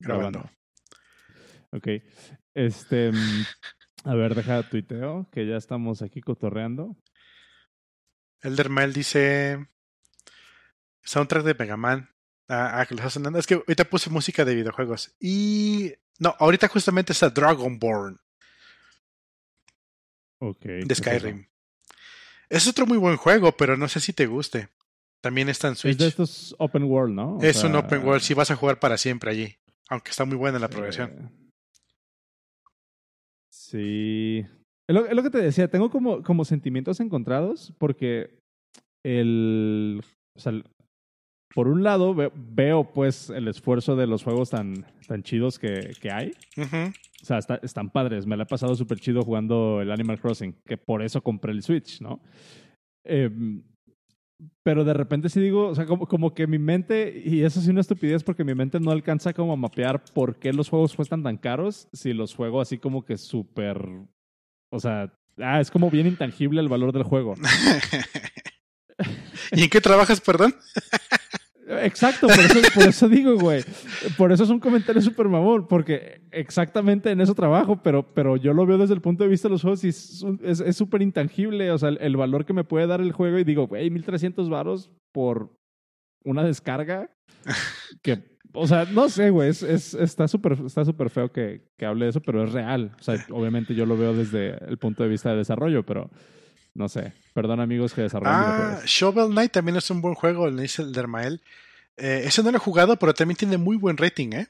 grabando. 0.00 0.50
Ok. 1.72 1.86
Este. 2.54 3.12
mm, 3.12 3.44
A 4.04 4.14
ver, 4.14 4.34
deja 4.34 4.62
tuiteo, 4.68 5.28
que 5.30 5.46
ya 5.46 5.56
estamos 5.56 6.02
aquí 6.02 6.20
cotorreando. 6.20 6.96
Elder 8.42 8.68
Mail 8.70 8.92
dice. 8.92 9.68
Soundtrack 11.02 11.44
de 11.44 11.54
Mega 11.54 11.76
Man. 11.76 12.10
Ah, 12.48 12.80
ah, 12.80 12.86
que 12.86 12.94
lo 12.94 13.00
está 13.00 13.10
sonando. 13.10 13.38
Es 13.38 13.46
que 13.46 13.54
ahorita 13.54 13.84
puse 13.84 14.10
música 14.10 14.44
de 14.44 14.54
videojuegos. 14.54 15.14
Y. 15.20 15.92
No, 16.18 16.34
ahorita 16.38 16.68
justamente 16.68 17.12
está 17.12 17.30
Dragonborn 17.30 18.18
Ok. 20.38 20.64
de 20.64 20.94
Skyrim. 20.94 21.46
Es 22.48 22.66
otro 22.66 22.86
muy 22.86 22.98
buen 22.98 23.16
juego, 23.16 23.56
pero 23.56 23.76
no 23.76 23.88
sé 23.88 24.00
si 24.00 24.12
te 24.12 24.26
guste. 24.26 24.68
También 25.20 25.48
está 25.48 25.68
en 25.68 25.74
Es 25.74 25.78
Switch. 25.80 25.98
de 25.98 26.08
estos 26.08 26.54
open 26.58 26.84
world, 26.84 27.14
¿no? 27.14 27.36
O 27.36 27.42
Es 27.42 27.62
un 27.62 27.74
open 27.76 28.04
world, 28.04 28.22
si 28.22 28.34
vas 28.34 28.50
a 28.50 28.56
jugar 28.56 28.80
para 28.80 28.96
siempre 28.98 29.30
allí. 29.30 29.56
Aunque 29.90 30.10
está 30.10 30.24
muy 30.24 30.36
buena 30.36 30.58
la 30.58 30.68
progresión. 30.68 31.10
eh, 31.10 31.28
Sí. 33.52 34.46
Es 34.88 34.94
lo, 34.94 35.06
es 35.06 35.14
lo 35.14 35.22
que 35.22 35.30
te 35.30 35.38
decía, 35.38 35.68
tengo 35.68 35.90
como, 35.90 36.22
como 36.22 36.44
sentimientos 36.44 37.00
encontrados 37.00 37.72
porque 37.78 38.38
el. 39.04 40.02
O 40.36 40.40
sea, 40.40 40.52
por 41.54 41.68
un 41.68 41.82
lado 41.82 42.14
ve- 42.14 42.30
veo 42.34 42.92
pues 42.92 43.30
el 43.30 43.48
esfuerzo 43.48 43.96
de 43.96 44.06
los 44.06 44.22
juegos 44.22 44.50
tan, 44.50 44.86
tan 45.06 45.22
chidos 45.22 45.58
que, 45.58 45.92
que 46.00 46.10
hay. 46.10 46.32
O 47.22 47.24
sea, 47.24 47.38
está- 47.38 47.60
están 47.62 47.90
padres. 47.90 48.26
Me 48.26 48.36
la 48.36 48.44
he 48.44 48.46
pasado 48.46 48.74
súper 48.76 48.98
chido 49.00 49.22
jugando 49.22 49.80
el 49.82 49.90
Animal 49.90 50.20
Crossing, 50.20 50.54
que 50.66 50.76
por 50.76 51.02
eso 51.02 51.22
compré 51.22 51.52
el 51.52 51.62
Switch, 51.62 52.00
¿no? 52.00 52.20
Em, 53.04 53.62
pero 54.62 54.84
de 54.84 54.94
repente 54.94 55.28
sí 55.28 55.40
digo, 55.40 55.68
o 55.68 55.74
sea, 55.74 55.86
como, 55.86 56.06
como 56.06 56.34
que 56.34 56.46
mi 56.46 56.58
mente, 56.58 57.22
y 57.24 57.42
eso 57.42 57.60
sí 57.60 57.70
una 57.70 57.80
estupidez 57.80 58.22
porque 58.22 58.44
mi 58.44 58.54
mente 58.54 58.80
no 58.80 58.90
alcanza 58.90 59.32
como 59.32 59.52
a 59.52 59.56
mapear 59.56 60.02
por 60.14 60.38
qué 60.38 60.52
los 60.52 60.68
juegos 60.68 60.94
cuestan 60.94 61.22
tan 61.22 61.36
caros 61.36 61.88
si 61.92 62.12
los 62.12 62.34
juego 62.34 62.60
así 62.60 62.78
como 62.78 63.04
que 63.04 63.16
súper, 63.16 63.80
o 64.70 64.80
sea, 64.80 65.12
ah, 65.38 65.60
es 65.60 65.70
como 65.70 65.90
bien 65.90 66.06
intangible 66.06 66.60
el 66.60 66.68
valor 66.68 66.92
del 66.92 67.02
juego. 67.02 67.34
¿Y 69.52 69.64
en 69.64 69.70
qué 69.70 69.80
trabajas, 69.80 70.20
perdón? 70.20 70.54
Exacto, 71.82 72.26
por 72.26 72.38
eso, 72.38 72.60
por 72.74 72.82
eso 72.88 73.08
digo, 73.08 73.36
güey. 73.38 73.62
Por 74.18 74.32
eso 74.32 74.44
es 74.44 74.50
un 74.50 74.58
comentario 74.60 75.00
súper 75.02 75.28
mamón, 75.28 75.68
porque 75.68 76.22
exactamente 76.32 77.10
en 77.10 77.20
eso 77.20 77.34
trabajo, 77.34 77.80
pero, 77.82 78.12
pero 78.14 78.36
yo 78.36 78.52
lo 78.52 78.66
veo 78.66 78.78
desde 78.78 78.94
el 78.94 79.00
punto 79.00 79.24
de 79.24 79.30
vista 79.30 79.48
de 79.48 79.52
los 79.52 79.62
juegos 79.62 79.84
y 79.84 79.88
es 79.88 80.76
súper 80.76 81.02
intangible. 81.02 81.70
O 81.70 81.78
sea, 81.78 81.90
el, 81.90 81.98
el 82.00 82.16
valor 82.16 82.44
que 82.44 82.52
me 82.52 82.64
puede 82.64 82.86
dar 82.86 83.00
el 83.00 83.12
juego 83.12 83.38
y 83.38 83.44
digo, 83.44 83.66
güey, 83.66 83.90
1300 83.90 84.48
varos 84.50 84.90
por 85.12 85.52
una 86.24 86.42
descarga. 86.44 87.10
Que, 88.02 88.22
o 88.52 88.66
sea, 88.66 88.84
no 88.86 89.08
sé, 89.08 89.30
güey, 89.30 89.48
es, 89.50 89.62
es- 89.62 89.94
está 89.94 90.26
súper 90.26 90.52
está 90.66 90.84
súper 90.84 91.10
feo 91.10 91.30
que, 91.30 91.66
que 91.78 91.86
hable 91.86 92.06
de 92.06 92.10
eso, 92.10 92.20
pero 92.20 92.42
es 92.44 92.52
real. 92.52 92.92
O 92.98 93.02
sea, 93.02 93.14
obviamente 93.30 93.74
yo 93.74 93.84
lo 93.86 93.96
veo 93.96 94.12
desde 94.14 94.56
el 94.68 94.78
punto 94.78 95.02
de 95.02 95.08
vista 95.08 95.30
de 95.30 95.36
desarrollo, 95.36 95.84
pero 95.84 96.10
no 96.80 96.88
sé. 96.88 97.12
Perdón, 97.34 97.60
amigos 97.60 97.92
que 97.94 98.00
desarrollan 98.02 98.34
Ah. 98.34 98.80
Shovel 98.84 99.28
Knight 99.30 99.52
también 99.52 99.76
es 99.76 99.88
un 99.90 100.00
buen 100.00 100.14
juego, 100.14 100.48
le 100.50 100.62
dice 100.62 100.82
el 100.82 100.92
Dermael. 100.92 101.42
Eh, 101.96 102.22
ese 102.24 102.42
no 102.42 102.50
lo 102.50 102.56
he 102.56 102.60
jugado, 102.60 102.98
pero 102.98 103.14
también 103.14 103.36
tiene 103.36 103.58
muy 103.58 103.76
buen 103.76 103.96
rating, 103.96 104.32
¿eh? 104.32 104.48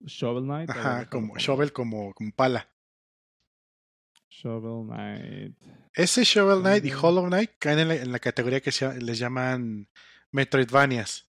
Shovel 0.00 0.44
Knight. 0.44 0.70
Ajá, 0.70 1.08
como. 1.08 1.36
Shovel 1.38 1.72
como, 1.72 2.12
como 2.14 2.32
pala. 2.32 2.68
Shovel 4.28 4.86
Knight. 4.88 5.56
Ese 5.94 6.24
Shovel 6.24 6.60
Knight 6.60 6.84
y. 6.84 6.92
Hollow 6.92 7.26
Knight 7.26 7.52
caen 7.58 7.78
en 7.80 7.88
la, 7.88 7.94
en 7.94 8.12
la 8.12 8.18
categoría 8.18 8.60
que 8.60 8.72
se, 8.72 9.00
les 9.00 9.18
llaman 9.18 9.88
Metroidvanias, 10.32 11.26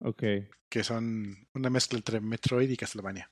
Ok. 0.00 0.22
que 0.68 0.84
son 0.84 1.48
una 1.54 1.70
mezcla 1.70 1.96
entre 1.98 2.20
Metroid 2.20 2.70
y 2.70 2.76
Castlevania. 2.76 3.30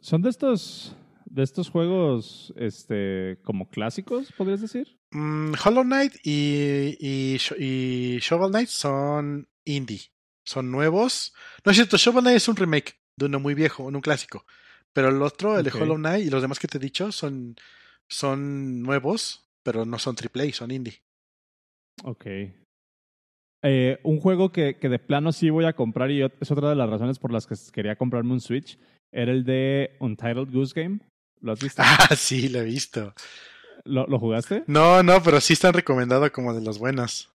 ¿Son 0.00 0.20
de 0.22 0.30
estos, 0.30 0.96
de 1.32 1.42
estos 1.42 1.70
juegos 1.70 2.52
este, 2.56 3.38
como 3.42 3.68
clásicos, 3.70 4.30
podrías 4.36 4.60
decir? 4.60 4.98
Mm, 5.12 5.52
Hollow 5.64 5.82
Knight 5.84 6.14
y, 6.24 6.96
y, 7.00 7.36
Sho- 7.38 7.56
y 7.58 8.18
Shovel 8.20 8.50
Knight 8.50 8.68
son 8.68 9.48
indie. 9.64 10.00
Son 10.44 10.70
nuevos. 10.70 11.34
No 11.64 11.70
es 11.70 11.76
cierto, 11.76 11.96
Shovel 11.96 12.22
Knight 12.22 12.36
es 12.36 12.48
un 12.48 12.56
remake 12.56 12.96
de 13.16 13.26
uno 13.26 13.40
muy 13.40 13.54
viejo, 13.54 13.84
un 13.84 14.00
clásico. 14.00 14.44
Pero 14.92 15.08
el 15.08 15.22
otro, 15.22 15.56
el 15.58 15.64
de 15.64 15.70
Hollow 15.72 15.96
Knight 15.96 16.26
y 16.26 16.30
los 16.30 16.42
demás 16.42 16.58
que 16.58 16.68
te 16.68 16.76
he 16.78 16.80
dicho 16.80 17.12
son, 17.12 17.56
son 18.10 18.82
nuevos, 18.82 19.48
pero 19.62 19.86
no 19.86 19.98
son 19.98 20.16
AAA, 20.16 20.52
son 20.52 20.70
indie. 20.70 21.02
Ok. 22.04 22.26
Eh, 23.64 23.98
un 24.02 24.18
juego 24.20 24.50
que, 24.50 24.76
que 24.78 24.88
de 24.88 24.98
plano 24.98 25.32
sí 25.32 25.48
voy 25.50 25.64
a 25.64 25.72
comprar 25.74 26.10
y 26.10 26.22
es 26.22 26.50
otra 26.50 26.68
de 26.70 26.74
las 26.76 26.90
razones 26.90 27.18
por 27.18 27.32
las 27.32 27.46
que 27.46 27.54
quería 27.72 27.96
comprarme 27.96 28.32
un 28.32 28.40
Switch 28.40 28.78
era 29.12 29.30
el 29.30 29.44
de 29.44 29.96
Untitled 30.00 30.50
Goose 30.52 30.72
Game. 30.80 31.00
¿Lo 31.42 31.52
has 31.52 31.60
visto? 31.60 31.82
Ah, 31.84 32.08
sí, 32.16 32.48
lo 32.48 32.60
he 32.60 32.64
visto. 32.64 33.14
¿Lo, 33.84 34.06
lo 34.06 34.18
jugaste? 34.18 34.64
No, 34.66 35.02
no, 35.02 35.22
pero 35.22 35.40
sí 35.40 35.52
están 35.54 35.74
recomendados 35.74 36.30
como 36.30 36.54
de 36.54 36.62
los 36.62 36.78
buenos. 36.78 37.30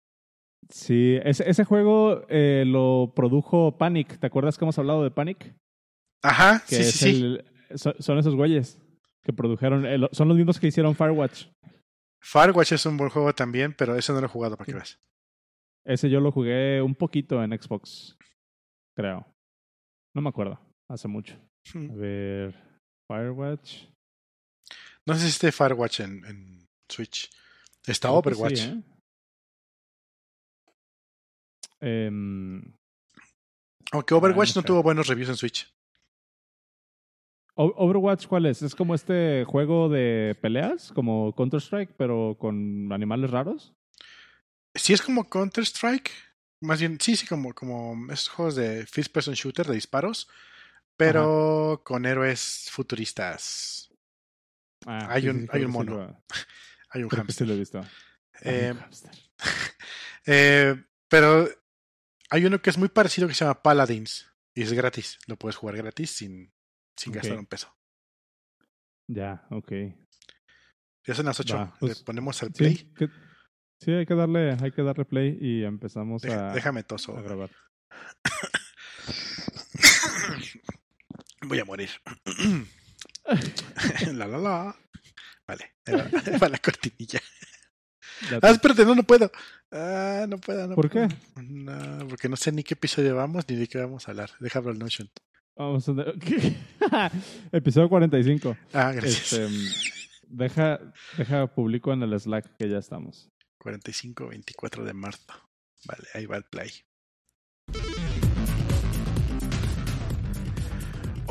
Sí, 0.69 1.19
ese, 1.25 1.49
ese 1.49 1.65
juego 1.65 2.25
eh, 2.29 2.65
lo 2.67 3.13
produjo 3.15 3.79
Panic. 3.79 4.19
¿Te 4.19 4.27
acuerdas 4.27 4.59
que 4.59 4.65
hemos 4.65 4.79
hablado 4.79 5.03
de 5.05 5.11
Panic? 5.11 5.55
Ajá, 6.23 6.63
Que 6.69 6.77
sí, 6.77 6.83
es 6.83 6.93
sí, 6.95 7.11
el- 7.23 7.45
son 7.77 8.19
esos 8.19 8.35
güeyes 8.35 8.79
que 9.23 9.33
produjeron, 9.33 9.87
el- 9.87 10.09
son 10.13 10.29
los 10.29 10.37
mismos 10.37 10.59
que 10.61 10.67
hicieron 10.69 10.95
Firewatch. 10.95 11.47
Firewatch 12.23 12.73
es 12.73 12.87
un 12.87 12.97
buen 12.97 13.11
juego 13.11 13.33
también, 13.35 13.75
pero 13.77 13.97
ese 13.97 14.13
no 14.13 14.21
lo 14.21 14.27
he 14.27 14.31
jugado 14.31 14.57
para 14.57 14.67
que 14.67 14.75
veas. 14.75 14.99
Ese 15.85 16.09
yo 16.11 16.21
lo 16.21 16.31
jugué 16.31 16.81
un 16.81 16.95
poquito 16.95 17.43
en 17.43 17.51
Xbox, 17.61 18.17
creo. 18.97 19.27
No 20.15 20.23
me 20.23 20.29
acuerdo, 20.29 20.61
hace 20.89 21.09
mucho. 21.09 21.35
A 21.35 21.79
Hmm. 21.79 21.99
ver, 21.99 22.55
Firewatch. 23.09 23.87
No 25.07 25.15
sé 25.15 25.21
si 25.21 25.29
esté 25.29 25.53
Firewatch 25.53 26.01
en, 26.01 26.25
en 26.25 26.69
Switch. 26.89 27.31
Está 27.87 28.09
Creo 28.09 28.19
Overwatch. 28.19 28.59
sí, 28.59 28.65
¿eh? 28.69 28.83
Em, 31.81 32.63
Aunque 33.91 34.15
Overwatch 34.15 34.55
no 34.55 34.61
no 34.63 34.67
tuvo 34.67 34.83
buenos 34.83 35.09
reviews 35.09 35.31
en 35.31 35.37
Switch. 35.37 35.69
Overwatch, 37.55 38.27
¿cuál 38.29 38.47
es? 38.47 38.63
¿Es 38.63 38.75
como 38.75 38.95
este 38.95 39.45
juego 39.45 39.89
de 39.91 40.39
peleas, 40.41 40.91
como 40.93 41.35
Counter-Strike, 41.35 41.95
pero 41.99 42.37
con 42.39 42.91
animales 42.93 43.31
raros? 43.31 43.75
Sí 44.75 44.95
es 44.95 45.03
como 45.03 45.29
Counter-Strike. 45.29 46.11
Más 46.63 46.81
bien, 46.81 46.99
sí, 47.01 47.17
sí, 47.17 47.27
como, 47.27 47.53
como 47.53 48.11
esos 48.11 48.29
juegos 48.29 48.55
de 48.55 48.87
first 48.87 49.13
person 49.13 49.35
shooter 49.35 49.67
de 49.67 49.75
disparos. 49.75 50.29
Pero 50.97 51.83
con 51.85 52.07
héroes 52.07 52.69
futuristas. 52.71 53.92
Ah, 54.87 55.07
Hay 55.11 55.23
sí, 55.23 55.29
un- 55.29 55.43
sí, 55.43 55.49
hay 55.53 55.65
un 55.65 55.71
mono. 55.71 55.95
lo- 55.97 56.25
Hay 56.91 57.03
un 57.03 57.09
hamster. 57.09 57.47
lo 57.47 57.55
he 57.55 57.59
visto. 57.59 57.85
Eh, 58.43 58.75
eh, 60.27 60.85
pero 61.09 61.49
hay 62.31 62.45
uno 62.45 62.61
que 62.61 62.71
es 62.71 62.79
muy 62.79 62.89
parecido 62.89 63.29
que 63.29 63.35
se 63.35 63.45
llama 63.45 63.63
Paladins. 63.63 64.29
Y 64.55 64.63
es 64.63 64.73
gratis. 64.73 65.19
Lo 65.27 65.37
puedes 65.37 65.57
jugar 65.57 65.77
gratis 65.77 66.11
sin, 66.11 66.53
sin 66.97 67.13
gastar 67.13 67.39
un 67.39 67.47
peso. 67.47 67.75
Ya, 69.09 69.47
ok. 69.51 69.73
Ya 71.07 71.15
son 71.15 71.27
las 71.27 71.41
8. 71.41 71.57
Va, 71.57 71.75
pues, 71.81 71.99
Le 71.99 72.05
ponemos 72.05 72.43
al 72.43 72.53
play. 72.53 72.77
Sí, 72.77 72.93
que- 72.95 73.09
sí, 73.81 73.93
hay 73.93 74.05
que 74.07 74.15
darle, 74.15 74.53
hay 74.61 74.73
que 74.73 74.83
darle 74.83 75.05
play 75.07 75.39
y 75.41 75.65
empezamos 75.65 76.21
Deja- 76.23 76.51
a, 76.51 76.55
déjame 76.55 76.83
toso. 76.83 77.17
a 77.17 77.23
grabar. 77.23 77.51
Voy 81.43 81.59
a 81.59 81.65
morir. 81.65 81.91
la 84.13 84.27
la 84.27 84.39
la. 84.39 84.77
Vale, 85.47 85.75
ahí 85.87 86.39
va 86.39 86.49
la 86.49 86.59
cortinilla. 86.59 87.21
Ah, 88.33 88.41
te- 88.41 88.51
espérate, 88.51 88.85
no, 88.85 88.95
no 88.95 89.03
puedo. 89.03 89.31
Ah, 89.73 90.27
no 90.29 90.39
puedo, 90.39 90.67
no 90.69 90.75
¿Por 90.75 90.91
puedo. 90.91 91.09
qué? 91.09 91.15
No, 91.43 92.07
porque 92.09 92.29
no 92.29 92.37
sé 92.37 92.53
ni 92.53 92.63
qué 92.63 92.75
episodio 92.75 93.17
vamos 93.17 93.49
ni 93.49 93.57
de 93.57 93.67
qué 93.67 93.79
vamos 93.79 94.07
a 94.07 94.13
hablar. 94.13 94.31
Deja 94.39 94.59
abrir 94.61 94.75
el 94.75 94.79
Notion. 94.79 95.11
Vamos 95.57 95.89
a... 95.89 95.93
Episodio 97.53 97.89
45. 97.89 98.57
Ah, 98.73 98.93
gracias. 98.93 99.33
Este, 99.33 99.49
mm, 99.49 100.37
deja, 100.39 100.81
deja 101.19 101.47
publico 101.55 101.93
en 101.93 102.03
el 102.03 102.19
Slack 102.19 102.57
que 102.57 102.69
ya 102.69 102.79
estamos. 102.79 103.29
45, 103.59 104.29
24 104.29 104.85
de 104.85 104.93
marzo. 104.95 105.33
Vale, 105.85 106.09
ahí 106.15 106.27
va 106.27 106.37
el 106.37 106.45
play. 106.45 106.71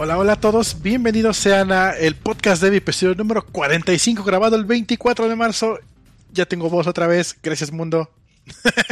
Hola, 0.04 0.18
hola 0.18 0.34
a 0.34 0.36
todos. 0.36 0.82
Bienvenidos 0.82 1.38
sean 1.38 1.72
a 1.72 1.92
el 1.92 2.16
podcast 2.16 2.64
de 2.64 2.76
episodio 2.76 3.14
número 3.14 3.46
45, 3.46 4.24
grabado 4.24 4.56
el 4.56 4.66
24 4.66 5.30
de 5.30 5.36
marzo. 5.36 5.78
Ya 6.34 6.48
tengo 6.48 6.72
voz 6.72 6.88
otra 6.88 7.06
vez. 7.06 7.38
Gracias, 7.44 7.72
mundo. 7.72 8.10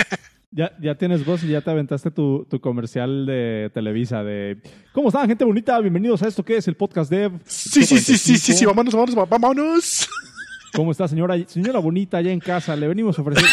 Ya, 0.52 0.72
ya 0.82 0.96
tienes 0.96 1.26
voz 1.26 1.44
y 1.44 1.48
ya 1.50 1.62
te 1.62 1.70
aventaste 1.70 2.10
tu, 2.10 2.46
tu 2.50 2.60
comercial 2.60 3.28
de 3.28 3.70
Televisa 3.72 4.24
de 4.24 4.58
¿Cómo 4.94 5.10
están, 5.10 5.28
gente 5.28 5.46
bonita? 5.46 5.80
Bienvenidos 5.80 6.24
a 6.24 6.28
esto 6.28 6.44
que 6.44 6.58
es 6.58 6.68
el 6.68 6.76
podcast 6.76 7.10
Dev. 7.10 7.40
Sí, 7.46 7.84
sí, 7.84 8.00
sí, 8.00 8.18
sí, 8.18 8.38
sí, 8.38 8.54
sí, 8.54 8.66
45. 8.66 8.70
vámonos, 8.70 8.94
vámonos, 8.94 9.30
vámonos. 9.30 10.10
¿Cómo 10.74 10.92
está, 10.92 11.08
señora, 11.08 11.36
señora 11.48 11.80
bonita 11.80 12.18
allá 12.18 12.32
en 12.32 12.40
casa? 12.40 12.76
Le 12.76 12.88
venimos 12.88 13.18
a 13.18 13.22
ofrecer. 13.22 13.46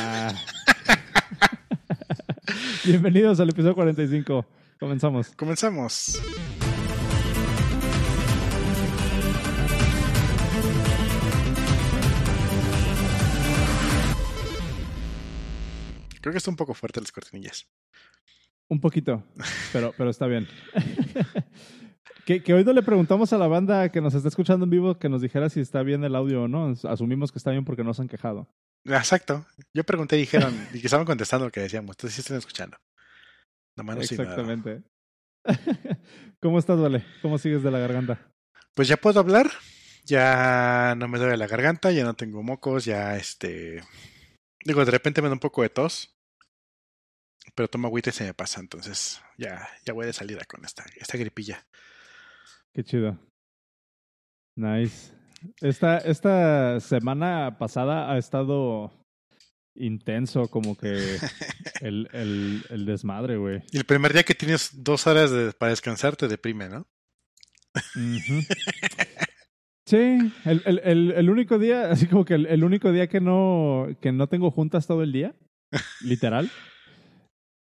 Ah. 0.00 0.32
Bienvenidos 2.84 3.40
al 3.40 3.50
episodio 3.50 3.74
45. 3.74 4.46
Comenzamos. 4.78 5.30
Comenzamos. 5.36 6.20
Creo 16.24 16.32
que 16.32 16.38
está 16.38 16.50
un 16.50 16.56
poco 16.56 16.72
fuerte 16.72 17.02
las 17.02 17.12
cortinillas. 17.12 17.66
Un 18.70 18.80
poquito, 18.80 19.22
pero, 19.74 19.92
pero 19.94 20.08
está 20.08 20.26
bien. 20.26 20.48
que, 22.24 22.42
que 22.42 22.54
hoy 22.54 22.64
no 22.64 22.72
le 22.72 22.82
preguntamos 22.82 23.30
a 23.34 23.36
la 23.36 23.46
banda 23.46 23.90
que 23.90 24.00
nos 24.00 24.14
está 24.14 24.28
escuchando 24.30 24.64
en 24.64 24.70
vivo 24.70 24.98
que 24.98 25.10
nos 25.10 25.20
dijera 25.20 25.50
si 25.50 25.60
está 25.60 25.82
bien 25.82 26.02
el 26.02 26.16
audio 26.16 26.44
o 26.44 26.48
no. 26.48 26.74
Asumimos 26.84 27.30
que 27.30 27.36
está 27.36 27.50
bien 27.50 27.66
porque 27.66 27.84
no 27.84 27.92
se 27.92 28.00
han 28.00 28.08
quejado. 28.08 28.48
Exacto. 28.86 29.44
Yo 29.74 29.84
pregunté 29.84 30.16
y 30.16 30.20
dijeron, 30.20 30.54
y 30.72 30.80
que 30.80 30.86
estaban 30.86 31.04
contestando 31.04 31.44
lo 31.44 31.52
que 31.52 31.60
decíamos. 31.60 31.90
Entonces 31.90 32.14
sí 32.14 32.22
están 32.22 32.38
escuchando. 32.38 32.78
No 33.76 33.92
Exactamente. 33.92 34.82
¿Cómo 36.40 36.58
estás, 36.58 36.80
Vale? 36.80 37.04
¿Cómo 37.20 37.36
sigues 37.36 37.62
de 37.62 37.70
la 37.70 37.80
garganta? 37.80 38.32
Pues 38.72 38.88
ya 38.88 38.96
puedo 38.96 39.20
hablar. 39.20 39.50
Ya 40.06 40.94
no 40.96 41.06
me 41.06 41.18
duele 41.18 41.36
la 41.36 41.48
garganta, 41.48 41.92
ya 41.92 42.02
no 42.02 42.14
tengo 42.14 42.42
mocos, 42.42 42.86
ya 42.86 43.14
este. 43.18 43.82
Digo, 44.64 44.86
de 44.86 44.90
repente 44.90 45.20
me 45.20 45.28
da 45.28 45.34
un 45.34 45.40
poco 45.40 45.60
de 45.60 45.68
tos 45.68 46.13
pero 47.54 47.68
tomo 47.68 47.88
agüita 47.88 48.10
y 48.10 48.12
se 48.12 48.24
me 48.24 48.34
pasa, 48.34 48.60
entonces 48.60 49.20
ya, 49.38 49.68
ya 49.84 49.92
voy 49.92 50.06
de 50.06 50.12
salida 50.12 50.44
con 50.44 50.64
esta, 50.64 50.84
esta 50.96 51.18
gripilla. 51.18 51.66
Qué 52.72 52.82
chido. 52.84 53.18
Nice. 54.56 55.12
Esta, 55.60 55.98
esta 55.98 56.80
semana 56.80 57.58
pasada 57.58 58.12
ha 58.12 58.18
estado 58.18 58.92
intenso, 59.74 60.48
como 60.48 60.76
que 60.76 60.88
el, 61.80 62.08
el, 62.12 62.64
el 62.70 62.86
desmadre, 62.86 63.36
güey. 63.36 63.62
Y 63.72 63.78
el 63.78 63.84
primer 63.84 64.12
día 64.12 64.22
que 64.22 64.34
tienes 64.34 64.84
dos 64.84 65.06
horas 65.06 65.30
de, 65.30 65.52
para 65.52 65.70
descansar 65.70 66.16
te 66.16 66.28
deprime, 66.28 66.68
¿no? 66.68 66.86
Sí, 69.86 69.96
el, 70.46 70.62
el, 70.64 71.10
el, 71.12 71.28
único 71.28 71.58
día, 71.58 71.90
así 71.90 72.06
como 72.06 72.24
que 72.24 72.32
el, 72.32 72.64
único 72.64 72.90
día 72.90 73.06
que 73.06 73.20
no, 73.20 73.86
que 74.00 74.12
no 74.12 74.28
tengo 74.28 74.50
juntas 74.50 74.86
todo 74.86 75.02
el 75.02 75.12
día, 75.12 75.34
literal, 76.00 76.50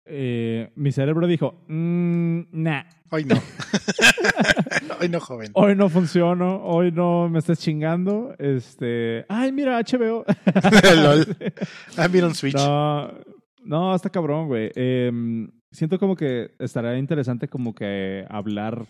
eh, 0.06 0.72
mi 0.76 0.92
cerebro 0.92 1.28
dijo, 1.28 1.64
mmm, 1.68 2.42
nah. 2.52 2.84
Hoy 3.12 3.26
no. 3.26 3.36
hoy 5.02 5.10
no, 5.10 5.20
joven. 5.20 5.52
Hoy 5.54 5.76
no 5.76 5.90
funciono, 5.90 6.64
hoy 6.64 6.92
no 6.92 7.30
me 7.30 7.40
estás 7.40 7.60
chingando. 7.60 8.34
Este, 8.40 9.26
ay, 9.30 9.52
mira, 9.52 9.80
HBO. 9.80 10.26
Ah, 11.98 12.08
mira 12.08 12.28
un 12.28 12.36
Switch. 12.36 12.56
No, 12.56 13.12
no, 13.64 13.96
está 13.96 14.10
cabrón, 14.10 14.48
güey. 14.48 14.72
Em, 14.76 15.52
siento 15.72 16.00
como 16.00 16.16
que 16.16 16.52
estaría 16.60 16.98
interesante 16.98 17.48
como 17.48 17.76
que 17.76 18.26
hablar 18.30 18.88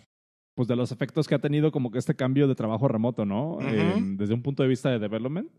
pues 0.54 0.68
de 0.68 0.76
los 0.76 0.92
efectos 0.92 1.28
que 1.28 1.36
ha 1.36 1.40
tenido 1.40 1.72
como 1.72 1.92
que 1.92 1.98
este 1.98 2.16
cambio 2.16 2.48
de 2.48 2.56
trabajo 2.56 2.88
remoto, 2.88 3.26
¿no? 3.26 3.60
Em, 3.62 4.18
desde 4.18 4.34
un 4.34 4.44
punto 4.44 4.64
de 4.64 4.70
vista 4.70 4.90
de 4.90 5.00
development. 5.00 5.50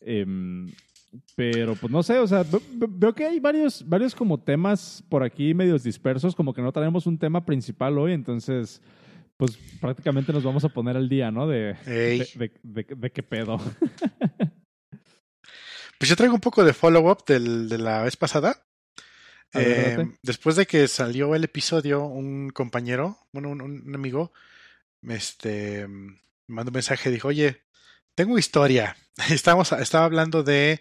Em, 0.00 0.68
pero 1.34 1.74
pues 1.76 1.92
no 1.92 2.02
sé, 2.02 2.18
o 2.18 2.26
sea, 2.26 2.44
veo 2.72 3.14
que 3.14 3.26
hay 3.26 3.40
varios, 3.40 3.86
varios 3.88 4.14
como 4.14 4.40
temas 4.40 5.04
por 5.08 5.22
aquí 5.22 5.54
medios 5.54 5.82
dispersos, 5.82 6.34
como 6.34 6.54
que 6.54 6.62
no 6.62 6.72
tenemos 6.72 7.06
un 7.06 7.18
tema 7.18 7.44
principal 7.44 7.98
hoy, 7.98 8.12
entonces 8.12 8.80
pues 9.36 9.58
prácticamente 9.80 10.32
nos 10.32 10.44
vamos 10.44 10.64
a 10.64 10.68
poner 10.68 10.96
al 10.96 11.08
día, 11.08 11.30
¿no? 11.30 11.48
De, 11.48 11.74
de, 11.84 12.52
de, 12.62 13.10
qué 13.10 13.22
pedo. 13.22 13.58
Pues 15.98 16.08
yo 16.10 16.16
traigo 16.16 16.34
un 16.34 16.40
poco 16.40 16.64
de 16.64 16.72
follow-up 16.72 17.24
de 17.26 17.78
la 17.78 18.02
vez 18.02 18.16
pasada. 18.16 18.66
Eh, 19.54 20.04
después 20.22 20.56
de 20.56 20.66
que 20.66 20.88
salió 20.88 21.36
el 21.36 21.44
episodio, 21.44 22.04
un 22.04 22.50
compañero, 22.50 23.18
bueno, 23.32 23.50
un, 23.50 23.94
amigo, 23.94 24.32
este, 25.02 25.86
me 25.86 26.16
mandó 26.48 26.70
un 26.70 26.74
mensaje 26.74 27.08
y 27.08 27.12
dijo, 27.12 27.28
oye, 27.28 27.62
tengo 28.14 28.38
historia. 28.38 28.96
Estamos, 29.30 29.72
estaba 29.72 30.04
hablando 30.04 30.42
de 30.42 30.80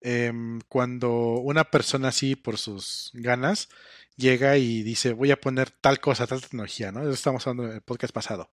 em, 0.00 0.60
cuando 0.68 1.34
una 1.38 1.64
persona 1.64 2.08
así, 2.08 2.36
por 2.36 2.58
sus 2.58 3.10
ganas, 3.14 3.68
llega 4.16 4.56
y 4.56 4.82
dice, 4.82 5.12
voy 5.12 5.30
a 5.30 5.40
poner 5.40 5.70
tal 5.70 6.00
cosa, 6.00 6.26
tal 6.26 6.40
tecnología, 6.40 6.92
¿no? 6.92 7.02
Eso 7.02 7.10
estamos 7.10 7.46
hablando 7.46 7.70
en 7.70 7.76
el 7.76 7.82
podcast 7.82 8.14
pasado. 8.14 8.52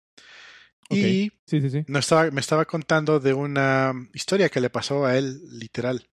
Y 0.89 1.31
sí, 1.47 1.61
sí, 1.61 1.69
sí. 1.69 1.83
No 1.87 1.99
estaba, 1.99 2.29
me 2.29 2.41
estaba 2.41 2.65
contando 2.65 3.19
de 3.19 3.33
una 3.33 3.93
historia 4.13 4.49
que 4.49 4.61
le 4.61 4.69
pasó 4.69 5.05
a 5.05 5.17
él, 5.17 5.41
literal. 5.57 6.09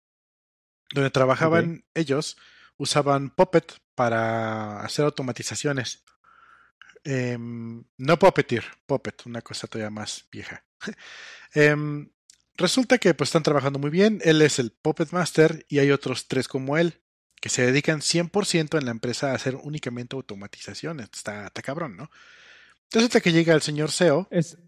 Donde 0.92 1.10
trabajaban 1.10 1.84
ellos, 1.94 2.36
usaban 2.76 3.30
Puppet 3.30 3.80
para 3.94 4.80
hacer 4.80 5.04
automatizaciones. 5.04 6.04
Em, 7.04 7.84
no 7.96 8.18
Puppeteer, 8.18 8.64
Puppet, 8.86 9.24
una 9.26 9.40
cosa 9.40 9.66
todavía 9.66 9.90
más 9.90 10.26
vieja. 10.30 10.64
Em, 11.54 12.10
resulta 12.58 12.98
que 12.98 13.14
pues 13.14 13.28
están 13.28 13.42
trabajando 13.42 13.78
muy 13.78 13.88
bien. 13.88 14.20
Él 14.22 14.42
es 14.42 14.58
el 14.58 14.70
Puppet 14.70 15.12
Master 15.12 15.64
y 15.70 15.78
hay 15.78 15.90
otros 15.90 16.28
tres 16.28 16.46
como 16.46 16.76
él 16.76 17.00
que 17.40 17.48
se 17.48 17.64
dedican 17.64 18.00
100% 18.00 18.78
en 18.78 18.84
la 18.84 18.90
empresa 18.90 19.30
a 19.30 19.34
hacer 19.34 19.56
únicamente 19.56 20.14
automatizaciones. 20.14 21.08
Está, 21.14 21.46
está 21.46 21.62
cabrón, 21.62 21.96
¿no? 21.96 22.10
Resulta 22.92 23.20
que 23.20 23.32
llega 23.32 23.54
el 23.54 23.62
señor 23.62 23.90
SEO. 23.90 24.28
Es, 24.30 24.58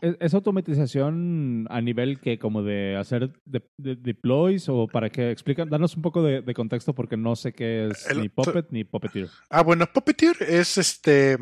¿Es, 0.00 0.34
automatización 0.34 1.66
a 1.70 1.80
nivel 1.80 2.20
que 2.20 2.38
como 2.38 2.62
de 2.62 2.96
hacer 2.96 3.30
deploys 3.76 4.68
o 4.68 4.88
para 4.88 5.08
que 5.08 5.30
explican? 5.30 5.70
Danos 5.70 5.96
un 5.96 6.02
poco 6.02 6.22
de, 6.22 6.54
contexto 6.54 6.94
porque 6.94 7.16
no 7.16 7.36
sé 7.36 7.52
qué 7.52 7.88
es 7.88 8.16
ni 8.16 8.28
Puppet 8.28 8.66
ni 8.70 8.82
Puppeteer. 8.82 9.28
Ah, 9.48 9.62
bueno, 9.62 9.86
Puppeteer 9.86 10.36
es 10.40 10.78
este 10.78 11.38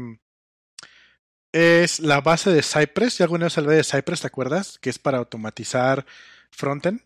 es 1.53 2.01
la 2.01 2.21
base 2.21 2.51
de 2.51 2.63
Cypress. 2.63 3.19
¿Ya 3.19 3.25
alguna 3.25 3.47
vez 3.47 3.59
hablé 3.59 3.75
de 3.75 3.85
Cypress, 3.85 4.21
te 4.21 4.27
acuerdas? 4.27 4.79
Que 4.79 4.91
es 4.91 4.99
para 4.99 5.19
automatizar 5.19 6.05
frontend. 6.51 7.01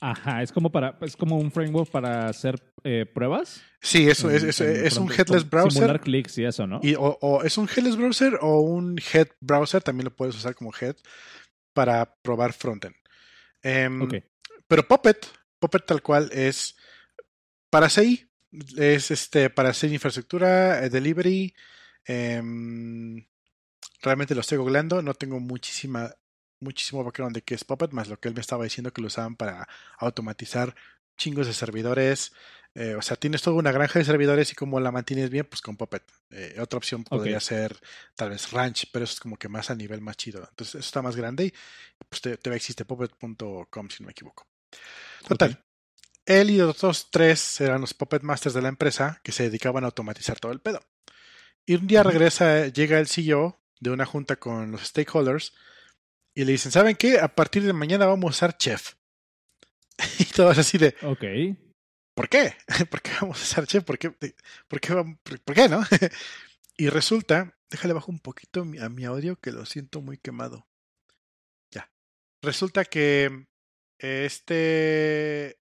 Ajá, 0.00 0.42
es 0.42 0.50
como 0.50 0.72
para, 0.72 0.96
es 1.02 1.14
como 1.14 1.36
un 1.36 1.52
framework 1.52 1.90
para 1.90 2.26
hacer 2.26 2.72
eh, 2.84 3.04
pruebas. 3.04 3.62
Sí, 3.82 4.08
eso 4.08 4.30
es, 4.30 4.42
es, 4.60 4.96
un 4.96 5.12
headless 5.12 5.48
browser. 5.48 5.72
Simular 5.72 6.00
clics 6.00 6.38
y 6.38 6.44
eso, 6.44 6.66
¿no? 6.66 6.80
Y, 6.82 6.94
o, 6.98 7.42
es 7.44 7.58
un 7.58 7.68
headless 7.68 7.96
browser 7.96 8.38
o 8.40 8.60
un 8.60 8.98
head 9.12 9.28
browser, 9.40 9.82
también 9.82 10.06
lo 10.06 10.16
puedes 10.16 10.34
usar 10.34 10.54
como 10.54 10.72
head 10.80 10.96
para 11.74 12.14
probar 12.22 12.54
frontend. 12.54 12.94
Em, 13.62 14.08
pero 14.66 14.88
Puppet, 14.88 15.26
Puppet 15.58 15.84
tal 15.84 16.00
cual 16.00 16.30
es 16.32 16.76
para 17.68 17.90
CI, 17.90 18.26
es 18.78 19.10
este 19.10 19.50
para 19.50 19.68
hacer 19.68 19.92
infraestructura, 19.92 20.82
eh, 20.82 20.88
delivery, 20.88 21.54
eh, 22.06 22.42
realmente 24.02 24.34
lo 24.34 24.40
estoy 24.40 24.58
googleando, 24.58 25.02
no 25.02 25.14
tengo 25.14 25.40
muchísima, 25.40 26.14
muchísimo 26.60 27.04
background 27.04 27.34
de 27.34 27.42
qué 27.42 27.54
es 27.54 27.64
Puppet, 27.64 27.92
más 27.92 28.08
lo 28.08 28.18
que 28.18 28.28
él 28.28 28.34
me 28.34 28.40
estaba 28.40 28.64
diciendo 28.64 28.92
que 28.92 29.00
lo 29.00 29.08
usaban 29.08 29.36
para 29.36 29.68
automatizar 29.98 30.74
chingos 31.16 31.46
de 31.46 31.52
servidores. 31.52 32.32
Eh, 32.74 32.94
o 32.94 33.02
sea, 33.02 33.16
tienes 33.16 33.42
toda 33.42 33.56
una 33.56 33.72
granja 33.72 33.98
de 33.98 34.04
servidores 34.04 34.52
y 34.52 34.54
como 34.54 34.78
la 34.78 34.92
mantienes 34.92 35.28
bien, 35.28 35.44
pues 35.44 35.60
con 35.60 35.76
Puppet. 35.76 36.04
Eh, 36.30 36.56
otra 36.60 36.78
opción 36.78 37.02
podría 37.04 37.40
ser 37.40 37.76
tal 38.14 38.30
vez 38.30 38.52
Ranch, 38.52 38.88
pero 38.92 39.04
eso 39.04 39.14
es 39.14 39.20
como 39.20 39.36
que 39.36 39.48
más 39.48 39.70
a 39.70 39.74
nivel 39.74 40.00
más 40.00 40.16
chido. 40.16 40.46
Entonces, 40.48 40.76
eso 40.76 40.86
está 40.86 41.02
más 41.02 41.16
grande 41.16 41.46
y 41.46 41.52
pues 42.08 42.20
todavía 42.22 42.56
existe 42.56 42.84
puppet.com 42.84 43.90
si 43.90 44.02
no 44.02 44.06
me 44.06 44.12
equivoco. 44.12 44.46
Total. 45.26 45.62
Él 46.24 46.50
y 46.50 46.58
los 46.58 46.76
otros 46.76 47.10
tres 47.10 47.60
eran 47.60 47.80
los 47.80 47.92
Puppet 47.92 48.22
Masters 48.22 48.54
de 48.54 48.62
la 48.62 48.68
empresa 48.68 49.20
que 49.24 49.32
se 49.32 49.44
dedicaban 49.44 49.82
a 49.82 49.88
automatizar 49.88 50.38
todo 50.38 50.52
el 50.52 50.60
pedo. 50.60 50.80
Y 51.66 51.74
un 51.74 51.86
día 51.86 52.02
regresa, 52.02 52.68
llega 52.68 52.98
el 53.00 53.08
CEO 53.08 53.59
de 53.80 53.90
una 53.90 54.06
junta 54.06 54.36
con 54.36 54.70
los 54.70 54.82
stakeholders 54.86 55.54
y 56.34 56.44
le 56.44 56.52
dicen, 56.52 56.70
¿saben 56.70 56.96
qué? 56.96 57.18
A 57.18 57.34
partir 57.34 57.64
de 57.64 57.72
mañana 57.72 58.06
vamos 58.06 58.28
a 58.28 58.36
usar 58.36 58.56
Chef. 58.56 58.94
y 60.18 60.24
todos 60.26 60.58
así 60.58 60.78
de... 60.78 60.94
Ok. 61.02 61.24
¿Por 62.14 62.28
qué? 62.28 62.54
¿Por 62.90 63.02
qué 63.02 63.10
vamos 63.20 63.40
a 63.40 63.42
usar 63.42 63.66
Chef? 63.66 63.84
¿Por 63.84 63.98
qué? 63.98 64.10
¿Por 64.10 64.80
qué, 64.80 65.16
¿Por 65.44 65.54
qué 65.54 65.68
no? 65.68 65.82
y 66.76 66.88
resulta, 66.88 67.58
déjale 67.70 67.94
bajo 67.94 68.12
un 68.12 68.20
poquito 68.20 68.62
a 68.62 68.88
mi 68.88 69.04
audio 69.04 69.36
que 69.36 69.52
lo 69.52 69.66
siento 69.66 70.00
muy 70.00 70.18
quemado. 70.18 70.68
Ya. 71.70 71.90
Resulta 72.42 72.84
que 72.84 73.46
este... 73.98 75.58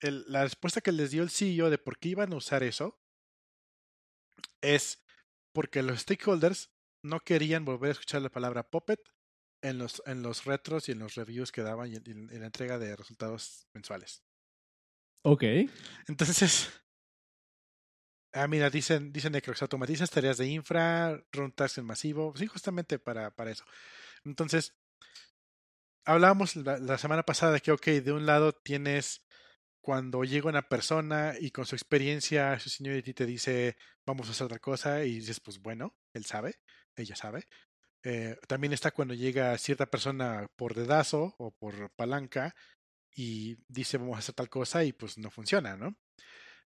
la 0.00 0.42
respuesta 0.42 0.80
que 0.80 0.92
les 0.92 1.10
dio 1.10 1.22
el 1.22 1.30
CEO 1.30 1.70
de 1.70 1.78
por 1.78 1.98
qué 1.98 2.10
iban 2.10 2.32
a 2.32 2.36
usar 2.36 2.62
eso 2.62 2.98
es 4.60 5.04
porque 5.52 5.82
los 5.82 6.00
stakeholders 6.00 6.70
no 7.02 7.20
querían 7.20 7.64
volver 7.64 7.90
a 7.90 7.92
escuchar 7.92 8.22
la 8.22 8.30
palabra 8.30 8.68
Puppet 8.68 9.00
en 9.62 9.78
los, 9.78 10.02
en 10.06 10.22
los 10.22 10.44
retros 10.44 10.88
y 10.88 10.92
en 10.92 11.00
los 11.00 11.14
reviews 11.14 11.52
que 11.52 11.62
daban 11.62 11.92
y 11.92 11.96
en, 11.96 12.40
la 12.40 12.46
entrega 12.46 12.78
de 12.78 12.96
resultados 12.96 13.66
mensuales. 13.72 14.22
Ok. 15.22 15.44
Entonces, 16.06 16.70
ah, 18.32 18.46
mira, 18.46 18.70
dicen, 18.70 19.12
dicen 19.12 19.32
que 19.32 19.52
automatizas 19.60 20.10
tareas 20.10 20.38
de 20.38 20.46
infra, 20.46 21.22
run 21.32 21.54
en 21.76 21.84
masivo, 21.84 22.34
sí, 22.36 22.46
justamente 22.46 22.98
para, 22.98 23.30
para 23.34 23.50
eso. 23.50 23.64
Entonces, 24.24 24.74
hablábamos 26.04 26.56
la, 26.56 26.78
la, 26.78 26.98
semana 26.98 27.22
pasada 27.22 27.52
de 27.52 27.60
que, 27.60 27.72
ok, 27.72 27.86
de 27.86 28.12
un 28.12 28.26
lado 28.26 28.52
tienes 28.52 29.24
cuando 29.80 30.22
llega 30.24 30.48
una 30.48 30.68
persona 30.68 31.34
y 31.40 31.50
con 31.50 31.64
su 31.64 31.74
experiencia, 31.74 32.58
su 32.58 32.68
seniority 32.68 33.14
te 33.14 33.26
dice, 33.26 33.76
vamos 34.04 34.28
a 34.28 34.32
hacer 34.32 34.44
otra 34.44 34.58
cosa 34.58 35.04
y 35.04 35.14
dices, 35.14 35.40
pues 35.40 35.60
bueno, 35.60 35.96
él 36.12 36.24
sabe, 36.26 36.60
ella 37.02 37.16
sabe. 37.16 37.48
Eh, 38.04 38.36
también 38.46 38.72
está 38.72 38.90
cuando 38.90 39.14
llega 39.14 39.56
cierta 39.58 39.86
persona 39.86 40.48
por 40.56 40.74
dedazo 40.74 41.34
o 41.38 41.50
por 41.50 41.90
palanca 41.96 42.54
y 43.14 43.58
dice 43.68 43.98
vamos 43.98 44.16
a 44.16 44.18
hacer 44.20 44.34
tal 44.34 44.48
cosa 44.48 44.84
y 44.84 44.92
pues 44.92 45.18
no 45.18 45.30
funciona, 45.30 45.76
¿no? 45.76 45.96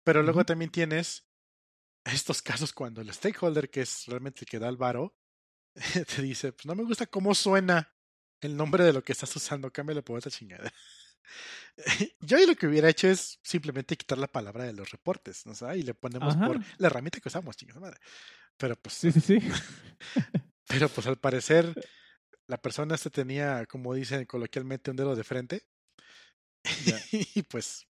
Pero 0.03 0.22
luego 0.22 0.46
también 0.46 0.72
tienes 0.72 1.27
estos 2.05 2.41
casos 2.41 2.74
cuando 2.74 3.01
el 3.01 3.12
stakeholder, 3.12 3.70
que 3.70 3.82
es 3.82 4.05
realmente 4.08 4.41
el 4.41 4.48
que 4.48 4.60
da 4.60 4.70
el 4.70 4.77
varo, 4.77 5.15
te 6.15 6.22
dice, 6.22 6.53
pues 6.53 6.65
no 6.65 6.75
me 6.75 6.84
gusta 6.84 7.08
cómo 7.08 7.34
suena 7.34 7.94
el 8.41 8.55
nombre 8.55 8.84
de 8.84 8.94
lo 8.94 9.03
que 9.03 9.13
estás 9.13 9.36
usando, 9.36 9.72
cámbialo 9.72 10.03
por 10.03 10.17
otra 10.17 10.32
chingada. 10.32 10.72
Yo 12.20 12.38
lo 12.46 12.55
que 12.55 12.67
hubiera 12.67 12.89
hecho 12.89 13.08
es 13.08 13.39
simplemente 13.41 13.98
quitar 13.98 14.17
la 14.17 14.27
palabra 14.27 14.65
de 14.65 14.74
los 14.74 14.91
reportes, 14.91 15.46
¿no? 15.46 15.75
Y 15.75 15.82
le 15.82 15.94
ponemos 15.96 16.36
Ajá. 16.36 16.48
por 16.48 16.60
la 16.77 16.88
herramienta 16.88 17.20
que 17.20 17.29
usamos, 17.29 17.58
chingada 17.58 17.79
madre. 17.79 18.00
Pero 18.58 18.76
pues, 18.76 18.96
Sí, 18.96 19.12
sí, 19.12 19.22
sí. 19.22 19.40
pero 20.68 20.90
pues 20.90 21.08
al 21.08 21.18
parecer 21.18 21.74
la 22.48 22.58
persona 22.58 22.96
se 22.98 23.10
tenía, 23.10 23.66
como 23.66 23.94
dicen 23.94 24.26
coloquialmente, 24.26 24.92
un 24.92 24.98
dedo 24.98 25.16
de 25.16 25.24
frente. 25.24 25.64
Y 27.36 27.42
pues. 27.44 27.86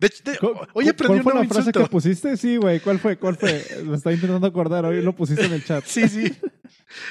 De 0.00 0.06
hecho, 0.06 0.22
de- 0.24 0.38
¿Cu- 0.38 0.54
hoy 0.74 0.88
aprendí 0.88 1.06
¿Cuál 1.06 1.18
un 1.18 1.22
fue 1.24 1.32
nuevo 1.34 1.42
la 1.42 1.48
frase 1.48 1.60
insulto. 1.70 1.80
que 1.84 1.90
pusiste? 1.90 2.36
Sí, 2.36 2.56
güey. 2.56 2.78
¿Cuál 2.80 2.98
fue? 3.00 3.18
¿Cuál 3.18 3.36
fue? 3.36 3.64
Me 3.84 3.96
está 3.96 4.12
intentando 4.12 4.46
acordar. 4.46 4.84
Hoy 4.84 5.02
lo 5.02 5.14
pusiste 5.14 5.44
en 5.44 5.52
el 5.52 5.64
chat. 5.64 5.84
Sí, 5.86 6.08
sí. 6.08 6.32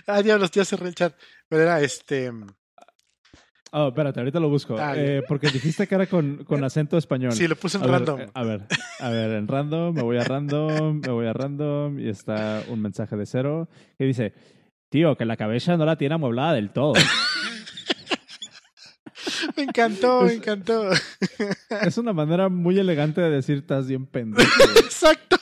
Ah, 0.06 0.22
diablos, 0.22 0.51
ya 0.51 0.63
cerré 0.63 0.88
el 0.88 0.96
chat. 0.96 1.13
Pero 1.50 1.63
era 1.63 1.82
este. 1.82 2.32
Oh, 3.79 3.89
espérate, 3.89 4.19
ahorita 4.19 4.39
lo 4.39 4.50
busco. 4.50 4.75
Eh, 4.96 5.22
porque 5.27 5.50
dijiste 5.51 5.86
que 5.86 5.93
era 5.93 6.07
con, 6.07 6.43
con 6.46 6.63
acento 6.63 6.98
español. 6.98 7.31
Sí, 7.34 7.48
lo 7.48 7.55
puse 7.55 7.77
en 7.77 7.84
a 7.84 7.88
random. 7.88 8.17
Ver, 8.17 8.27
eh, 8.27 8.31
a 8.34 8.43
ver, 8.43 8.62
a 9.01 9.10
ver, 9.12 9.31
en 9.34 9.48
random, 9.48 9.93
me 9.93 10.01
voy 10.01 10.17
a 10.17 10.24
random, 10.24 11.00
me 11.00 11.12
voy 11.12 11.27
a 11.27 11.34
random 11.34 12.00
y 12.00 12.10
está 12.10 12.63
un 12.69 12.81
mensaje 12.81 13.15
de 13.15 13.27
cero 13.27 13.69
que 14.00 14.05
dice, 14.05 14.34
tío, 14.89 15.15
que 15.15 15.25
la 15.25 15.38
cabeza 15.38 15.77
no 15.77 15.86
la 15.86 15.96
tiene 15.96 16.15
amueblada 16.15 16.53
del 16.53 16.72
todo. 16.72 16.93
Me 19.55 19.63
encantó, 19.63 20.22
me 20.22 20.34
encantó. 20.34 20.89
es 21.81 21.98
una 21.98 22.13
manera 22.13 22.50
muy 22.50 22.79
elegante 22.79 23.22
de 23.22 23.29
decir 23.29 23.57
estás 23.57 23.88
bien 23.88 24.05
pendejo. 24.05 24.50
güey". 24.57 24.77
Exacto. 24.86 25.38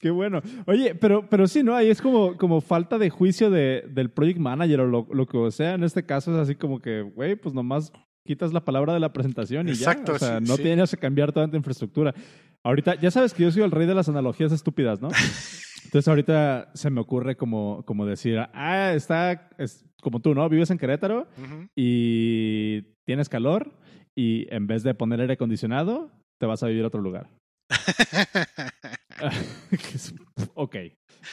Qué 0.00 0.10
bueno. 0.10 0.40
Oye, 0.66 0.94
pero, 0.94 1.28
pero 1.28 1.46
sí, 1.46 1.62
¿no? 1.62 1.76
Ahí 1.76 1.90
es 1.90 2.00
como, 2.00 2.36
como 2.38 2.62
falta 2.62 2.98
de 2.98 3.10
juicio 3.10 3.50
de, 3.50 3.84
del 3.90 4.10
project 4.10 4.38
manager 4.38 4.80
o 4.80 4.86
lo, 4.86 5.06
lo 5.12 5.26
que 5.26 5.50
sea. 5.50 5.74
En 5.74 5.84
este 5.84 6.04
caso 6.06 6.32
es 6.32 6.38
así 6.38 6.54
como 6.54 6.80
que, 6.80 7.02
güey, 7.02 7.36
pues 7.36 7.54
nomás 7.54 7.92
quitas 8.24 8.52
la 8.52 8.64
palabra 8.64 8.94
de 8.94 9.00
la 9.00 9.12
presentación 9.12 9.68
y 9.68 9.72
Exacto, 9.72 10.12
ya. 10.12 10.16
O 10.16 10.18
sea, 10.18 10.38
sí, 10.38 10.44
no 10.48 10.56
sí. 10.56 10.62
tienes 10.62 10.90
que 10.90 10.96
cambiar 10.96 11.32
toda 11.32 11.50
tu 11.50 11.56
infraestructura. 11.56 12.14
Ahorita, 12.62 12.94
ya 12.94 13.10
sabes 13.10 13.34
que 13.34 13.42
yo 13.42 13.50
soy 13.50 13.62
el 13.62 13.70
rey 13.70 13.86
de 13.86 13.94
las 13.94 14.08
analogías 14.08 14.52
estúpidas, 14.52 15.02
¿no? 15.02 15.08
Entonces 15.84 16.08
ahorita 16.08 16.70
se 16.74 16.88
me 16.88 17.00
ocurre 17.00 17.36
como, 17.36 17.82
como 17.84 18.06
decir, 18.06 18.38
ah, 18.54 18.92
está, 18.94 19.50
es 19.58 19.84
como 20.00 20.20
tú, 20.20 20.34
¿no? 20.34 20.48
Vives 20.48 20.70
en 20.70 20.78
Querétaro 20.78 21.26
y 21.74 22.82
tienes 23.04 23.28
calor 23.28 23.72
y 24.14 24.46
en 24.54 24.66
vez 24.66 24.82
de 24.82 24.94
poner 24.94 25.20
aire 25.20 25.34
acondicionado, 25.34 26.10
te 26.38 26.46
vas 26.46 26.62
a 26.62 26.68
vivir 26.68 26.84
a 26.84 26.86
otro 26.86 27.00
lugar. 27.00 27.28
Ok, 30.54 30.76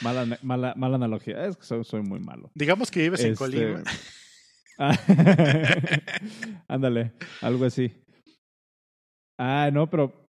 mala, 0.02 0.38
mala, 0.42 0.74
mala 0.76 0.96
analogía. 0.96 1.46
Es 1.46 1.56
que 1.56 1.64
soy, 1.64 1.84
soy 1.84 2.02
muy 2.02 2.20
malo. 2.20 2.50
Digamos 2.54 2.90
que 2.90 3.00
vives 3.00 3.20
en 3.20 3.32
Este, 3.32 3.38
Colima. 3.38 3.82
Ándale, 6.68 7.12
algo 7.40 7.64
así. 7.64 7.92
Ah, 9.38 9.70
no, 9.72 9.88
pero. 9.88 10.28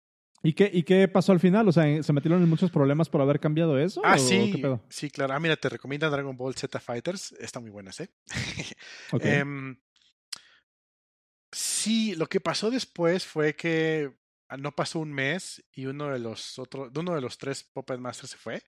¿y 0.42 0.52
qué, 0.54 0.70
¿Y 0.72 0.82
qué 0.82 1.06
pasó 1.08 1.32
al 1.32 1.40
final? 1.40 1.68
O 1.68 1.72
sea, 1.72 2.02
¿se 2.02 2.12
metieron 2.12 2.42
en 2.42 2.48
muchos 2.48 2.70
problemas 2.70 3.08
por 3.08 3.20
haber 3.20 3.40
cambiado 3.40 3.78
eso? 3.78 4.00
Ah, 4.04 4.16
¿O 4.16 4.18
sí. 4.18 4.50
¿Qué 4.52 4.58
pedo? 4.58 4.80
Sí, 4.88 5.10
claro. 5.10 5.34
Ah, 5.34 5.40
mira, 5.40 5.56
te 5.56 5.68
recomiendo 5.68 6.08
Dragon 6.10 6.36
Ball 6.36 6.54
Z 6.54 6.80
Fighters. 6.80 7.32
Están 7.32 7.62
muy 7.62 7.70
buenas, 7.70 8.00
¿eh? 8.00 8.08
Ok. 9.12 9.24
Em, 9.24 9.76
sí, 11.52 12.14
lo 12.14 12.26
que 12.26 12.40
pasó 12.40 12.70
después 12.70 13.26
fue 13.26 13.54
que 13.54 14.12
no 14.56 14.74
pasó 14.74 14.98
un 14.98 15.12
mes 15.12 15.64
y 15.72 15.86
uno 15.86 16.08
de 16.10 16.18
los 16.18 16.58
otros, 16.58 16.90
uno 16.94 17.14
de 17.14 17.20
los 17.20 17.38
tres 17.38 17.64
Puppet 17.64 17.98
Masters 17.98 18.30
se 18.32 18.36
fue. 18.38 18.62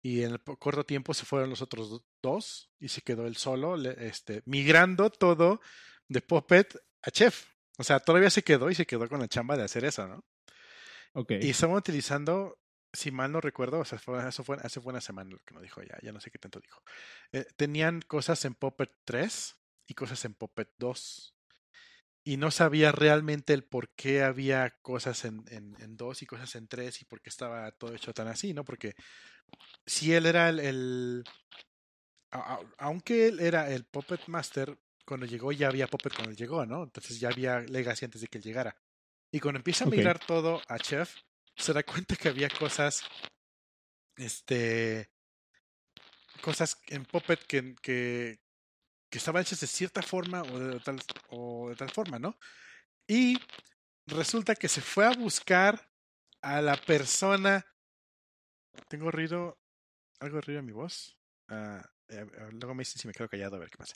Y 0.00 0.22
en 0.22 0.32
el 0.32 0.40
corto 0.40 0.84
tiempo 0.86 1.12
se 1.12 1.24
fueron 1.26 1.50
los 1.50 1.60
otros 1.60 1.90
do- 1.90 2.04
dos 2.22 2.70
y 2.78 2.88
se 2.88 3.02
quedó 3.02 3.26
él 3.26 3.36
solo, 3.36 3.76
este, 3.76 4.42
migrando 4.46 5.10
todo 5.10 5.60
de 6.08 6.20
Puppet 6.20 6.78
a 7.02 7.10
Chef. 7.10 7.46
O 7.78 7.84
sea, 7.84 7.98
todavía 8.00 8.30
se 8.30 8.42
quedó 8.44 8.70
y 8.70 8.74
se 8.76 8.86
quedó 8.86 9.08
con 9.08 9.18
la 9.20 9.28
chamba 9.28 9.56
de 9.56 9.64
hacer 9.64 9.84
eso, 9.84 10.06
¿no? 10.06 10.24
ok. 11.14 11.32
Y 11.40 11.50
estaban 11.50 11.76
utilizando, 11.76 12.58
si 12.92 13.10
mal 13.10 13.32
no 13.32 13.40
recuerdo, 13.40 13.80
o 13.80 13.84
sea, 13.84 13.98
fue, 13.98 14.26
eso 14.28 14.44
fue 14.44 14.56
hace 14.62 14.80
fue 14.80 14.92
una 14.92 15.00
semana 15.00 15.30
lo 15.30 15.38
que 15.40 15.54
nos 15.54 15.62
dijo 15.62 15.82
ya, 15.82 15.98
ya 16.02 16.12
no 16.12 16.20
sé 16.20 16.30
qué 16.30 16.38
tanto 16.38 16.60
dijo. 16.60 16.80
Eh, 17.32 17.44
tenían 17.56 18.00
cosas 18.02 18.44
en 18.44 18.54
Puppet 18.54 18.92
3 19.04 19.56
y 19.86 19.94
cosas 19.94 20.24
en 20.24 20.34
Puppet 20.34 20.70
2. 20.78 21.34
Y 22.24 22.36
no 22.36 22.50
sabía 22.50 22.92
realmente 22.92 23.54
el 23.54 23.64
por 23.64 23.88
qué 23.94 24.22
había 24.22 24.70
cosas 24.82 25.24
en, 25.24 25.44
en, 25.48 25.74
en 25.80 25.96
2 25.96 26.22
y 26.22 26.26
cosas 26.26 26.54
en 26.56 26.68
3 26.68 27.00
y 27.00 27.04
por 27.06 27.22
qué 27.22 27.30
estaba 27.30 27.70
todo 27.72 27.94
hecho 27.94 28.12
tan 28.12 28.28
así, 28.28 28.52
¿no? 28.52 28.64
Porque 28.64 28.94
si 29.86 30.12
él 30.12 30.26
era 30.26 30.48
el... 30.50 30.60
el- 30.60 31.24
a- 32.30 32.54
a- 32.54 32.60
aunque 32.78 33.28
él 33.28 33.40
era 33.40 33.70
el 33.72 33.84
Puppet 33.84 34.26
Master, 34.26 34.78
cuando 35.06 35.24
llegó 35.24 35.52
ya 35.52 35.68
había 35.68 35.86
Puppet 35.86 36.12
cuando 36.12 36.30
él 36.30 36.36
llegó, 36.36 36.66
¿no? 36.66 36.82
Entonces 36.84 37.18
ya 37.18 37.30
había 37.30 37.60
Legacy 37.60 38.04
antes 38.04 38.20
de 38.20 38.26
que 38.28 38.36
él 38.38 38.44
llegara. 38.44 38.76
Y 39.32 39.40
cuando 39.40 39.58
empieza 39.58 39.84
a 39.84 39.88
migrar 39.96 40.18
todo 40.18 40.60
a 40.68 40.78
Chef, 40.78 41.14
se 41.56 41.72
da 41.72 41.82
cuenta 41.82 42.16
que 42.16 42.28
había 42.28 42.50
cosas, 42.50 43.02
este, 44.16 45.10
cosas 46.42 46.78
en 46.88 47.04
Puppet 47.04 47.40
que, 47.46 47.74
que, 47.80 48.38
que 49.10 49.18
estaban 49.18 49.42
hechas 49.42 49.60
de 49.60 49.66
cierta 49.66 50.02
forma 50.02 50.42
o 50.42 50.58
de 50.58 50.80
tal, 50.80 51.00
o 51.30 51.70
de 51.70 51.76
tal 51.76 51.90
forma, 51.90 52.18
¿no? 52.18 52.38
Y 53.06 53.38
resulta 54.06 54.54
que 54.54 54.68
se 54.68 54.80
fue 54.80 55.06
a 55.06 55.12
buscar 55.12 55.90
a 56.42 56.60
la 56.60 56.76
persona. 56.76 57.66
Tengo 58.88 59.10
ruido, 59.10 59.58
algo 60.20 60.36
de 60.36 60.42
ruido 60.42 60.60
en 60.60 60.66
mi 60.66 60.72
voz. 60.72 61.18
Ah, 61.48 61.82
eh, 62.08 62.26
eh, 62.32 62.48
luego 62.52 62.74
me 62.74 62.82
dicen 62.82 63.00
si 63.00 63.06
me 63.06 63.14
quedo 63.14 63.28
callado 63.28 63.56
a 63.56 63.60
ver 63.60 63.70
qué 63.70 63.78
pasa. 63.78 63.94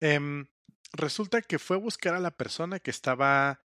Em, 0.00 0.46
resulta 0.92 1.42
que 1.42 1.58
fue 1.58 1.76
a 1.76 1.80
buscar 1.80 2.14
a 2.14 2.20
la 2.20 2.30
persona 2.30 2.78
que 2.80 2.90
estaba 2.90 3.64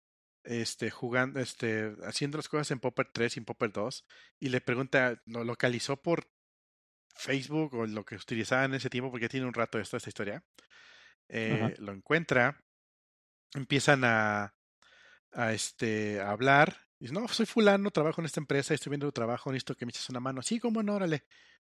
este, 0.43 0.91
jugando, 0.91 1.39
este, 1.39 1.95
haciendo 2.03 2.37
las 2.37 2.49
cosas 2.49 2.71
en 2.71 2.79
Popper 2.79 3.09
3 3.11 3.37
y 3.37 3.39
en 3.39 3.45
Popper 3.45 3.71
2 3.71 4.05
y 4.39 4.49
le 4.49 4.61
pregunta, 4.61 5.21
lo 5.25 5.43
localizó 5.43 6.01
por 6.01 6.27
Facebook 7.15 7.73
o 7.75 7.85
lo 7.85 8.05
que 8.05 8.15
utilizaba 8.15 8.65
en 8.65 8.73
ese 8.73 8.89
tiempo 8.89 9.11
porque 9.11 9.29
tiene 9.29 9.45
un 9.45 9.53
rato 9.53 9.79
esto, 9.79 9.97
esta 9.97 10.09
historia. 10.09 10.43
Eh, 11.29 11.75
lo 11.79 11.91
encuentra, 11.91 12.63
empiezan 13.53 14.03
a, 14.03 14.53
a, 15.31 15.53
este, 15.53 16.21
a 16.21 16.31
hablar. 16.31 16.77
Dice, 16.99 17.13
no, 17.13 17.27
soy 17.27 17.45
fulano, 17.45 17.91
trabajo 17.91 18.21
en 18.21 18.25
esta 18.25 18.39
empresa, 18.39 18.73
estoy 18.73 18.91
viendo 18.91 19.07
tu 19.07 19.11
trabajo, 19.11 19.51
necesito 19.51 19.75
que 19.75 19.85
me 19.85 19.89
eches 19.89 20.09
una 20.09 20.19
mano. 20.19 20.41
Sí, 20.41 20.59
cómo 20.59 20.83
no, 20.83 20.95
órale. 20.95 21.25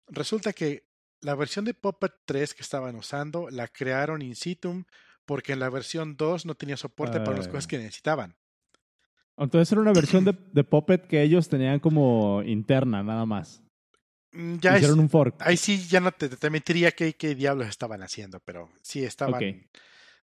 Resulta 0.07 0.53
que 0.53 0.87
la 1.21 1.35
versión 1.35 1.65
de 1.65 1.75
Puppet 1.75 2.13
3 2.27 2.55
que 2.55 2.63
estaban 2.63 2.97
usando 2.97 3.49
la 3.51 3.69
crearon 3.69 4.21
in 4.23 4.37
situ 4.37 4.85
porque 5.25 5.55
en 5.55 5.61
la 5.61 5.71
versión 5.71 6.17
2 6.17 6.45
no 6.45 6.55
tenía 6.55 6.77
soporte 6.77 7.21
para 7.21 7.39
las 7.39 7.49
cosas 7.49 7.67
que 7.67 7.79
necesitaban. 7.79 8.37
Entonces 9.37 9.73
era 9.73 9.81
una 9.81 9.93
versión 9.93 10.25
de, 10.25 10.37
de 10.53 10.65
Puppet 10.65 11.07
que 11.07 11.23
ellos 11.23 11.49
tenían 11.49 11.81
como 11.81 12.43
interna, 12.43 13.03
nada 13.03 13.25
más. 13.25 13.63
Mm, 14.35 14.59
Ya 14.59 14.73
es- 14.75 14.79
Hicieron 14.83 15.01
un 15.01 15.09
fork. 15.09 15.37
ahí 15.41 15.57
sí 15.57 15.87
ya 15.87 16.01
no 16.01 16.13
te, 16.13 16.29
te 16.29 16.51
mentiría 16.51 16.93
qué, 16.93 17.15
qué 17.15 17.35
diablos 17.35 17.69
estaban 17.69 18.03
haciendo, 18.03 18.41
pero 18.41 18.71
sí 18.83 19.05
estaban. 19.05 19.35
Ok. 19.43 19.71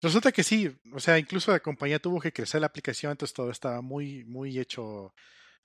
Resulta 0.01 0.31
que 0.31 0.43
sí, 0.43 0.73
o 0.93 0.99
sea, 0.99 1.17
incluso 1.17 1.51
la 1.51 1.59
compañía 1.59 1.99
tuvo 1.99 2.19
que 2.19 2.31
crecer 2.33 2.61
la 2.61 2.67
aplicación, 2.67 3.11
entonces 3.11 3.33
todo 3.33 3.49
estaba 3.49 3.81
muy, 3.81 4.23
muy 4.25 4.59
hecho 4.59 5.13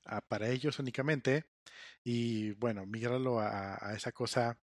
ah, 0.06 0.20
para 0.23 0.49
ellos 0.49 0.78
únicamente. 0.78 1.44
Y 2.04 2.52
bueno, 2.52 2.87
migrarlo 2.87 3.40
a, 3.40 3.76
a 3.80 3.94
esa 3.94 4.12
cosa, 4.12 4.59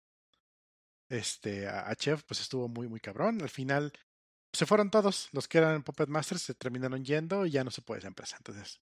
este, 1.09 1.67
a, 1.67 1.89
a 1.89 1.95
Chef, 1.95 2.23
pues 2.23 2.39
estuvo 2.41 2.67
muy, 2.67 2.87
muy 2.87 2.99
cabrón. 2.99 3.41
Al 3.41 3.49
final 3.49 3.91
se 4.53 4.65
fueron 4.65 4.89
todos, 4.89 5.27
los 5.33 5.47
que 5.47 5.57
eran 5.57 5.83
Puppet 5.83 6.07
Masters 6.09 6.41
se 6.43 6.53
terminaron 6.53 7.03
yendo 7.03 7.45
y 7.45 7.51
ya 7.51 7.63
no 7.63 7.71
se 7.71 7.81
puede 7.81 7.99
esa 7.99 8.07
empresa. 8.07 8.37
Entonces, 8.37 8.79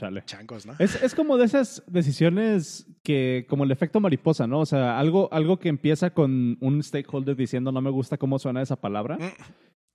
Chale. 0.00 0.22
changos, 0.24 0.64
¿no? 0.66 0.72
Es, 0.78 1.02
es 1.02 1.14
como 1.14 1.36
de 1.36 1.44
esas 1.44 1.82
decisiones 1.86 2.86
que, 3.02 3.44
como 3.48 3.64
el 3.64 3.70
efecto 3.70 4.00
mariposa, 4.00 4.46
¿no? 4.46 4.60
O 4.60 4.66
sea, 4.66 4.98
algo, 4.98 5.28
algo 5.32 5.58
que 5.58 5.68
empieza 5.68 6.10
con 6.10 6.56
un 6.60 6.82
stakeholder 6.82 7.36
diciendo 7.36 7.70
no 7.70 7.80
me 7.82 7.90
gusta 7.90 8.16
cómo 8.16 8.38
suena 8.38 8.62
esa 8.62 8.76
palabra 8.76 9.18
Mm, 9.18 9.32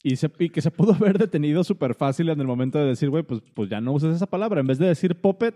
y, 0.03 0.15
se, 0.17 0.29
y 0.37 0.49
que 0.49 0.61
se 0.61 0.69
pudo 0.69 0.93
haber 0.93 1.17
detenido 1.17 1.63
súper 1.63 1.95
fácil 1.95 2.29
en 2.29 2.39
el 2.39 2.45
momento 2.45 2.77
de 2.77 2.85
decir, 2.85 3.09
güey, 3.09 3.23
pues, 3.23 3.41
pues 3.55 3.69
ya 3.69 3.81
no 3.81 3.91
uses 3.93 4.15
esa 4.15 4.27
palabra. 4.27 4.61
En 4.61 4.67
vez 4.67 4.77
de 4.77 4.85
decir 4.87 5.15
puppet, 5.15 5.55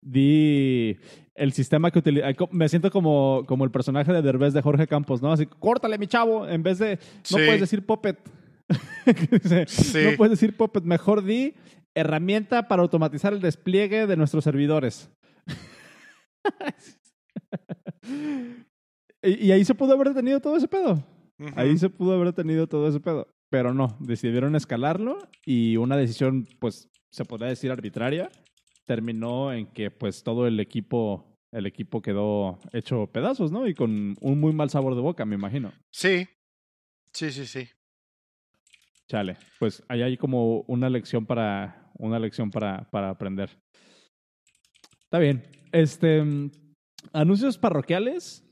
di 0.00 0.96
el 1.34 1.52
sistema 1.52 1.90
que 1.90 1.98
utiliza. 1.98 2.26
Me 2.50 2.68
siento 2.70 2.90
como, 2.90 3.44
como 3.46 3.64
el 3.64 3.70
personaje 3.70 4.10
de 4.12 4.22
Derbez 4.22 4.54
de 4.54 4.62
Jorge 4.62 4.86
Campos, 4.86 5.20
¿no? 5.20 5.30
Así, 5.32 5.44
córtale, 5.46 5.98
mi 5.98 6.06
chavo. 6.06 6.48
En 6.48 6.62
vez 6.62 6.78
de, 6.78 6.96
no 6.96 7.00
Sí. 7.22 7.34
puedes 7.34 7.60
decir 7.60 7.84
puppet. 7.84 8.18
Sí. 9.66 9.98
No 10.10 10.16
puedes 10.16 10.38
decir 10.38 10.56
puppet, 10.56 10.84
mejor 10.84 11.24
di 11.24 11.54
herramienta 11.94 12.68
para 12.68 12.82
automatizar 12.82 13.32
el 13.32 13.40
despliegue 13.40 14.06
de 14.06 14.16
nuestros 14.16 14.44
servidores. 14.44 15.10
y, 19.22 19.46
y 19.46 19.52
ahí 19.52 19.64
se 19.64 19.74
pudo 19.74 19.94
haber 19.94 20.14
tenido 20.14 20.40
todo 20.40 20.56
ese 20.56 20.68
pedo. 20.68 21.02
Ahí 21.56 21.76
se 21.78 21.88
pudo 21.88 22.14
haber 22.14 22.32
tenido 22.32 22.66
todo 22.66 22.88
ese 22.88 23.00
pedo. 23.00 23.26
Pero 23.48 23.74
no, 23.74 23.96
decidieron 24.00 24.54
escalarlo 24.54 25.18
y 25.44 25.76
una 25.76 25.96
decisión, 25.96 26.46
pues, 26.60 26.88
se 27.10 27.24
podría 27.24 27.48
decir 27.48 27.72
arbitraria, 27.72 28.30
terminó 28.86 29.52
en 29.52 29.66
que, 29.66 29.90
pues, 29.90 30.22
todo 30.22 30.46
el 30.46 30.60
equipo, 30.60 31.36
el 31.50 31.66
equipo 31.66 32.02
quedó 32.02 32.60
hecho 32.72 33.08
pedazos, 33.08 33.50
¿no? 33.50 33.66
Y 33.66 33.74
con 33.74 34.16
un 34.20 34.40
muy 34.40 34.52
mal 34.52 34.70
sabor 34.70 34.94
de 34.94 35.00
boca, 35.00 35.24
me 35.24 35.34
imagino. 35.34 35.72
Sí. 35.90 36.28
Sí, 37.12 37.32
sí, 37.32 37.46
sí. 37.46 37.68
Chale, 39.08 39.36
pues 39.58 39.82
ahí 39.88 40.02
hay 40.02 40.16
como 40.16 40.60
una 40.68 40.88
lección 40.88 41.26
para, 41.26 41.79
una 42.00 42.18
lección 42.18 42.50
para, 42.50 42.88
para 42.90 43.10
aprender. 43.10 43.50
Está 45.04 45.18
bien. 45.18 45.42
Este, 45.72 46.22
anuncios 47.12 47.58
parroquiales. 47.58 48.48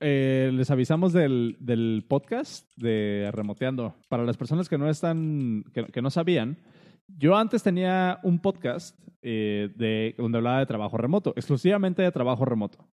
Eh, 0.00 0.50
les 0.52 0.70
avisamos 0.70 1.12
del, 1.12 1.56
del 1.60 2.04
podcast 2.08 2.68
de 2.76 3.30
Remoteando. 3.32 3.94
Para 4.08 4.24
las 4.24 4.36
personas 4.36 4.68
que 4.68 4.78
no 4.78 4.88
están, 4.88 5.64
que, 5.72 5.86
que 5.86 6.02
no 6.02 6.10
sabían, 6.10 6.58
yo 7.06 7.36
antes 7.36 7.62
tenía 7.62 8.18
un 8.22 8.38
podcast 8.40 8.98
eh, 9.22 9.70
de, 9.76 10.14
donde 10.18 10.38
hablaba 10.38 10.60
de 10.60 10.66
trabajo 10.66 10.96
remoto, 10.96 11.32
exclusivamente 11.36 12.02
de 12.02 12.12
trabajo 12.12 12.44
remoto. 12.44 12.88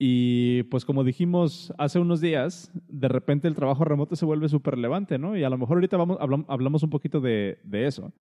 Y 0.00 0.62
pues 0.64 0.84
como 0.84 1.02
dijimos 1.02 1.74
hace 1.76 1.98
unos 1.98 2.20
días, 2.20 2.70
de 2.88 3.08
repente 3.08 3.48
el 3.48 3.56
trabajo 3.56 3.84
remoto 3.84 4.14
se 4.14 4.24
vuelve 4.24 4.48
súper 4.48 4.76
relevante, 4.76 5.18
¿no? 5.18 5.36
Y 5.36 5.42
a 5.42 5.50
lo 5.50 5.58
mejor 5.58 5.78
ahorita 5.78 5.96
vamos, 5.96 6.18
hablam- 6.18 6.44
hablamos 6.48 6.84
un 6.84 6.90
poquito 6.90 7.20
de, 7.20 7.58
de 7.64 7.86
eso. 7.88 8.12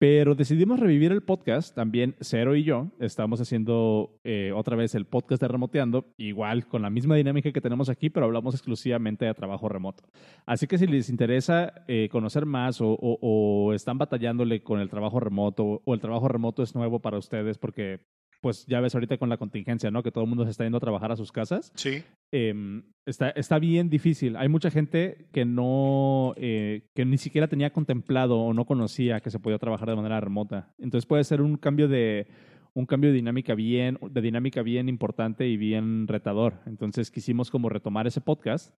Pero 0.00 0.36
decidimos 0.36 0.78
revivir 0.78 1.10
el 1.10 1.22
podcast, 1.22 1.74
también 1.74 2.14
Cero 2.20 2.54
y 2.54 2.62
yo 2.62 2.92
estamos 3.00 3.40
haciendo 3.40 4.20
eh, 4.22 4.52
otra 4.54 4.76
vez 4.76 4.94
el 4.94 5.06
podcast 5.06 5.42
de 5.42 5.48
Remoteando, 5.48 6.14
igual 6.16 6.68
con 6.68 6.82
la 6.82 6.90
misma 6.90 7.16
dinámica 7.16 7.50
que 7.50 7.60
tenemos 7.60 7.88
aquí, 7.88 8.08
pero 8.08 8.26
hablamos 8.26 8.54
exclusivamente 8.54 9.24
de 9.24 9.34
trabajo 9.34 9.68
remoto. 9.68 10.04
Así 10.46 10.68
que 10.68 10.78
si 10.78 10.86
les 10.86 11.10
interesa 11.10 11.72
eh, 11.88 12.08
conocer 12.12 12.46
más 12.46 12.80
o, 12.80 12.90
o- 12.92 13.18
o 13.20 13.72
están 13.74 13.98
batallándole 13.98 14.62
con 14.62 14.78
el 14.78 14.88
trabajo 14.88 15.18
remoto 15.18 15.82
o 15.84 15.94
el 15.94 16.00
trabajo 16.00 16.28
remoto 16.28 16.62
es 16.62 16.76
nuevo 16.76 17.00
para 17.00 17.18
ustedes 17.18 17.58
porque 17.58 17.98
pues 18.40 18.66
ya 18.66 18.80
ves 18.80 18.94
ahorita 18.94 19.18
con 19.18 19.28
la 19.28 19.36
contingencia, 19.36 19.90
¿no? 19.90 20.02
Que 20.02 20.12
todo 20.12 20.24
el 20.24 20.28
mundo 20.30 20.44
se 20.44 20.50
está 20.50 20.64
yendo 20.64 20.78
a 20.78 20.80
trabajar 20.80 21.10
a 21.12 21.16
sus 21.16 21.32
casas 21.32 21.72
Sí. 21.74 22.02
eh, 22.32 22.82
está, 23.06 23.30
está 23.30 23.58
bien 23.58 23.88
difícil. 23.90 24.36
Hay 24.36 24.48
mucha 24.48 24.70
gente 24.70 25.26
que 25.32 25.44
no, 25.44 26.34
eh, 26.36 26.82
que 26.94 27.04
ni 27.04 27.18
siquiera 27.18 27.48
tenía 27.48 27.72
contemplado 27.72 28.38
o 28.38 28.54
no 28.54 28.64
conocía 28.64 29.20
que 29.20 29.30
se 29.30 29.40
podía 29.40 29.58
trabajar 29.58 29.88
de 29.88 29.96
manera 29.96 30.20
remota. 30.20 30.72
Entonces 30.78 31.06
puede 31.06 31.24
ser 31.24 31.40
un 31.40 31.56
cambio 31.56 31.88
de 31.88 32.26
un 32.74 32.86
cambio 32.86 33.10
de 33.10 33.16
dinámica 33.16 33.54
bien, 33.56 33.98
de 34.08 34.20
dinámica 34.20 34.62
bien 34.62 34.88
importante 34.88 35.48
y 35.48 35.56
bien 35.56 36.06
retador. 36.06 36.60
Entonces 36.66 37.10
quisimos 37.10 37.50
como 37.50 37.68
retomar 37.68 38.06
ese 38.06 38.20
podcast 38.20 38.72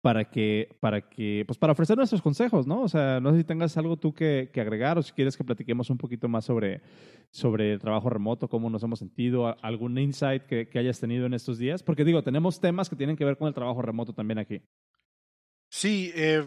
para 0.00 0.30
que, 0.30 0.76
para 0.80 1.08
que, 1.08 1.44
pues 1.46 1.58
para 1.58 1.72
ofrecer 1.72 1.96
nuestros 1.96 2.22
consejos, 2.22 2.66
¿no? 2.66 2.82
O 2.82 2.88
sea, 2.88 3.20
no 3.20 3.32
sé 3.32 3.38
si 3.38 3.44
tengas 3.44 3.76
algo 3.76 3.96
tú 3.96 4.14
que, 4.14 4.50
que 4.52 4.60
agregar 4.60 4.98
o 4.98 5.02
si 5.02 5.12
quieres 5.12 5.36
que 5.36 5.44
platiquemos 5.44 5.90
un 5.90 5.98
poquito 5.98 6.28
más 6.28 6.44
sobre, 6.44 6.82
sobre 7.30 7.72
el 7.72 7.80
trabajo 7.80 8.08
remoto, 8.08 8.48
cómo 8.48 8.70
nos 8.70 8.82
hemos 8.82 9.00
sentido, 9.00 9.56
algún 9.62 9.98
insight 9.98 10.44
que, 10.44 10.68
que 10.68 10.78
hayas 10.78 11.00
tenido 11.00 11.26
en 11.26 11.34
estos 11.34 11.58
días. 11.58 11.82
Porque 11.82 12.04
digo, 12.04 12.22
tenemos 12.22 12.60
temas 12.60 12.88
que 12.88 12.96
tienen 12.96 13.16
que 13.16 13.24
ver 13.24 13.36
con 13.36 13.48
el 13.48 13.54
trabajo 13.54 13.82
remoto 13.82 14.12
también 14.12 14.38
aquí. 14.38 14.62
Sí, 15.70 16.12
eh, 16.14 16.46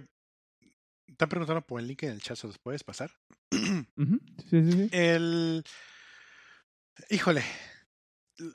están 1.08 1.30
preguntando 1.30 1.62
por 1.62 1.80
el 1.80 1.88
link 1.88 2.04
en 2.04 2.12
el 2.12 2.22
chat, 2.22 2.38
¿se 2.38 2.48
los 2.48 2.58
puedes 2.58 2.84
pasar? 2.84 3.12
Sí, 4.50 4.64
sí, 4.64 4.72
sí. 4.72 4.90
El. 4.92 5.64
Híjole. 7.10 7.44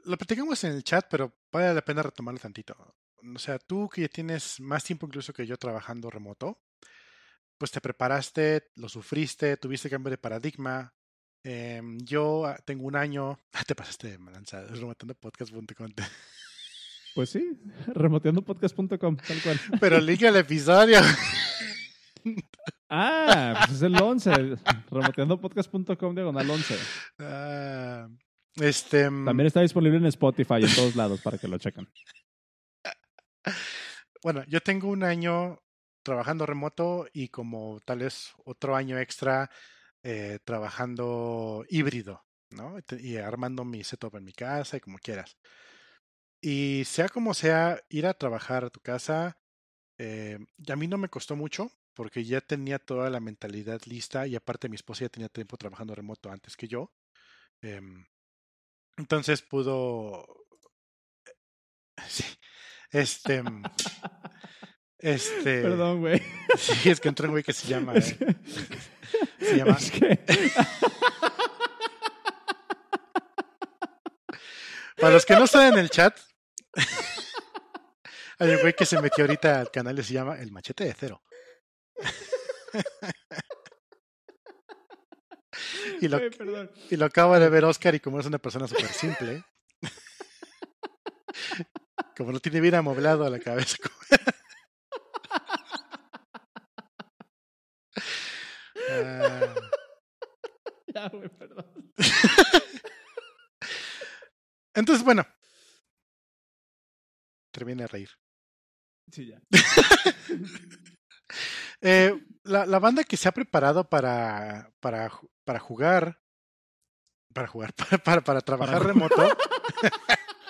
Lo 0.04 0.16
platicamos 0.18 0.62
en 0.64 0.72
el 0.72 0.82
chat, 0.82 1.06
pero 1.08 1.32
vale 1.52 1.72
la 1.72 1.82
pena 1.82 2.02
retomarlo 2.02 2.40
tantito. 2.40 2.74
O 3.34 3.38
sea, 3.38 3.58
tú 3.58 3.88
que 3.88 4.02
ya 4.02 4.08
tienes 4.08 4.60
más 4.60 4.84
tiempo 4.84 5.06
incluso 5.06 5.32
que 5.32 5.46
yo 5.46 5.56
trabajando 5.56 6.10
remoto, 6.10 6.60
pues 7.58 7.70
te 7.70 7.80
preparaste, 7.80 8.70
lo 8.76 8.88
sufriste, 8.88 9.56
tuviste 9.56 9.90
cambio 9.90 10.10
de 10.10 10.18
paradigma. 10.18 10.92
Em, 11.42 11.98
yo 12.00 12.44
ah, 12.46 12.58
tengo 12.64 12.86
un 12.86 12.96
año. 12.96 13.38
Te 13.66 13.74
pasaste 13.74 14.10
de 14.10 14.18
malanza, 14.18 14.62
remontandopodcast.com. 14.64 15.92
Pues 17.14 17.30
sí, 17.30 17.58
remoteandopodcast.com, 17.86 19.16
tal 19.16 19.42
cual. 19.42 19.60
Pero 19.80 19.96
el 19.96 20.06
link 20.06 20.22
al 20.24 20.36
episodio. 20.36 20.98
Ah, 22.88 23.64
pues 23.66 23.78
es 23.78 23.82
el 23.82 24.00
11, 24.00 24.56
remoteandopodcast.com 24.90 26.14
diagonal 26.14 26.48
11. 26.48 26.78
Ah, 27.18 28.08
este. 28.56 29.10
mm, 29.10 29.24
También 29.24 29.46
está 29.48 29.60
disponible 29.60 29.98
en 29.98 30.06
Spotify 30.06 30.54
en 30.60 30.74
todos 30.74 30.94
lados 30.94 31.20
para 31.20 31.36
que 31.38 31.48
lo 31.48 31.58
chequen. 31.58 31.88
Bueno, 34.22 34.44
yo 34.48 34.60
tengo 34.60 34.88
un 34.88 35.02
año 35.04 35.58
trabajando 36.02 36.46
remoto 36.46 37.06
y 37.12 37.28
como 37.28 37.80
tal 37.84 38.00
vez 38.00 38.32
otro 38.44 38.76
año 38.76 38.98
extra 38.98 39.50
eh, 40.02 40.38
trabajando 40.44 41.64
híbrido, 41.68 42.24
¿no? 42.50 42.76
Y 43.00 43.16
armando 43.18 43.64
mi 43.64 43.84
setup 43.84 44.16
en 44.16 44.24
mi 44.24 44.32
casa 44.32 44.76
y 44.76 44.80
como 44.80 44.98
quieras. 44.98 45.36
Y 46.40 46.84
sea 46.86 47.08
como 47.08 47.34
sea, 47.34 47.80
ir 47.88 48.06
a 48.06 48.14
trabajar 48.14 48.64
a 48.64 48.70
tu 48.70 48.80
casa, 48.80 49.38
eh, 49.98 50.38
a 50.68 50.76
mí 50.76 50.88
no 50.88 50.98
me 50.98 51.08
costó 51.08 51.36
mucho 51.36 51.70
porque 51.94 52.24
ya 52.24 52.40
tenía 52.42 52.78
toda 52.80 53.10
la 53.10 53.20
mentalidad 53.20 53.80
lista 53.86 54.26
y 54.26 54.36
aparte 54.36 54.68
mi 54.68 54.76
esposa 54.76 55.06
ya 55.06 55.10
tenía 55.10 55.28
tiempo 55.30 55.56
trabajando 55.58 55.94
remoto 55.94 56.30
antes 56.30 56.56
que 56.56 56.68
yo. 56.68 56.92
Em, 57.62 58.06
entonces 58.98 59.42
pudo... 59.42 60.26
Sí, 62.08 62.24
este... 62.90 63.42
Este... 64.98 65.62
Perdón, 65.62 66.00
güey. 66.00 66.22
Sí, 66.56 66.88
es 66.90 67.00
que 67.00 67.08
entró 67.08 67.26
un 67.26 67.32
güey 67.32 67.42
que 67.44 67.52
se 67.52 67.68
llama... 67.68 67.94
Es 67.94 68.12
eh, 68.20 68.36
Se 69.40 69.56
llama... 69.56 69.76
es 69.78 69.90
que- 69.90 70.18
Para 74.98 75.12
los 75.12 75.26
que 75.26 75.34
no 75.34 75.44
están 75.44 75.74
en 75.74 75.78
el 75.78 75.90
chat, 75.90 76.18
hay 78.38 78.50
un 78.50 78.60
güey 78.60 78.72
que 78.74 78.86
se 78.86 79.00
metió 79.00 79.24
ahorita 79.24 79.60
al 79.60 79.70
canal 79.70 79.98
y 79.98 80.02
se 80.02 80.14
llama 80.14 80.38
El 80.40 80.50
Machete 80.52 80.84
de 80.84 80.94
Cero. 80.98 81.22
y, 86.00 86.08
lo, 86.08 86.18
perdón. 86.30 86.70
y 86.90 86.96
lo 86.96 87.04
acaba 87.04 87.38
de 87.38 87.48
ver 87.50 87.64
Oscar 87.64 87.94
y 87.94 88.00
como 88.00 88.20
es 88.20 88.26
una 88.26 88.38
persona 88.38 88.66
súper 88.66 88.88
simple, 88.88 89.44
como 92.16 92.32
no 92.32 92.40
tiene 92.40 92.60
vida 92.60 92.78
amoblado 92.78 93.24
a 93.24 93.30
la 93.30 93.38
cabeza. 93.38 93.76
Ah, 98.90 99.54
Ya, 100.94 101.08
güey, 101.08 101.28
perdón. 101.28 101.92
entonces, 104.74 105.04
bueno. 105.04 105.26
Termina 107.52 107.82
de 107.82 107.88
reír. 107.88 108.10
Sí, 109.12 109.26
ya. 109.26 109.40
Eh, 111.82 112.18
la, 112.44 112.64
la 112.64 112.78
banda 112.78 113.04
que 113.04 113.18
se 113.18 113.28
ha 113.28 113.32
preparado 113.32 113.88
para, 113.90 114.72
para, 114.80 115.12
para 115.44 115.58
jugar, 115.58 116.18
para 117.34 117.46
jugar, 117.46 117.74
para, 117.74 117.98
para, 117.98 118.20
para 118.22 118.40
trabajar 118.40 118.78
Para 118.78 118.92
remoto. 118.94 119.36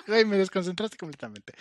Ay, 0.07 0.25
me 0.25 0.37
desconcentraste 0.37 0.97
completamente. 0.97 1.53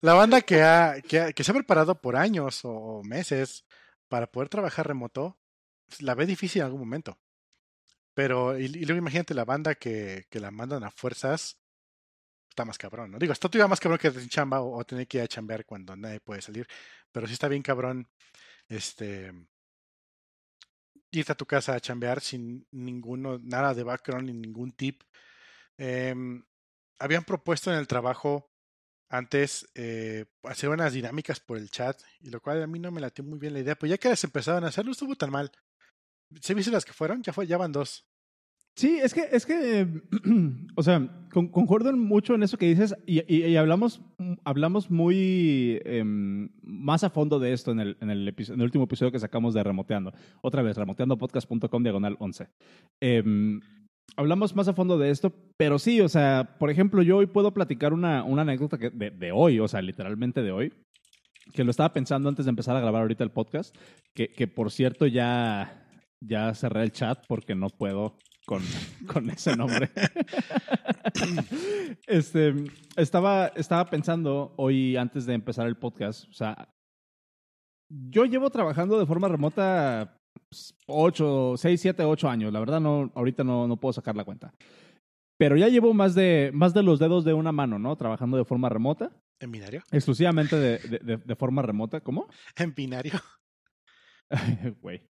La 0.00 0.14
banda 0.14 0.40
que, 0.42 0.62
ha, 0.62 1.00
que, 1.02 1.44
se 1.44 1.50
ha 1.50 1.54
preparado 1.54 2.00
por 2.00 2.16
años 2.16 2.60
o 2.64 3.02
meses 3.04 3.64
para 4.08 4.26
poder 4.26 4.48
trabajar 4.48 4.86
remoto, 4.86 5.38
pues, 5.88 6.02
la 6.02 6.14
ve 6.14 6.26
difícil 6.26 6.60
en 6.60 6.66
algún 6.66 6.80
momento. 6.80 7.18
Pero, 8.14 8.58
y, 8.58 8.68
luego 8.68 8.98
imagínate 8.98 9.34
la 9.34 9.44
banda 9.44 9.74
que, 9.74 10.26
la 10.32 10.50
mandan 10.50 10.84
a 10.84 10.90
fuerzas, 10.90 11.58
está 12.48 12.64
más 12.64 12.78
cabrón, 12.78 13.10
¿no? 13.12 13.18
Digo, 13.18 13.32
está 13.32 13.48
todavía 13.48 13.68
más 13.68 13.80
cabrón 13.80 13.98
que 13.98 14.10
sin 14.10 14.28
chamba 14.28 14.60
o, 14.60 14.78
o 14.78 14.84
tener 14.84 15.06
que 15.08 15.18
ir 15.18 15.24
a 15.24 15.28
chambear 15.28 15.64
cuando 15.64 15.96
nadie 15.96 16.20
puede 16.20 16.42
salir, 16.42 16.66
pero 17.10 17.26
sí 17.26 17.32
está 17.32 17.48
bien 17.48 17.62
cabrón 17.62 18.08
este 18.68 19.32
irte 21.12 21.32
a 21.32 21.34
tu 21.36 21.46
casa 21.46 21.74
a 21.74 21.80
chambear 21.80 22.20
sin 22.20 22.66
ninguno, 22.72 23.38
nada 23.38 23.74
de 23.74 23.84
background 23.84 24.26
ni 24.26 24.32
ningún 24.32 24.72
tip. 24.72 25.02
Em, 25.76 26.42
habían 27.02 27.24
propuesto 27.24 27.72
en 27.72 27.78
el 27.78 27.88
trabajo 27.88 28.48
antes 29.08 29.68
eh, 29.74 30.24
hacer 30.44 30.70
unas 30.70 30.92
dinámicas 30.92 31.40
por 31.40 31.58
el 31.58 31.70
chat, 31.70 32.00
y 32.20 32.30
lo 32.30 32.40
cual 32.40 32.62
a 32.62 32.66
mí 32.66 32.78
no 32.78 32.90
me 32.90 33.00
latió 33.00 33.24
muy 33.24 33.38
bien 33.38 33.52
la 33.52 33.60
idea, 33.60 33.74
pero 33.74 33.90
ya 33.90 33.98
que 33.98 34.08
las 34.08 34.24
empezaron 34.24 34.64
a 34.64 34.68
hacer, 34.68 34.84
no 34.84 34.92
estuvo 34.92 35.16
tan 35.16 35.30
mal. 35.30 35.52
¿Se 36.40 36.54
viste 36.54 36.70
las 36.70 36.84
que 36.84 36.94
fueron? 36.94 37.22
Ya 37.22 37.34
ya 37.44 37.58
van 37.58 37.72
dos. 37.72 38.06
Sí, 38.74 38.98
es 39.02 39.12
que, 39.12 39.28
es 39.30 39.44
que, 39.44 39.86
o 40.76 40.82
sea, 40.82 41.28
concuerdo 41.30 41.94
mucho 41.94 42.34
en 42.34 42.42
eso 42.42 42.56
que 42.56 42.66
dices 42.66 42.94
y, 43.04 43.54
hablamos, 43.56 44.00
hablamos 44.44 44.90
muy 44.90 45.78
em, 45.84 46.48
más 46.62 47.04
a 47.04 47.10
fondo 47.10 47.38
de 47.38 47.52
esto 47.52 47.72
en 47.72 47.80
el, 47.80 47.98
en, 48.00 48.08
el 48.08 48.28
en 48.28 48.54
el 48.54 48.62
último 48.62 48.84
episodio 48.84 49.12
que 49.12 49.18
sacamos 49.18 49.52
de 49.52 49.62
Remoteando. 49.62 50.14
Otra 50.40 50.62
vez, 50.62 50.78
remoteandopodcast.com 50.78 51.82
diagonal 51.82 52.16
11. 52.18 52.48
Em, 53.00 53.60
hablamos 54.16 54.54
más 54.54 54.68
a 54.68 54.74
fondo 54.74 54.98
de 54.98 55.10
esto, 55.10 55.32
pero 55.56 55.78
sí, 55.78 56.00
o 56.00 56.08
sea, 56.08 56.56
por 56.58 56.70
ejemplo, 56.70 57.02
yo 57.02 57.18
hoy 57.18 57.26
puedo 57.26 57.52
platicar 57.52 57.92
una, 57.92 58.24
una 58.24 58.42
anécdota 58.42 58.76
de, 58.76 59.10
de 59.10 59.32
hoy, 59.32 59.58
o 59.60 59.68
sea, 59.68 59.82
literalmente 59.82 60.42
de 60.42 60.52
hoy, 60.52 60.72
que 61.52 61.64
lo 61.64 61.70
estaba 61.70 61.92
pensando 61.92 62.28
antes 62.28 62.44
de 62.46 62.50
empezar 62.50 62.76
a 62.76 62.80
grabar 62.80 63.02
ahorita 63.02 63.24
el 63.24 63.30
podcast, 63.30 63.76
que, 64.14 64.28
que 64.28 64.48
por 64.48 64.70
cierto 64.70 65.06
ya, 65.06 65.86
ya 66.20 66.54
cerré 66.54 66.82
el 66.82 66.92
chat 66.92 67.24
porque 67.26 67.54
no 67.54 67.68
puedo 67.68 68.16
con, 68.46 68.62
con 69.12 69.30
ese 69.30 69.56
nombre. 69.56 69.90
este, 72.06 72.54
estaba, 72.96 73.48
estaba 73.48 73.86
pensando 73.90 74.54
hoy 74.56 74.96
antes 74.96 75.26
de 75.26 75.34
empezar 75.34 75.66
el 75.66 75.76
podcast, 75.76 76.28
o 76.28 76.32
sea, 76.32 76.68
yo 77.88 78.24
llevo 78.24 78.48
trabajando 78.50 78.98
de 78.98 79.06
forma 79.06 79.28
remota 79.28 80.21
8, 80.86 81.54
6, 81.56 81.80
7, 81.80 82.04
8 82.04 82.28
años. 82.28 82.52
La 82.52 82.60
verdad, 82.60 82.80
no, 82.80 83.10
ahorita 83.14 83.44
no, 83.44 83.66
no 83.66 83.76
puedo 83.78 83.92
sacar 83.92 84.16
la 84.16 84.24
cuenta. 84.24 84.54
Pero 85.38 85.56
ya 85.56 85.68
llevo 85.68 85.92
más 85.94 86.14
de, 86.14 86.50
más 86.54 86.74
de 86.74 86.82
los 86.82 86.98
dedos 86.98 87.24
de 87.24 87.34
una 87.34 87.52
mano, 87.52 87.78
¿no? 87.78 87.96
Trabajando 87.96 88.36
de 88.36 88.44
forma 88.44 88.68
remota. 88.68 89.12
¿En 89.40 89.50
binario? 89.50 89.82
Exclusivamente 89.90 90.56
de, 90.56 90.78
de, 90.78 91.16
de 91.16 91.36
forma 91.36 91.62
remota. 91.62 92.00
¿Cómo? 92.00 92.28
En 92.56 92.74
binario. 92.74 93.12
Güey. 94.80 95.02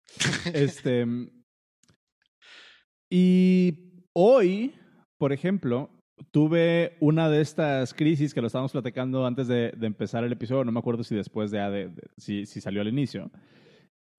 este. 0.53 1.07
Y 3.11 4.09
hoy, 4.15 4.75
por 5.19 5.33
ejemplo, 5.33 5.91
tuve 6.31 6.97
una 7.01 7.29
de 7.29 7.41
estas 7.41 7.95
crisis 7.95 8.33
que 8.33 8.41
lo 8.41 8.47
estábamos 8.47 8.73
platicando 8.73 9.27
antes 9.27 9.49
de, 9.49 9.75
empezar 9.81 10.25
el 10.25 10.33
episodio, 10.33 10.65
no 10.65 10.73
me 10.73 10.79
acuerdo 10.79 11.05
si 11.05 11.15
después 11.15 11.51
de, 11.51 11.91
si, 12.17 12.47
si, 12.47 12.61
salió 12.61 12.81
al 12.81 12.89
inicio, 12.89 13.31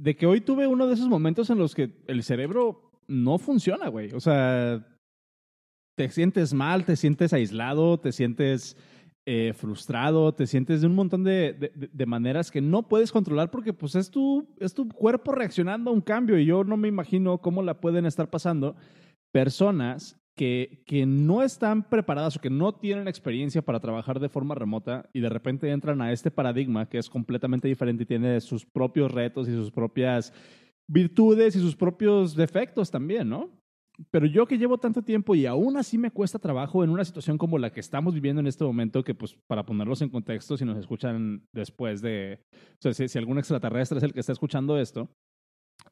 de 0.03 0.17
que 0.17 0.25
hoy 0.25 0.41
tuve 0.41 0.67
uno 0.67 0.85
de 0.85 0.95
esos 0.95 1.07
momentos 1.07 1.49
en 1.49 1.57
los 1.57 1.73
que 1.73 1.89
el 2.07 2.23
cerebro 2.23 2.91
no 3.07 3.37
funciona, 3.37 3.87
güey. 3.87 4.11
O 4.11 4.19
sea, 4.19 4.85
te 5.95 6.09
sientes 6.09 6.53
mal, 6.53 6.83
te 6.83 6.97
sientes 6.97 7.31
aislado, 7.31 7.97
te 7.97 8.11
sientes 8.11 8.75
eh, 9.25 9.53
frustrado, 9.55 10.33
te 10.33 10.45
sientes 10.45 10.81
de 10.81 10.87
un 10.87 10.95
montón 10.95 11.23
de, 11.23 11.71
de, 11.93 12.05
maneras 12.05 12.51
que 12.51 12.59
no 12.59 12.89
puedes 12.89 13.13
controlar 13.13 13.49
porque 13.49 13.71
pues 13.71 13.95
es 13.95 14.11
tu, 14.11 14.45
es 14.59 14.73
tu 14.73 14.89
cuerpo 14.89 15.31
reaccionando 15.31 15.89
a 15.89 15.93
un 15.93 16.01
cambio 16.01 16.37
y 16.37 16.45
yo 16.45 16.65
no 16.65 16.75
me 16.75 16.89
imagino 16.89 17.37
cómo 17.37 17.63
la 17.63 17.79
pueden 17.79 18.05
estar 18.05 18.29
pasando 18.29 18.75
personas 19.31 20.19
que, 20.35 20.83
que 20.85 21.05
no 21.05 21.43
están 21.43 21.89
preparadas 21.89 22.37
o 22.37 22.41
que 22.41 22.49
no 22.49 22.73
tienen 22.73 23.07
experiencia 23.07 23.61
para 23.61 23.79
trabajar 23.79 24.19
de 24.19 24.29
forma 24.29 24.55
remota 24.55 25.09
y 25.13 25.21
de 25.21 25.29
repente 25.29 25.69
entran 25.69 26.01
a 26.01 26.11
este 26.11 26.31
paradigma 26.31 26.89
que 26.89 26.97
es 26.97 27.09
completamente 27.09 27.67
diferente 27.67 28.03
y 28.03 28.07
tiene 28.07 28.41
sus 28.41 28.65
propios 28.65 29.11
retos 29.11 29.47
y 29.47 29.51
sus 29.51 29.71
propias 29.71 30.33
virtudes 30.87 31.55
y 31.55 31.59
sus 31.59 31.75
propios 31.75 32.35
defectos 32.35 32.91
también, 32.91 33.29
¿no? 33.29 33.49
pero 34.11 34.25
yo 34.25 34.45
que 34.47 34.57
llevo 34.57 34.77
tanto 34.77 35.03
tiempo 35.03 35.35
y 35.35 35.45
aún 35.45 35.77
así 35.77 35.97
me 35.97 36.11
cuesta 36.11 36.39
trabajo 36.39 36.83
en 36.83 36.89
una 36.89 37.05
situación 37.05 37.37
como 37.37 37.57
la 37.57 37.71
que 37.71 37.79
estamos 37.79 38.13
viviendo 38.13 38.39
en 38.39 38.47
este 38.47 38.63
momento, 38.63 39.03
que 39.03 39.13
pues 39.13 39.37
para 39.47 39.65
ponerlos 39.65 40.01
en 40.01 40.09
contexto, 40.09 40.57
si 40.57 40.65
nos 40.65 40.77
escuchan 40.77 41.45
después 41.53 42.01
de, 42.01 42.39
o 42.53 42.93
sea, 42.93 43.07
si, 43.07 43.17
algún 43.17 43.37
extraterrestre 43.37 43.97
es 43.97 44.03
el 44.03 44.13
que 44.13 44.19
está 44.19 44.31
escuchando 44.31 44.77
esto, 44.79 45.09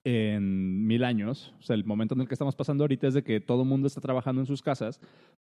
en 0.03 0.87
mil 0.87 1.03
años, 1.03 1.53
o 1.59 1.61
sea, 1.61 1.75
el 1.75 1.85
momento 1.85 2.15
en 2.15 2.21
el 2.21 2.27
que 2.27 2.33
estamos 2.33 2.55
pasando 2.55 2.83
ahorita 2.83 3.07
es 3.07 3.13
de 3.13 3.23
que 3.23 3.39
todo 3.39 3.61
el 3.61 3.67
mundo 3.67 3.87
está 3.87 4.01
trabajando 4.01 4.41
en 4.41 4.47
sus 4.47 4.61
casas 4.61 4.99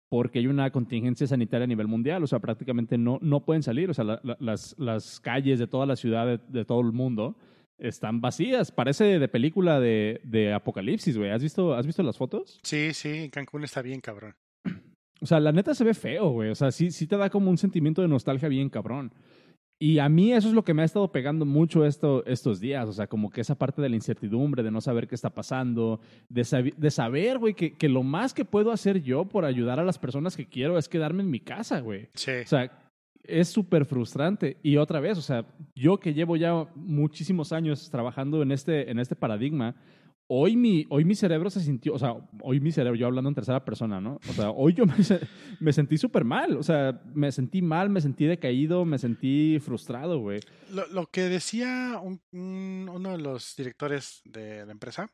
porque 0.09 0.39
hay 0.39 0.47
una 0.47 0.71
contingencia 0.71 1.27
sanitaria 1.27 1.65
a 1.65 1.69
nivel 1.69 1.89
mundial, 1.89 2.23
o 2.23 2.27
sea, 2.27 2.39
prácticamente 2.39 2.97
no, 2.97 3.19
no 3.21 3.45
pueden 3.45 3.63
salir, 3.63 3.91
o 3.91 3.95
sea, 3.95 4.21
las, 4.39 4.75
las 4.79 5.21
calles 5.21 5.59
de 5.59 5.67
toda 5.67 5.85
la 5.85 5.97
ciudad, 5.97 6.41
de 6.41 6.65
todo 6.65 6.81
el 6.81 6.93
mundo, 6.93 7.37
están 7.79 8.21
vacías. 8.21 8.73
Parece 8.73 9.19
de 9.19 9.29
película 9.29 9.81
de, 9.81 10.21
de 10.25 10.53
apocalipsis, 10.53 11.17
güey. 11.17 11.31
¿Has 11.31 11.43
visto, 11.43 11.75
¿Has 11.75 11.87
visto 11.87 12.03
las 12.03 12.17
fotos? 12.17 12.59
Sí, 12.63 12.93
sí, 12.95 13.29
Cancún 13.31 13.65
está 13.65 13.83
bien 13.83 14.01
cabrón. 14.01 14.35
O 15.21 15.27
sea, 15.27 15.41
la 15.41 15.53
neta 15.53 15.75
se 15.75 15.85
ve 15.85 15.95
feo, 15.95 16.31
güey. 16.31 16.51
O 16.51 16.55
sea, 16.55 16.71
sí, 16.71 16.91
sí 16.91 17.07
te 17.07 17.17
da 17.17 17.31
como 17.31 17.51
un 17.51 17.59
sentimiento 17.59 18.03
de 18.03 18.09
nostalgia 18.09 18.49
bien 18.49 18.69
cabrón. 18.69 19.13
Y 19.79 19.99
a 19.99 20.09
mí 20.09 20.33
eso 20.33 20.49
es 20.49 20.55
lo 20.55 20.65
que 20.65 20.73
me 20.73 20.83
ha 20.83 20.85
estado 20.87 21.13
pegando 21.13 21.45
mucho 21.45 21.85
esto, 21.85 22.25
estos 22.25 22.61
días. 22.61 22.89
O 22.89 22.93
sea, 22.93 23.07
como 23.07 23.31
que 23.31 23.43
esa 23.43 23.55
parte 23.55 23.83
de 23.83 23.91
la 23.91 23.97
incertidumbre, 23.97 24.63
de 24.63 24.71
no 24.71 24.81
saber 24.81 25.07
qué 25.07 25.15
está 25.15 25.31
pasando, 25.31 26.01
de, 26.31 26.73
de 26.77 26.91
saber, 26.91 27.39
güey, 27.39 27.55
que, 27.55 27.75
que, 27.75 27.89
lo 27.89 28.03
más 28.03 28.33
que 28.33 28.47
puedo 28.47 28.73
hacer 28.73 29.03
yo 29.03 29.27
por 29.27 29.45
ayudar 29.45 29.79
a 29.79 29.85
las 29.85 29.99
personas 29.99 30.35
que 30.35 30.47
quiero 30.47 30.79
es 30.79 30.89
quedarme 30.89 31.23
en 31.23 31.31
mi 31.31 31.41
casa, 31.41 31.81
güey. 31.81 32.09
Sí. 32.15 32.33
O 32.43 32.47
sea, 32.47 32.71
es 33.23 33.49
súper 33.49 33.85
frustrante. 33.85 34.57
Y 34.63 34.79
otra 34.79 35.01
vez, 35.01 35.19
o 35.19 35.23
sea, 35.23 35.45
yo 35.75 35.99
que 35.99 36.15
llevo 36.15 36.37
ya 36.37 36.67
muchísimos 36.75 37.53
años 37.53 37.91
trabajando 37.91 38.43
en 38.43 38.53
este, 38.53 38.91
en 38.91 38.99
este 38.99 39.17
paradigma, 39.17 39.75
hoy 40.29 40.57
mi, 40.57 40.87
hoy 40.91 41.05
mi 41.05 41.15
cerebro 41.15 41.51
se 41.51 41.61
sintió, 41.61 41.95
o 41.95 41.99
sea, 41.99 42.15
hoy 42.43 42.61
mi 42.61 42.73
cerebro, 42.73 42.99
yo 42.99 43.07
hablando 43.07 43.29
en 43.29 43.35
tercera 43.35 43.65
persona, 43.65 44.01
¿no? 44.01 44.19
O 44.29 44.33
sea, 44.33 44.51
hoy 44.51 44.75
yo 44.75 44.85
me, 44.87 45.73
sentí 45.73 45.99
súper 45.99 46.25
mal, 46.25 46.57
o 46.57 46.63
sea, 46.63 47.01
me 47.15 47.31
sentí 47.33 47.63
mal, 47.63 47.91
me 47.91 48.01
sentí 48.01 48.27
decaído, 48.27 48.85
me 48.85 48.99
sentí 48.99 49.59
frustrado, 49.61 50.19
güey. 50.19 50.41
Lo, 50.71 50.87
lo, 50.89 51.07
que 51.07 51.23
decía 51.23 52.01
uno 52.03 53.11
de 53.13 53.19
los 53.19 53.55
directores 53.57 54.23
de 54.25 54.67
la 54.67 54.73
empresa 54.73 55.11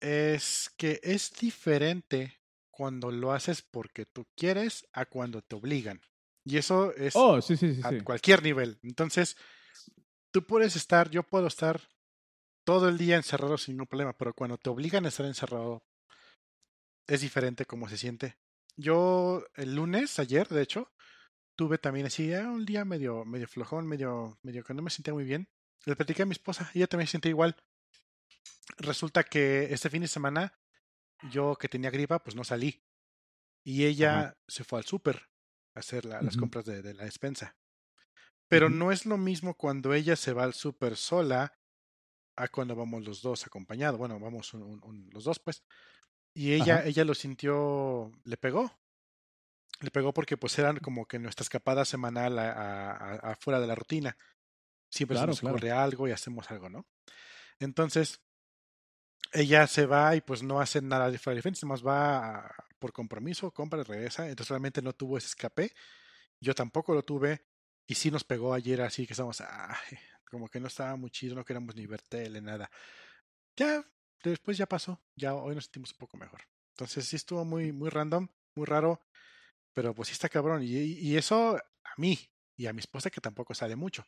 es 0.00 0.72
que 0.76 1.00
es 1.02 1.32
diferente 1.40 2.40
cuando 2.70 3.10
lo 3.10 3.32
haces 3.32 3.62
porque 3.62 4.06
tú 4.06 4.26
quieres 4.36 4.86
a 4.92 5.04
cuando 5.04 5.42
te 5.42 5.56
obligan. 5.56 6.00
Y 6.44 6.56
eso 6.56 6.94
es 6.94 7.14
oh, 7.14 7.38
a 7.82 8.04
cualquier 8.04 8.42
nivel. 8.42 8.78
Entonces, 8.82 9.36
tú 10.30 10.46
puedes 10.46 10.76
estar, 10.76 11.10
yo 11.10 11.22
puedo 11.22 11.46
estar 11.46 11.80
todo 12.64 12.88
el 12.88 12.98
día 12.98 13.16
encerrado 13.16 13.58
sin 13.58 13.74
ningún 13.74 13.86
problema, 13.86 14.12
pero 14.16 14.34
cuando 14.34 14.58
te 14.58 14.70
obligan 14.70 15.04
a 15.04 15.08
estar 15.08 15.26
encerrado, 15.26 15.82
es 17.06 17.20
diferente 17.20 17.66
cómo 17.66 17.88
se 17.88 17.98
siente. 17.98 18.36
Yo 18.76 19.44
el 19.54 19.74
lunes, 19.74 20.18
ayer, 20.18 20.48
de 20.48 20.62
hecho, 20.62 20.92
tuve 21.56 21.78
también 21.78 22.06
así 22.06 22.32
un 22.32 22.64
día 22.64 22.84
medio, 22.84 23.24
medio 23.24 23.48
flojón, 23.48 23.86
medio, 23.86 24.38
medio 24.42 24.64
que 24.64 24.74
no 24.74 24.82
me 24.82 24.90
sentía 24.90 25.12
muy 25.12 25.24
bien. 25.24 25.48
Le 25.84 25.96
platicé 25.96 26.22
a 26.22 26.26
mi 26.26 26.32
esposa, 26.32 26.70
ella 26.74 26.86
también 26.86 27.06
se 27.06 27.12
siente 27.12 27.28
igual. 27.28 27.56
Resulta 28.78 29.24
que 29.24 29.72
este 29.72 29.90
fin 29.90 30.02
de 30.02 30.08
semana, 30.08 30.58
yo 31.30 31.56
que 31.56 31.68
tenía 31.68 31.90
gripa, 31.90 32.22
pues 32.22 32.36
no 32.36 32.44
salí. 32.44 32.82
Y 33.64 33.84
ella 33.84 34.38
se 34.48 34.64
fue 34.64 34.78
al 34.78 34.86
súper 34.86 35.28
hacer 35.74 36.04
las 36.04 36.36
compras 36.36 36.64
de, 36.64 36.94
la 36.94 37.04
despensa. 37.04 37.56
Pero 38.48 38.68
no 38.70 38.90
es 38.90 39.06
lo 39.06 39.16
mismo 39.16 39.54
cuando 39.54 39.92
ella 39.94 40.16
se 40.16 40.32
va 40.32 40.44
al 40.44 40.54
súper 40.54 40.96
sola 40.96 41.59
a 42.42 42.48
cuando 42.48 42.74
vamos 42.74 43.04
los 43.04 43.22
dos 43.22 43.46
acompañados. 43.46 43.98
Bueno, 43.98 44.18
vamos 44.18 44.52
los 44.54 45.24
dos, 45.24 45.38
pues. 45.38 45.62
Y 46.34 46.52
ella, 46.52 46.84
ella 46.84 47.04
lo 47.04 47.14
sintió, 47.14 48.12
le 48.24 48.36
pegó. 48.36 48.78
Le 49.80 49.90
pegó 49.90 50.12
porque 50.12 50.36
pues 50.36 50.58
eran 50.58 50.78
como 50.78 51.06
que 51.06 51.18
nuestra 51.18 51.42
escapada 51.42 51.84
semanal 51.84 52.38
afuera 52.38 53.58
a, 53.58 53.60
de 53.60 53.66
la 53.66 53.74
rutina. 53.74 54.16
Siempre 54.90 55.16
se 55.18 55.26
nos 55.26 55.42
ocurre 55.42 55.70
algo 55.70 56.08
y 56.08 56.12
hacemos 56.12 56.50
algo, 56.50 56.68
¿no? 56.68 56.86
Entonces, 57.58 58.20
ella 59.32 59.66
se 59.66 59.86
va 59.86 60.14
y 60.16 60.20
pues 60.20 60.42
no 60.42 60.60
hace 60.60 60.82
nada 60.82 61.10
diferente, 61.10 61.64
más 61.64 61.86
va 61.86 62.52
por 62.78 62.92
compromiso, 62.92 63.52
compra 63.52 63.80
y 63.80 63.84
regresa. 63.84 64.28
Entonces 64.28 64.50
realmente 64.50 64.82
no 64.82 64.92
tuvo 64.92 65.18
ese 65.18 65.28
escape. 65.28 65.72
Yo 66.40 66.54
tampoco 66.54 66.94
lo 66.94 67.02
tuve. 67.02 67.46
Y 67.86 67.94
sí 67.94 68.10
nos 68.10 68.22
pegó 68.22 68.54
ayer 68.54 68.82
así 68.82 69.06
que 69.06 69.14
estamos, 69.14 69.42
como 70.30 70.48
que 70.48 70.60
no 70.60 70.68
estaba 70.68 70.96
muy 70.96 71.10
chido, 71.10 71.34
no 71.34 71.44
queríamos 71.44 71.74
ni 71.74 71.86
ver 71.86 72.02
tele, 72.02 72.40
nada. 72.40 72.70
Ya, 73.56 73.84
después 74.22 74.56
ya 74.56 74.66
pasó. 74.66 75.00
Ya 75.16 75.34
hoy 75.34 75.54
nos 75.54 75.64
sentimos 75.64 75.92
un 75.92 75.98
poco 75.98 76.16
mejor. 76.16 76.40
Entonces 76.70 77.06
sí 77.06 77.16
estuvo 77.16 77.44
muy, 77.44 77.72
muy 77.72 77.90
random, 77.90 78.28
muy 78.54 78.66
raro. 78.66 79.00
Pero 79.72 79.94
pues 79.94 80.08
sí 80.08 80.12
está 80.12 80.28
cabrón. 80.28 80.62
Y, 80.62 80.68
y 80.76 81.16
eso 81.16 81.56
a 81.56 81.92
mí 81.96 82.18
y 82.56 82.66
a 82.66 82.72
mi 82.72 82.80
esposa 82.80 83.10
que 83.10 83.20
tampoco 83.20 83.54
sale 83.54 83.76
mucho. 83.76 84.04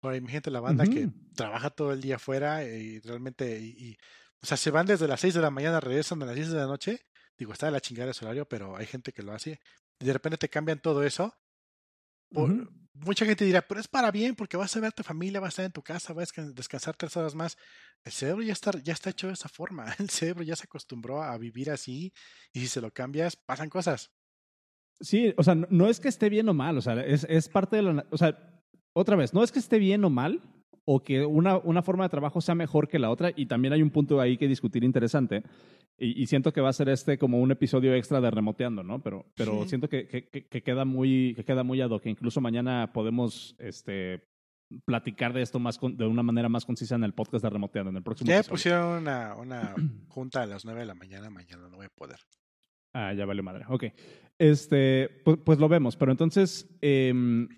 Ahora 0.00 0.16
imagínate 0.16 0.50
la 0.50 0.60
banda 0.60 0.84
que 0.84 1.08
trabaja 1.36 1.70
todo 1.70 1.92
el 1.92 2.00
día 2.00 2.16
afuera 2.16 2.64
y 2.64 2.98
realmente 3.00 3.60
y, 3.60 3.96
o 4.42 4.46
sea, 4.46 4.56
se 4.56 4.72
van 4.72 4.86
desde 4.86 5.06
las 5.06 5.20
6 5.20 5.34
de 5.34 5.40
la 5.40 5.50
mañana, 5.50 5.78
regresan 5.78 6.20
a 6.22 6.26
las 6.26 6.34
10 6.34 6.50
de 6.50 6.58
la 6.58 6.66
noche. 6.66 7.06
Digo, 7.38 7.52
está 7.52 7.66
de 7.66 7.72
la 7.72 7.80
chingada 7.80 8.10
ese 8.10 8.24
horario, 8.24 8.48
pero 8.48 8.76
hay 8.76 8.86
gente 8.86 9.12
que 9.12 9.22
lo 9.22 9.32
hace. 9.32 9.60
Y 10.00 10.04
de 10.04 10.12
repente 10.12 10.38
te 10.38 10.48
cambian 10.48 10.80
todo 10.80 11.04
eso. 11.04 11.36
Mucha 12.94 13.24
gente 13.24 13.44
dirá, 13.44 13.62
pero 13.62 13.80
es 13.80 13.88
para 13.88 14.10
bien, 14.10 14.34
porque 14.34 14.56
vas 14.56 14.76
a 14.76 14.80
ver 14.80 14.88
a 14.88 14.92
tu 14.92 15.02
familia, 15.02 15.40
vas 15.40 15.48
a 15.48 15.50
estar 15.50 15.64
en 15.64 15.72
tu 15.72 15.82
casa, 15.82 16.12
vas 16.12 16.32
a 16.36 16.42
descansar 16.42 16.96
tres 16.96 17.16
horas 17.16 17.34
más. 17.34 17.56
El 18.04 18.12
cerebro 18.12 18.42
ya 18.42 18.52
está, 18.52 18.70
ya 18.82 18.92
está 18.92 19.10
hecho 19.10 19.26
de 19.26 19.32
esa 19.32 19.48
forma. 19.48 19.86
El 19.98 20.10
cerebro 20.10 20.42
ya 20.42 20.56
se 20.56 20.64
acostumbró 20.64 21.22
a 21.22 21.36
vivir 21.38 21.70
así. 21.70 22.12
Y 22.52 22.60
si 22.60 22.66
se 22.68 22.80
lo 22.80 22.92
cambias, 22.92 23.36
pasan 23.36 23.70
cosas. 23.70 24.12
Sí, 25.00 25.34
o 25.36 25.42
sea, 25.42 25.54
no, 25.54 25.88
es 25.88 25.98
que 25.98 26.08
esté 26.08 26.28
bien 26.28 26.48
o 26.48 26.54
mal. 26.54 26.78
O 26.78 26.82
sea, 26.82 27.00
es, 27.04 27.26
es 27.28 27.48
parte 27.48 27.76
de 27.76 27.82
la. 27.82 28.06
O 28.10 28.18
sea, 28.18 28.38
otra 28.92 29.16
vez, 29.16 29.34
no 29.34 29.42
es 29.42 29.50
que 29.50 29.58
esté 29.58 29.78
bien 29.78 30.04
o 30.04 30.10
mal 30.10 30.40
o 30.84 31.02
que 31.02 31.24
una, 31.24 31.58
una 31.58 31.82
forma 31.82 32.04
de 32.04 32.10
trabajo 32.10 32.40
sea 32.40 32.54
mejor 32.54 32.88
que 32.88 32.98
la 32.98 33.10
otra. 33.10 33.32
Y 33.34 33.46
también 33.46 33.72
hay 33.72 33.82
un 33.82 33.90
punto 33.90 34.20
ahí 34.20 34.36
que 34.36 34.48
discutir 34.48 34.84
interesante, 34.84 35.42
Y, 35.98 36.20
y 36.22 36.26
siento 36.26 36.52
que 36.52 36.60
va 36.60 36.70
a 36.70 36.72
ser 36.72 36.88
este 36.88 37.18
como 37.18 37.40
un 37.40 37.50
episodio 37.52 37.94
extra 37.94 38.20
de 38.20 38.30
remoteando, 38.30 38.82
¿no? 38.82 39.02
Pero, 39.02 39.26
pero 39.36 39.62
Sí. 39.62 39.68
siento 39.68 39.88
que, 39.88 40.08
que, 40.08 40.28
que- 40.28 40.46
que 40.48 40.62
queda 40.62 40.84
muy, 40.84 41.34
que 41.36 41.44
queda 41.44 41.62
muy 41.62 41.80
ad 41.80 41.90
hoc. 41.90 42.06
Incluso 42.06 42.40
mañana 42.40 42.92
podemos 42.92 43.54
este, 43.58 44.24
platicar 44.86 45.32
de 45.32 45.42
esto 45.42 45.58
más 45.58 45.78
con- 45.78 45.96
de 45.96 46.06
una 46.06 46.22
manera 46.22 46.48
más 46.48 46.64
concisa 46.64 46.94
en 46.96 47.04
el 47.04 47.12
podcast 47.12 47.44
de 47.44 47.50
remoteando, 47.50 47.90
en 47.90 47.96
el 47.98 48.02
próximo 48.02 48.28
Ya 48.28 48.36
episodio. 48.38 48.52
pusieron 48.54 49.02
una, 49.02 49.36
una 49.36 49.74
junta 50.08 50.42
a 50.42 50.46
las 50.46 50.64
9 50.64 50.80
de 50.80 50.86
la 50.86 50.94
mañana, 50.94 51.28
mañana 51.30 51.68
no 51.68 51.76
voy 51.76 51.86
a 51.86 51.90
poder. 51.90 52.18
Ah, 52.94 53.12
ya 53.14 53.24
vale 53.24 53.42
madre. 53.42 53.64
Ok. 53.68 53.84
Este, 54.38 55.08
pues, 55.24 55.38
pues 55.44 55.58
lo 55.58 55.68
vemos. 55.68 55.96
Pero 55.96 56.10
entonces, 56.12 56.68
em, 56.80 57.48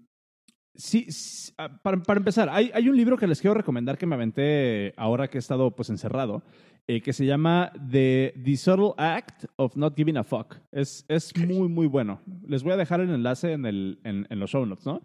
sí, 0.74 1.06
sí, 1.10 1.52
ah, 1.58 1.80
para, 1.82 2.02
para 2.02 2.18
empezar, 2.18 2.48
hay, 2.50 2.70
hay 2.74 2.88
un 2.88 2.96
libro 2.96 3.16
que 3.16 3.26
les 3.26 3.40
quiero 3.40 3.54
recomendar 3.54 3.98
que 3.98 4.06
me 4.06 4.14
aventé 4.14 4.92
ahora 4.96 5.28
que 5.28 5.38
he 5.38 5.40
estado 5.40 5.70
pues 5.74 5.90
encerrado, 5.90 6.42
eh, 6.86 7.00
que 7.00 7.12
se 7.12 7.24
llama 7.24 7.72
The, 7.90 8.34
The 8.44 8.56
Subtle 8.56 8.92
Act 8.98 9.46
of 9.56 9.76
Not 9.76 9.96
Giving 9.96 10.18
a 10.18 10.24
Fuck. 10.24 10.56
Es, 10.70 11.04
es 11.08 11.34
muy, 11.36 11.68
muy 11.68 11.86
bueno. 11.86 12.20
Les 12.46 12.62
voy 12.62 12.72
a 12.72 12.76
dejar 12.76 13.00
el 13.00 13.10
enlace 13.10 13.52
en, 13.52 13.64
el, 13.64 14.00
en, 14.04 14.26
en 14.28 14.38
los 14.38 14.50
show 14.50 14.66
notes, 14.66 14.84
¿no? 14.84 15.00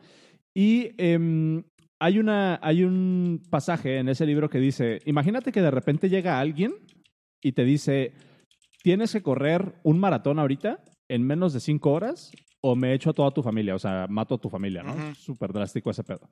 Y 0.53 0.91
em, 0.97 1.63
hay, 1.99 2.19
una, 2.19 2.59
hay 2.61 2.83
un 2.83 3.41
pasaje 3.49 3.97
en 3.97 4.09
ese 4.09 4.25
libro 4.25 4.49
que 4.49 4.59
dice, 4.59 4.99
imagínate 5.05 5.51
que 5.51 5.61
de 5.61 5.71
repente 5.71 6.09
llega 6.09 6.39
alguien 6.39 6.73
y 7.41 7.53
te 7.53 7.63
dice, 7.63 8.11
tienes 8.83 9.13
que 9.13 9.21
correr 9.21 9.75
un 9.83 9.99
maratón 9.99 10.39
ahorita 10.39 10.83
en 11.07 11.23
menos 11.23 11.53
de 11.53 11.59
cinco 11.59 11.91
horas 11.91 12.31
o 12.61 12.75
me 12.75 12.93
echo 12.93 13.09
a 13.09 13.13
toda 13.13 13.31
tu 13.31 13.41
familia, 13.41 13.75
o 13.75 13.79
sea, 13.79 14.07
mato 14.09 14.35
a 14.35 14.37
tu 14.37 14.49
familia, 14.49 14.83
¿no? 14.83 14.93
Ujú. 14.93 15.15
Súper 15.15 15.53
drástico 15.53 15.89
ese 15.89 16.03
pedo. 16.03 16.29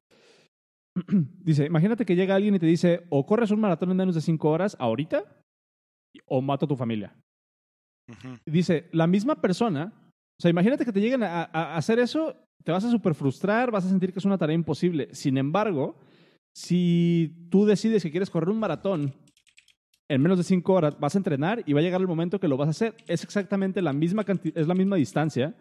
dice, 1.43 1.65
imagínate 1.65 2.05
que 2.05 2.15
llega 2.15 2.35
alguien 2.35 2.55
y 2.55 2.59
te 2.59 2.65
dice, 2.65 3.05
o 3.09 3.25
corres 3.25 3.51
un 3.51 3.59
maratón 3.59 3.91
en 3.91 3.97
menos 3.97 4.15
de 4.15 4.21
cinco 4.21 4.49
horas 4.49 4.75
ahorita 4.79 5.23
o 6.25 6.41
mato 6.41 6.65
a 6.65 6.67
tu 6.67 6.75
familia. 6.75 7.15
Ujú. 8.09 8.37
Dice, 8.45 8.89
la 8.91 9.07
misma 9.07 9.35
persona, 9.41 9.93
o 10.39 10.41
sea, 10.41 10.49
imagínate 10.49 10.85
que 10.85 10.93
te 10.93 11.01
lleguen 11.01 11.23
a, 11.23 11.43
hacer 11.75 11.99
eso, 11.99 12.35
te 12.63 12.71
vas 12.71 12.83
a 12.83 12.91
súper 12.91 13.13
frustrar, 13.13 13.71
vas 13.71 13.85
a 13.85 13.89
sentir 13.89 14.11
que 14.11 14.19
es 14.19 14.25
una 14.25 14.37
tarea 14.37 14.55
imposible. 14.55 15.09
Sin 15.13 15.37
embargo, 15.37 15.97
si 16.55 17.47
tú 17.49 17.65
decides 17.65 18.03
que 18.03 18.11
quieres 18.11 18.29
correr 18.29 18.49
un 18.49 18.59
maratón 18.59 19.13
en 20.09 20.21
menos 20.21 20.37
de 20.37 20.43
cinco 20.43 20.73
horas, 20.73 20.97
vas 20.99 21.15
a 21.15 21.17
entrenar 21.17 21.63
y 21.65 21.73
va 21.73 21.81
a 21.81 21.83
llegar 21.83 21.99
el 21.99 22.07
momento 22.07 22.39
que 22.39 22.47
lo 22.47 22.57
vas 22.57 22.67
a 22.67 22.71
hacer. 22.71 22.95
Es 23.07 23.23
exactamente 23.23 23.81
la 23.81 23.93
misma, 23.93 24.25
es 24.55 24.67
la 24.67 24.73
misma 24.73 24.95
distancia, 24.95 25.53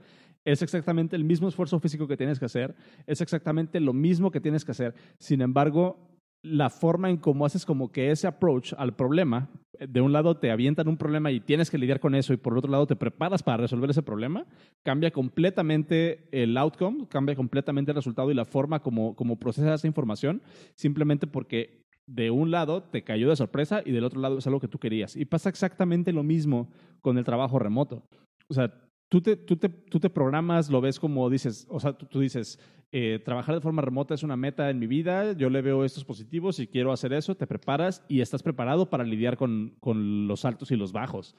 es 0.46 0.62
exactamente 0.62 1.16
el 1.16 1.24
mismo 1.24 1.48
esfuerzo 1.48 1.78
físico 1.80 2.06
que 2.06 2.16
tienes 2.16 2.38
que 2.38 2.46
hacer, 2.46 2.74
es 3.06 3.20
exactamente 3.20 3.80
lo 3.80 3.92
mismo 3.92 4.30
que 4.30 4.40
tienes 4.40 4.64
que 4.64 4.70
hacer. 4.70 4.94
Sin 5.18 5.42
embargo, 5.42 5.98
la 6.42 6.70
forma 6.70 7.10
en 7.10 7.16
cómo 7.16 7.44
haces 7.44 7.66
como 7.66 7.90
que 7.90 8.12
ese 8.12 8.28
approach 8.28 8.72
al 8.78 8.94
problema, 8.94 9.50
de 9.78 10.00
un 10.00 10.12
lado 10.12 10.36
te 10.36 10.52
avientan 10.52 10.86
un 10.86 10.96
problema 10.96 11.32
y 11.32 11.40
tienes 11.40 11.68
que 11.68 11.78
lidiar 11.78 11.98
con 11.98 12.14
eso 12.14 12.32
y 12.32 12.36
por 12.36 12.56
otro 12.56 12.70
lado 12.70 12.86
te 12.86 12.94
preparas 12.94 13.42
para 13.42 13.56
resolver 13.58 13.90
ese 13.90 14.02
problema, 14.02 14.46
cambia 14.84 15.10
completamente 15.10 16.28
el 16.30 16.56
outcome, 16.56 17.08
cambia 17.08 17.34
completamente 17.34 17.90
el 17.90 17.96
resultado 17.96 18.30
y 18.30 18.34
la 18.34 18.44
forma 18.44 18.80
como, 18.80 19.16
como 19.16 19.40
procesas 19.40 19.80
esa 19.80 19.88
información, 19.88 20.42
simplemente 20.76 21.26
porque 21.26 21.82
de 22.06 22.30
un 22.30 22.52
lado 22.52 22.84
te 22.84 23.02
cayó 23.02 23.28
de 23.28 23.34
sorpresa 23.34 23.82
y 23.84 23.90
del 23.90 24.04
otro 24.04 24.20
lado 24.20 24.38
es 24.38 24.46
algo 24.46 24.60
que 24.60 24.68
tú 24.68 24.78
querías. 24.78 25.16
Y 25.16 25.24
pasa 25.24 25.48
exactamente 25.48 26.12
lo 26.12 26.22
mismo 26.22 26.70
con 27.02 27.18
el 27.18 27.24
trabajo 27.24 27.58
remoto. 27.58 28.04
O 28.48 28.54
sea, 28.54 28.72
tú 29.08 29.20
te, 29.20 29.36
tú 29.36 29.56
te, 29.56 29.68
tú 29.68 30.00
te 30.00 30.10
programas, 30.10 30.68
lo 30.70 30.80
ves 30.80 30.98
como 31.00 31.28
dices, 31.30 31.66
o 31.70 31.78
sea, 31.80 31.92
tú, 31.96 32.06
tú 32.06 32.20
dices, 32.20 32.58
eh, 32.92 33.20
trabajar 33.24 33.54
de 33.54 33.60
forma 33.60 33.82
remota 33.82 34.14
es 34.14 34.22
una 34.22 34.36
meta 34.36 34.70
en 34.70 34.78
mi 34.78 34.86
vida, 34.86 35.32
yo 35.32 35.50
le 35.50 35.62
veo 35.62 35.84
estos 35.84 36.04
positivos 36.04 36.58
y 36.58 36.66
quiero 36.66 36.92
hacer 36.92 37.12
eso, 37.12 37.36
te 37.36 37.46
preparas 37.46 38.04
y 38.08 38.20
estás 38.20 38.42
preparado 38.42 38.90
para 38.90 39.04
lidiar 39.04 39.36
con, 39.36 39.76
con 39.80 40.26
los 40.28 40.44
altos 40.44 40.70
y 40.70 40.76
los 40.76 40.92
bajos. 40.92 41.36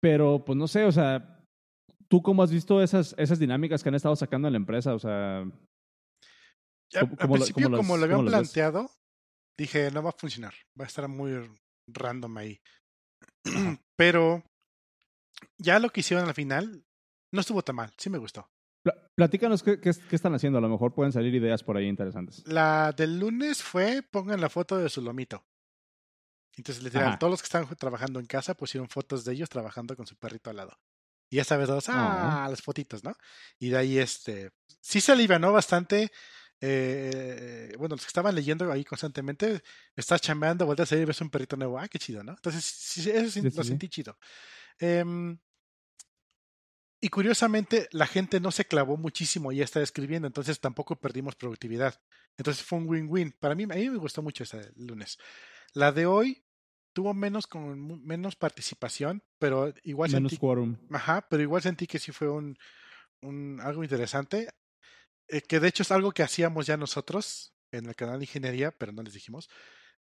Pero, 0.00 0.44
pues 0.44 0.56
no 0.56 0.66
sé, 0.66 0.84
o 0.84 0.92
sea, 0.92 1.44
¿tú 2.08 2.22
cómo 2.22 2.42
has 2.42 2.50
visto 2.50 2.82
esas, 2.82 3.14
esas 3.18 3.38
dinámicas 3.38 3.82
que 3.82 3.88
han 3.88 3.94
estado 3.94 4.16
sacando 4.16 4.48
en 4.48 4.52
la 4.52 4.58
empresa? 4.58 4.94
O 4.94 4.98
sea, 4.98 5.44
Ya, 6.92 7.00
¿Cómo- 7.00 7.16
al 7.18 7.28
lo- 7.28 7.34
principio, 7.34 7.64
cómo 7.66 7.76
como 7.76 7.96
lo 7.96 8.04
habían 8.04 8.24
planteado, 8.24 8.90
dije, 9.58 9.90
no 9.90 10.02
va 10.02 10.10
a 10.10 10.16
funcionar, 10.18 10.54
va 10.78 10.84
a 10.84 10.88
estar 10.88 11.08
muy 11.08 11.32
random 11.92 12.36
ahí. 12.38 12.58
Pero 13.96 14.42
ya 15.58 15.78
lo 15.78 15.90
que 15.90 16.00
hicieron 16.00 16.26
al 16.28 16.34
final 16.34 16.84
no 17.32 17.40
estuvo 17.40 17.62
tan 17.62 17.76
mal, 17.76 17.92
sí 17.98 18.08
me 18.10 18.18
gustó. 18.18 18.48
pla- 18.82 19.08
platícanos 19.14 19.62
qué, 19.62 19.80
qué, 19.80 19.90
qué 20.08 20.16
están 20.16 20.34
haciendo, 20.34 20.58
a 20.58 20.62
lo 20.62 20.68
mejor 20.68 20.94
pueden 20.94 21.12
salir 21.12 21.34
ideas 21.34 21.62
por 21.62 21.76
ahí 21.76 21.86
interesantes. 21.86 22.46
La 22.46 22.92
del 22.92 23.18
lunes 23.18 23.62
fue, 23.62 24.02
pongan 24.02 24.40
la 24.40 24.48
foto 24.48 24.78
de 24.78 24.88
su 24.88 25.02
lomito. 25.02 25.44
Entonces, 26.56 26.82
literal, 26.82 27.08
Ajá. 27.08 27.18
todos 27.18 27.30
los 27.32 27.42
que 27.42 27.46
estaban 27.46 27.68
trabajando 27.76 28.18
en 28.18 28.26
casa 28.26 28.54
pusieron 28.54 28.88
fotos 28.88 29.24
de 29.24 29.32
ellos 29.34 29.48
trabajando 29.50 29.94
con 29.94 30.06
su 30.06 30.16
perrito 30.16 30.48
al 30.50 30.56
lado. 30.56 30.78
Y 31.28 31.36
ya 31.36 31.44
sabes, 31.44 31.66
todos, 31.66 31.88
ah, 31.90 32.46
las 32.48 32.62
fotitos, 32.62 33.04
¿no? 33.04 33.12
Y 33.58 33.68
de 33.70 33.76
ahí, 33.76 33.98
este, 33.98 34.52
sí 34.80 35.00
se 35.00 35.12
alivianó 35.12 35.52
bastante. 35.52 36.10
eh, 36.62 37.74
bueno, 37.78 37.96
los 37.96 38.04
que 38.04 38.08
estaban 38.08 38.34
leyendo 38.34 38.70
ahí 38.72 38.84
constantemente, 38.84 39.62
estás 39.94 40.22
chambeando, 40.22 40.64
vueltas 40.64 40.88
a 40.88 40.90
salir 40.90 41.02
y 41.02 41.06
ves 41.06 41.20
un 41.20 41.28
perrito 41.28 41.56
nuevo. 41.56 41.78
Ah, 41.78 41.88
qué 41.88 41.98
chido, 41.98 42.22
¿no? 42.24 42.32
Entonces, 42.32 42.64
sí, 42.64 43.10
eso 43.10 43.28
sí, 43.30 43.42
lo 43.42 43.62
sentí 43.64 43.88
chido. 43.90 44.16
Em, 44.78 45.38
y 47.00 47.08
curiosamente, 47.08 47.88
la 47.92 48.06
gente 48.06 48.40
no 48.40 48.50
se 48.50 48.64
clavó 48.64 48.96
muchísimo 48.96 49.52
y 49.52 49.56
ya 49.58 49.64
está 49.64 49.82
escribiendo, 49.82 50.26
entonces 50.26 50.60
tampoco 50.60 50.96
perdimos 50.96 51.36
productividad. 51.36 52.00
Entonces 52.36 52.64
fue 52.64 52.78
un 52.78 52.88
win-win. 52.88 53.32
Para 53.38 53.54
mí, 53.54 53.64
a 53.64 53.66
mí 53.68 53.90
me 53.90 53.98
gustó 53.98 54.22
mucho 54.22 54.44
esa 54.44 54.60
lunes. 54.76 55.18
La 55.74 55.92
de 55.92 56.06
hoy 56.06 56.44
tuvo 56.92 57.12
menos, 57.14 57.46
con, 57.46 58.04
menos 58.04 58.36
participación, 58.36 59.22
pero 59.38 59.72
igual 59.84 60.10
Menos 60.10 60.10
sentí, 60.10 60.36
quórum. 60.36 60.78
ajá, 60.90 61.26
pero 61.28 61.42
igual 61.42 61.62
sentí 61.62 61.86
que 61.86 61.98
sí 61.98 62.12
fue 62.12 62.28
un, 62.30 62.56
un 63.22 63.60
algo 63.62 63.82
interesante. 63.84 64.48
eh, 65.28 65.42
que 65.42 65.60
de 65.60 65.68
hecho 65.68 65.82
es 65.82 65.92
algo 65.92 66.12
que 66.12 66.22
hacíamos 66.22 66.66
ya 66.66 66.76
nosotros 66.76 67.54
en 67.72 67.86
el 67.86 67.96
canal 67.96 68.18
de 68.20 68.24
ingeniería, 68.26 68.70
pero 68.72 68.92
no 68.92 69.02
les 69.02 69.14
dijimos, 69.14 69.48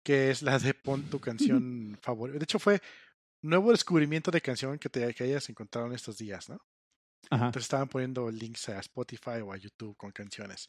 que 0.04 0.32
es 0.32 0.41
la 0.43 0.60
de 0.60 0.73
pon 0.73 1.04
tu 1.10 1.19
canción 1.21 1.97
favorita. 2.01 2.39
De 2.39 2.43
hecho 2.43 2.60
fue 2.60 2.82
nuevo 3.49 3.71
descubrimiento 3.71 4.31
de 4.31 4.41
canción 4.41 4.77
que 4.79 4.89
te 4.89 5.13
que 5.13 5.23
hayas 5.23 5.49
encontrado 5.49 5.88
en 5.88 5.93
estos 5.93 6.17
días, 6.17 6.49
¿no? 6.49 6.60
Ajá. 7.29 7.45
Entonces 7.47 7.63
estaban 7.63 7.88
poniendo 7.89 8.29
links 8.29 8.69
a 8.69 8.79
Spotify 8.79 9.41
o 9.43 9.51
a 9.51 9.58
YouTube 9.58 9.95
con 9.97 10.12
canciones. 10.12 10.67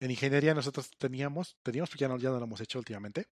En 0.00 0.10
ingeniería 0.10 0.54
nosotros 0.54 0.90
teníamos, 0.98 1.56
teníamos 1.62 1.90
porque 1.90 2.02
ya 2.02 2.08
no, 2.08 2.18
ya 2.18 2.30
no 2.30 2.38
lo 2.38 2.44
hemos 2.44 2.60
hecho 2.60 2.78
últimamente, 2.78 3.28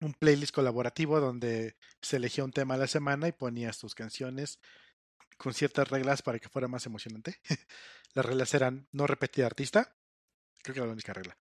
un 0.00 0.14
playlist 0.14 0.54
colaborativo 0.54 1.18
donde 1.20 1.76
se 2.00 2.16
elegía 2.18 2.44
un 2.44 2.52
tema 2.52 2.74
a 2.74 2.78
la 2.78 2.86
semana 2.86 3.26
y 3.28 3.32
ponías 3.32 3.78
tus 3.78 3.94
canciones 3.94 4.60
con 5.36 5.52
ciertas 5.52 5.88
reglas 5.88 6.22
para 6.22 6.38
que 6.38 6.48
fuera 6.48 6.68
más 6.68 6.86
emocionante. 6.86 7.40
Las 8.14 8.24
reglas 8.24 8.54
eran 8.54 8.86
no 8.92 9.06
repetir 9.08 9.44
artista, 9.44 9.96
creo 10.62 10.74
que 10.74 10.80
era 10.80 10.86
la 10.86 10.92
única 10.92 11.12
regla. 11.12 11.36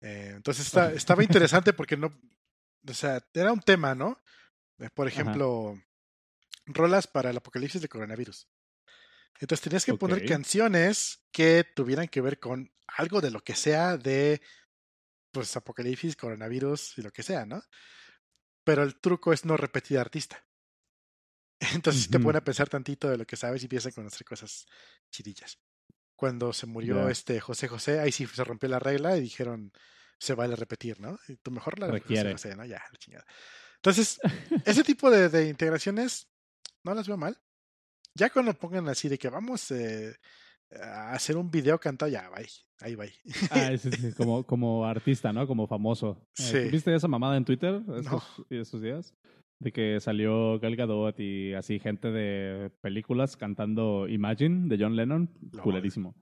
Eh, 0.00 0.32
entonces 0.36 0.66
está- 0.66 0.92
estaba 0.92 1.24
interesante 1.24 1.72
porque 1.72 1.96
no, 1.96 2.12
o 2.86 2.92
sea, 2.94 3.24
era 3.32 3.52
un 3.52 3.60
tema, 3.60 3.94
¿no? 3.94 4.20
Eh, 4.78 4.90
Por 4.92 5.08
ejemplo, 5.42 5.80
rolas 6.68 7.06
para 7.06 7.30
el 7.30 7.36
apocalipsis 7.36 7.82
de 7.82 7.88
coronavirus. 7.88 8.48
Entonces 9.40 9.62
tenías 9.62 9.84
que 9.84 9.94
poner 9.94 10.26
canciones 10.26 11.24
que 11.30 11.64
tuvieran 11.64 12.08
que 12.08 12.20
ver 12.20 12.38
con 12.38 12.72
algo 12.86 13.20
de 13.20 13.30
lo 13.30 13.40
que 13.40 13.54
sea 13.54 13.96
de 13.96 14.40
pues 15.30 15.56
apocalipsis, 15.56 16.16
coronavirus 16.16 16.98
y 16.98 17.02
lo 17.02 17.10
que 17.10 17.22
sea, 17.22 17.46
¿no? 17.46 17.62
Pero 18.64 18.82
el 18.82 19.00
truco 19.00 19.32
es 19.32 19.44
no 19.44 19.56
repetir 19.56 19.98
artista. 19.98 20.44
Entonces 21.74 22.08
te 22.10 22.18
pone 22.18 22.38
a 22.38 22.44
pensar 22.44 22.68
tantito 22.68 23.08
de 23.08 23.18
lo 23.18 23.26
que 23.26 23.36
sabes 23.36 23.62
y 23.62 23.66
empiezas 23.66 23.92
a 23.92 23.94
conocer 23.94 24.24
cosas 24.24 24.66
chidillas. 25.10 25.58
Cuando 26.16 26.52
se 26.52 26.66
murió 26.66 27.08
este 27.08 27.38
José 27.40 27.68
José, 27.68 28.00
ahí 28.00 28.10
sí 28.10 28.26
se 28.26 28.42
rompió 28.42 28.68
la 28.68 28.80
regla 28.80 29.16
y 29.16 29.20
dijeron 29.20 29.72
se 30.18 30.34
vale 30.34 30.56
repetir, 30.56 31.00
¿no? 31.00 31.16
Y 31.28 31.36
tú 31.36 31.52
mejor 31.52 31.78
la 31.78 31.86
de 31.86 32.00
José 32.00 32.56
¿no? 32.56 32.64
Ya, 32.64 32.82
la 32.90 32.98
chingada. 32.98 33.24
Entonces, 33.76 34.18
ese 34.64 34.82
tipo 34.82 35.10
de, 35.10 35.28
de 35.28 35.48
integraciones 35.48 36.28
no 36.84 36.94
las 36.94 37.06
veo 37.08 37.16
mal. 37.16 37.36
Ya 38.14 38.30
cuando 38.30 38.54
pongan 38.54 38.88
así 38.88 39.08
de 39.08 39.18
que 39.18 39.28
vamos 39.28 39.70
eh, 39.70 40.14
a 40.80 41.12
hacer 41.12 41.36
un 41.36 41.50
video 41.50 41.78
cantado, 41.78 42.10
ya, 42.10 42.28
bye. 42.30 42.48
Ahí 42.80 42.94
bye. 42.94 43.12
Ah, 43.50 43.76
sí, 43.76 43.90
sí, 43.90 44.12
como, 44.16 44.44
como 44.44 44.84
artista, 44.86 45.32
¿no? 45.32 45.46
Como 45.46 45.66
famoso. 45.66 46.26
Eh, 46.38 46.42
Sí. 46.42 46.58
¿Viste 46.70 46.94
esa 46.94 47.08
mamada 47.08 47.36
en 47.36 47.44
Twitter 47.44 47.82
estos, 47.96 48.22
estos 48.50 48.80
días? 48.82 49.14
De 49.60 49.72
que 49.72 49.98
salió 50.00 50.60
Gal 50.60 50.76
Gadot 50.76 51.18
y 51.18 51.52
así 51.54 51.80
gente 51.80 52.12
de 52.12 52.70
películas 52.80 53.36
cantando 53.36 54.06
Imagine 54.08 54.68
de 54.68 54.82
John 54.82 54.94
Lennon. 54.94 55.28
Lol. 55.52 55.62
Culerísimo. 55.62 56.14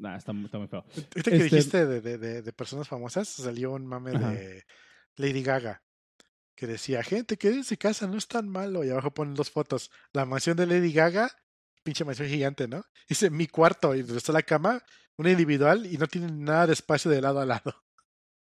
Nah, 0.00 0.16
está, 0.16 0.32
muy- 0.34 0.44
está 0.44 0.58
muy 0.58 0.68
feo. 0.68 0.80
Ahorita 0.84 1.10
que 1.30 1.36
Este- 1.36 1.44
dijiste 1.44 1.86
de, 1.86 2.00
de, 2.02 2.18
de, 2.18 2.42
de 2.42 2.52
personas 2.52 2.86
famosas, 2.86 3.26
salió 3.28 3.72
un 3.72 3.86
mame 3.86 4.12
Ajá. 4.14 4.30
de 4.32 4.64
Lady 5.16 5.42
Gaga 5.42 5.82
que 6.58 6.66
decía, 6.66 7.04
gente, 7.04 7.36
que 7.36 7.62
se 7.62 7.78
casa 7.78 8.08
no 8.08 8.18
es 8.18 8.26
tan 8.26 8.48
malo. 8.48 8.84
Y 8.84 8.90
abajo 8.90 9.12
ponen 9.12 9.34
dos 9.34 9.50
fotos. 9.50 9.92
La 10.12 10.24
mansión 10.24 10.56
de 10.56 10.66
Lady 10.66 10.92
Gaga, 10.92 11.30
pinche 11.84 12.04
mansión 12.04 12.28
gigante, 12.28 12.66
¿no? 12.66 12.82
Dice 13.08 13.30
mi 13.30 13.46
cuarto 13.46 13.94
y 13.94 14.02
donde 14.02 14.18
está 14.18 14.32
la 14.32 14.42
cama, 14.42 14.82
una 15.16 15.30
individual 15.30 15.86
y 15.86 15.96
no 15.98 16.08
tiene 16.08 16.32
nada 16.32 16.66
de 16.66 16.72
espacio 16.72 17.10
de 17.10 17.22
lado 17.22 17.40
a 17.40 17.46
lado. 17.46 17.74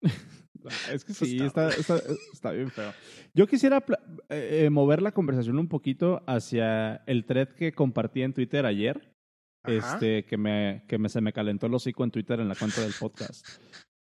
Es 0.91 1.06
que 1.06 1.13
sí, 1.13 1.38
está, 1.44 1.70
está, 1.70 2.02
está, 2.34 2.50
bien 2.50 2.72
feo. 2.72 2.91
Yo 3.36 3.46
quisiera 3.46 3.86
eh, 4.30 4.68
mover 4.72 5.00
la 5.00 5.12
conversación 5.12 5.60
un 5.60 5.68
poquito 5.68 6.24
hacia 6.26 7.04
el 7.06 7.28
thread 7.28 7.50
que 7.50 7.72
compartí 7.74 8.24
en 8.24 8.34
Twitter 8.34 8.65
ayer. 8.65 9.13
Este, 9.68 10.26
que 10.26 10.38
me, 10.38 10.84
que 10.88 10.98
me, 10.98 11.08
se 11.08 11.22
me 11.22 11.34
calentó 11.34 11.68
el 11.68 11.76
hocico 11.76 12.04
en 12.04 12.10
Twitter 12.10 12.39
en 12.39 12.50
la 12.50 12.56
cuenta 12.56 12.82
del 12.82 12.94
podcast. 13.00 13.48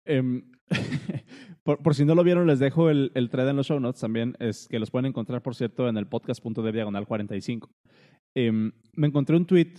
Em, 0.05 0.53
por, 1.63 1.95
si 1.95 2.05
no 2.05 2.15
lo 2.15 2.25
vieron, 2.25 2.47
les 2.47 2.59
dejo 2.59 2.91
el, 2.91 3.13
el, 3.15 3.31
thread 3.31 3.49
en 3.49 3.57
los 3.57 3.67
show 3.67 3.81
notes 3.81 4.01
también, 4.01 4.37
es 4.39 4.69
que 4.69 4.79
los 4.79 4.91
pueden 4.91 5.07
encontrar, 5.07 5.43
por 5.43 5.55
cierto, 5.55 5.89
en 5.89 5.97
el 5.97 6.07
podcast.de 6.07 6.73
diagonal 6.73 7.07
45. 7.07 7.71
Em, 8.35 8.73
me 8.95 9.09
encontré 9.09 9.37
un 9.37 9.47
tweet 9.47 9.75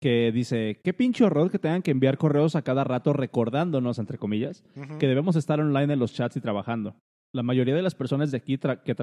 que 0.00 0.32
dice, 0.32 0.80
qué 0.82 0.94
pinche 0.94 1.24
horror 1.24 1.50
que 1.50 1.58
tengan 1.58 1.82
que 1.82 1.90
enviar 1.90 2.16
correos 2.16 2.56
a 2.56 2.62
cada 2.62 2.84
rato 2.84 3.12
recordándonos, 3.12 3.98
entre 3.98 4.16
comillas, 4.16 4.64
que 4.98 5.06
debemos 5.06 5.36
estar 5.36 5.60
online 5.60 5.92
en 5.92 5.98
los 5.98 6.14
chats 6.14 6.36
y 6.36 6.40
trabajando. 6.40 6.96
La 7.34 7.42
mayoría 7.42 7.74
de 7.74 7.82
las 7.82 7.94
personas 7.94 8.30
de 8.30 8.38
aquí 8.38 8.56
que 8.58 8.96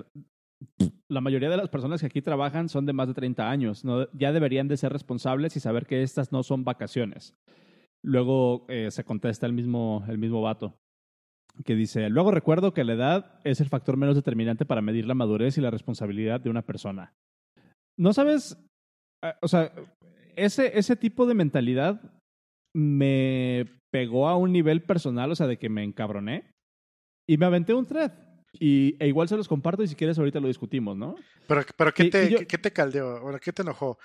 la 1.07 1.21
mayoría 1.21 1.51
de 1.51 1.57
las 1.57 1.69
personas 1.69 2.01
que 2.01 2.07
aquí 2.07 2.21
trabajan 2.23 2.67
son 2.67 2.87
de 2.87 2.93
más 2.93 3.07
de 3.07 3.13
30 3.13 3.47
años. 3.47 3.85
¿no? 3.85 4.11
Ya 4.13 4.33
deberían 4.33 4.67
de 4.67 4.75
ser 4.75 4.91
responsables 4.91 5.55
y 5.55 5.59
saber 5.59 5.85
que 5.85 6.01
estas 6.01 6.31
no 6.31 6.41
son 6.41 6.63
vacaciones. 6.63 7.35
Luego 8.01 8.65
eh, 8.67 8.89
se 8.89 9.03
contesta 9.03 9.45
el 9.45 9.53
mismo, 9.53 10.03
el 10.07 10.17
mismo 10.17 10.41
vato 10.41 10.79
que 11.65 11.75
dice, 11.75 12.09
luego 12.09 12.31
recuerdo 12.31 12.73
que 12.73 12.83
la 12.83 12.93
edad 12.93 13.39
es 13.43 13.61
el 13.61 13.69
factor 13.69 13.97
menos 13.97 14.15
determinante 14.15 14.65
para 14.65 14.81
medir 14.81 15.05
la 15.05 15.15
madurez 15.15 15.57
y 15.57 15.61
la 15.61 15.71
responsabilidad 15.71 16.39
de 16.39 16.49
una 16.49 16.61
persona. 16.61 17.13
No 17.97 18.13
sabes, 18.13 18.57
eh, 19.23 19.33
o 19.41 19.47
sea, 19.47 19.73
ese, 20.35 20.77
ese 20.77 20.95
tipo 20.95 21.25
de 21.25 21.33
mentalidad 21.33 22.01
me 22.75 23.65
pegó 23.91 24.27
a 24.27 24.37
un 24.37 24.51
nivel 24.51 24.83
personal, 24.83 25.31
o 25.31 25.35
sea, 25.35 25.47
de 25.47 25.57
que 25.57 25.69
me 25.69 25.83
encabroné 25.83 26.51
y 27.27 27.37
me 27.37 27.45
aventé 27.45 27.73
un 27.73 27.85
thread. 27.85 28.11
Y, 28.59 28.95
e 28.99 29.07
igual 29.07 29.27
se 29.27 29.37
los 29.37 29.47
comparto 29.47 29.83
y 29.83 29.87
si 29.87 29.95
quieres 29.95 30.17
ahorita 30.17 30.39
lo 30.39 30.47
discutimos, 30.47 30.97
¿no? 30.97 31.15
Pero, 31.47 31.61
pero 31.77 31.93
¿qué, 31.93 32.09
te, 32.09 32.47
¿qué 32.47 32.57
te 32.57 32.71
caldeó? 32.71 33.21
Bueno, 33.21 33.39
¿Qué 33.39 33.51
te 33.51 33.61
enojó? 33.61 33.99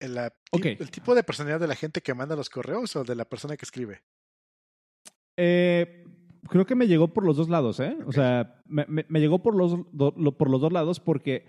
¿El, 0.00 0.18
¿El 0.52 0.90
tipo 0.90 1.14
de 1.14 1.22
personalidad 1.22 1.60
de 1.60 1.68
la 1.68 1.76
gente 1.76 2.00
que 2.00 2.14
manda 2.14 2.36
los 2.36 2.50
correos 2.50 2.96
o 2.96 3.04
de 3.04 3.14
la 3.14 3.24
persona 3.24 3.56
que 3.56 3.64
escribe? 3.64 4.02
Eh, 5.36 6.04
creo 6.48 6.66
que 6.66 6.74
me 6.74 6.86
llegó 6.86 7.08
por 7.08 7.24
los 7.24 7.36
dos 7.36 7.48
lados, 7.48 7.80
¿eh? 7.80 7.96
O 8.06 8.12
sea, 8.12 8.62
me, 8.66 8.86
me, 8.88 9.20
llegó 9.20 9.42
por 9.42 9.54
los, 9.54 9.76
por 9.94 10.50
los 10.50 10.60
dos 10.60 10.72
lados 10.72 11.00
porque, 11.00 11.46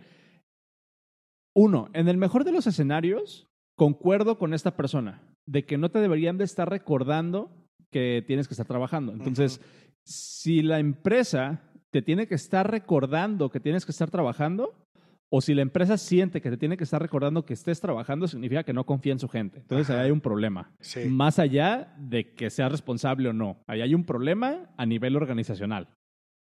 uno, 1.55 1.89
en 1.93 2.07
el 2.07 2.17
mejor 2.17 2.43
de 2.43 2.51
los 2.51 2.67
escenarios, 2.67 3.47
concuerdo 3.75 4.37
con 4.37 4.53
esta 4.53 4.75
persona 4.75 5.21
de 5.45 5.65
que 5.65 5.77
no 5.77 5.89
te 5.89 5.99
deberían 5.99 6.37
de 6.37 6.43
estar 6.43 6.69
recordando 6.69 7.51
que 7.91 8.23
tienes 8.25 8.47
que 8.47 8.53
estar 8.53 8.67
trabajando. 8.67 9.13
Entonces, 9.13 9.61
si 10.03 10.61
la 10.61 10.79
empresa 10.79 11.61
te 11.91 12.01
tiene 12.01 12.27
que 12.27 12.35
estar 12.35 12.69
recordando 12.69 13.49
que 13.49 13.59
tienes 13.59 13.85
que 13.85 13.91
estar 13.91 14.09
trabajando, 14.09 14.84
o 15.31 15.41
si 15.41 15.53
la 15.53 15.61
empresa 15.61 15.97
siente 15.97 16.41
que 16.41 16.49
te 16.49 16.57
tiene 16.57 16.77
que 16.77 16.83
estar 16.83 17.01
recordando 17.01 17.45
que 17.45 17.53
estés 17.53 17.81
trabajando, 17.81 18.27
significa 18.27 18.63
que 18.63 18.73
no 18.73 18.85
confía 18.85 19.13
en 19.13 19.19
su 19.19 19.27
gente. 19.27 19.59
Entonces 19.59 19.89
ahí 19.89 20.05
hay 20.05 20.11
un 20.11 20.21
problema. 20.21 20.71
Más 21.09 21.39
allá 21.39 21.93
de 21.97 22.33
que 22.33 22.49
sea 22.49 22.69
responsable 22.69 23.29
o 23.29 23.33
no. 23.33 23.57
Ahí 23.67 23.81
hay 23.81 23.93
un 23.93 24.05
problema 24.05 24.69
a 24.77 24.85
nivel 24.85 25.15
organizacional. 25.15 25.89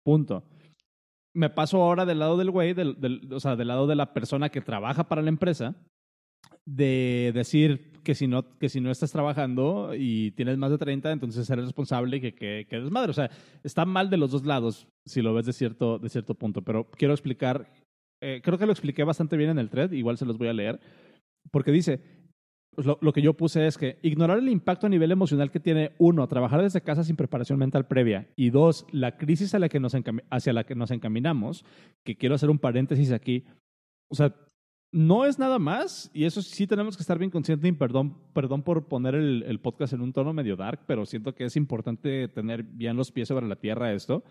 Punto. 0.04 0.44
Me 1.34 1.50
paso 1.50 1.82
ahora 1.82 2.06
del 2.06 2.20
lado 2.20 2.36
del 2.36 2.50
güey, 2.50 2.74
o 3.32 3.40
sea, 3.40 3.56
del 3.56 3.68
lado 3.68 3.86
de 3.86 3.96
la 3.96 4.12
persona 4.12 4.50
que 4.50 4.60
trabaja 4.60 5.08
para 5.08 5.22
la 5.22 5.30
empresa, 5.30 5.74
de 6.66 7.32
decir 7.34 7.92
que 8.04 8.14
si 8.14 8.28
no, 8.28 8.58
que 8.58 8.68
si 8.68 8.80
no 8.80 8.90
estás 8.90 9.10
trabajando 9.10 9.92
y 9.96 10.30
tienes 10.32 10.58
más 10.58 10.70
de 10.70 10.78
30, 10.78 11.10
entonces 11.10 11.48
eres 11.50 11.64
responsable 11.64 12.18
y 12.18 12.20
que, 12.20 12.34
que, 12.34 12.66
que 12.68 12.76
eres 12.76 12.90
madre. 12.90 13.10
O 13.10 13.14
sea, 13.14 13.30
está 13.62 13.84
mal 13.84 14.10
de 14.10 14.18
los 14.18 14.30
dos 14.30 14.44
lados, 14.44 14.86
si 15.06 15.22
lo 15.22 15.34
ves 15.34 15.46
de 15.46 15.52
cierto, 15.52 15.98
de 15.98 16.08
cierto 16.08 16.34
punto. 16.34 16.62
Pero 16.62 16.88
quiero 16.90 17.14
explicar, 17.14 17.66
eh, 18.24 18.40
creo 18.42 18.58
que 18.58 18.66
lo 18.66 18.72
expliqué 18.72 19.04
bastante 19.04 19.36
bien 19.36 19.50
en 19.50 19.58
el 19.58 19.68
thread, 19.68 19.92
igual 19.92 20.16
se 20.16 20.24
los 20.24 20.38
voy 20.38 20.48
a 20.48 20.52
leer, 20.52 20.80
porque 21.50 21.72
dice, 21.72 22.00
pues 22.74 22.86
lo, 22.86 22.98
lo, 23.02 23.12
que 23.12 23.20
yo 23.20 23.34
puse 23.34 23.66
es 23.66 23.76
que 23.76 23.98
ignorar 24.02 24.38
el 24.38 24.48
impacto 24.48 24.86
a 24.86 24.90
nivel 24.90 25.12
emocional 25.12 25.50
que 25.50 25.60
tiene, 25.60 25.92
uno, 25.98 26.26
trabajar 26.26 26.62
desde 26.62 26.80
casa 26.80 27.04
sin 27.04 27.16
preparación 27.16 27.58
mental 27.58 27.86
previa, 27.86 28.28
y 28.34 28.48
dos, 28.48 28.86
la 28.92 29.18
crisis 29.18 29.54
a 29.54 29.58
la 29.58 29.68
que 29.68 29.78
nos 29.78 29.94
hacia 30.30 30.52
la 30.52 30.64
que 30.64 30.74
nos 30.74 30.90
encaminamos, 30.90 31.66
que 32.02 32.16
quiero 32.16 32.34
hacer 32.34 32.48
un 32.48 32.58
paréntesis 32.58 33.12
aquí, 33.12 33.44
o 34.10 34.14
sea, 34.14 34.34
no 34.94 35.26
es 35.26 35.40
nada 35.40 35.58
más, 35.58 36.08
y 36.14 36.24
eso 36.24 36.40
sí 36.40 36.68
tenemos 36.68 36.96
que 36.96 37.02
estar 37.02 37.18
bien 37.18 37.30
conscientes, 37.30 37.68
y 37.68 37.72
perdón, 37.72 38.16
perdón 38.32 38.62
por 38.62 38.86
poner 38.86 39.16
el, 39.16 39.60
podcast 39.60 39.92
en 39.92 40.00
un 40.00 40.12
tono 40.12 40.32
medio 40.32 40.54
dark, 40.54 40.84
pero 40.86 41.04
siento 41.04 41.34
que 41.34 41.44
es 41.44 41.56
importante 41.56 42.28
tener 42.28 42.62
bien 42.62 42.96
los 42.96 43.10
pies 43.10 43.26
sobre 43.26 43.48
la 43.48 43.56
tierra 43.56 43.92
esto. 43.92 44.22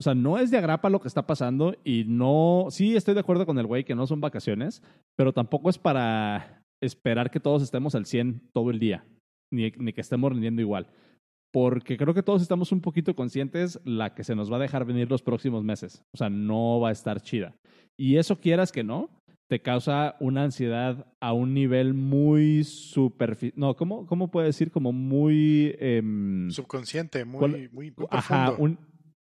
O 0.00 0.02
sea, 0.02 0.14
no 0.14 0.38
es 0.38 0.50
de 0.50 0.58
agrapa 0.58 0.90
lo 0.90 1.00
que 1.00 1.08
está 1.08 1.26
pasando 1.26 1.76
y 1.84 2.04
no, 2.06 2.66
sí 2.70 2.96
estoy 2.96 3.14
de 3.14 3.20
acuerdo 3.20 3.46
con 3.46 3.58
el 3.58 3.66
güey 3.66 3.84
que 3.84 3.94
no 3.94 4.06
son 4.06 4.20
vacaciones, 4.20 4.82
pero 5.16 5.32
tampoco 5.32 5.70
es 5.70 5.78
para 5.78 6.62
esperar 6.82 7.30
que 7.30 7.40
todos 7.40 7.62
estemos 7.62 7.94
al 7.94 8.06
100 8.06 8.50
todo 8.52 8.70
el 8.70 8.80
día, 8.80 9.04
ni, 9.52 9.70
ni 9.76 9.92
que 9.92 10.00
estemos 10.00 10.32
rindiendo 10.32 10.60
igual. 10.60 10.88
Porque 11.52 11.96
creo 11.96 12.14
que 12.14 12.22
todos 12.22 12.42
estamos 12.42 12.72
un 12.72 12.80
poquito 12.80 13.14
conscientes 13.14 13.78
la 13.84 14.14
que 14.14 14.24
se 14.24 14.34
nos 14.34 14.50
va 14.50 14.56
a 14.56 14.60
dejar 14.60 14.86
venir 14.86 15.10
los 15.10 15.22
próximos 15.22 15.62
meses. 15.62 16.02
O 16.14 16.16
sea, 16.16 16.30
no 16.30 16.80
va 16.80 16.88
a 16.88 16.92
estar 16.92 17.20
chida. 17.20 17.54
Y 17.96 18.16
eso 18.16 18.40
quieras 18.40 18.72
que 18.72 18.82
no, 18.82 19.10
te 19.52 19.60
causa 19.60 20.16
una 20.18 20.44
ansiedad 20.44 21.12
a 21.20 21.34
un 21.34 21.52
nivel 21.52 21.92
muy 21.92 22.64
superficial. 22.64 23.52
No, 23.54 23.76
¿cómo, 23.76 24.06
¿cómo 24.06 24.30
puede 24.30 24.46
decir? 24.46 24.70
Como 24.70 24.92
muy... 24.92 25.76
Em, 25.78 26.50
Subconsciente, 26.50 27.26
muy, 27.26 27.68
muy, 27.70 27.90
muy 27.90 27.92
Ajá, 28.08 28.52
un, 28.52 28.78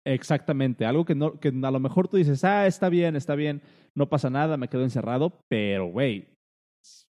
exactamente. 0.06 0.86
Algo 0.86 1.06
que, 1.06 1.16
no, 1.16 1.40
que 1.40 1.50
a 1.50 1.72
lo 1.72 1.80
mejor 1.80 2.08
tú 2.08 2.18
dices, 2.18 2.44
ah, 2.44 2.68
está 2.68 2.90
bien, 2.90 3.16
está 3.16 3.36
bien, 3.36 3.62
no 3.96 4.10
pasa 4.10 4.30
nada, 4.30 4.58
me 4.58 4.68
quedo 4.68 4.84
encerrado, 4.84 5.40
pero, 5.50 5.88
güey, 5.88 6.28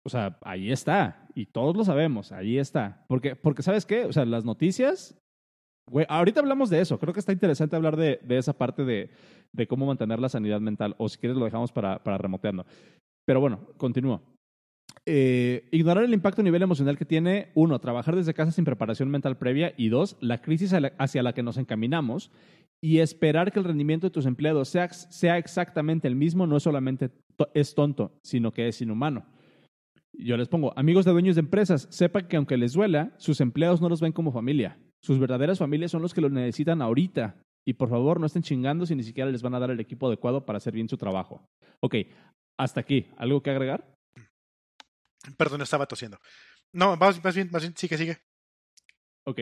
o 0.04 0.10
sea, 0.10 0.38
ahí 0.42 0.72
está. 0.72 1.28
Y 1.36 1.46
todos 1.46 1.76
lo 1.76 1.84
sabemos, 1.84 2.32
ahí 2.32 2.58
está. 2.58 3.06
Porque, 3.08 3.36
porque 3.36 3.64
¿sabes 3.64 3.86
qué? 3.86 4.06
O 4.06 4.14
sea, 4.14 4.26
las 4.26 4.46
noticias... 4.46 5.18
Güey, 5.90 6.06
ahorita 6.08 6.40
hablamos 6.40 6.70
de 6.70 6.80
eso. 6.80 7.00
Creo 7.00 7.14
que 7.14 7.20
está 7.20 7.34
interesante 7.34 7.76
hablar 7.76 7.98
de, 7.98 8.20
de 8.24 8.38
esa 8.38 8.54
parte 8.54 8.86
de, 8.86 9.10
de 9.52 9.68
cómo 9.68 9.86
mantener 9.86 10.20
la 10.20 10.30
sanidad 10.30 10.62
mental. 10.62 10.96
O 10.98 11.10
si 11.10 11.18
quieres 11.18 11.38
lo 11.38 11.44
dejamos 11.44 11.72
para, 11.72 12.02
para 12.02 12.18
remoteando. 12.18 12.66
Pero 13.26 13.42
bueno, 13.42 13.68
continúo. 13.78 14.22
Eh, 15.08 15.68
ignorar 15.72 16.04
el 16.04 16.14
impacto 16.14 16.42
a 16.42 16.44
nivel 16.44 16.62
emocional 16.62 16.98
que 16.98 17.06
tiene, 17.06 17.50
uno, 17.56 17.80
trabajar 17.80 18.16
desde 18.16 18.36
casa 18.36 18.52
sin 18.52 18.66
preparación 18.66 19.10
mental 19.10 19.38
previa 19.38 19.74
y 19.76 19.90
dos, 19.90 20.16
la 20.22 20.42
crisis 20.42 20.74
hacia 20.74 21.24
la 21.24 21.34
que 21.34 21.42
nos 21.42 21.58
encaminamos 21.58 22.32
y 22.84 23.00
esperar 23.00 23.52
que 23.52 23.60
el 23.60 23.66
rendimiento 23.66 24.08
de 24.08 24.12
tus 24.12 24.26
empleados 24.26 24.70
sea, 24.70 25.38
exactamente 25.38 26.08
el 26.08 26.16
mismo 26.16 26.46
no 26.48 26.58
es 26.58 26.64
solamente 26.64 27.12
es 27.54 27.74
tonto, 27.74 28.20
sino 28.24 28.52
que 28.52 28.68
es 28.68 28.82
inhumano. 28.82 29.26
Yo 30.14 30.38
les 30.38 30.48
pongo, 30.48 30.78
amigos 30.78 31.06
de 31.06 31.12
dueños 31.12 31.36
de 31.36 31.42
empresas, 31.42 31.88
sepan 31.90 32.28
que 32.28 32.38
aunque 32.38 32.58
les 32.58 32.74
duela, 32.74 33.14
sus 33.18 33.42
empleados 33.42 33.82
no 33.82 33.90
los 33.90 34.02
ven 34.02 34.12
como 34.12 34.32
familia. 34.32 34.78
Sus 35.02 35.20
verdaderas 35.20 35.58
familias 35.58 35.92
son 35.92 36.02
los 36.02 36.14
que 36.14 36.22
lo 36.22 36.30
necesitan 36.30 36.82
ahorita. 36.82 37.42
Y 37.66 37.74
por 37.74 37.90
favor, 37.90 38.20
no 38.20 38.26
estén 38.26 38.44
chingando 38.44 38.86
si 38.86 38.96
ni 38.96 39.04
siquiera 39.04 39.32
les 39.32 39.42
van 39.42 39.56
a 39.56 39.60
dar 39.60 39.72
el 39.72 39.80
equipo 39.80 40.08
adecuado 40.08 40.46
para 40.46 40.58
hacer 40.58 40.74
bien 40.74 40.90
su 40.90 40.98
trabajo. 40.98 41.48
Ok, 41.80 41.96
hasta 42.60 42.82
aquí, 42.82 43.08
¿algo 43.18 43.42
que 43.42 43.52
agregar? 43.52 43.92
Perdón, 45.38 45.62
estaba 45.62 45.86
tosiendo. 45.86 46.20
No, 46.74 46.96
más, 46.98 47.22
bien, 47.34 47.50
más 47.52 47.62
bien, 47.62 47.76
sigue, 47.76 47.98
sigue. 47.98 48.18
Ok. 49.26 49.40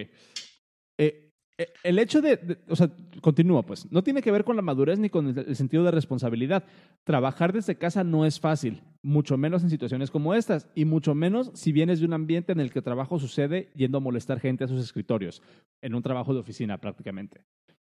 Eh, 0.98 1.30
eh, 1.60 1.74
el 1.84 2.00
hecho 2.00 2.22
de, 2.22 2.58
o 2.70 2.76
sea, 2.76 2.89
continúa 3.22 3.63
pues, 3.63 3.92
no 3.92 4.04
tiene 4.04 4.22
que 4.22 4.32
ver 4.32 4.44
con 4.44 4.56
la 4.56 4.62
madurez 4.62 4.98
ni 4.98 5.10
con 5.10 5.38
el, 5.38 5.56
sentido 5.56 5.84
de 5.84 5.92
responsabilidad. 5.92 6.63
Trabajar 7.04 7.54
desde 7.54 7.78
casa 7.78 8.04
no 8.04 8.26
es 8.26 8.39
fácil, 8.39 8.82
mucho 9.02 9.38
menos 9.38 9.63
en 9.63 9.70
situaciones 9.70 10.10
como 10.10 10.34
estas, 10.34 10.70
y 10.74 10.86
mucho 10.86 11.15
menos 11.15 11.52
si 11.54 11.72
vienes 11.72 12.00
de 12.00 12.06
un 12.06 12.13
ambiente 12.13 12.52
en 12.52 12.60
el 12.60 12.72
que 12.72 12.80
el 12.80 12.86
trabajo 12.86 13.20
sucede 13.20 13.72
yendo 13.76 13.98
a 13.98 14.02
molestar 14.02 14.39
gente 14.39 14.63
a 14.63 14.68
sus 14.68 14.82
escritorios, 14.82 15.42
en 15.82 15.96
un 15.96 16.02
trabajo 16.02 16.34
de 16.34 16.39
oficina 16.39 16.78
prácticamente. 16.78 17.44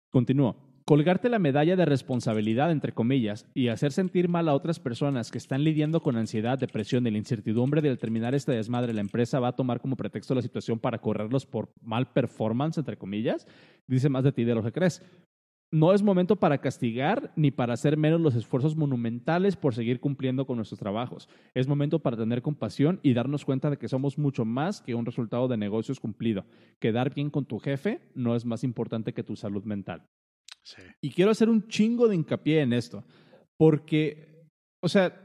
Continúo. 0.10 0.73
Colgarte 0.86 1.30
la 1.30 1.40
medalla 1.40 1.78
de 1.78 1.86
responsabilidad, 1.86 2.70
entre 2.70 2.92
comillas, 2.92 3.48
y 3.54 3.70
hacer 3.70 3.94
sentir 3.94 4.28
mal 4.28 4.50
a 4.50 4.54
otras 4.54 4.82
personas 4.82 5.32
que 5.32 5.38
están 5.38 5.64
lidiando 5.64 6.02
con 6.02 6.18
ansiedad, 6.18 6.60
depresión 6.60 7.08
y 7.08 7.12
la 7.12 7.18
incertidumbre 7.18 7.82
de 7.82 7.96
terminar 7.96 8.36
este 8.36 8.52
desmadre, 8.52 8.94
la 8.94 9.00
empresa 9.00 9.40
va 9.40 9.50
a 9.50 9.56
tomar 9.56 9.80
como 9.80 9.96
pretexto 9.96 10.36
la 10.36 10.42
situación 10.42 10.80
para 10.80 11.00
correrlos 11.00 11.46
por 11.46 11.72
mal 11.82 12.12
performance, 12.12 12.78
entre 12.78 12.98
comillas, 12.98 13.48
dice 13.88 14.10
más 14.10 14.26
de 14.26 14.34
ti 14.34 14.44
de 14.44 14.56
lo 14.56 14.62
que 14.62 14.74
crees. 14.74 15.02
No 15.72 15.94
es 15.94 16.04
momento 16.04 16.36
para 16.36 16.58
castigar 16.58 17.32
ni 17.38 17.50
para 17.50 17.74
hacer 17.74 17.96
menos 17.96 18.20
los 18.20 18.36
esfuerzos 18.36 18.76
monumentales 18.76 19.56
por 19.56 19.74
seguir 19.74 20.02
cumpliendo 20.02 20.46
con 20.46 20.58
nuestros 20.58 20.82
trabajos. 20.82 21.30
Es 21.54 21.66
momento 21.66 22.00
para 22.00 22.18
tener 22.18 22.42
compasión 22.42 23.00
y 23.04 23.14
darnos 23.14 23.46
cuenta 23.46 23.70
de 23.70 23.78
que 23.78 23.88
somos 23.88 24.18
mucho 24.18 24.44
más 24.44 24.82
que 24.82 24.96
un 24.96 25.06
resultado 25.06 25.48
de 25.48 25.56
negocios 25.56 26.02
cumplido. 26.02 26.46
Quedar 26.80 27.14
bien 27.16 27.30
con 27.30 27.46
tu 27.46 27.58
jefe 27.58 28.02
no 28.16 28.36
es 28.36 28.46
más 28.46 28.66
importante 28.66 29.14
que 29.14 29.24
tu 29.24 29.38
salud 29.38 29.64
mental. 29.64 30.04
Y 31.02 31.12
quiero 31.12 31.32
hacer 31.32 31.50
un 31.50 31.68
chingo 31.68 32.08
de 32.08 32.16
hincapié 32.16 32.62
en 32.62 32.74
esto, 32.74 33.04
porque, 33.58 34.48
o 34.82 34.90
sea, 34.90 35.24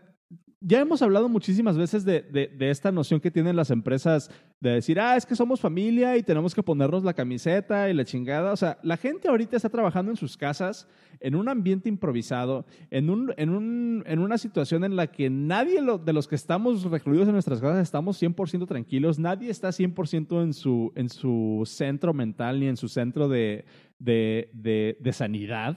ya 0.61 0.81
hemos 0.81 1.03
hablado 1.03 1.29
muchísimas 1.29 1.77
veces 1.77 2.05
de, 2.05 2.23
de, 2.23 2.49
de, 2.49 2.71
esta 2.71 2.91
noción 2.91 3.21
que 3.21 3.31
tienen 3.31 3.55
las 3.55 3.71
empresas 3.71 4.29
de 4.61 4.71
decir, 4.71 4.99
ah, 4.99 5.17
es 5.17 5.25
que 5.25 5.37
somos 5.37 5.61
familia 5.61 6.17
y 6.17 6.25
tenemos 6.25 6.53
que 6.53 6.65
ponernos 6.65 7.05
la 7.05 7.15
camiseta 7.15 7.89
y 7.89 7.95
la 7.95 8.05
chingada. 8.05 8.53
O 8.53 8.57
sea, 8.57 8.79
la 8.83 8.97
gente 8.97 9.29
ahorita 9.29 9.57
está 9.57 9.69
trabajando 9.69 10.11
en 10.11 10.17
sus 10.17 10.37
casas, 10.37 10.89
en 11.21 11.37
un 11.37 11.49
ambiente 11.49 11.89
improvisado, 11.89 12.67
en, 12.91 13.09
un, 13.09 13.33
en, 13.37 13.51
un, 13.51 14.03
en 14.07 14.19
una 14.19 14.37
situación 14.37 14.83
en 14.83 14.97
la 14.97 15.07
que 15.07 15.31
nadie 15.31 15.81
lo, 15.81 15.97
de 15.97 16.13
los 16.13 16.27
que 16.27 16.35
estamos 16.35 16.83
recluidos 16.85 17.29
en 17.29 17.35
nuestras 17.35 17.61
casas 17.61 17.81
estamos 17.81 18.21
100% 18.21 18.67
tranquilos, 18.67 19.21
nadie 19.21 19.51
está 19.51 19.69
100% 19.69 20.43
en 20.43 20.53
su, 20.53 20.93
en 20.97 21.09
su 21.09 21.63
centro 21.67 22.13
mental 22.13 22.59
ni 22.59 22.67
en 22.67 22.77
su 22.77 22.89
centro 22.89 23.29
de, 23.29 23.65
de, 23.99 24.51
de, 24.53 24.97
de 25.01 25.13
sanidad. 25.13 25.77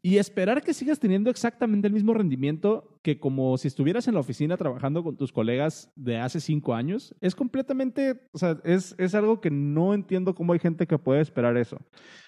Y 0.00 0.18
esperar 0.18 0.62
que 0.62 0.74
sigas 0.74 1.00
teniendo 1.00 1.28
exactamente 1.28 1.88
el 1.88 1.92
mismo 1.92 2.14
rendimiento 2.14 3.00
que 3.02 3.18
como 3.18 3.58
si 3.58 3.66
estuvieras 3.66 4.06
en 4.06 4.14
la 4.14 4.20
oficina 4.20 4.56
trabajando 4.56 5.02
con 5.02 5.16
tus 5.16 5.32
colegas 5.32 5.90
de 5.96 6.18
hace 6.18 6.40
cinco 6.40 6.74
años, 6.74 7.14
es 7.20 7.34
completamente, 7.34 8.28
o 8.32 8.38
sea, 8.38 8.60
es, 8.64 8.94
es 8.98 9.14
algo 9.14 9.40
que 9.40 9.50
no 9.50 9.94
entiendo 9.94 10.34
cómo 10.36 10.52
hay 10.52 10.60
gente 10.60 10.86
que 10.86 10.98
puede 10.98 11.20
esperar 11.20 11.56
eso. 11.56 11.78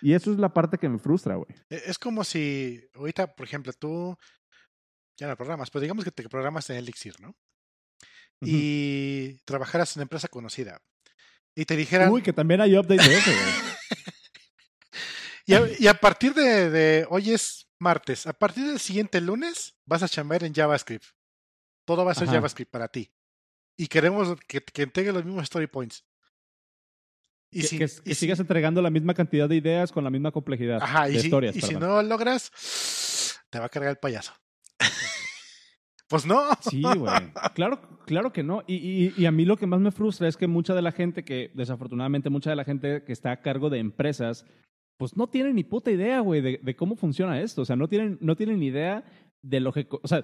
Y 0.02 0.14
eso 0.14 0.32
es 0.32 0.38
la 0.38 0.52
parte 0.52 0.78
que 0.78 0.88
me 0.88 0.98
frustra, 0.98 1.36
güey. 1.36 1.48
Es 1.68 1.98
como 1.98 2.24
si 2.24 2.80
ahorita, 2.94 3.34
por 3.34 3.46
ejemplo, 3.46 3.72
tú 3.72 4.16
ya 5.16 5.28
no 5.28 5.36
programas, 5.36 5.70
pero 5.70 5.82
digamos 5.82 6.04
que 6.04 6.10
te 6.10 6.28
programas 6.28 6.68
en 6.70 6.76
Elixir, 6.76 7.14
¿no? 7.20 7.36
Y 8.42 8.54
uh 8.54 9.36
-huh. 9.36 9.40
trabajaras 9.44 9.94
en 9.94 10.00
una 10.00 10.04
empresa 10.04 10.28
conocida. 10.28 10.80
Y 11.54 11.66
te 11.66 11.76
dijeran... 11.76 12.10
Uy, 12.10 12.22
que 12.22 12.32
también 12.32 12.60
hay 12.60 12.76
update 12.76 13.06
de 13.08 13.16
eso, 13.16 13.30
güey. 13.30 13.54
Y 15.50 15.54
a, 15.54 15.68
y 15.80 15.86
a, 15.88 15.94
partir 15.94 16.32
de, 16.32 16.70
de, 16.70 17.06
hoy 17.10 17.32
es 17.32 17.68
martes, 17.80 18.24
a 18.26 18.32
partir 18.32 18.66
del 18.66 18.78
siguiente 18.78 19.20
lunes 19.20 19.76
vas 19.84 20.02
a 20.04 20.08
chambear 20.08 20.44
en 20.44 20.54
JavaScript. 20.54 21.04
Todo 21.84 22.04
va 22.04 22.12
a 22.12 22.14
ser 22.14 22.28
Ajá. 22.28 22.34
JavaScript 22.34 22.70
para 22.70 22.86
ti. 22.86 23.12
Y 23.76 23.88
queremos 23.88 24.38
que, 24.46 24.60
que 24.62 24.82
entregue 24.82 25.12
los 25.12 25.24
mismos 25.24 25.42
story 25.44 25.66
points. 25.66 26.04
Y 27.50 27.62
que, 27.62 27.66
si, 27.66 27.78
que, 27.78 27.86
que 27.86 28.10
y 28.12 28.14
sigas 28.14 28.38
si, 28.38 28.42
entregando 28.42 28.80
la 28.80 28.90
misma 28.90 29.12
cantidad 29.12 29.48
de 29.48 29.56
ideas 29.56 29.90
con 29.90 30.04
la 30.04 30.10
misma 30.10 30.30
complejidad 30.30 30.80
Ajá, 30.80 31.06
de 31.06 31.14
y 31.14 31.16
historias. 31.16 31.54
Si, 31.54 31.58
y 31.58 31.62
si 31.62 31.74
no 31.74 32.00
logras, 32.00 33.40
te 33.50 33.58
va 33.58 33.64
a 33.64 33.68
cargar 33.68 33.90
el 33.90 33.98
payaso. 33.98 34.32
pues 36.08 36.26
no. 36.26 36.48
Sí, 36.60 36.80
güey. 36.80 37.12
Claro, 37.54 37.98
claro 38.06 38.32
que 38.32 38.44
no. 38.44 38.62
Y, 38.68 38.76
y, 38.76 39.14
y, 39.16 39.26
a 39.26 39.32
mí 39.32 39.44
lo 39.44 39.56
que 39.56 39.66
más 39.66 39.80
me 39.80 39.90
frustra 39.90 40.28
es 40.28 40.36
que 40.36 40.46
mucha 40.46 40.74
de 40.74 40.82
la 40.82 40.92
gente 40.92 41.24
que, 41.24 41.50
desafortunadamente, 41.54 42.30
mucha 42.30 42.50
de 42.50 42.56
la 42.56 42.64
gente 42.64 43.02
que 43.02 43.12
está 43.12 43.32
a 43.32 43.42
cargo 43.42 43.68
de 43.68 43.80
empresas 43.80 44.46
pues 45.00 45.16
no 45.16 45.30
tienen 45.30 45.54
ni 45.54 45.64
puta 45.64 45.90
idea, 45.90 46.20
güey, 46.20 46.42
de, 46.42 46.60
de, 46.62 46.76
cómo 46.76 46.94
funciona 46.94 47.40
esto. 47.40 47.62
O 47.62 47.64
sea, 47.64 47.74
no 47.74 47.88
tienen, 47.88 48.18
no 48.20 48.36
tienen 48.36 48.60
ni 48.60 48.66
idea 48.66 49.02
de 49.40 49.58
lo 49.58 49.72
que... 49.72 49.86
O 49.90 50.06
sea, 50.06 50.22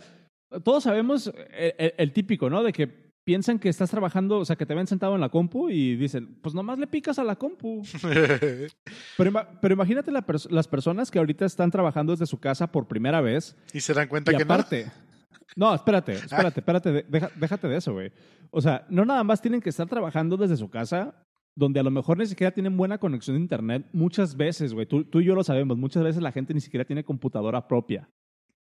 todos 0.63 0.85
sabemos 0.85 1.33
el, 1.57 1.75
el, 1.79 1.95
el, 1.97 2.13
típico, 2.13 2.51
¿no? 2.51 2.63
De 2.63 2.75
que 2.75 2.87
piensan 3.25 3.59
que 3.59 3.71
estás 3.71 3.91
trabajando, 3.91 4.37
o 4.37 4.45
sea, 4.45 4.57
que 4.57 4.67
te 4.67 4.75
ven 4.75 4.87
sentado 4.87 5.15
en 5.15 5.23
la 5.23 5.31
compu 5.31 5.71
y 5.71 5.97
dicen, 5.97 6.37
pues 6.43 6.55
nomás 6.55 6.79
le 6.79 6.87
picas 6.87 7.19
a 7.19 7.25
la 7.25 7.37
compu. 7.37 7.85
pero, 9.17 9.33
pero, 9.63 9.75
imagínate 9.75 10.11
la 10.11 10.21
pers 10.27 10.47
las 10.51 10.69
personas 10.69 11.11
que 11.11 11.21
ahorita 11.21 11.47
están 11.47 11.71
trabajando 11.71 12.13
desde 12.13 12.27
su 12.27 12.39
casa 12.39 12.71
por 12.71 12.87
primera 12.87 13.23
vez. 13.23 13.57
Y 13.73 13.81
se 13.81 13.95
dan 13.95 14.09
cuenta 14.09 14.31
y 14.31 14.37
que 14.37 14.43
aparte, 14.43 14.93
no. 15.57 15.71
No, 15.71 15.75
espérate, 15.75 16.13
espérate, 16.17 16.61
espérate, 16.61 17.07
deja, 17.09 17.31
déjate 17.35 17.67
de 17.67 17.79
eso, 17.79 17.95
güey. 17.95 18.13
O 18.51 18.61
sea, 18.61 18.85
no 18.91 19.07
nada 19.07 19.25
más 19.25 19.41
tienen 19.41 19.63
que 19.63 19.71
estar 19.71 19.89
trabajando 19.89 20.37
desde 20.37 20.59
su 20.59 20.69
casa 20.69 21.26
donde 21.57 21.81
a 21.81 21.83
lo 21.83 21.91
mejor 21.91 22.19
ni 22.19 22.27
siquiera 22.27 22.53
tienen 22.53 22.77
buena 22.77 22.99
conexión 22.99 23.37
de 23.37 23.43
internet, 23.43 23.89
muchas 23.93 24.37
veces, 24.37 24.75
güey, 24.75 24.87
tú, 24.87 25.05
tú, 25.05 25.21
y 25.21 25.25
yo 25.25 25.35
lo 25.35 25.43
sabemos, 25.43 25.79
muchas 25.79 26.05
veces 26.05 26.23
la 26.23 26.31
gente 26.31 26.53
ni 26.53 26.61
siquiera 26.61 26.85
tiene 26.85 27.03
computadora 27.03 27.67
propia 27.67 28.09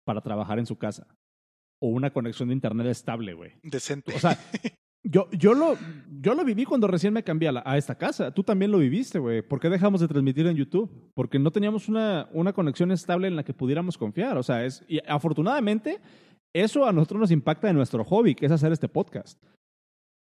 para 0.05 0.21
trabajar 0.21 0.59
en 0.59 0.67
su 0.67 0.77
casa. 0.77 1.07
O 1.81 1.89
una 1.89 2.13
conexión 2.13 2.49
de 2.49 2.55
internet 2.55 2.87
estable, 2.87 3.33
güey. 3.33 3.53
Decente. 3.63 4.15
O 4.15 4.19
sea, 4.19 4.39
yo, 5.03 5.29
yo, 5.33 5.55
lo, 5.55 5.77
yo 6.21 6.35
lo 6.35 6.45
viví 6.45 6.65
cuando 6.65 6.87
recién 6.87 7.15
me 7.15 7.25
cambié 7.25 7.49
a, 7.49 7.53
la, 7.53 7.63
a 7.65 7.79
esta 7.79 7.97
casa. 7.97 8.31
Tú 8.31 8.45
también 8.45 8.71
lo 8.71 8.79
viviste, 8.79 9.19
güey. 9.19 9.43
¿Por 9.43 9.59
qué 9.59 9.71
dejamos 9.71 10.01
de 10.01 10.09
transmitir 10.09 10.47
en 10.47 10.57
YouTube? 10.57 11.11
Porque 11.15 11.39
no 11.39 11.51
teníamos 11.51 11.89
una, 11.89 12.29
una 12.33 12.53
conexión 12.53 12.93
estable 12.93 13.27
en 13.27 13.37
la 13.37 13.43
que 13.43 13.55
pudiéramos 13.55 13.97
confiar. 13.97 14.37
O 14.37 14.43
sea, 14.43 14.65
es, 14.65 14.85
y 14.87 15.01
afortunadamente, 15.09 16.01
eso 16.55 16.87
a 16.87 16.93
nosotros 16.93 17.21
nos 17.21 17.31
impacta 17.31 17.71
en 17.71 17.77
nuestro 17.77 18.05
hobby, 18.05 18.35
que 18.35 18.47
es 18.47 18.53
hacer 18.53 18.71
este 18.71 18.89
podcast. 18.89 19.43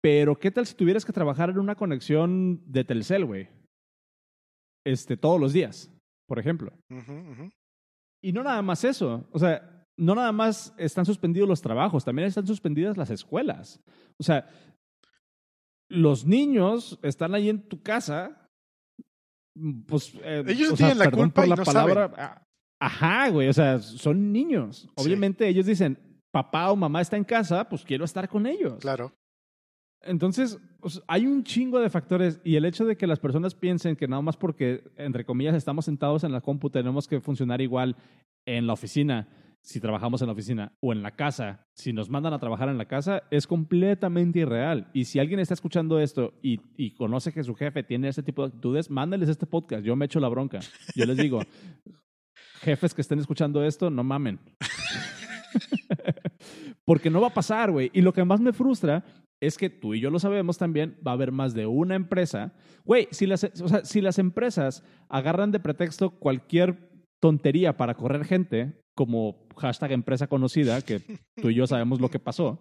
Pero, 0.03 0.38
¿qué 0.38 0.51
tal 0.51 0.66
si 0.66 0.74
tuvieras 0.74 1.05
que 1.05 1.12
trabajar 1.12 1.51
en 1.51 1.59
una 1.59 1.74
conexión 1.74 2.62
de 2.66 2.84
Telcel, 2.84 3.24
güey? 3.24 3.49
Este, 4.86 5.16
todos 5.16 5.40
los 5.40 5.53
días, 5.53 5.90
por 6.28 6.38
ejemplo. 6.38 6.72
Uh 6.90 6.94
-huh, 6.96 7.30
uh 7.30 7.34
-huh. 7.34 7.51
Y 8.22 8.32
no 8.32 8.42
nada 8.42 8.62
más 8.62 8.84
eso. 8.84 9.28
O 9.32 9.38
sea, 9.38 9.84
no 9.99 10.14
nada 10.14 10.32
más 10.32 10.72
están 10.78 11.05
suspendidos 11.05 11.49
los 11.49 11.61
trabajos, 11.61 12.05
también 12.05 12.28
están 12.28 12.46
suspendidas 12.46 12.96
las 12.96 13.11
escuelas. 13.11 13.80
O 14.18 14.22
sea, 14.22 14.49
los 15.90 16.24
niños 16.24 16.99
están 17.03 17.34
ahí 17.34 17.49
en 17.49 17.68
tu 17.68 17.82
casa. 17.82 18.46
Pues. 19.86 20.14
Eh, 20.22 20.44
ellos 20.46 20.72
o 20.72 20.76
tienen 20.76 20.96
sea, 20.96 21.05
la 21.05 21.11
perdón 21.11 21.20
culpa 21.30 21.42
por 21.42 21.46
y 21.46 21.51
la 21.51 21.57
no 21.57 21.64
palabra. 21.64 22.11
saben. 22.14 22.42
Ajá, 22.80 23.28
güey. 23.30 23.49
O 23.49 23.53
sea, 23.53 23.80
son 23.80 24.32
niños. 24.32 24.88
Obviamente 24.94 25.44
sí. 25.44 25.51
ellos 25.51 25.66
dicen, 25.66 25.99
papá 26.32 26.70
o 26.70 26.76
mamá 26.76 27.01
está 27.01 27.16
en 27.16 27.24
casa, 27.24 27.68
pues 27.68 27.84
quiero 27.84 28.05
estar 28.05 28.28
con 28.28 28.46
ellos. 28.46 28.78
Claro. 28.80 29.12
Entonces, 30.09 30.59
hay 31.06 31.26
un 31.26 31.44
chingo 31.44 31.80
de 31.80 31.90
factores 31.90 32.40
y 32.42 32.56
el 32.56 32.64
hecho 32.64 32.86
de 32.86 32.96
que 32.96 33.06
las 33.06 33.20
personas 33.20 33.54
piensen 33.54 33.94
que 33.94 34.09
nada 34.09 34.22
más 34.22 34.36
porque, 34.36 34.82
entre 34.96 35.24
comillas, 35.24 35.54
estamos 35.54 35.84
sentados 35.84 36.24
en 36.24 36.32
la 36.32 36.40
compu, 36.40 36.70
tenemos 36.70 37.06
que 37.06 37.20
funcionar 37.20 37.61
igual 37.61 37.94
en 38.46 38.66
la 38.66 38.72
oficina, 38.72 39.28
si 39.61 39.80
trabajamos 39.80 40.22
en 40.22 40.28
la 40.28 40.32
oficina, 40.32 40.72
o 40.80 40.92
en 40.92 41.02
la 41.02 41.11
casa, 41.11 41.66
si 41.74 41.92
nos 41.92 42.09
mandan 42.09 42.32
a 42.32 42.38
trabajar 42.38 42.70
en 42.70 42.78
la 42.78 42.86
casa, 42.86 43.24
es 43.30 43.46
completamente 43.46 44.38
irreal. 44.38 44.88
Y 44.94 45.04
si 45.04 45.18
alguien 45.18 45.40
está 45.40 45.52
escuchando 45.52 46.00
esto 46.00 46.32
y, 46.40 46.90
conoce 46.92 47.32
que 47.32 47.44
su 47.44 47.54
jefe 47.54 47.82
tiene 47.82 48.09
ese 48.09 48.22
tipo 48.22 48.42
de 48.42 48.48
actitudes, 48.48 48.90
mándenles 48.90 49.28
este 49.28 49.46
podcast, 49.46 49.84
yo 49.84 49.94
me 49.94 50.06
echo 50.06 50.20
la 50.20 50.28
bronca. 50.28 50.61
Yo 50.94 51.04
les 51.04 51.18
digo, 51.18 51.42
jefes 52.62 52.94
que 52.94 53.02
estén 53.02 53.18
escuchando 53.18 53.62
esto, 53.62 53.90
no 53.90 54.02
mamen. 54.02 54.40
Porque 56.86 57.11
no 57.11 57.20
va 57.20 57.26
a 57.26 57.34
pasar, 57.34 57.70
güey. 57.70 57.90
Y 57.92 58.00
lo 58.00 58.14
que 58.14 58.24
más 58.24 58.40
me 58.40 58.54
frustra 58.54 59.04
es 59.41 59.57
que 59.57 59.70
tú 59.70 59.95
y 59.95 60.01
yo 60.01 60.11
lo 60.11 60.18
sabemos 60.18 60.59
también, 60.59 60.99
va 61.07 61.12
a 61.12 61.14
haber 61.14 61.32
más 61.32 61.55
de 61.55 61.66
una 61.66 61.95
empresa. 61.95 62.53
Güey, 62.84 63.09
si 63.11 63.26
las, 63.26 63.45
o 63.45 63.68
sea, 63.68 63.84
si 63.84 64.01
las 64.01 64.18
empresas 64.18 64.84
agarran 65.09 65.53
de 65.53 65.61
pretexto 65.61 66.11
cualquier 66.11 66.91
tontería 67.20 67.76
para 67.76 67.95
correr 67.95 68.24
gente, 68.24 68.80
como 68.95 69.47
hashtag 69.57 69.93
empresa 69.93 70.26
conocida, 70.26 70.82
que 70.82 71.01
tú 71.36 71.51
y 71.51 71.55
yo 71.55 71.66
sabemos 71.66 72.01
lo 72.01 72.11
que 72.11 72.18
pasó, 72.18 72.61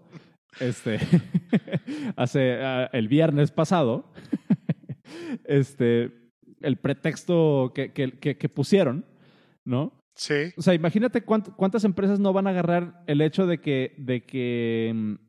este, 0.59 0.99
hace 2.15 2.59
uh, 2.61 2.87
el 2.93 3.07
viernes 3.07 3.51
pasado, 3.51 4.11
este, 5.45 6.11
el 6.61 6.77
pretexto 6.77 7.71
que, 7.73 7.91
que, 7.91 8.19
que, 8.19 8.37
que 8.37 8.49
pusieron, 8.49 9.05
¿no? 9.65 9.93
Sí. 10.15 10.51
O 10.57 10.61
sea, 10.61 10.73
imagínate 10.73 11.21
cuánt, 11.21 11.49
cuántas 11.55 11.83
empresas 11.83 12.19
no 12.19 12.33
van 12.33 12.47
a 12.47 12.49
agarrar 12.49 13.03
el 13.05 13.21
hecho 13.21 13.45
de 13.45 13.59
que, 13.59 13.93
de 13.97 14.25
que 14.25 14.91
mm, 14.93 15.26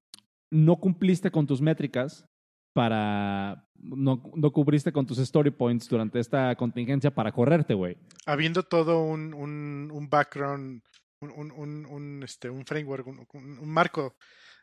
no 0.51 0.77
cumpliste 0.77 1.31
con 1.31 1.47
tus 1.47 1.61
métricas 1.61 2.27
para 2.75 3.69
no, 3.75 4.23
no 4.35 4.53
cubriste 4.53 4.93
con 4.93 5.07
tus 5.07 5.19
story 5.19 5.51
points 5.51 5.89
durante 5.89 6.21
esta 6.21 6.55
contingencia 6.57 7.13
para 7.13 7.33
correrte, 7.33 7.75
güey. 7.75 7.97
Habiendo 8.27 8.63
todo 8.63 9.03
un, 9.03 9.35
un, 9.35 9.91
un 9.93 10.09
background, 10.09 10.83
un, 11.21 11.51
un, 11.53 11.87
un, 11.87 12.23
este, 12.23 12.51
un 12.51 12.65
framework, 12.65 13.07
un, 13.07 13.27
un, 13.35 13.69
marco 13.69 14.17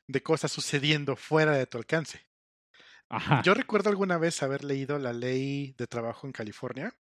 de 0.08 0.22
cosas 0.22 0.52
sucediendo 0.52 1.16
fuera 1.16 1.54
de 1.54 1.66
tu 1.66 1.78
alcance. 1.78 2.26
Ajá. 3.10 3.42
Yo 3.44 3.54
recuerdo 3.54 3.90
alguna 3.90 4.18
vez 4.18 4.42
haber 4.44 4.64
leído 4.64 4.98
la 4.98 5.14
ley 5.14 5.76
de 5.78 5.88
trabajo 5.88 6.26
en 6.26 6.34
California 6.34 6.94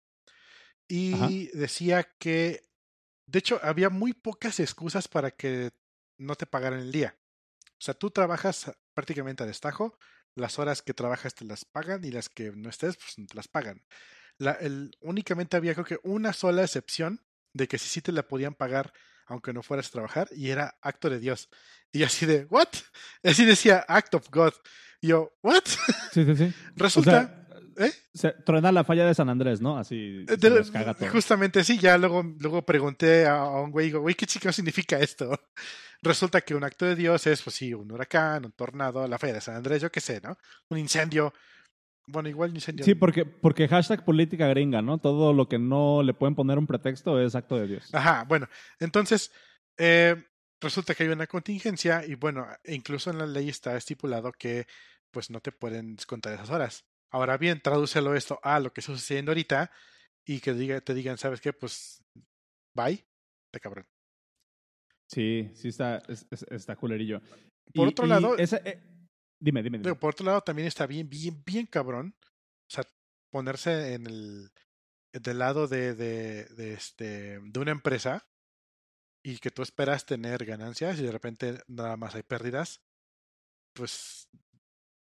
y 0.87 1.13
Ajá. 1.13 1.29
decía 1.53 2.03
que, 2.19 2.61
de 3.27 3.39
hecho, 3.39 3.59
había 3.63 3.89
muy 3.89 4.13
pocas 4.13 4.59
excusas 4.59 5.07
para 5.07 5.31
que 5.31 5.71
no 6.17 6.35
te 6.35 6.45
pagaran 6.45 6.79
el 6.79 6.91
día. 6.91 7.15
O 7.73 7.81
sea, 7.85 7.93
tú 7.93 8.11
trabajas 8.11 8.71
prácticamente 8.93 9.43
a 9.43 9.47
destajo, 9.47 9.97
las 10.35 10.59
horas 10.59 10.81
que 10.81 10.93
trabajas 10.93 11.35
te 11.35 11.45
las 11.45 11.65
pagan 11.65 12.03
y 12.03 12.11
las 12.11 12.29
que 12.29 12.51
no 12.51 12.69
estés, 12.69 12.97
pues 12.97 13.17
no 13.17 13.25
te 13.27 13.35
las 13.35 13.47
pagan. 13.47 13.83
La, 14.37 14.51
el, 14.53 14.95
únicamente 15.01 15.57
había 15.57 15.73
creo 15.73 15.85
que 15.85 15.99
una 16.03 16.33
sola 16.33 16.63
excepción 16.63 17.21
de 17.53 17.67
que 17.67 17.77
sí, 17.77 17.87
sí 17.87 18.01
te 18.01 18.11
la 18.11 18.27
podían 18.27 18.55
pagar 18.55 18.93
aunque 19.27 19.53
no 19.53 19.63
fueras 19.63 19.87
a 19.87 19.91
trabajar 19.91 20.27
y 20.31 20.49
era 20.49 20.77
acto 20.81 21.09
de 21.09 21.19
Dios. 21.19 21.49
Y 21.91 22.03
así 22.03 22.25
de, 22.25 22.45
¿what? 22.49 22.67
Así 23.23 23.45
decía 23.45 23.85
act 23.87 24.15
of 24.15 24.29
God. 24.29 24.53
Y 25.01 25.07
yo, 25.07 25.33
¿what? 25.41 25.63
Sí, 26.11 26.25
sí, 26.25 26.35
sí. 26.35 26.53
Resulta... 26.75 27.39
O 27.75 27.75
sea, 27.75 27.87
¿Eh? 27.87 27.91
Se 28.13 28.31
truena 28.31 28.71
la 28.71 28.83
falla 28.83 29.03
de 29.07 29.15
San 29.15 29.29
Andrés, 29.29 29.59
¿no? 29.59 29.79
Así 29.79 30.25
de, 30.25 30.63
se 30.63 30.71
caga 30.71 30.93
todo. 30.93 31.09
Justamente 31.09 31.63
sí, 31.63 31.79
ya 31.79 31.97
luego, 31.97 32.21
luego 32.39 32.63
pregunté 32.63 33.25
a, 33.25 33.37
a 33.37 33.61
un 33.61 33.71
güey, 33.71 33.87
digo, 33.87 33.99
güey, 33.99 34.13
¿qué 34.13 34.27
chico 34.27 34.51
significa 34.51 34.99
esto? 34.99 35.39
Resulta 36.03 36.41
que 36.41 36.53
un 36.53 36.65
acto 36.65 36.85
de 36.85 36.95
Dios 36.95 37.25
es, 37.27 37.41
pues 37.41 37.55
sí, 37.55 37.73
un 37.73 37.89
huracán, 37.89 38.43
un 38.43 38.51
tornado, 38.51 39.07
la 39.07 39.17
falla 39.17 39.35
de 39.35 39.41
San 39.41 39.55
Andrés, 39.55 39.81
yo 39.81 39.89
qué 39.89 40.01
sé, 40.01 40.19
¿no? 40.21 40.37
Un 40.69 40.77
incendio. 40.77 41.33
Bueno, 42.07 42.27
igual 42.27 42.49
un 42.49 42.57
incendio. 42.57 42.83
Sí, 42.83 42.93
porque, 42.93 43.25
porque 43.25 43.69
hashtag 43.69 44.03
política 44.03 44.47
gringa, 44.47 44.81
¿no? 44.81 44.97
Todo 44.97 45.31
lo 45.31 45.47
que 45.47 45.59
no 45.59 46.03
le 46.03 46.13
pueden 46.13 46.35
poner 46.35 46.57
un 46.57 46.67
pretexto 46.67 47.21
es 47.21 47.35
acto 47.35 47.55
de 47.55 47.67
Dios. 47.67 47.89
Ajá, 47.93 48.25
bueno, 48.27 48.49
entonces, 48.79 49.31
eh, 49.77 50.21
resulta 50.59 50.93
que 50.93 51.03
hay 51.03 51.09
una 51.09 51.25
contingencia 51.25 52.05
y 52.05 52.15
bueno, 52.15 52.47
incluso 52.65 53.09
en 53.09 53.19
la 53.19 53.25
ley 53.25 53.47
está 53.47 53.77
estipulado 53.77 54.33
que 54.33 54.67
pues 55.09 55.29
no 55.29 55.39
te 55.39 55.53
pueden 55.53 55.95
descontar 55.95 56.33
esas 56.33 56.49
horas. 56.49 56.85
Ahora 57.11 57.37
bien, 57.37 57.61
tradúcelo 57.61 58.13
esto 58.13 58.41
a 58.43 58.59
lo 58.59 58.73
que 58.73 58.81
está 58.81 58.91
sucediendo 58.91 59.31
ahorita 59.31 59.71
y 60.25 60.41
que 60.41 60.53
diga, 60.53 60.81
te 60.81 60.93
digan, 60.93 61.17
¿sabes 61.17 61.39
qué? 61.39 61.53
Pues 61.53 62.03
bye, 62.73 63.05
de 63.53 63.59
cabrón. 63.61 63.92
Sí, 65.13 65.51
sí 65.53 65.67
está, 65.67 66.01
está 66.49 66.75
culerillo. 66.75 67.21
Por 67.73 67.87
otro 67.87 68.07
lado, 68.07 68.35
eh, 68.37 68.81
dime, 69.39 69.61
dime, 69.61 69.77
dime. 69.77 69.95
Por 69.95 70.11
otro 70.11 70.25
lado, 70.25 70.41
también 70.41 70.67
está 70.67 70.87
bien, 70.87 71.07
bien, 71.07 71.43
bien 71.45 71.67
cabrón. 71.67 72.15
O 72.23 72.73
sea, 72.73 72.83
ponerse 73.31 73.93
en 73.93 74.07
el 74.07 74.51
del 75.13 75.37
lado 75.37 75.67
de, 75.67 75.93
de, 75.93 76.45
de, 76.45 76.73
este, 76.73 77.39
de 77.39 77.59
una 77.59 77.71
empresa 77.71 78.25
y 79.23 79.37
que 79.37 79.51
tú 79.51 79.61
esperas 79.61 80.05
tener 80.05 80.43
ganancias 80.45 80.99
y 80.99 81.03
de 81.03 81.11
repente 81.11 81.59
nada 81.67 81.95
más 81.95 82.15
hay 82.15 82.23
pérdidas, 82.23 82.81
pues 83.75 84.27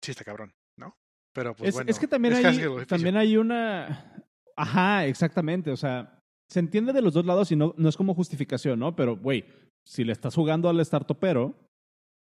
sí 0.03 0.11
está 0.11 0.25
cabrón, 0.25 0.53
¿no? 0.77 0.97
Pero 1.33 1.55
pues 1.55 1.69
es, 1.69 1.75
bueno. 1.75 1.89
Es 1.89 1.97
que 1.97 2.07
también, 2.07 2.33
hay, 2.33 2.85
también 2.85 3.15
hay 3.15 3.37
una... 3.37 4.25
Ajá, 4.57 5.05
exactamente. 5.05 5.71
O 5.71 5.77
sea, 5.77 6.19
se 6.49 6.59
entiende 6.59 6.91
de 6.91 7.01
los 7.01 7.13
dos 7.13 7.25
lados 7.25 7.51
y 7.51 7.55
no, 7.55 7.73
no 7.77 7.89
es 7.89 7.97
como 7.97 8.13
justificación, 8.13 8.79
¿no? 8.79 8.95
Pero, 8.95 9.17
güey, 9.17 9.45
si 9.85 10.03
le 10.03 10.13
estás 10.13 10.35
jugando 10.35 10.69
al 10.69 10.83
startupero, 10.85 11.55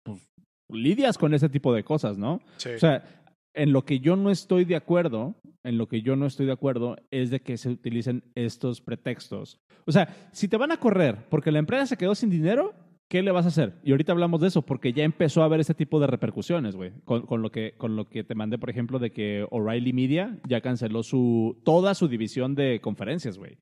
pues 0.03 0.31
lidias 0.69 1.17
con 1.17 1.33
ese 1.33 1.49
tipo 1.49 1.73
de 1.73 1.83
cosas, 1.83 2.17
¿no? 2.17 2.41
Sí. 2.57 2.69
O 2.69 2.79
sea, 2.79 3.03
en 3.53 3.73
lo 3.73 3.83
que 3.83 3.99
yo 3.99 4.15
no 4.15 4.31
estoy 4.31 4.65
de 4.65 4.75
acuerdo, 4.75 5.35
en 5.63 5.77
lo 5.77 5.87
que 5.87 6.01
yo 6.01 6.15
no 6.15 6.25
estoy 6.25 6.45
de 6.45 6.53
acuerdo 6.53 6.97
es 7.11 7.29
de 7.29 7.41
que 7.41 7.57
se 7.57 7.69
utilicen 7.69 8.23
estos 8.35 8.81
pretextos. 8.81 9.59
O 9.85 9.91
sea, 9.91 10.29
si 10.31 10.47
te 10.47 10.57
van 10.57 10.71
a 10.71 10.77
correr 10.77 11.27
porque 11.29 11.51
la 11.51 11.59
empresa 11.59 11.85
se 11.85 11.97
quedó 11.97 12.15
sin 12.15 12.29
dinero, 12.29 12.73
¿qué 13.09 13.21
le 13.21 13.31
vas 13.31 13.45
a 13.45 13.49
hacer? 13.49 13.73
Y 13.83 13.91
ahorita 13.91 14.13
hablamos 14.13 14.41
de 14.41 14.47
eso 14.47 14.61
porque 14.61 14.93
ya 14.93 15.03
empezó 15.03 15.41
a 15.41 15.45
haber 15.45 15.59
ese 15.59 15.73
tipo 15.73 15.99
de 15.99 16.07
repercusiones, 16.07 16.75
güey. 16.75 16.93
Con, 17.03 17.41
lo 17.41 17.51
que, 17.51 17.73
con 17.77 17.95
lo 17.95 18.07
que 18.07 18.23
te 18.23 18.35
mandé, 18.35 18.57
por 18.57 18.69
ejemplo, 18.69 18.99
de 18.99 19.11
que 19.11 19.45
O'Reilly 19.51 19.93
Media 19.93 20.39
ya 20.47 20.61
canceló 20.61 21.03
su, 21.03 21.59
toda 21.65 21.93
su 21.93 22.07
división 22.07 22.55
de 22.55 22.79
conferencias, 22.81 23.37
güey. 23.37 23.57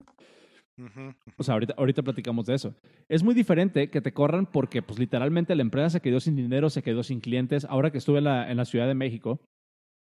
O 1.38 1.44
sea, 1.44 1.54
ahorita, 1.54 1.74
ahorita 1.78 2.04
platicamos 2.04 2.46
de 2.46 2.56
eso. 2.56 2.76
Es 3.08 3.24
muy 3.24 3.34
diferente 3.34 3.90
que 3.90 4.02
te 4.02 4.14
corran 4.14 4.46
porque, 4.46 4.82
pues, 4.82 5.00
literalmente 5.00 5.56
la 5.56 5.62
empresa 5.62 5.90
se 5.90 6.02
quedó 6.02 6.20
sin 6.20 6.36
dinero, 6.36 6.70
se 6.70 6.84
quedó 6.84 7.04
sin 7.04 7.20
clientes. 7.20 7.66
Ahora 7.66 7.92
que 7.92 7.98
estuve 7.98 8.20
en 8.20 8.26
la, 8.26 8.50
en 8.50 8.58
la 8.58 8.66
Ciudad 8.66 8.88
de 8.88 8.96
México, 8.96 9.40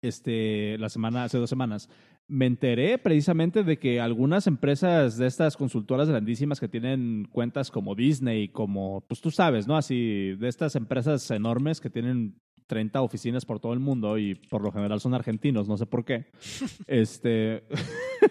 este, 0.01 0.77
la 0.77 0.89
semana, 0.89 1.23
hace 1.23 1.37
dos 1.37 1.49
semanas, 1.49 1.89
me 2.27 2.45
enteré 2.45 2.97
precisamente 2.97 3.63
de 3.63 3.77
que 3.79 4.01
algunas 4.01 4.47
empresas 4.47 5.17
de 5.17 5.27
estas 5.27 5.55
consultoras 5.55 6.09
grandísimas 6.09 6.59
que 6.59 6.67
tienen 6.67 7.27
cuentas 7.31 7.71
como 7.71 7.95
Disney, 7.95 8.49
como, 8.49 9.01
pues 9.07 9.21
tú 9.21 9.31
sabes, 9.31 9.67
¿no? 9.67 9.77
Así, 9.77 10.35
de 10.37 10.47
estas 10.49 10.75
empresas 10.75 11.29
enormes 11.31 11.79
que 11.79 11.89
tienen 11.89 12.35
30 12.67 13.01
oficinas 13.01 13.45
por 13.45 13.59
todo 13.59 13.73
el 13.73 13.79
mundo 13.79 14.17
y 14.17 14.35
por 14.35 14.61
lo 14.61 14.71
general 14.71 14.99
son 14.99 15.13
argentinos, 15.13 15.67
no 15.67 15.77
sé 15.77 15.85
por 15.85 16.05
qué. 16.05 16.25
este. 16.87 17.63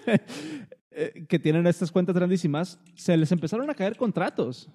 Eh, 0.99 1.27
que 1.29 1.39
tienen 1.39 1.67
estas 1.67 1.93
cuentas 1.93 2.17
grandísimas, 2.17 2.81
se 2.95 3.15
les 3.19 3.31
empezaron 3.31 3.69
a 3.69 3.75
caer 3.75 3.99
contratos. 3.99 4.71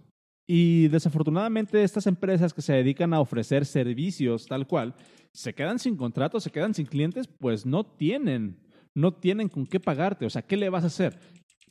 Y 0.48 0.88
desafortunadamente 0.90 1.84
estas 1.84 2.06
empresas 2.06 2.54
que 2.54 2.62
se 2.62 2.74
dedican 2.74 3.12
a 3.16 3.20
ofrecer 3.20 3.66
servicios 3.66 4.46
tal 4.46 4.68
cual, 4.68 4.94
se 5.34 5.56
quedan 5.56 5.80
sin 5.80 5.98
contratos, 5.98 6.44
se 6.44 6.52
quedan 6.52 6.76
sin 6.76 6.86
clientes, 6.86 7.28
pues 7.28 7.66
no 7.66 7.84
tienen, 7.84 8.60
no 8.94 9.16
tienen 9.16 9.50
con 9.50 9.66
qué 9.66 9.80
pagarte. 9.80 10.28
O 10.28 10.30
sea, 10.30 10.44
¿qué 10.44 10.58
le 10.58 10.70
vas 10.70 10.84
a 10.84 10.88
hacer? 10.88 11.18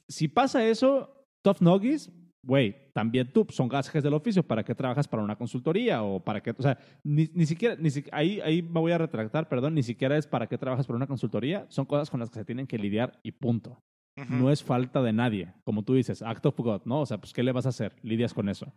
Si 0.09 0.27
pasa 0.27 0.67
eso, 0.67 1.29
Tough 1.43 1.61
Noggies, 1.61 2.11
güey, 2.43 2.91
también 2.93 3.33
tú 3.33 3.47
son 3.51 3.69
gajes 3.69 4.03
del 4.03 4.15
oficio, 4.15 4.43
¿para 4.43 4.65
qué 4.65 4.75
trabajas 4.75 5.07
para 5.07 5.23
una 5.23 5.37
consultoría 5.37 6.03
o 6.03 6.19
para 6.19 6.43
qué? 6.43 6.51
O 6.59 6.63
sea, 6.63 6.77
ni, 7.05 7.29
siquiera, 7.47 7.77
ni, 7.79 7.91
ahí, 8.11 8.41
ahí 8.41 8.63
me 8.63 8.81
voy 8.81 8.91
a 8.91 8.99
retractar, 8.99 9.49
perdón, 9.49 9.75
ni 9.75 9.85
siquiera 9.85 10.17
es 10.17 10.27
para 10.27 10.49
qué 10.49 10.59
trabajas 10.59 10.89
para 10.89 10.97
una 10.97 11.07
consultoría, 11.07 11.67
son 11.69 11.87
cosas 11.87 12.11
con 12.11 12.19
las 12.19 12.31
que 12.31 12.41
se 12.41 12.45
tienen 12.45 12.67
que 12.67 12.79
lidiar 12.79 13.21
y 13.23 13.31
punto. 13.31 13.81
No 14.29 14.51
es 14.51 14.63
falta 14.63 15.01
de 15.01 15.15
nadie, 15.15 15.55
como 15.65 15.83
tú 15.83 15.95
dices, 15.95 16.21
act 16.21 16.45
of 16.45 16.59
God, 16.59 16.83
¿no? 16.85 17.01
O 17.01 17.07
sea, 17.07 17.19
pues, 17.19 17.33
¿qué 17.33 17.43
le 17.43 17.53
vas 17.53 17.65
a 17.65 17.71
hacer? 17.71 17.97
Lidias 18.03 18.35
con 18.35 18.51
eso. 18.51 18.71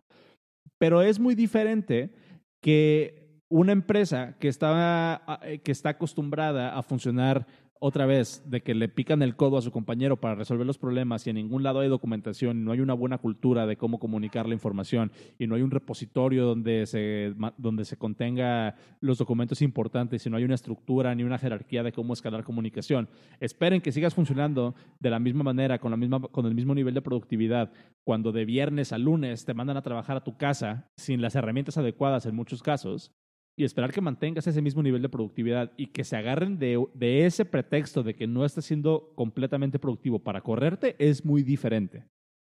Pero 0.78 1.02
es 1.02 1.20
muy 1.20 1.34
diferente 1.34 2.14
que 2.62 3.42
una 3.50 3.72
empresa 3.72 4.36
que 4.38 4.48
está, 4.48 5.22
ah, 5.26 5.40
eh, 5.42 5.58
que 5.58 5.72
está 5.72 5.90
acostumbrada 5.90 6.76
a 6.76 6.82
funcionar 6.82 7.46
otra 7.86 8.06
vez 8.06 8.42
de 8.46 8.62
que 8.62 8.72
le 8.72 8.88
pican 8.88 9.20
el 9.20 9.36
codo 9.36 9.58
a 9.58 9.62
su 9.62 9.70
compañero 9.70 10.18
para 10.18 10.34
resolver 10.34 10.66
los 10.66 10.78
problemas 10.78 11.26
y 11.26 11.30
en 11.30 11.36
ningún 11.36 11.62
lado 11.62 11.80
hay 11.80 11.88
documentación, 11.90 12.64
no 12.64 12.72
hay 12.72 12.80
una 12.80 12.94
buena 12.94 13.18
cultura 13.18 13.66
de 13.66 13.76
cómo 13.76 13.98
comunicar 13.98 14.48
la 14.48 14.54
información 14.54 15.12
y 15.38 15.46
no 15.46 15.54
hay 15.54 15.60
un 15.60 15.70
repositorio 15.70 16.46
donde 16.46 16.86
se, 16.86 17.34
donde 17.58 17.84
se 17.84 17.98
contenga 17.98 18.74
los 19.00 19.18
documentos 19.18 19.60
importantes 19.60 20.24
y 20.24 20.30
no 20.30 20.38
hay 20.38 20.44
una 20.44 20.54
estructura 20.54 21.14
ni 21.14 21.24
una 21.24 21.36
jerarquía 21.36 21.82
de 21.82 21.92
cómo 21.92 22.14
escalar 22.14 22.42
comunicación. 22.42 23.06
Esperen 23.38 23.82
que 23.82 23.92
sigas 23.92 24.14
funcionando 24.14 24.74
de 24.98 25.10
la 25.10 25.18
misma 25.18 25.42
manera, 25.42 25.78
con, 25.78 25.90
la 25.90 25.98
misma, 25.98 26.22
con 26.22 26.46
el 26.46 26.54
mismo 26.54 26.74
nivel 26.74 26.94
de 26.94 27.02
productividad, 27.02 27.70
cuando 28.02 28.32
de 28.32 28.46
viernes 28.46 28.94
a 28.94 28.98
lunes 28.98 29.44
te 29.44 29.52
mandan 29.52 29.76
a 29.76 29.82
trabajar 29.82 30.16
a 30.16 30.24
tu 30.24 30.38
casa 30.38 30.88
sin 30.96 31.20
las 31.20 31.34
herramientas 31.34 31.76
adecuadas 31.76 32.24
en 32.24 32.34
muchos 32.34 32.62
casos 32.62 33.12
y 33.56 33.64
esperar 33.64 33.92
que 33.92 34.00
mantengas 34.00 34.46
ese 34.46 34.62
mismo 34.62 34.82
nivel 34.82 35.02
de 35.02 35.08
productividad 35.08 35.72
y 35.76 35.88
que 35.88 36.04
se 36.04 36.16
agarren 36.16 36.58
de, 36.58 36.84
de, 36.94 37.26
ese 37.26 37.44
pretexto 37.44 38.02
de 38.02 38.14
que 38.14 38.26
no 38.26 38.44
estás 38.44 38.64
siendo 38.64 39.12
completamente 39.14 39.78
productivo 39.78 40.18
para 40.18 40.40
correrte 40.40 40.96
es 40.98 41.24
muy 41.24 41.42
diferente. 41.42 42.08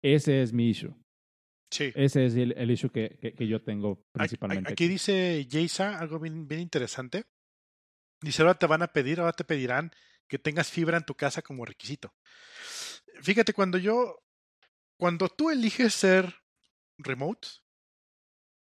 Ese 0.03 0.42
es 0.42 0.53
mi 0.53 0.70
issue. 0.70 0.94
Sí. 1.70 1.92
Ese 1.94 2.26
es 2.26 2.34
el, 2.34 2.53
el 2.53 2.70
issue 2.70 2.90
que, 2.90 3.18
que, 3.36 3.46
yo 3.46 3.62
tengo 3.62 4.07
principalmente. 4.12 4.72
Aquí, 4.72 4.88
dice 4.88 5.46
Jaysa 5.51 5.99
algo 5.99 6.18
bien, 6.18 6.49
bien 6.49 6.62
interesante. 6.62 7.26
Dice, 8.20 8.42
ahora 8.42 8.55
te 8.55 8.66
van 8.66 8.82
a 8.82 8.88
pedir, 8.88 9.20
ahora 9.20 9.32
te 9.32 9.44
pedirán 9.44 9.92
que 10.26 10.38
tengas 10.38 10.70
fibra 10.70 10.96
en 10.96 11.05
tu 11.05 11.14
casa 11.14 11.42
como 11.42 11.64
requisito. 11.64 12.14
Fíjate, 13.22 13.53
cuando 13.53 13.78
yo, 13.78 14.24
cuando 14.96 15.28
tú 15.28 15.51
eliges 15.51 15.94
ser 15.94 16.34
remote, 16.96 17.49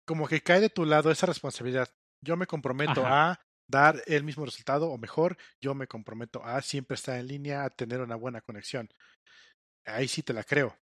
como 0.05 0.27
que 0.27 0.41
cae 0.41 0.59
de 0.59 0.69
tu 0.69 0.85
lado 0.85 1.11
esa 1.11 1.25
responsabilidad. 1.25 1.89
Yo 2.23 2.37
me 2.37 2.47
comprometo 2.47 3.05
a 3.05 3.39
dar 3.69 4.01
el 4.05 4.23
mismo 4.23 4.45
resultado 4.45 4.89
o 4.91 4.97
mejor, 4.97 5.37
yo 5.61 5.73
me 5.73 5.87
comprometo 5.87 6.43
a 6.43 6.61
siempre 6.61 6.95
estar 6.95 7.17
en 7.19 7.27
línea, 7.27 7.63
a 7.63 7.69
tener 7.69 8.01
una 8.01 8.15
buena 8.15 8.41
conexión. 8.41 8.89
Ahí 9.85 10.07
sí 10.07 10.21
te 10.21 10.33
la 10.33 10.43
creo. 10.43 10.75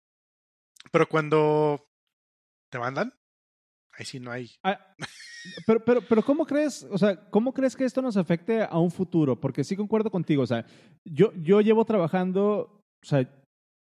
Pero 0.91 1.07
cuando 1.07 1.85
te 2.71 2.79
mandan, 2.79 3.13
ahí 3.93 4.05
sí 4.05 4.19
no 4.19 4.31
hay. 4.31 4.55
Ah, 4.63 4.95
pero, 5.65 5.83
pero, 5.83 6.01
pero, 6.01 6.23
¿cómo 6.23 6.45
crees, 6.45 6.83
o 6.89 6.97
sea, 6.97 7.29
cómo 7.29 7.53
crees 7.53 7.75
que 7.75 7.85
esto 7.85 8.01
nos 8.01 8.17
afecte 8.17 8.63
a 8.63 8.79
un 8.79 8.91
futuro? 8.91 9.39
Porque 9.39 9.63
sí 9.63 9.75
concuerdo 9.75 10.09
contigo, 10.09 10.43
o 10.43 10.47
sea, 10.47 10.65
yo, 11.05 11.33
yo 11.33 11.61
llevo 11.61 11.85
trabajando, 11.85 12.81
o 13.03 13.05
sea, 13.05 13.29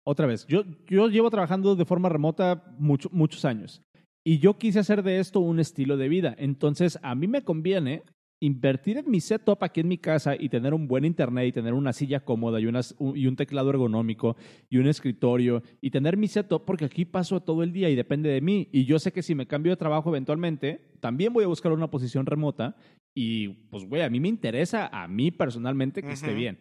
otra 0.05 0.27
vez, 0.27 0.45
yo, 0.47 0.63
yo 0.87 1.07
llevo 1.07 1.29
trabajando 1.29 1.75
de 1.75 1.85
forma 1.85 2.09
remota 2.09 2.63
mucho, 2.77 3.09
muchos 3.11 3.45
años. 3.45 3.81
Y 4.25 4.39
yo 4.39 4.57
quise 4.57 4.79
hacer 4.79 5.03
de 5.03 5.19
esto 5.19 5.41
un 5.41 5.59
estilo 5.59 5.97
de 5.97 6.07
vida. 6.07 6.33
Entonces, 6.37 6.97
a 7.01 7.13
mí 7.13 7.27
me 7.27 7.43
conviene 7.43 8.03
invertir 8.45 8.97
en 8.97 9.09
mi 9.09 9.21
setup 9.21 9.63
aquí 9.63 9.79
en 9.79 9.87
mi 9.87 9.97
casa 9.97 10.35
y 10.37 10.49
tener 10.49 10.73
un 10.73 10.85
buen 10.87 11.05
internet 11.05 11.47
y 11.47 11.51
tener 11.53 11.73
una 11.73 11.93
silla 11.93 12.19
cómoda 12.19 12.59
y, 12.59 12.63
y 12.63 13.27
un 13.27 13.35
teclado 13.37 13.69
ergonómico 13.69 14.35
y 14.69 14.77
un 14.77 14.87
escritorio 14.87 15.63
y 15.79 15.91
tener 15.91 16.17
mi 16.17 16.27
setup 16.27 16.65
porque 16.65 16.85
aquí 16.85 17.05
paso 17.05 17.39
todo 17.39 17.63
el 17.63 17.71
día 17.71 17.89
y 17.89 17.95
depende 17.95 18.29
de 18.29 18.41
mí. 18.41 18.67
Y 18.73 18.83
yo 18.83 18.99
sé 18.99 19.13
que 19.13 19.23
si 19.23 19.33
me 19.33 19.47
cambio 19.47 19.71
de 19.71 19.77
trabajo 19.77 20.09
eventualmente, 20.09 20.81
también 20.99 21.31
voy 21.31 21.45
a 21.45 21.47
buscar 21.47 21.71
una 21.71 21.89
posición 21.89 22.25
remota 22.25 22.75
y 23.15 23.47
pues, 23.47 23.87
güey, 23.87 24.01
a 24.01 24.09
mí 24.09 24.19
me 24.19 24.27
interesa, 24.27 24.87
a 24.87 25.07
mí 25.07 25.31
personalmente, 25.31 26.01
que 26.01 26.11
esté 26.11 26.33
bien. 26.33 26.57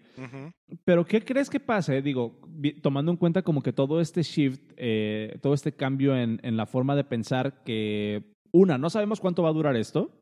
Pero, 0.84 1.04
¿qué 1.04 1.22
crees 1.22 1.48
que 1.48 1.60
pase? 1.60 2.02
Digo, 2.02 2.38
tomando 2.82 3.10
en 3.10 3.16
cuenta 3.16 3.42
como 3.42 3.62
que 3.62 3.72
todo 3.72 4.00
este 4.00 4.22
shift, 4.22 4.60
eh, 4.76 5.38
todo 5.40 5.54
este 5.54 5.72
cambio 5.72 6.16
en, 6.16 6.38
en 6.42 6.56
la 6.56 6.66
forma 6.66 6.94
de 6.94 7.04
pensar 7.04 7.64
que, 7.64 8.36
una, 8.52 8.76
no 8.76 8.90
sabemos 8.90 9.18
cuánto 9.18 9.42
va 9.42 9.48
a 9.48 9.54
durar 9.54 9.76
esto. 9.76 10.21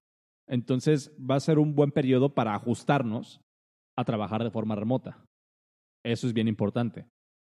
Entonces 0.50 1.16
va 1.18 1.36
a 1.36 1.40
ser 1.40 1.60
un 1.60 1.76
buen 1.76 1.92
periodo 1.92 2.34
para 2.34 2.54
ajustarnos 2.54 3.40
a 3.96 4.04
trabajar 4.04 4.42
de 4.42 4.50
forma 4.50 4.74
remota. 4.74 5.24
Eso 6.04 6.26
es 6.26 6.32
bien 6.32 6.48
importante. 6.48 7.06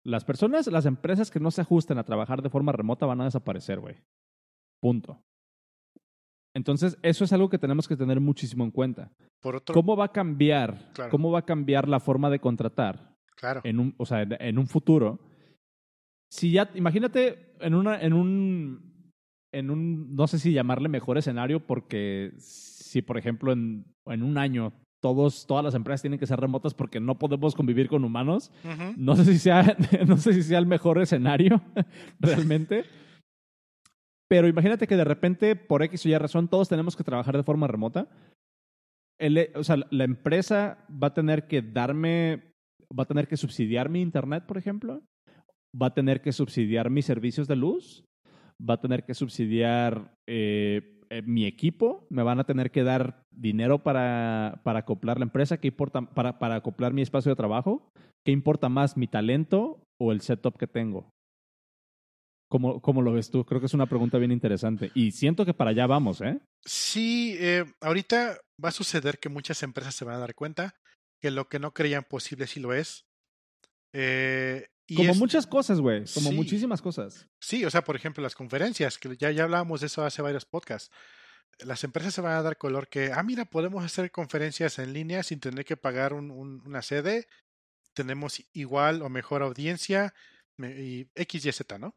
Las 0.05 0.25
personas, 0.25 0.67
las 0.67 0.85
empresas 0.85 1.31
que 1.31 1.39
no 1.39 1.49
se 1.49 1.61
ajusten 1.61 1.97
a 1.97 2.03
trabajar 2.03 2.41
de 2.41 2.49
forma 2.49 2.73
remota 2.73 3.05
van 3.05 3.21
a 3.21 3.25
desaparecer, 3.25 3.79
güey. 3.79 3.95
Punto. 4.81 5.21
Entonces, 6.53 6.97
eso 7.01 7.23
es 7.23 7.31
algo 7.31 7.49
que 7.49 7.57
tenemos 7.57 7.87
que 7.87 7.95
tener 7.95 8.19
muchísimo 8.19 8.65
en 8.65 8.71
cuenta. 8.71 9.11
¿Cómo 9.71 9.95
va 9.95 10.05
a 10.05 10.11
cambiar? 10.11 10.91
¿Cómo 11.09 11.31
va 11.31 11.39
a 11.39 11.45
cambiar 11.45 11.87
la 11.87 11.99
forma 11.99 12.29
de 12.29 12.39
contratar? 12.39 13.15
Claro. 13.35 13.61
En 13.63 13.79
un, 13.79 13.95
o 13.97 14.05
sea, 14.05 14.23
en 14.23 14.57
un 14.57 14.67
futuro. 14.67 15.19
Si 16.29 16.51
ya, 16.51 16.69
imagínate 16.73 17.55
en 17.61 17.75
una, 17.75 18.01
en 18.01 18.13
un, 18.13 19.13
en 19.53 19.69
un, 19.69 20.15
no 20.15 20.27
sé 20.27 20.39
si 20.39 20.51
llamarle 20.51 20.89
mejor 20.89 21.17
escenario, 21.17 21.65
porque 21.65 22.33
si, 22.89 23.01
por 23.01 23.17
ejemplo, 23.17 23.51
en, 23.51 23.85
en 24.07 24.23
un 24.23 24.37
año 24.37 24.73
todos, 25.01 25.45
todas 25.47 25.63
las 25.63 25.75
empresas 25.75 26.01
tienen 26.01 26.19
que 26.19 26.27
ser 26.27 26.39
remotas 26.39 26.73
porque 26.73 26.99
no 26.99 27.17
podemos 27.19 27.55
convivir 27.55 27.87
con 27.87 28.03
humanos. 28.03 28.51
no, 28.97 29.15
sé 29.15 29.25
si 29.25 29.37
sea, 29.39 29.77
no 30.07 30.17
sé 30.17 30.33
si 30.33 30.43
sea 30.43 30.59
el 30.59 30.65
mejor 30.65 30.99
escenario 30.99 31.61
realmente. 32.19 32.83
Pero 34.29 34.47
imagínate 34.47 34.87
que 34.87 34.95
de 34.97 35.03
repente, 35.03 35.55
por 35.55 35.81
X 35.83 36.05
o 36.05 36.09
Y 36.09 36.17
razón, 36.17 36.47
todos 36.49 36.69
tenemos 36.69 36.95
que 36.95 37.03
trabajar 37.03 37.35
de 37.37 37.43
forma 37.43 37.67
remota. 37.67 38.07
El- 39.19 39.49
o 39.55 39.63
sea, 39.63 39.77
la 39.89 40.03
empresa 40.03 40.85
va 40.91 41.07
a 41.07 41.13
tener 41.13 41.47
que 41.47 41.61
darme, 41.61 42.53
va 42.97 43.03
a 43.03 43.07
tener 43.07 43.27
que 43.27 43.37
subsidiar 43.37 43.89
mi 43.89 44.01
internet, 44.01 44.45
por 44.45 44.57
ejemplo. 44.57 45.01
Va 45.79 45.87
a 45.87 45.93
tener 45.93 46.21
que 46.21 46.31
subsidiar 46.31 46.89
mis 46.89 47.05
servicios 47.05 47.47
de 47.47 47.55
luz. 47.55 48.03
Va 48.59 48.75
a 48.75 48.81
tener 48.81 49.05
que 49.05 49.13
subsidiar 49.13 50.13
eh, 50.27 50.98
eh, 51.09 51.21
mi 51.21 51.45
equipo. 51.45 52.05
Me 52.09 52.23
van 52.23 52.39
a 52.39 52.43
tener 52.43 52.71
que 52.71 52.83
dar 52.83 53.23
dinero 53.31 53.83
para, 53.83 54.61
para 54.63 54.79
acoplar 54.79 55.19
la 55.19 55.25
empresa. 55.25 55.59
¿Qué 55.59 55.69
importa? 55.69 56.01
Para, 56.01 56.39
para 56.39 56.55
acoplar 56.55 56.93
mi 56.93 57.01
espacio 57.01 57.31
de 57.31 57.35
trabajo. 57.35 57.91
¿Qué 58.25 58.31
importa 58.31 58.69
más, 58.69 58.97
mi 58.97 59.07
talento 59.07 59.83
o 59.99 60.11
el 60.11 60.21
setup 60.21 60.57
que 60.57 60.67
tengo? 60.67 61.09
¿Cómo, 62.49 62.81
¿Cómo 62.81 63.01
lo 63.01 63.13
ves 63.13 63.29
tú? 63.29 63.45
Creo 63.45 63.59
que 63.59 63.67
es 63.67 63.75
una 63.75 63.85
pregunta 63.85 64.17
bien 64.17 64.31
interesante. 64.31 64.91
Y 64.95 65.11
siento 65.11 65.45
que 65.45 65.53
para 65.53 65.69
allá 65.69 65.85
vamos, 65.85 66.21
¿eh? 66.21 66.39
Sí, 66.65 67.35
eh, 67.39 67.63
ahorita 67.79 68.37
va 68.63 68.69
a 68.69 68.73
suceder 68.73 69.19
que 69.19 69.29
muchas 69.29 69.61
empresas 69.61 69.93
se 69.93 70.03
van 70.03 70.15
a 70.15 70.19
dar 70.19 70.33
cuenta 70.33 70.75
que 71.21 71.31
lo 71.31 71.47
que 71.47 71.59
no 71.59 71.73
creían 71.73 72.05
posible 72.09 72.47
sí 72.47 72.59
lo 72.59 72.73
es. 72.73 73.05
Eh, 73.93 74.67
y 74.89 74.95
Como 74.95 75.11
es- 75.11 75.17
muchas 75.17 75.47
cosas, 75.47 75.79
güey. 75.79 76.03
Como 76.13 76.29
Sí. 76.31 76.35
muchísimas 76.35 76.81
cosas. 76.81 77.27
Sí, 77.39 77.63
o 77.65 77.69
sea, 77.69 77.83
por 77.83 77.95
ejemplo, 77.95 78.21
las 78.23 78.35
conferencias, 78.35 78.97
que 78.97 79.15
ya, 79.17 79.31
ya 79.31 79.43
hablábamos 79.43 79.81
de 79.81 79.87
eso 79.87 80.03
hace 80.03 80.21
varios 80.21 80.45
podcasts. 80.45 80.91
Las 81.59 81.83
empresas 81.83 82.13
se 82.13 82.21
van 82.21 82.33
a 82.33 82.41
dar 82.41 82.57
color 82.57 82.87
que, 82.89 83.11
ah, 83.13 83.21
mira, 83.23 83.45
podemos 83.45 83.83
hacer 83.83 84.11
conferencias 84.11 84.79
en 84.79 84.93
línea 84.93 85.23
sin 85.23 85.39
tener 85.39 85.65
que 85.65 85.77
pagar 85.77 86.13
un- 86.13 86.31
un- 86.31 86.61
una 86.65 86.81
sede. 86.81 87.27
Tenemos 87.93 88.41
igual 88.53 89.01
o 89.01 89.09
mejor 89.09 89.41
audiencia 89.43 90.13
y 90.57 91.09
X, 91.15 91.45
Y, 91.45 91.51
Z, 91.51 91.77
¿no? 91.77 91.95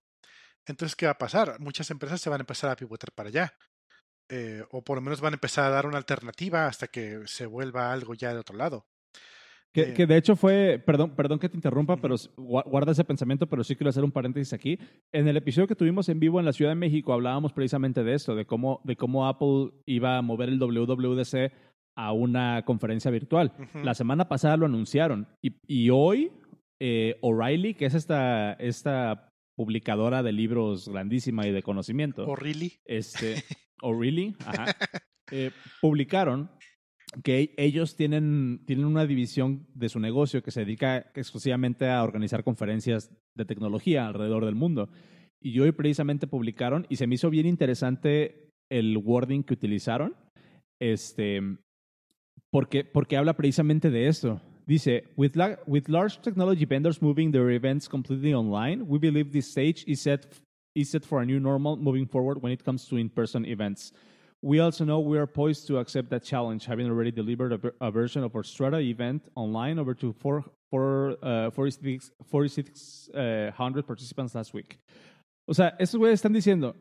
Entonces, 0.66 0.94
¿qué 0.96 1.06
va 1.06 1.12
a 1.12 1.18
pasar? 1.18 1.58
Muchas 1.60 1.90
empresas 1.90 2.20
se 2.20 2.30
van 2.30 2.40
a 2.40 2.42
empezar 2.42 2.70
a 2.70 2.76
pivotar 2.76 3.12
para 3.12 3.28
allá. 3.28 3.56
Eh, 4.28 4.64
o 4.70 4.82
por 4.82 4.96
lo 4.96 5.02
menos 5.02 5.20
van 5.20 5.32
a 5.34 5.36
empezar 5.36 5.64
a 5.66 5.70
dar 5.70 5.86
una 5.86 5.98
alternativa 5.98 6.66
hasta 6.66 6.86
que 6.88 7.22
se 7.26 7.46
vuelva 7.46 7.92
algo 7.92 8.14
ya 8.14 8.32
de 8.32 8.38
otro 8.40 8.56
lado. 8.56 8.86
Que, 9.72 9.94
que 9.94 10.06
de 10.06 10.18
hecho 10.18 10.36
fue, 10.36 10.82
perdón, 10.84 11.14
perdón 11.16 11.38
que 11.38 11.48
te 11.48 11.56
interrumpa, 11.56 11.96
pero 11.96 12.16
guarda 12.36 12.92
ese 12.92 13.04
pensamiento, 13.04 13.46
pero 13.46 13.64
sí 13.64 13.74
quiero 13.74 13.88
hacer 13.88 14.04
un 14.04 14.12
paréntesis 14.12 14.52
aquí. 14.52 14.78
En 15.12 15.28
el 15.28 15.36
episodio 15.38 15.66
que 15.66 15.74
tuvimos 15.74 16.10
en 16.10 16.20
vivo 16.20 16.38
en 16.38 16.44
la 16.44 16.52
Ciudad 16.52 16.72
de 16.72 16.76
México 16.76 17.12
hablábamos 17.14 17.54
precisamente 17.54 18.04
de 18.04 18.14
esto, 18.14 18.34
de 18.34 18.44
cómo, 18.44 18.82
de 18.84 18.96
cómo 18.96 19.26
Apple 19.26 19.70
iba 19.86 20.18
a 20.18 20.22
mover 20.22 20.50
el 20.50 20.58
WWDC 20.58 21.52
a 21.96 22.12
una 22.12 22.64
conferencia 22.64 23.10
virtual. 23.10 23.52
La 23.82 23.94
semana 23.94 24.28
pasada 24.28 24.56
lo 24.56 24.66
anunciaron 24.66 25.28
y, 25.42 25.56
y 25.66 25.90
hoy 25.90 26.32
eh, 26.80 27.16
O'Reilly, 27.20 27.74
que 27.74 27.86
es 27.86 27.94
esta, 27.94 28.54
esta 28.54 29.28
publicadora 29.54 30.22
de 30.22 30.32
libros 30.32 30.88
grandísima 30.88 31.46
y 31.46 31.52
de 31.52 31.62
conocimiento, 31.62 32.24
¿O 32.26 32.34
really? 32.34 32.72
este, 32.84 33.36
O'Reilly, 33.82 34.34
ajá, 34.44 34.66
eh, 35.30 35.50
publicaron 35.80 36.50
que 37.22 37.54
ellos 37.58 37.94
tienen, 37.96 38.62
tienen 38.64 38.86
una 38.86 39.06
división 39.06 39.66
de 39.74 39.88
su 39.88 40.00
negocio 40.00 40.42
que 40.42 40.50
se 40.50 40.60
dedica 40.60 41.10
exclusivamente 41.14 41.88
a 41.88 42.02
organizar 42.02 42.42
conferencias 42.42 43.10
de 43.36 43.44
tecnología 43.44 44.06
alrededor 44.06 44.44
del 44.44 44.54
mundo. 44.54 44.88
Y 45.40 45.58
hoy 45.60 45.72
precisamente 45.72 46.26
publicaron, 46.26 46.86
y 46.88 46.96
se 46.96 47.06
me 47.06 47.16
hizo 47.16 47.28
bien 47.28 47.46
interesante 47.46 48.48
el 48.70 48.96
wording 48.96 49.42
que 49.42 49.54
utilizaron, 49.54 50.14
este, 50.80 51.40
porque, 52.50 52.84
porque 52.84 53.16
habla 53.16 53.36
precisamente 53.36 53.90
de 53.90 54.06
esto. 54.06 54.40
Dice, 54.66 55.04
with 55.16 55.34
large 55.88 56.20
technology 56.22 56.64
vendors 56.64 57.02
moving 57.02 57.32
their 57.32 57.50
events 57.50 57.88
completely 57.88 58.32
online, 58.32 58.82
we 58.84 58.98
believe 58.98 59.32
this 59.32 59.50
stage 59.50 59.84
is 59.86 60.00
set, 60.00 60.26
is 60.74 60.90
set 60.90 61.04
for 61.04 61.20
a 61.20 61.26
new 61.26 61.40
normal 61.40 61.76
moving 61.76 62.06
forward 62.06 62.38
when 62.40 62.52
it 62.52 62.62
comes 62.62 62.86
to 62.86 62.96
in-person 62.96 63.44
events. 63.44 63.92
We 64.42 64.58
also 64.58 64.84
know 64.84 64.98
we 64.98 65.18
are 65.18 65.26
poised 65.26 65.68
to 65.68 65.78
accept 65.78 66.10
that 66.10 66.24
challenge, 66.24 66.66
having 66.66 66.88
already 66.90 67.12
delivered 67.12 67.52
a, 67.52 67.72
a 67.80 67.90
version 67.92 68.24
of 68.24 68.34
our 68.34 68.42
Strata 68.42 68.80
event 68.80 69.28
online 69.36 69.78
over 69.78 69.94
to 69.94 70.12
four, 70.12 70.44
four, 70.68 71.16
uh, 71.22 71.50
46 71.50 72.10
4,600 72.28 73.86
participants 73.86 74.34
last 74.34 74.52
week. 74.52 74.80
O 75.48 75.54
sea, 75.54 75.76
estos 75.78 75.98
güeyes 75.98 76.14
están 76.14 76.32
diciendo, 76.32 76.74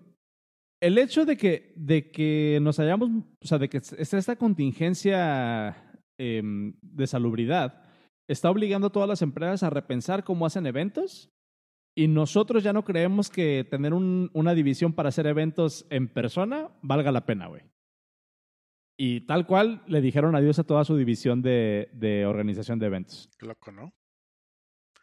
el 0.81 0.97
hecho 0.97 1.25
de 1.25 1.37
que, 1.37 1.73
de 1.75 2.09
que 2.09 2.59
nos 2.61 2.79
hayamos, 2.79 3.09
o 3.43 3.47
sea, 3.47 3.59
de 3.59 3.69
que 3.69 3.77
esté 3.77 4.17
esta 4.17 4.35
contingencia 4.35 5.75
em, 6.19 6.73
de 6.81 7.05
salubridad, 7.05 7.83
está 8.27 8.49
obligando 8.49 8.87
a 8.87 8.91
todas 8.91 9.07
las 9.07 9.21
empresas 9.21 9.61
a 9.61 9.69
repensar 9.69 10.23
cómo 10.23 10.47
hacen 10.47 10.65
eventos. 10.65 11.29
Y 11.95 12.07
nosotros 12.07 12.63
ya 12.63 12.71
no 12.73 12.83
creemos 12.85 13.29
que 13.29 13.65
tener 13.69 13.93
un- 13.93 14.29
una 14.33 14.53
división 14.53 14.93
para 14.93 15.09
hacer 15.09 15.27
eventos 15.27 15.85
en 15.89 16.07
persona 16.07 16.69
valga 16.81 17.11
la 17.11 17.25
pena, 17.25 17.47
güey. 17.47 17.63
Y 18.97 19.21
tal 19.21 19.45
cual 19.47 19.83
le 19.87 19.99
dijeron 20.01 20.35
adiós 20.35 20.59
a 20.59 20.63
toda 20.63 20.85
su 20.85 20.95
división 20.95 21.41
de, 21.41 21.89
de 21.93 22.25
organización 22.25 22.77
de 22.79 22.85
eventos. 22.85 23.29
Qué 23.37 23.45
loco, 23.45 23.71
¿no? 23.71 23.93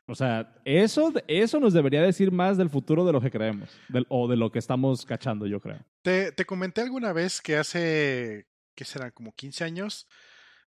O 0.07 0.15
sea, 0.15 0.55
eso, 0.65 1.13
eso 1.27 1.61
nos 1.61 1.75
debería 1.75 2.01
decir 2.01 2.33
más 2.33 2.57
del 2.57 2.71
futuro 2.71 3.05
de 3.05 3.13
lo 3.13 3.21
que 3.21 3.31
creemos. 3.31 3.77
del- 3.89 4.07
o 4.09 4.27
de 4.29 4.37
lo 4.37 4.51
que 4.51 4.59
estamos 4.59 5.05
cachando, 5.05 5.47
yo 5.47 5.61
creo. 5.61 5.85
Te, 6.03 6.33
te 6.33 6.47
comenté 6.47 6.81
alguna 6.81 7.13
vez 7.13 7.43
que 7.43 7.57
hace, 7.57 8.47
¿qué 8.75 8.85
serán? 8.85 9.11
Como 9.11 9.33
15 9.35 9.65
años, 9.65 10.09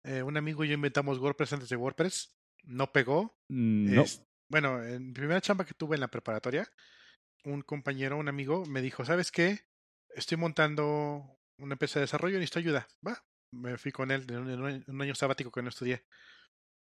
eh, 0.03 0.23
un 0.23 0.37
amigo 0.37 0.63
y 0.63 0.69
yo 0.69 0.73
inventamos 0.73 1.19
WordPress 1.19 1.53
antes 1.53 1.69
de 1.69 1.75
WordPress. 1.75 2.35
No 2.63 2.91
pegó. 2.91 3.37
Mm, 3.49 3.93
No. 3.95 4.01
Es- 4.01 4.23
bueno, 4.49 4.83
en 4.83 5.13
primera 5.13 5.41
chamba 5.41 5.65
que 5.65 5.73
tuve 5.73 5.95
en 5.95 6.01
la 6.01 6.07
preparatoria, 6.07 6.69
un 7.43 7.61
compañero, 7.61 8.17
un 8.17 8.29
amigo, 8.29 8.65
me 8.65 8.81
dijo, 8.81 9.05
¿sabes 9.05 9.31
qué? 9.31 9.61
Estoy 10.09 10.37
montando 10.37 11.37
una 11.57 11.73
empresa 11.73 11.99
de 11.99 12.05
desarrollo, 12.05 12.37
necesito 12.37 12.59
ayuda. 12.59 12.87
Va, 13.05 13.23
me 13.51 13.77
fui 13.77 13.91
con 13.91 14.11
él 14.11 14.25
en 14.29 14.85
un, 14.87 15.01
año 15.01 15.15
sabático 15.15 15.51
que 15.51 15.61
no 15.61 15.69
estudié. 15.69 16.03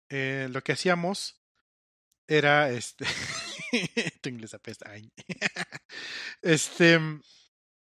Eh, 0.09 0.47
lo 0.51 0.61
que 0.63 0.73
hacíamos 0.73 1.41
era 2.27 2.69
este. 2.69 3.05
tu 4.21 4.29
inglés 4.29 4.53
apesta. 4.53 4.89
ay. 4.91 5.11
este. 6.41 6.99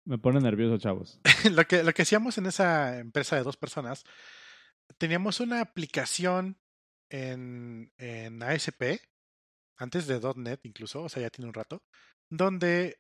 Me 0.05 0.17
pone 0.17 0.39
nervioso, 0.41 0.77
chavos. 0.77 1.19
lo 1.51 1.65
que, 1.65 1.84
lo 1.84 1.93
que 1.93 2.01
hacíamos 2.01 2.38
en 2.38 2.47
esa 2.47 2.99
empresa 2.99 3.38
de 3.38 3.43
dos 3.43 3.57
personas, 3.57 4.03
teníamos 4.97 5.39
una 5.39 5.61
aplicación 5.61 6.59
en, 7.09 7.93
en 7.97 8.43
ASP, 8.43 8.99
antes 9.84 10.07
de 10.07 10.19
.NET 10.36 10.61
incluso, 10.63 11.03
o 11.03 11.09
sea, 11.09 11.21
ya 11.21 11.29
tiene 11.29 11.47
un 11.47 11.53
rato, 11.53 11.84
donde 12.29 12.99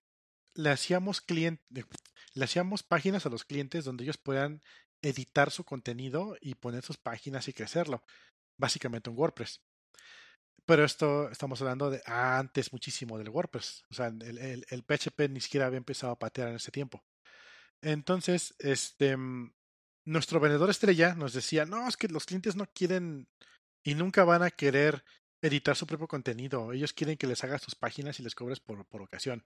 le 0.55 0.69
hacíamos 0.69 1.21
client, 1.21 1.59
le 1.69 2.43
hacíamos 2.43 2.83
páginas 2.83 3.25
a 3.25 3.29
los 3.29 3.45
clientes 3.45 3.85
donde 3.85 4.03
ellos 4.03 4.17
puedan 4.17 4.61
editar 5.01 5.51
su 5.51 5.63
contenido 5.63 6.35
y 6.39 6.55
poner 6.55 6.83
sus 6.83 6.97
páginas 6.97 7.47
y 7.47 7.53
crecerlo. 7.53 8.03
Básicamente 8.57 9.09
un 9.09 9.17
WordPress. 9.17 9.61
Pero 10.65 10.85
esto 10.85 11.29
estamos 11.29 11.61
hablando 11.61 11.89
de 11.89 12.01
antes 12.05 12.71
muchísimo 12.71 13.17
del 13.17 13.29
WordPress. 13.29 13.83
O 13.89 13.93
sea, 13.93 14.07
el, 14.07 14.37
el, 14.37 14.65
el 14.69 14.83
PHP 14.83 15.29
ni 15.29 15.41
siquiera 15.41 15.65
había 15.65 15.77
empezado 15.77 16.13
a 16.13 16.19
patear 16.19 16.49
en 16.49 16.55
ese 16.55 16.71
tiempo. 16.71 17.03
Entonces, 17.81 18.55
este, 18.59 19.17
mm, 19.17 19.53
nuestro 20.05 20.39
vendedor 20.39 20.69
estrella 20.69 21.15
nos 21.15 21.33
decía, 21.33 21.65
no, 21.65 21.87
es 21.87 21.97
que 21.97 22.07
los 22.07 22.25
clientes 22.25 22.55
no 22.55 22.65
quieren 22.67 23.27
y 23.83 23.95
nunca 23.95 24.23
van 24.23 24.43
a 24.43 24.51
querer 24.51 25.03
editar 25.43 25.75
su 25.75 25.85
propio 25.85 26.07
contenido. 26.07 26.71
Ellos 26.71 26.93
quieren 26.93 27.17
que 27.17 27.27
les 27.27 27.43
hagas 27.43 27.61
tus 27.61 27.75
páginas 27.75 28.19
y 28.19 28.23
les 28.23 28.33
cobres 28.33 28.59
por, 28.59 28.79
ocasión. 29.01 29.45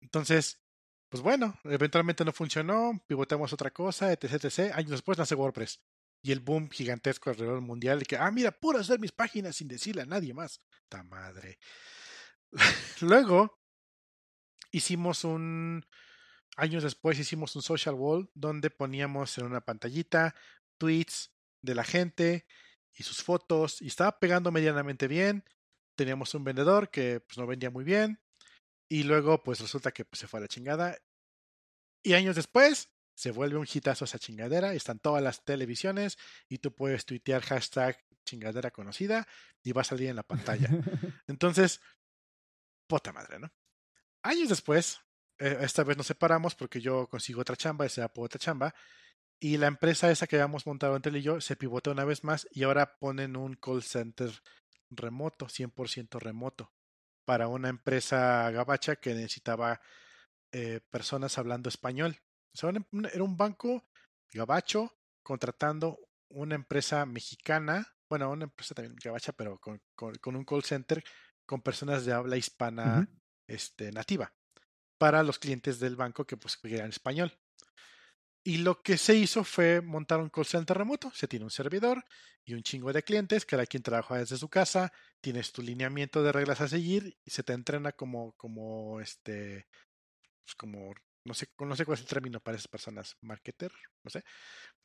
Entonces, 0.00 0.62
pues 1.08 1.22
bueno, 1.22 1.58
eventualmente 1.64 2.24
no 2.24 2.32
funcionó, 2.32 3.02
pivotamos 3.06 3.52
otra 3.52 3.72
cosa, 3.72 4.12
etc, 4.12 4.44
etc. 4.44 4.72
Años 4.74 4.92
después 4.92 5.18
nace 5.18 5.34
WordPress. 5.34 5.80
Y 6.22 6.32
el 6.32 6.40
boom 6.40 6.70
gigantesco 6.70 7.30
alrededor 7.30 7.60
mundial, 7.60 7.98
de 7.98 8.04
que, 8.04 8.16
ah, 8.16 8.30
mira, 8.30 8.52
puedo 8.52 8.78
hacer 8.78 8.98
mis 8.98 9.12
páginas 9.12 9.56
sin 9.56 9.68
decirle 9.68 10.02
a 10.02 10.06
nadie 10.06 10.32
más. 10.32 10.60
¡Ta 10.88 11.02
madre! 11.02 11.58
Luego, 13.00 13.60
hicimos 14.70 15.24
un, 15.24 15.84
años 16.56 16.84
después 16.84 17.18
hicimos 17.18 17.54
un 17.56 17.62
social 17.62 17.94
wall 17.94 18.30
donde 18.34 18.70
poníamos 18.70 19.38
en 19.38 19.46
una 19.46 19.60
pantallita 19.60 20.34
tweets 20.78 21.32
de 21.62 21.74
la 21.74 21.84
gente 21.84 22.46
y 22.98 23.04
sus 23.04 23.22
fotos 23.22 23.80
y 23.80 23.86
estaba 23.86 24.18
pegando 24.18 24.50
medianamente 24.50 25.06
bien. 25.08 25.44
Teníamos 25.96 26.34
un 26.34 26.44
vendedor 26.44 26.90
que 26.90 27.20
pues 27.20 27.38
no 27.38 27.46
vendía 27.46 27.70
muy 27.70 27.84
bien 27.84 28.20
y 28.88 29.04
luego 29.04 29.42
pues 29.42 29.60
resulta 29.60 29.92
que 29.92 30.04
pues, 30.04 30.20
se 30.20 30.26
fue 30.26 30.38
a 30.38 30.42
la 30.42 30.48
chingada 30.48 30.98
y 32.02 32.14
años 32.14 32.36
después 32.36 32.90
se 33.14 33.30
vuelve 33.30 33.56
un 33.56 33.66
hitazo 33.72 34.04
esa 34.04 34.18
chingadera 34.18 34.74
y 34.74 34.76
están 34.76 34.98
todas 34.98 35.22
las 35.22 35.44
televisiones 35.44 36.18
y 36.48 36.58
tú 36.58 36.74
puedes 36.74 37.04
tuitear 37.04 37.42
hashtag 37.42 37.98
chingadera 38.24 38.70
conocida 38.70 39.26
y 39.62 39.72
va 39.72 39.82
a 39.82 39.84
salir 39.84 40.08
en 40.08 40.16
la 40.16 40.22
pantalla. 40.22 40.68
Entonces, 41.26 41.80
puta 42.86 43.12
madre, 43.12 43.38
¿no? 43.40 43.52
Años 44.22 44.48
después, 44.48 45.00
eh, 45.38 45.58
esta 45.62 45.82
vez 45.82 45.96
nos 45.96 46.06
separamos 46.06 46.54
porque 46.54 46.80
yo 46.80 47.08
consigo 47.08 47.40
otra 47.40 47.56
chamba, 47.56 47.86
y 47.86 47.88
se 47.88 48.00
da 48.00 48.08
por 48.08 48.26
otra 48.26 48.38
chamba, 48.38 48.74
y 49.40 49.56
la 49.56 49.68
empresa 49.68 50.10
esa 50.10 50.26
que 50.26 50.36
habíamos 50.36 50.66
montado 50.66 50.96
entre 50.96 51.10
él 51.10 51.18
y 51.18 51.22
yo 51.22 51.40
se 51.40 51.56
pivotó 51.56 51.92
una 51.92 52.04
vez 52.04 52.24
más 52.24 52.48
y 52.50 52.64
ahora 52.64 52.98
ponen 52.98 53.36
un 53.36 53.54
call 53.54 53.82
center 53.82 54.30
remoto, 54.90 55.46
100% 55.46 56.18
remoto, 56.18 56.72
para 57.24 57.48
una 57.48 57.68
empresa 57.68 58.50
gabacha 58.50 58.96
que 58.96 59.14
necesitaba 59.14 59.80
eh, 60.52 60.80
personas 60.90 61.38
hablando 61.38 61.68
español. 61.68 62.16
O 62.54 62.58
sea, 62.58 62.70
era 63.12 63.22
un 63.22 63.36
banco 63.36 63.86
gabacho 64.32 64.98
contratando 65.22 65.98
una 66.30 66.54
empresa 66.54 67.06
mexicana, 67.06 67.86
bueno, 68.08 68.30
una 68.30 68.44
empresa 68.44 68.74
también 68.74 68.96
gabacha, 69.02 69.32
pero 69.32 69.58
con, 69.58 69.80
con, 69.94 70.36
un 70.36 70.44
call 70.44 70.64
center 70.64 71.04
con 71.46 71.62
personas 71.62 72.04
de 72.04 72.12
habla 72.12 72.36
hispana 72.36 73.08
este, 73.46 73.92
nativa 73.92 74.32
para 74.98 75.22
los 75.22 75.38
clientes 75.38 75.78
del 75.78 75.96
banco 75.96 76.26
que 76.26 76.36
pues 76.36 76.56
querían 76.56 76.88
español. 76.88 77.38
Y 78.44 78.58
lo 78.58 78.82
que 78.82 78.96
se 78.96 79.14
hizo 79.14 79.44
fue 79.44 79.80
montar 79.80 80.20
un 80.20 80.30
call 80.30 80.46
center 80.46 80.78
remoto. 80.78 81.10
Se 81.14 81.28
tiene 81.28 81.44
un 81.44 81.50
servidor 81.50 82.04
y 82.44 82.54
un 82.54 82.62
chingo 82.62 82.92
de 82.92 83.02
clientes, 83.02 83.44
cada 83.44 83.66
quien 83.66 83.82
trabaja 83.82 84.16
desde 84.16 84.38
su 84.38 84.48
casa, 84.48 84.90
tienes 85.20 85.52
tu 85.52 85.60
lineamiento 85.60 86.22
de 86.22 86.32
reglas 86.32 86.62
a 86.62 86.68
seguir 86.68 87.18
y 87.24 87.30
se 87.30 87.42
te 87.42 87.52
entrena 87.52 87.92
como, 87.92 88.32
como 88.38 89.00
este, 89.00 89.66
pues 90.46 90.54
como, 90.56 90.94
no 91.24 91.34
sé, 91.34 91.46
no 91.58 91.76
sé 91.76 91.84
cuál 91.84 91.96
es 91.96 92.00
el 92.00 92.08
término 92.08 92.40
para 92.40 92.56
esas 92.56 92.68
personas, 92.68 93.16
marketer, 93.20 93.70
no 94.02 94.10
sé. 94.10 94.24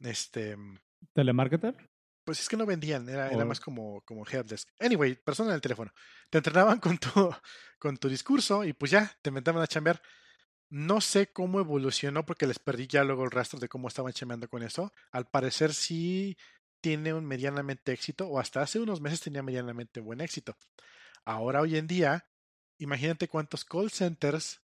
Este. 0.01 0.57
¿Telemarketer? 1.13 1.89
Pues 2.25 2.41
es 2.41 2.49
que 2.49 2.57
no 2.57 2.65
vendían, 2.65 3.07
era, 3.07 3.29
era 3.29 3.45
más 3.45 3.61
como, 3.61 4.01
como 4.01 4.25
helpdesk. 4.25 4.69
Anyway, 4.79 5.15
persona 5.15 5.49
en 5.49 5.55
el 5.55 5.61
teléfono. 5.61 5.93
Te 6.29 6.39
entrenaban 6.39 6.79
con 6.79 6.97
tu, 6.97 7.33
con 7.79 7.95
tu 7.95 8.09
discurso 8.09 8.65
y 8.65 8.73
pues 8.73 8.91
ya, 8.91 9.09
te 9.21 9.29
inventaban 9.29 9.61
a 9.61 9.67
chambear. 9.67 10.01
No 10.73 11.01
sé 11.01 11.31
cómo 11.31 11.59
evolucionó 11.59 12.25
porque 12.25 12.47
les 12.47 12.57
perdí 12.57 12.87
ya 12.87 13.03
luego 13.03 13.23
el 13.23 13.29
rastro 13.29 13.59
de 13.59 13.69
cómo 13.69 13.87
estaban 13.87 14.11
chambeando 14.11 14.49
con 14.49 14.63
eso. 14.63 14.91
Al 15.11 15.27
parecer 15.27 15.71
sí 15.71 16.35
tiene 16.81 17.13
un 17.13 17.25
medianamente 17.25 17.93
éxito, 17.93 18.27
o 18.27 18.39
hasta 18.39 18.63
hace 18.63 18.79
unos 18.79 18.99
meses 18.99 19.21
tenía 19.21 19.43
medianamente 19.43 19.99
buen 19.99 20.19
éxito. 20.19 20.57
Ahora, 21.25 21.61
hoy 21.61 21.77
en 21.77 21.85
día, 21.85 22.27
imagínate 22.79 23.27
cuántos 23.27 23.65
call 23.65 23.91
centers 23.91 24.63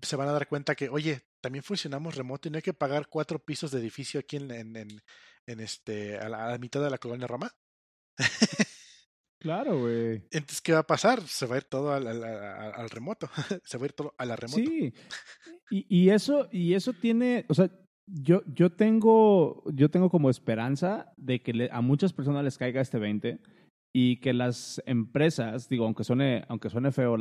se 0.00 0.16
van 0.16 0.28
a 0.28 0.32
dar 0.32 0.48
cuenta 0.48 0.74
que, 0.74 0.88
oye, 0.88 1.20
también 1.42 1.62
funcionamos 1.62 2.14
remoto 2.14 2.48
y 2.48 2.50
no 2.50 2.56
hay 2.56 2.62
que 2.62 2.72
pagar 2.72 3.08
cuatro 3.08 3.38
pisos 3.38 3.70
de 3.70 3.80
edificio 3.80 4.20
aquí 4.20 4.36
en, 4.38 4.50
en, 4.50 5.02
en, 5.46 5.60
este, 5.60 6.16
a 6.16 6.30
la, 6.30 6.56
mitad 6.56 6.82
de 6.82 6.88
la 6.88 6.96
colonia 6.96 7.26
Roma. 7.26 7.54
claro, 9.38 9.80
güey. 9.80 10.22
Entonces, 10.30 10.60
¿qué 10.60 10.72
va 10.72 10.80
a 10.80 10.86
pasar? 10.86 11.22
Se 11.22 11.46
va 11.46 11.56
a 11.56 11.58
ir 11.58 11.64
todo 11.64 11.92
al, 11.92 12.06
al, 12.06 12.90
remoto. 12.90 13.28
Se 13.64 13.78
va 13.78 13.84
a 13.84 13.86
ir 13.86 13.92
todo 13.92 14.14
a 14.18 14.24
la 14.24 14.36
remoto. 14.36 14.60
Sí. 14.60 14.92
Y, 15.70 15.86
y, 15.88 16.10
eso, 16.10 16.48
y 16.50 16.74
eso 16.74 16.92
tiene, 16.92 17.44
o 17.48 17.54
sea, 17.54 17.70
yo, 18.06 18.42
yo, 18.46 18.70
tengo, 18.70 19.62
yo 19.72 19.90
tengo 19.90 20.10
como 20.10 20.30
esperanza 20.30 21.12
de 21.16 21.42
que 21.42 21.68
a 21.70 21.80
muchas 21.80 22.12
personas 22.12 22.44
les 22.44 22.56
caiga 22.56 22.80
este 22.80 22.98
20 22.98 23.40
y 23.92 24.20
que 24.20 24.32
las 24.32 24.82
empresas, 24.86 25.68
digo, 25.68 25.84
aunque 25.84 26.04
suene, 26.04 26.44
aunque 26.48 26.70
suene 26.70 26.92
feo, 26.92 27.16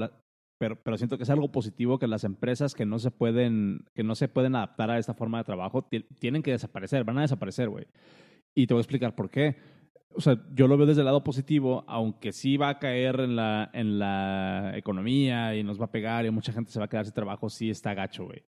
pero, 0.57 0.81
pero 0.81 0.97
siento 0.97 1.17
que 1.17 1.23
es 1.23 1.29
algo 1.29 1.51
positivo 1.51 1.99
que 1.99 2.07
las 2.07 2.23
empresas 2.23 2.73
que 2.73 2.85
no 2.85 2.99
se 2.99 3.11
pueden, 3.11 3.85
que 3.95 4.03
no 4.03 4.15
se 4.15 4.27
pueden 4.27 4.55
adaptar 4.55 4.89
a 4.91 4.97
esta 4.97 5.13
forma 5.13 5.39
de 5.39 5.43
trabajo 5.43 5.87
tienen 6.19 6.43
que 6.43 6.51
desaparecer, 6.51 7.03
van 7.03 7.17
a 7.19 7.21
desaparecer, 7.21 7.69
güey. 7.69 7.85
Y 8.55 8.65
te 8.65 8.73
voy 8.73 8.79
a 8.79 8.81
explicar 8.81 9.15
por 9.15 9.29
qué. 9.29 9.55
O 10.13 10.21
sea, 10.21 10.37
yo 10.53 10.67
lo 10.67 10.77
veo 10.77 10.87
desde 10.87 11.01
el 11.01 11.05
lado 11.05 11.23
positivo, 11.23 11.83
aunque 11.87 12.31
sí 12.31 12.57
va 12.57 12.69
a 12.69 12.79
caer 12.79 13.19
en 13.19 13.35
la, 13.35 13.69
en 13.73 13.99
la 13.99 14.73
economía 14.75 15.55
y 15.55 15.63
nos 15.63 15.79
va 15.79 15.85
a 15.85 15.91
pegar 15.91 16.25
y 16.25 16.31
mucha 16.31 16.53
gente 16.53 16.71
se 16.71 16.79
va 16.79 16.85
a 16.85 16.89
quedar 16.89 17.05
sin 17.05 17.13
trabajo, 17.13 17.49
sí 17.49 17.69
está 17.69 17.93
gacho, 17.93 18.25
güey. 18.25 18.43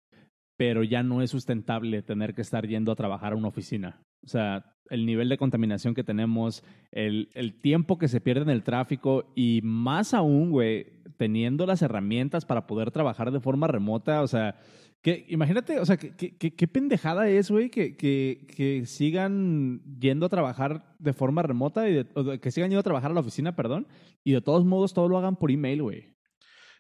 Pero 0.55 0.83
ya 0.83 1.03
no 1.03 1.21
es 1.21 1.29
sustentable 1.29 2.01
tener 2.01 2.33
que 2.33 2.41
estar 2.41 2.65
yendo 2.65 2.91
a 2.91 2.95
trabajar 2.95 3.33
a 3.33 3.35
una 3.35 3.49
oficina. 3.49 4.01
O 4.23 4.27
sea, 4.27 4.77
el 4.89 5.05
nivel 5.05 5.29
de 5.29 5.37
contaminación 5.37 5.93
que 5.93 6.03
tenemos, 6.03 6.63
el, 6.91 7.29
el 7.33 7.59
tiempo 7.59 7.97
que 7.97 8.07
se 8.07 8.21
pierde 8.21 8.43
en 8.43 8.49
el 8.49 8.63
tráfico 8.63 9.31
y 9.35 9.61
más 9.63 10.13
aún, 10.13 10.51
güey, 10.51 10.97
teniendo 11.17 11.65
las 11.65 11.81
herramientas 11.81 12.45
para 12.45 12.67
poder 12.67 12.91
trabajar 12.91 13.31
de 13.31 13.39
forma 13.39 13.67
remota, 13.67 14.21
o 14.21 14.27
sea, 14.27 14.55
que, 15.01 15.25
imagínate, 15.29 15.79
o 15.79 15.85
sea, 15.85 15.97
qué 15.97 16.67
pendejada 16.67 17.29
es, 17.29 17.49
güey, 17.49 17.69
que, 17.69 17.95
que, 17.95 18.83
sigan 18.85 19.81
yendo 19.99 20.25
a 20.25 20.29
trabajar 20.29 20.95
de 20.99 21.13
forma 21.13 21.43
remota 21.43 21.87
y 21.87 22.03
que 22.41 22.51
sigan 22.51 22.69
yendo 22.69 22.79
a 22.79 22.83
trabajar 22.83 23.11
a 23.11 23.13
la 23.13 23.21
oficina, 23.21 23.55
perdón, 23.55 23.87
y 24.23 24.33
de 24.33 24.41
todos 24.41 24.65
modos 24.65 24.93
todo 24.93 25.07
lo 25.07 25.17
hagan 25.17 25.37
por 25.37 25.51
email, 25.51 25.83
güey. 25.83 26.17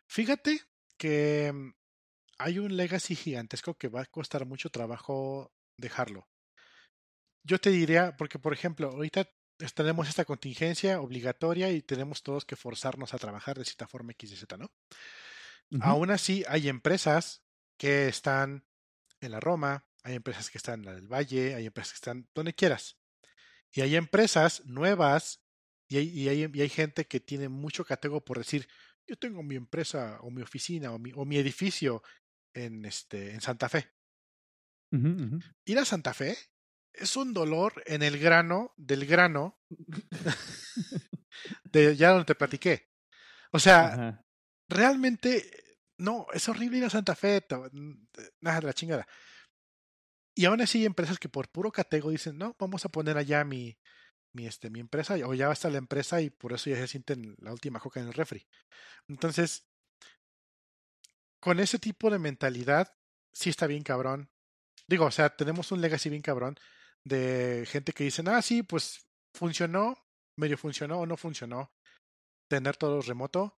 Fíjate 0.07 0.59
que 0.97 1.51
mm, 1.53 1.71
hay 2.39 2.59
un 2.59 2.75
legacy 2.75 3.15
gigantesco 3.15 3.75
que 3.75 3.87
va 3.87 4.01
a 4.01 4.05
costar 4.05 4.45
mucho 4.45 4.69
trabajo 4.69 5.51
dejarlo. 5.77 6.27
Yo 7.43 7.59
te 7.59 7.69
diría, 7.69 8.15
porque 8.17 8.39
por 8.39 8.51
ejemplo, 8.53 8.89
ahorita 8.89 9.29
tenemos 9.73 10.09
esta 10.09 10.25
contingencia 10.25 11.01
obligatoria 11.01 11.71
y 11.71 11.81
tenemos 11.81 12.23
todos 12.23 12.45
que 12.45 12.55
forzarnos 12.55 13.13
a 13.13 13.17
trabajar 13.17 13.57
de 13.57 13.65
cierta 13.65 13.87
forma 13.87 14.11
X 14.11 14.31
y 14.31 14.35
Z, 14.35 14.57
¿no? 14.57 14.71
Aún 15.81 16.11
así, 16.11 16.45
hay 16.47 16.69
empresas 16.69 17.46
que 17.77 18.07
están 18.07 18.65
en 19.21 19.31
la 19.31 19.39
Roma, 19.39 19.87
hay 20.03 20.15
empresas 20.15 20.49
que 20.49 20.57
están 20.57 20.81
en 20.81 20.85
la 20.85 20.93
del 20.93 21.07
Valle, 21.07 21.55
hay 21.55 21.65
empresas 21.65 21.93
que 21.93 21.97
están 21.97 22.29
donde 22.33 22.53
quieras. 22.53 22.97
Y 23.71 23.81
hay 23.81 23.95
empresas 23.95 24.65
nuevas 24.65 25.43
y 25.87 25.97
hay, 25.97 26.07
y 26.09 26.29
hay, 26.29 26.49
y 26.53 26.61
hay 26.61 26.69
gente 26.69 27.05
que 27.05 27.19
tiene 27.19 27.49
mucho 27.49 27.85
catego 27.85 28.23
por 28.23 28.37
decir, 28.37 28.67
yo 29.07 29.17
tengo 29.17 29.41
mi 29.43 29.55
empresa 29.55 30.19
o 30.21 30.31
mi 30.31 30.41
oficina 30.41 30.91
o 30.91 30.99
mi, 30.99 31.11
o 31.15 31.25
mi 31.25 31.37
edificio 31.37 32.03
en, 32.53 32.85
este, 32.85 33.31
en 33.31 33.41
Santa 33.41 33.69
Fe. 33.69 33.89
Ir 35.65 35.79
a 35.79 35.85
Santa 35.85 36.13
Fe 36.13 36.37
es 36.93 37.15
un 37.17 37.33
dolor 37.33 37.83
en 37.85 38.03
el 38.03 38.17
grano 38.17 38.73
del 38.77 39.05
grano 39.05 39.59
de 41.65 41.95
ya 41.95 42.11
donde 42.11 42.25
te 42.25 42.35
platiqué. 42.35 42.89
O 43.51 43.59
sea, 43.59 44.25
realmente, 44.67 45.66
no, 45.97 46.27
es 46.33 46.47
horrible 46.49 46.77
ir 46.77 46.85
a 46.85 46.89
Santa 46.89 47.15
Fe, 47.15 47.45
nada, 48.41 48.61
la 48.61 48.73
chingada. 48.73 49.07
Y 50.35 50.45
aún 50.45 50.61
así 50.61 50.79
hay 50.79 50.85
empresas 50.85 51.17
que 51.17 51.29
por 51.29 51.49
puro 51.49 51.71
catego 51.71 52.11
dicen, 52.11 52.37
no, 52.37 52.55
vamos 52.59 52.85
a 52.85 52.89
poner 52.89 53.17
allá 53.17 53.43
mi, 53.43 53.77
mi, 54.33 54.45
este, 54.45 54.69
mi 54.69 54.79
empresa, 54.79 55.15
o 55.25 55.33
ya 55.33 55.47
va 55.47 55.51
a 55.51 55.53
estar 55.53 55.71
la 55.71 55.79
empresa 55.79 56.21
y 56.21 56.29
por 56.29 56.53
eso 56.53 56.69
ya 56.69 56.77
se 56.77 56.87
sienten 56.87 57.35
la 57.39 57.51
última 57.51 57.79
coca 57.79 57.99
en 57.99 58.07
el 58.07 58.13
refri. 58.13 58.45
Entonces, 59.07 59.65
con 61.39 61.59
ese 61.59 61.79
tipo 61.79 62.09
de 62.11 62.19
mentalidad, 62.19 62.95
sí 63.33 63.49
está 63.49 63.67
bien 63.67 63.83
cabrón. 63.83 64.29
Digo, 64.87 65.05
o 65.05 65.11
sea, 65.11 65.35
tenemos 65.35 65.71
un 65.71 65.81
legacy 65.81 66.09
bien 66.09 66.21
cabrón, 66.21 66.55
de 67.03 67.65
gente 67.67 67.93
que 67.93 68.03
dicen, 68.03 68.27
ah, 68.27 68.41
sí, 68.41 68.63
pues 68.63 69.07
funcionó, 69.33 69.97
medio 70.37 70.57
funcionó 70.57 70.99
o 70.99 71.05
no 71.05 71.17
funcionó 71.17 71.71
tener 72.49 72.77
todo 72.77 73.01
remoto. 73.01 73.57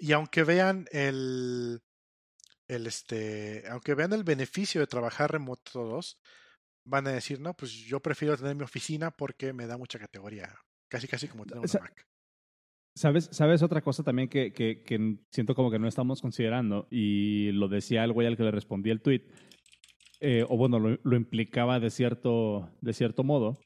Y 0.00 0.12
aunque 0.12 0.44
vean 0.44 0.86
el, 0.92 1.82
el 2.66 2.86
este, 2.86 3.64
aunque 3.68 3.94
vean 3.94 4.14
el 4.14 4.24
beneficio 4.24 4.80
de 4.80 4.86
trabajar 4.86 5.30
remoto 5.30 5.70
todos, 5.70 6.18
van 6.86 7.06
a 7.06 7.12
decir, 7.12 7.38
no, 7.38 7.54
pues 7.54 7.72
yo 7.72 8.00
prefiero 8.00 8.36
tener 8.36 8.56
mi 8.56 8.64
oficina 8.64 9.10
porque 9.10 9.52
me 9.52 9.66
da 9.66 9.76
mucha 9.76 9.98
categoría, 9.98 10.58
casi 10.88 11.06
casi 11.06 11.28
como 11.28 11.44
tener 11.44 11.62
una 11.62 11.80
Mac. 11.80 12.06
¿Sabes, 12.96 13.28
¿Sabes 13.30 13.62
otra 13.62 13.82
cosa 13.82 14.02
también 14.02 14.28
que, 14.28 14.52
que, 14.52 14.82
que, 14.82 15.18
siento 15.30 15.54
como 15.54 15.70
que 15.70 15.78
no 15.78 15.86
estamos 15.86 16.20
considerando? 16.20 16.88
Y 16.90 17.52
lo 17.52 17.68
decía 17.68 18.02
el 18.02 18.12
güey 18.12 18.26
al 18.26 18.36
que 18.36 18.42
le 18.42 18.50
respondí 18.50 18.90
el 18.90 19.02
tweet. 19.02 19.22
Eh, 20.20 20.44
o 20.48 20.56
bueno, 20.56 20.78
lo, 20.78 21.16
implicaba 21.16 21.78
de 21.78 21.90
cierto, 21.90 22.70
de 22.80 22.92
cierto 22.92 23.22
modo. 23.22 23.60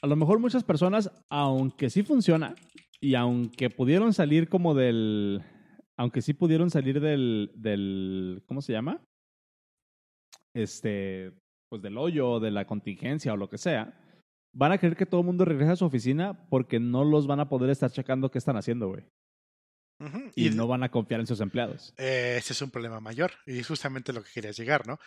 A 0.00 0.06
lo 0.06 0.16
mejor 0.16 0.38
muchas 0.38 0.64
personas, 0.64 1.10
aunque 1.28 1.90
sí 1.90 2.02
funciona, 2.02 2.54
y 3.00 3.14
aunque 3.14 3.70
pudieron 3.70 4.12
salir 4.12 4.48
como 4.48 4.74
del, 4.74 5.42
aunque 5.98 6.22
sí 6.22 6.34
pudieron 6.34 6.70
salir 6.70 7.00
del, 7.00 7.52
del, 7.54 8.42
¿cómo 8.46 8.62
se 8.62 8.72
llama? 8.72 9.04
Este, 10.54 11.32
pues 11.68 11.82
del 11.82 11.98
hoyo, 11.98 12.40
de 12.40 12.50
la 12.50 12.66
contingencia 12.66 13.32
o 13.32 13.36
lo 13.36 13.48
que 13.48 13.58
sea, 13.58 13.98
van 14.54 14.72
a 14.72 14.78
querer 14.78 14.96
que 14.96 15.06
todo 15.06 15.20
el 15.20 15.26
mundo 15.26 15.44
regrese 15.44 15.72
a 15.72 15.76
su 15.76 15.84
oficina 15.84 16.48
porque 16.48 16.80
no 16.80 17.04
los 17.04 17.26
van 17.26 17.40
a 17.40 17.48
poder 17.48 17.70
estar 17.70 17.90
checando 17.90 18.30
qué 18.30 18.38
están 18.38 18.56
haciendo, 18.56 18.88
güey. 18.88 19.04
y, 20.34 20.50
no 20.50 20.66
van 20.66 20.82
a 20.82 20.90
confiar 20.90 21.20
en 21.20 21.26
sus 21.26 21.40
empleados. 21.40 21.94
ese 21.96 22.52
es 22.52 22.62
un 22.62 22.70
problema 22.70 23.00
mayor 23.00 23.32
y 23.46 23.58
es 23.58 23.66
justamente 23.66 24.12
lo 24.12 24.22
que 24.22 24.30
querías 24.32 24.56
llegar, 24.56 24.86
¿no? 24.86 24.98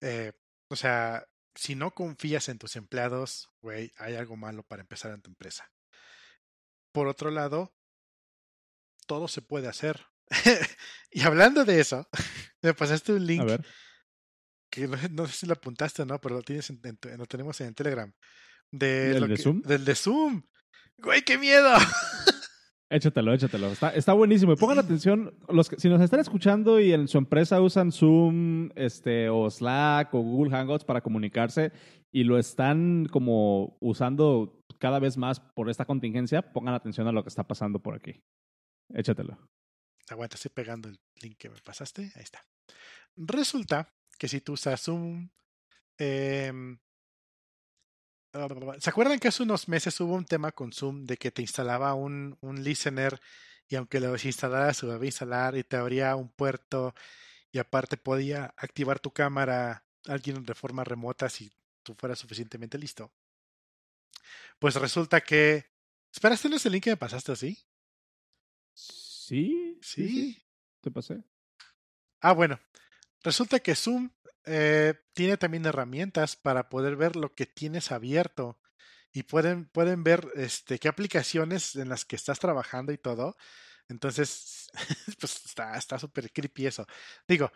Eh, 0.00 0.32
o 0.70 0.76
sea, 0.76 1.26
si 1.54 1.74
no 1.74 1.90
confías 1.94 2.48
en 2.48 2.58
tus 2.58 2.76
empleados, 2.76 3.50
güey, 3.60 3.92
hay 3.96 4.14
algo 4.14 4.36
malo 4.36 4.62
para 4.62 4.82
empezar 4.82 5.12
en 5.12 5.20
tu 5.20 5.30
empresa. 5.30 5.70
Por 6.92 7.08
otro 7.08 7.30
lado, 7.30 7.74
todo 9.06 9.28
se 9.28 9.42
puede 9.42 9.68
hacer. 9.68 10.06
y 11.10 11.22
hablando 11.22 11.64
de 11.64 11.80
eso, 11.80 12.08
me 12.62 12.74
pasaste 12.74 13.12
un 13.12 13.26
link. 13.26 13.44
Que 14.70 14.86
no, 14.86 15.26
sé 15.26 15.32
si 15.32 15.46
lo 15.46 15.54
apuntaste 15.54 16.02
o 16.02 16.06
no, 16.06 16.20
pero 16.20 16.36
lo, 16.36 16.42
tienes 16.42 16.68
en, 16.70 16.80
lo 17.16 17.26
tenemos 17.26 17.60
en 17.60 17.74
Telegram. 17.74 18.12
De 18.70 19.14
¿Del 19.14 19.28
de 19.28 19.36
Zoom? 19.38 19.62
Del 19.62 19.84
de 19.84 19.94
Zoom. 19.94 20.42
Güey, 20.98 21.22
qué 21.22 21.38
miedo. 21.38 21.70
Échatelo, 22.90 23.34
échatelo. 23.34 23.66
Está, 23.66 23.90
está 23.90 24.14
buenísimo. 24.14 24.54
Y 24.54 24.56
pongan 24.56 24.78
atención, 24.78 25.34
los 25.48 25.70
si 25.76 25.90
nos 25.90 26.00
están 26.00 26.20
escuchando 26.20 26.80
y 26.80 26.94
en 26.94 27.06
su 27.06 27.18
empresa 27.18 27.60
usan 27.60 27.92
Zoom, 27.92 28.70
este, 28.76 29.28
o 29.28 29.50
Slack 29.50 30.14
o 30.14 30.20
Google 30.22 30.50
Hangouts 30.50 30.86
para 30.86 31.02
comunicarse 31.02 31.70
y 32.10 32.24
lo 32.24 32.38
están 32.38 33.06
como 33.10 33.76
usando 33.80 34.64
cada 34.78 34.98
vez 35.00 35.18
más 35.18 35.40
por 35.40 35.68
esta 35.68 35.84
contingencia, 35.84 36.52
pongan 36.52 36.74
atención 36.74 37.06
a 37.08 37.12
lo 37.12 37.22
que 37.22 37.28
está 37.28 37.46
pasando 37.46 37.80
por 37.80 37.94
aquí. 37.94 38.22
Échatelo. 38.94 39.38
Aguanta, 40.12 40.36
estoy 40.36 40.50
pegando 40.50 40.88
el 40.88 40.98
link 41.16 41.36
que 41.38 41.50
me 41.50 41.60
pasaste. 41.60 42.12
Ahí 42.14 42.22
está. 42.22 42.44
Resulta 43.16 43.92
que 44.18 44.28
si 44.28 44.40
tú 44.40 44.54
usas 44.54 44.82
Zoom, 44.82 45.28
em, 45.98 46.78
¿se 48.78 48.90
acuerdan 48.90 49.18
que 49.18 49.28
hace 49.28 49.42
unos 49.42 49.68
meses 49.68 49.98
hubo 50.00 50.14
un 50.14 50.24
tema 50.24 50.52
con 50.52 50.72
Zoom 50.72 51.04
de 51.04 51.16
que 51.16 51.30
te 51.30 51.42
instalaba 51.42 51.94
un, 51.94 52.36
un 52.40 52.62
listener 52.62 53.20
y 53.68 53.76
aunque 53.76 54.00
lo 54.00 54.12
desinstalaras 54.12 54.78
se 54.78 54.86
volvía 54.86 55.02
a 55.02 55.06
instalar 55.06 55.56
y 55.56 55.64
te 55.64 55.76
abría 55.76 56.16
un 56.16 56.28
puerto 56.28 56.94
y 57.50 57.58
aparte 57.58 57.96
podía 57.96 58.54
activar 58.56 59.00
tu 59.00 59.12
cámara 59.12 59.84
alguien 60.06 60.42
de 60.44 60.54
forma 60.54 60.84
remota 60.84 61.28
si 61.28 61.52
tú 61.82 61.94
fueras 61.94 62.18
suficientemente 62.18 62.78
listo? 62.78 63.10
Pues 64.58 64.74
resulta 64.74 65.20
que... 65.20 65.66
Espera, 66.12 66.34
¿este 66.34 66.48
no 66.48 66.56
el 66.56 66.72
link 66.72 66.84
que 66.84 66.90
me 66.90 66.96
pasaste 66.96 67.32
así? 67.32 67.58
Sí, 69.28 69.78
sí, 69.82 70.08
sí. 70.08 70.42
Te 70.80 70.90
pasé. 70.90 71.22
Ah, 72.22 72.32
bueno. 72.32 72.58
Resulta 73.22 73.60
que 73.60 73.74
Zoom 73.74 74.10
eh, 74.46 74.94
tiene 75.12 75.36
también 75.36 75.66
herramientas 75.66 76.36
para 76.36 76.70
poder 76.70 76.96
ver 76.96 77.16
lo 77.16 77.34
que 77.34 77.44
tienes 77.44 77.92
abierto 77.92 78.58
y 79.12 79.24
pueden, 79.24 79.66
pueden 79.66 80.02
ver 80.02 80.26
este, 80.34 80.78
qué 80.78 80.88
aplicaciones 80.88 81.76
en 81.76 81.90
las 81.90 82.06
que 82.06 82.16
estás 82.16 82.38
trabajando 82.38 82.90
y 82.92 82.96
todo. 82.96 83.36
Entonces, 83.88 84.70
pues 85.20 85.42
está 85.76 85.98
súper 85.98 86.32
creepy 86.32 86.66
eso. 86.66 86.86
Digo, 87.26 87.52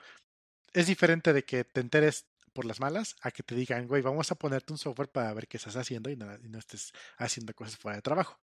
es 0.75 0.87
diferente 0.87 1.33
de 1.33 1.45
que 1.45 1.65
te 1.65 1.81
enteres 1.81 2.27
por 2.53 2.67
las 2.67 2.81
malas 2.81 3.17
a 3.23 3.31
que 3.31 3.43
te 3.43 3.55
digan, 3.55 3.89
güey, 3.89 4.03
vamos 4.03 4.31
a 4.31 4.35
ponerte 4.35 4.75
un 4.75 4.79
software 4.79 5.11
para 5.11 5.33
ver 5.33 5.49
qué 5.49 5.57
estás 5.57 5.77
haciendo 5.77 6.11
y 6.11 6.17
no, 6.17 6.35
y 6.35 6.51
no 6.51 6.59
estés 6.59 6.93
haciendo 7.17 7.55
cosas 7.55 7.79
fuera 7.79 7.97
de 7.97 8.03
trabajo. 8.03 8.39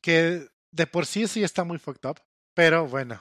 Que 0.00 0.48
de 0.70 0.86
por 0.86 1.06
sí 1.06 1.28
sí 1.28 1.44
está 1.44 1.64
muy 1.64 1.78
fucked 1.78 2.08
up, 2.08 2.20
pero 2.56 2.88
bueno, 2.88 3.20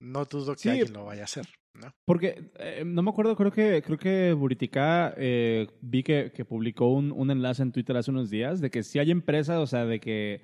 no 0.00 0.24
dudo 0.26 0.54
que 0.54 0.70
alguien 0.70 0.92
lo 0.92 1.06
vaya 1.06 1.22
a 1.22 1.24
hacer. 1.24 1.46
¿no? 1.74 1.92
Porque 2.04 2.52
eh, 2.60 2.84
no 2.86 3.02
me 3.02 3.10
acuerdo, 3.10 3.34
creo 3.34 3.50
que 3.50 3.82
creo 3.82 3.98
que 3.98 4.32
Buritica 4.32 5.12
eh, 5.16 5.66
vi 5.80 6.04
que, 6.04 6.30
que 6.32 6.44
publicó 6.44 6.86
un, 6.86 7.10
un, 7.10 7.32
enlace 7.32 7.64
en 7.64 7.72
Twitter 7.72 7.96
hace 7.96 8.12
unos 8.12 8.30
días 8.30 8.60
de 8.60 8.70
que 8.70 8.84
si 8.84 9.00
hay 9.00 9.10
empresas, 9.10 9.58
o 9.58 9.66
sea, 9.66 9.84
de 9.86 9.98
que 9.98 10.42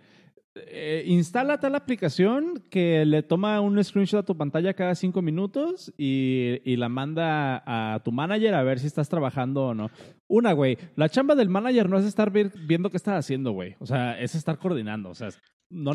eh, 0.56 1.04
instala 1.06 1.60
tal 1.60 1.76
aplicación 1.76 2.64
que 2.68 3.04
le 3.04 3.22
toma 3.22 3.60
un 3.60 3.82
screenshot 3.84 4.24
a 4.24 4.26
tu 4.26 4.36
pantalla 4.36 4.74
cada 4.74 4.96
cinco 4.96 5.22
minutos 5.22 5.94
y, 5.96 6.60
y, 6.64 6.74
la 6.74 6.88
manda 6.88 7.62
a 7.64 8.02
tu 8.02 8.10
manager 8.10 8.54
a 8.54 8.64
ver 8.64 8.80
si 8.80 8.88
estás 8.88 9.08
trabajando 9.08 9.66
o 9.66 9.74
no. 9.74 9.92
Una, 10.26 10.52
güey, 10.52 10.76
la 10.96 11.08
chamba 11.08 11.36
del 11.36 11.48
manager 11.48 11.88
no 11.88 11.98
es 11.98 12.04
estar 12.04 12.32
viendo 12.32 12.90
qué 12.90 12.96
estás 12.96 13.20
haciendo, 13.20 13.52
güey. 13.52 13.76
O 13.78 13.86
sea, 13.86 14.20
es 14.20 14.34
estar 14.34 14.58
coordinando. 14.58 15.10
O 15.10 15.14
sea, 15.14 15.28
no 15.70 15.92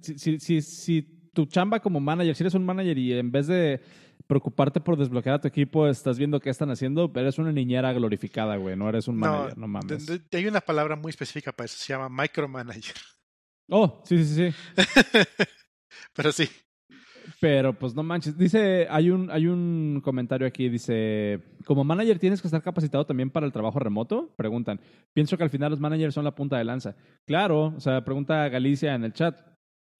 si, 0.00 0.16
si, 0.18 0.38
si, 0.38 0.62
si 0.62 1.17
tu 1.38 1.46
chamba 1.46 1.78
como 1.78 2.00
manager, 2.00 2.34
si 2.34 2.42
eres 2.42 2.54
un 2.54 2.66
manager 2.66 2.98
y 2.98 3.12
en 3.12 3.30
vez 3.30 3.46
de 3.46 3.80
preocuparte 4.26 4.80
por 4.80 4.98
desbloquear 4.98 5.36
a 5.36 5.40
tu 5.40 5.46
equipo, 5.46 5.86
estás 5.86 6.18
viendo 6.18 6.40
qué 6.40 6.50
están 6.50 6.68
haciendo, 6.68 7.12
pero 7.12 7.26
eres 7.26 7.38
una 7.38 7.52
niñera 7.52 7.92
glorificada, 7.92 8.56
güey, 8.56 8.74
no 8.74 8.88
eres 8.88 9.06
un 9.06 9.18
manager, 9.18 9.56
no, 9.56 9.68
mames. 9.68 10.10
hay 10.32 10.46
una 10.46 10.60
palabra 10.60 10.96
muy 10.96 11.10
específica 11.10 11.52
para 11.52 11.66
eso, 11.66 11.78
se 11.78 11.92
llama 11.92 12.08
micromanager. 12.08 12.96
Oh, 13.70 14.02
sí, 14.04 14.24
sí, 14.24 14.50
sí. 14.50 14.56
Pero 16.12 16.32
sí. 16.32 16.48
Pero 17.40 17.78
pues 17.78 17.94
no 17.94 18.02
manches. 18.02 18.36
Dice, 18.36 18.88
hay 18.90 19.10
un, 19.10 19.30
hay 19.30 19.46
un 19.46 20.00
comentario 20.02 20.44
aquí, 20.44 20.68
dice, 20.68 21.40
como 21.66 21.84
manager 21.84 22.18
tienes 22.18 22.42
que 22.42 22.48
estar 22.48 22.62
capacitado 22.62 23.06
también 23.06 23.30
para 23.30 23.46
el 23.46 23.52
trabajo 23.52 23.78
remoto, 23.78 24.34
preguntan. 24.34 24.80
Pienso 25.12 25.36
que 25.36 25.44
al 25.44 25.50
final 25.50 25.70
los 25.70 25.78
managers 25.78 26.14
son 26.14 26.24
la 26.24 26.34
punta 26.34 26.58
de 26.58 26.64
lanza. 26.64 26.96
Claro, 27.26 27.74
o 27.76 27.80
sea, 27.80 28.04
pregunta 28.04 28.48
Galicia 28.48 28.96
en 28.96 29.04
el 29.04 29.12
chat. 29.12 29.38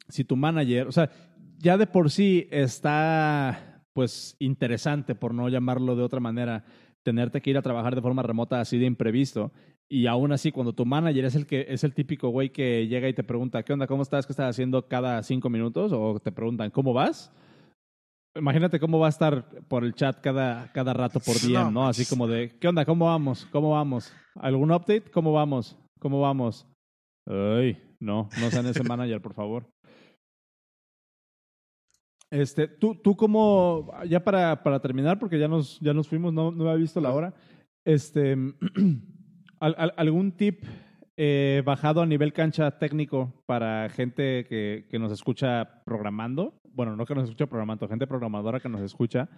Si 0.09 0.25
tu 0.25 0.37
manager, 0.37 0.87
o 0.87 0.93
sea, 0.93 1.11
ya 1.59 1.77
de 1.77 1.87
por 1.87 2.11
sí 2.11 2.49
está 2.51 3.83
pues 3.93 4.37
interesante, 4.39 5.15
por 5.15 5.35
no 5.35 5.49
llamarlo 5.49 5.97
de 5.97 6.03
otra 6.03 6.21
manera, 6.21 6.65
tenerte 7.03 7.41
que 7.41 7.51
ir 7.51 7.59
a 7.59 7.63
trabajar 7.63 7.95
de 7.95 8.03
forma 8.03 8.23
remota 8.23 8.61
así 8.61 8.79
de 8.79 8.87
imprevisto. 8.87 9.51
Y 9.89 10.07
aún 10.07 10.33
así, 10.33 10.53
cuando 10.53 10.75
tu 10.75 10.85
manager 10.85 11.25
es 11.25 11.35
el 11.35 11.47
que 11.47 11.67
es 11.69 11.83
el 11.83 11.95
típico 11.95 12.29
güey 12.29 12.51
que 12.51 12.87
llega 12.87 13.09
y 13.09 13.15
te 13.15 13.25
pregunta, 13.25 13.63
¿qué 13.63 13.73
onda? 13.73 13.87
¿Cómo 13.87 14.03
estás? 14.03 14.27
¿Qué 14.27 14.33
estás 14.33 14.51
haciendo 14.51 14.87
cada 14.87 15.23
cinco 15.23 15.49
minutos? 15.49 15.93
O 15.93 16.21
te 16.21 16.31
preguntan, 16.31 16.71
¿cómo 16.71 16.93
vas? 16.93 17.33
Imagínate 18.37 18.79
cómo 18.79 18.99
va 18.99 19.07
a 19.07 19.11
estar 19.11 19.49
por 19.67 19.85
el 19.85 19.95
chat 19.95 20.21
cada, 20.21 20.71
cada 20.73 20.93
rato 20.93 21.19
por 21.19 21.41
día, 21.41 21.71
¿no? 21.71 21.89
Así 21.89 22.05
como 22.05 22.29
de, 22.29 22.51
¿qué 22.61 22.69
onda? 22.69 22.85
¿Cómo 22.85 23.07
vamos? 23.07 23.49
¿Cómo 23.51 23.71
vamos? 23.71 24.13
¿Algún 24.35 24.71
update? 24.71 25.11
¿Cómo 25.11 25.33
vamos? 25.33 25.77
¿Cómo 25.99 26.21
vamos? 26.21 26.67
Ay, 27.27 27.83
no, 27.99 28.29
no 28.41 28.51
sean 28.51 28.67
ese 28.67 28.85
manager, 28.85 29.21
por 29.21 29.35
favor. 29.35 29.67
Este, 32.31 32.69
tú, 32.69 32.95
tú 32.95 33.17
como, 33.17 33.91
ya 34.07 34.23
para, 34.23 34.63
para 34.63 34.81
terminar, 34.81 35.19
porque 35.19 35.39
ya 35.39 35.49
nos, 35.49 35.81
ya 35.81 35.95
nos 35.95 36.09
fuimos, 36.09 36.33
no, 36.33 36.51
no 36.51 36.65
había 36.65 36.83
visto 36.83 37.01
la 37.01 37.13
hora. 37.13 37.35
Este, 37.85 38.37
¿Algún 39.61 40.33
tip 40.33 40.65
eh, 41.17 41.63
bajado 41.65 42.03
a 42.03 42.07
nivel 42.07 42.33
cancha 42.33 42.79
técnico 42.79 43.43
para 43.47 43.89
gente 43.89 44.45
que, 44.45 44.87
que, 44.89 44.99
nos 44.99 45.11
escucha 45.11 45.83
programando? 45.85 46.61
Bueno, 46.71 46.95
no 46.97 47.07
que 47.07 47.15
nos 47.15 47.25
escucha 47.25 47.47
programando, 47.47 47.89
gente 47.89 48.07
programadora 48.07 48.61
que 48.61 48.69
nos 48.69 48.83
escucha, 48.83 49.29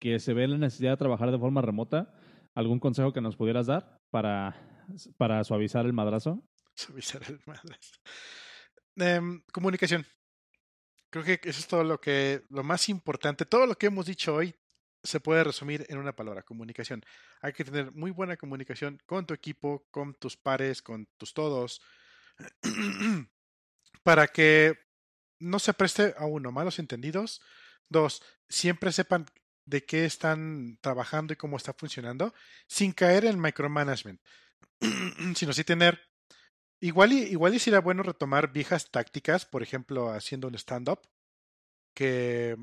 que 0.00 0.18
se 0.18 0.34
ve 0.34 0.48
la 0.48 0.58
necesidad 0.58 0.92
de 0.92 0.96
trabajar 0.96 1.30
de 1.30 1.38
forma 1.38 1.62
remota. 1.62 2.14
¿Algún 2.54 2.78
consejo 2.78 3.12
que 3.12 3.20
nos 3.20 3.36
pudieras 3.36 3.66
dar 3.66 3.98
para, 4.10 4.56
para 5.16 5.44
suavizar 5.44 5.86
el 5.86 5.92
madrazo? 5.92 6.42
Suavizar 6.74 7.22
el 7.28 7.38
madrazo. 7.46 8.00
Em, 8.96 9.42
comunicación. 9.52 10.04
Creo 11.14 11.24
que 11.24 11.48
eso 11.48 11.60
es 11.60 11.68
todo 11.68 11.84
lo 11.84 12.00
que, 12.00 12.42
lo 12.50 12.64
más 12.64 12.88
importante, 12.88 13.46
todo 13.46 13.66
lo 13.66 13.78
que 13.78 13.86
hemos 13.86 14.06
dicho 14.06 14.34
hoy 14.34 14.52
se 15.00 15.20
puede 15.20 15.44
resumir 15.44 15.86
en 15.88 15.98
una 15.98 16.16
palabra, 16.16 16.42
comunicación. 16.42 17.04
Hay 17.40 17.52
que 17.52 17.62
tener 17.62 17.92
muy 17.92 18.10
buena 18.10 18.36
comunicación 18.36 19.00
con 19.06 19.24
tu 19.24 19.32
equipo, 19.32 19.86
con 19.92 20.14
tus 20.14 20.36
pares, 20.36 20.82
con 20.82 21.06
tus 21.16 21.32
todos, 21.32 21.80
para 24.02 24.26
que 24.26 24.76
no 25.38 25.60
se 25.60 25.72
preste 25.72 26.16
a 26.18 26.26
uno 26.26 26.50
malos 26.50 26.80
entendidos. 26.80 27.40
Dos, 27.88 28.20
siempre 28.48 28.90
sepan 28.90 29.24
de 29.66 29.84
qué 29.84 30.06
están 30.06 30.78
trabajando 30.80 31.32
y 31.32 31.36
cómo 31.36 31.58
está 31.58 31.74
funcionando, 31.74 32.34
sin 32.66 32.90
caer 32.90 33.26
en 33.26 33.40
micromanagement, 33.40 34.20
sino 35.36 35.52
sí 35.52 35.62
tener 35.62 36.08
Igual 36.84 37.14
y, 37.14 37.22
igual 37.22 37.54
y 37.54 37.58
sería 37.58 37.80
bueno 37.80 38.02
retomar 38.02 38.52
viejas 38.52 38.90
tácticas, 38.90 39.46
por 39.46 39.62
ejemplo, 39.62 40.10
haciendo 40.10 40.48
un 40.48 40.54
stand-up, 40.54 40.98
que 41.96 42.58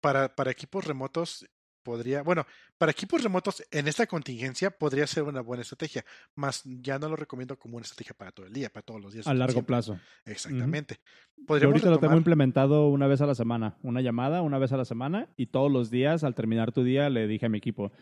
para, 0.00 0.34
para 0.34 0.50
equipos 0.50 0.86
remotos 0.86 1.46
podría, 1.84 2.22
bueno, 2.22 2.46
para 2.78 2.92
equipos 2.92 3.22
remotos 3.22 3.62
en 3.70 3.86
esta 3.86 4.06
contingencia 4.06 4.70
podría 4.70 5.06
ser 5.06 5.24
una 5.24 5.42
buena 5.42 5.60
estrategia, 5.60 6.06
más 6.34 6.62
ya 6.64 6.98
no 6.98 7.10
lo 7.10 7.16
recomiendo 7.16 7.58
como 7.58 7.76
una 7.76 7.84
estrategia 7.84 8.14
para 8.16 8.32
todo 8.32 8.46
el 8.46 8.54
día, 8.54 8.70
para 8.70 8.82
todos 8.82 9.02
los 9.02 9.12
días. 9.12 9.26
A 9.26 9.34
largo 9.34 9.62
plazo. 9.62 10.00
Exactamente. 10.24 10.96
Yo 11.36 11.66
ahorita 11.66 11.90
lo 11.90 11.98
tengo 11.98 12.16
implementado 12.16 12.88
una 12.88 13.06
vez 13.06 13.20
a 13.20 13.26
la 13.26 13.34
semana, 13.34 13.76
una 13.82 14.00
llamada 14.00 14.40
una 14.40 14.58
vez 14.58 14.72
a 14.72 14.78
la 14.78 14.86
semana 14.86 15.28
y 15.36 15.48
todos 15.48 15.70
los 15.70 15.90
días 15.90 16.24
al 16.24 16.34
terminar 16.34 16.72
tu 16.72 16.82
día 16.82 17.10
le 17.10 17.26
dije 17.26 17.44
a 17.44 17.50
mi 17.50 17.58
equipo, 17.58 17.92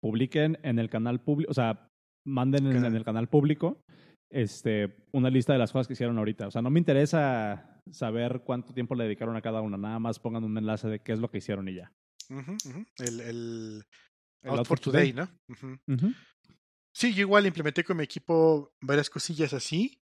publiquen 0.00 0.58
en 0.64 0.80
el 0.80 0.90
canal 0.90 1.20
público, 1.20 1.52
o 1.52 1.54
sea, 1.54 1.88
manden 2.26 2.66
en, 2.66 2.84
en 2.84 2.96
el 2.96 3.04
canal 3.04 3.28
público 3.28 3.80
este, 4.30 4.96
una 5.12 5.28
lista 5.28 5.52
de 5.52 5.58
las 5.58 5.72
cosas 5.72 5.86
que 5.86 5.94
hicieron 5.94 6.18
ahorita. 6.18 6.46
O 6.46 6.50
sea, 6.50 6.62
no 6.62 6.70
me 6.70 6.78
interesa 6.78 7.82
saber 7.90 8.42
cuánto 8.44 8.72
tiempo 8.72 8.94
le 8.94 9.04
dedicaron 9.04 9.36
a 9.36 9.42
cada 9.42 9.60
una, 9.60 9.76
nada 9.76 9.98
más 9.98 10.18
pongan 10.18 10.44
un 10.44 10.56
enlace 10.56 10.88
de 10.88 11.00
qué 11.00 11.12
es 11.12 11.18
lo 11.18 11.30
que 11.30 11.38
hicieron 11.38 11.68
y 11.68 11.74
ya. 11.74 11.92
El, 12.98 13.20
el, 13.20 13.84
Out, 14.44 14.66
for 14.66 14.78
Today, 14.78 15.12
¿no? 15.12 15.28
Sí, 16.92 17.14
yo 17.14 17.20
igual 17.22 17.46
implementé 17.46 17.84
con 17.84 17.96
mi 17.96 18.04
equipo 18.04 18.72
varias 18.80 19.10
cosillas 19.10 19.52
así. 19.52 20.00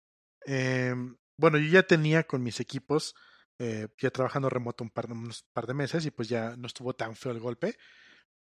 Eh, 0.46 0.94
bueno, 1.38 1.58
yo 1.58 1.68
ya 1.68 1.82
tenía 1.84 2.24
con 2.24 2.42
mis 2.42 2.60
equipos, 2.60 3.14
eh, 3.58 3.88
ya 3.98 4.10
trabajando 4.10 4.48
remoto 4.48 4.84
un 4.84 4.90
par, 4.90 5.10
unos 5.10 5.44
par 5.52 5.66
de 5.66 5.74
meses 5.74 6.06
y 6.06 6.10
pues 6.10 6.28
ya 6.28 6.56
no 6.56 6.66
estuvo 6.66 6.94
tan 6.94 7.16
feo 7.16 7.32
el 7.32 7.40
golpe. 7.40 7.76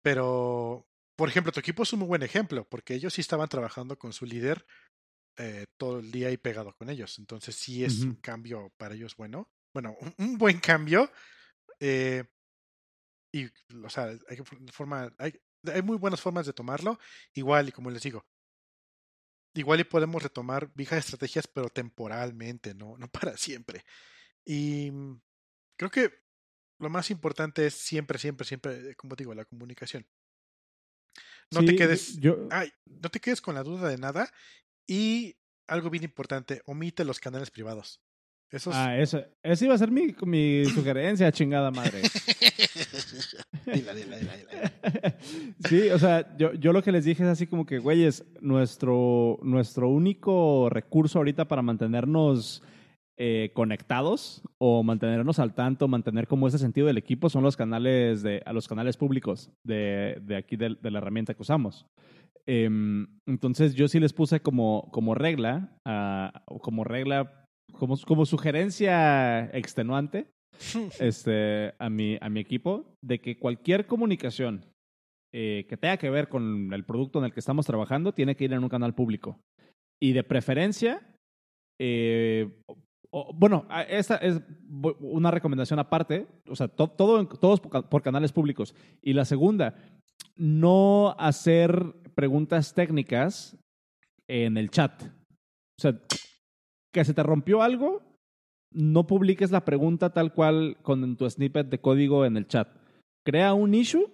Pero, 0.02 0.88
por 1.16 1.30
ejemplo, 1.30 1.52
tu 1.52 1.60
equipo 1.60 1.84
es 1.84 1.94
un 1.94 2.00
muy 2.00 2.08
buen 2.08 2.24
ejemplo, 2.24 2.68
porque 2.70 2.94
ellos 2.94 3.14
sí 3.14 3.22
estaban 3.22 3.50
trabajando 3.50 3.98
con 3.98 4.14
su 4.14 4.26
líder 4.26 4.66
eh, 5.38 5.66
todo 5.78 6.00
el 6.00 6.12
día 6.12 6.32
y 6.32 6.38
pegado 6.38 6.74
con 6.76 6.90
ellos. 6.90 7.18
Entonces 7.20 7.56
sí 7.56 7.84
es 7.84 8.00
un 8.02 8.16
cambio 8.16 8.72
para 8.78 8.96
ellos 8.96 9.16
bueno. 9.16 9.50
Bueno, 9.74 9.96
un, 10.00 10.14
un 10.18 10.38
buen 10.38 10.60
cambio. 10.60 11.12
Eh, 11.80 12.24
y, 13.34 13.46
o 13.84 13.90
sea, 13.90 14.18
hay, 14.30 14.38
forma, 14.72 15.14
hay, 15.18 15.38
hay 15.66 15.82
muy 15.82 15.98
buenas 15.98 16.22
formas 16.22 16.46
de 16.46 16.54
tomarlo. 16.54 16.98
Igual, 17.34 17.70
y 17.70 17.72
como 17.72 17.92
les 17.92 18.02
digo, 18.02 18.26
igual 19.54 19.80
y 19.80 19.84
podemos 19.86 20.22
retomar 20.22 20.72
viejas 20.74 21.00
estrategias, 21.00 21.48
pero 21.48 21.70
temporalmente, 21.70 22.74
no, 22.74 22.98
no 22.98 23.10
para 23.10 23.36
siempre. 23.38 23.84
Y 24.46 24.92
mm, 24.92 25.22
creo 25.78 25.92
que 25.92 26.14
lo 26.80 26.90
más 26.90 27.10
importante 27.10 27.66
es 27.66 27.74
siempre, 27.74 28.20
siempre, 28.20 28.46
siempre, 28.46 28.96
como 28.96 29.16
digo, 29.16 29.34
la 29.34 29.46
comunicación. 29.46 30.08
No 31.52 31.64
te 31.64 31.76
quedes, 31.76 32.18
yo... 32.18 32.48
ay, 32.52 32.72
no 32.86 33.10
te 33.10 33.20
quedes 33.20 33.40
con 33.40 33.56
la 33.56 33.64
duda 33.64 33.90
de 33.90 33.98
nada. 33.98 34.32
Y 34.88 35.36
algo 35.68 35.90
bien 35.90 36.04
importante, 36.04 36.62
omite 36.66 37.06
los 37.06 37.20
canales 37.20 37.52
privados. 37.52 38.02
Esos... 38.52 38.76
Ah, 38.76 38.98
eso, 38.98 39.24
esa 39.42 39.66
iba 39.66 39.74
a 39.74 39.78
ser 39.78 39.92
mi, 39.92 40.16
mi 40.26 40.66
sugerencia, 40.66 41.32
chingada 41.32 41.72
madre. 41.72 42.02
dila, 43.66 43.94
dila, 43.94 44.18
dila, 44.18 44.38
dila. 44.38 45.18
sí, 45.68 45.90
o 45.90 46.00
sea, 46.00 46.38
yo, 46.38 46.54
yo 46.54 46.72
lo 46.72 46.84
que 46.84 46.92
les 46.92 47.06
dije 47.06 47.24
es 47.24 47.30
así 47.30 47.48
como 47.48 47.66
que, 47.66 47.80
güeyes, 47.80 48.24
nuestro, 48.40 49.40
nuestro 49.42 49.90
único 49.90 50.70
recurso 50.70 51.18
ahorita 51.18 51.46
para 51.46 51.64
mantenernos 51.64 52.62
eh, 53.18 53.52
conectados 53.54 54.44
o 54.58 54.84
mantenernos 54.84 55.40
al 55.40 55.56
tanto, 55.56 55.88
mantener 55.88 56.28
como 56.28 56.48
ese 56.48 56.60
sentido 56.60 56.88
del 56.88 56.98
equipo 56.98 57.30
son 57.30 57.44
los 57.44 57.58
canales 57.58 58.22
de, 58.22 58.44
a 58.46 58.54
los 58.54 58.68
canales 58.68 58.96
públicos 58.96 59.50
de, 59.64 60.20
de 60.22 60.36
aquí 60.36 60.56
de, 60.56 60.78
de 60.80 60.92
la 60.92 61.00
herramienta 61.00 61.34
que 61.34 61.42
usamos. 61.42 61.88
Em, 62.48 63.08
entonces 63.26 63.74
yo 63.74 63.88
sí 63.88 64.00
les 64.00 64.14
puse 64.14 64.40
como, 64.40 64.90
como 64.92 65.16
regla, 65.16 65.76
uh, 65.88 66.60
como 66.60 66.84
regla, 66.84 67.46
como, 67.74 67.98
como 67.98 68.26
sugerencia 68.26 69.46
extenuante 69.46 70.28
este, 71.00 71.74
a, 71.80 71.90
mi, 71.90 72.18
a 72.22 72.30
mi 72.30 72.40
equipo, 72.40 72.94
de 73.04 73.20
que 73.20 73.40
cualquier 73.40 73.88
comunicación 73.88 74.66
eh, 75.34 75.66
que 75.68 75.76
tenga 75.76 75.98
que 75.98 76.10
ver 76.10 76.30
con 76.30 76.72
el 76.72 76.86
producto 76.86 77.20
en 77.20 77.26
el 77.26 77.34
que 77.34 77.40
estamos 77.40 77.66
trabajando 77.66 78.14
tiene 78.14 78.36
que 78.36 78.46
ir 78.46 78.54
en 78.54 78.64
un 78.64 78.70
canal 78.70 78.94
público. 78.94 79.40
Y 80.00 80.14
de 80.14 80.24
preferencia, 80.24 81.02
eh, 81.80 82.62
o, 83.10 83.34
bueno, 83.34 83.68
esta 83.90 84.18
es 84.18 84.42
una 85.00 85.32
recomendación 85.32 85.80
aparte, 85.80 86.28
o 86.48 86.56
sea, 86.56 86.68
to, 86.68 86.90
todo, 86.90 87.28
todos 87.28 87.60
por 87.60 88.02
canales 88.02 88.32
públicos. 88.32 88.76
Y 89.02 89.14
la 89.14 89.26
segunda, 89.26 89.76
no 90.38 91.16
hacer 91.18 91.96
preguntas 92.16 92.74
técnicas 92.74 93.58
en 94.28 94.58
el 94.58 94.70
chat. 94.70 95.04
O 95.04 95.82
sea, 95.82 96.00
que 96.94 97.06
se 97.06 97.14
te 97.14 97.24
rompió 97.24 97.62
algo, 97.62 98.02
no 98.72 99.06
publiques 99.08 99.52
la 99.52 99.66
pregunta 99.66 100.14
tal 100.14 100.34
cual 100.34 100.78
con 100.82 101.18
tu 101.18 101.30
snippet 101.30 101.68
de 101.68 101.80
código 101.80 102.26
en 102.26 102.38
el 102.38 102.48
chat. 102.48 102.70
Crea 103.26 103.54
un 103.54 103.74
issue, 103.74 104.12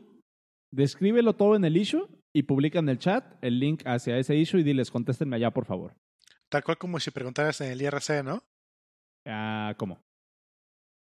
descríbelo 0.73 1.33
todo 1.35 1.55
en 1.55 1.65
el 1.65 1.77
issue 1.77 2.07
y 2.33 2.43
publica 2.43 2.79
en 2.79 2.89
el 2.89 2.97
chat 2.97 3.37
el 3.43 3.59
link 3.59 3.83
hacia 3.85 4.17
ese 4.17 4.35
issue 4.35 4.59
y 4.59 4.63
diles, 4.63 4.89
contéstenme 4.91 5.35
allá, 5.35 5.51
por 5.51 5.65
favor. 5.65 5.95
Tal 6.49 6.63
cual 6.63 6.77
como 6.77 6.99
si 6.99 7.11
preguntaras 7.11 7.61
en 7.61 7.71
el 7.71 7.81
IRC, 7.81 8.23
¿no? 8.23 8.43
Ah, 9.27 9.73
¿cómo? 9.77 10.01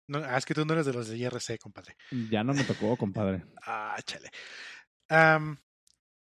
No, 0.09 0.19
ah, 0.19 0.37
es 0.37 0.45
que 0.45 0.53
tú 0.53 0.65
no 0.65 0.73
eres 0.73 0.85
de 0.85 0.93
los 0.93 1.09
de 1.09 1.17
IRC, 1.17 1.59
compadre. 1.59 1.95
Ya 2.31 2.43
no 2.43 2.53
me 2.53 2.63
tocó, 2.63 2.95
compadre. 2.95 3.43
ah, 3.65 3.97
chale. 4.05 4.29
Um, 5.09 5.57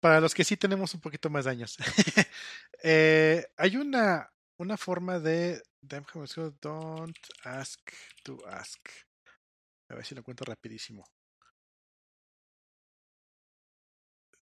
para 0.04 0.20
los 0.20 0.34
que 0.34 0.43
sí 0.43 0.58
tenemos 0.58 0.93
un 0.93 0.99
poquito 0.99 1.30
más 1.30 1.45
de 1.45 1.51
años. 1.51 1.78
eh, 2.84 3.45
hay 3.56 3.78
una, 3.78 4.30
una 4.58 4.76
forma 4.76 5.18
de. 5.18 5.64
Don't 5.80 7.18
ask 7.45 7.80
to 8.22 8.38
ask. 8.45 8.82
A 9.88 9.95
ver 9.95 10.06
si 10.06 10.14
lo 10.14 10.22
cuento 10.22 10.43
rapidísimo. 10.43 11.06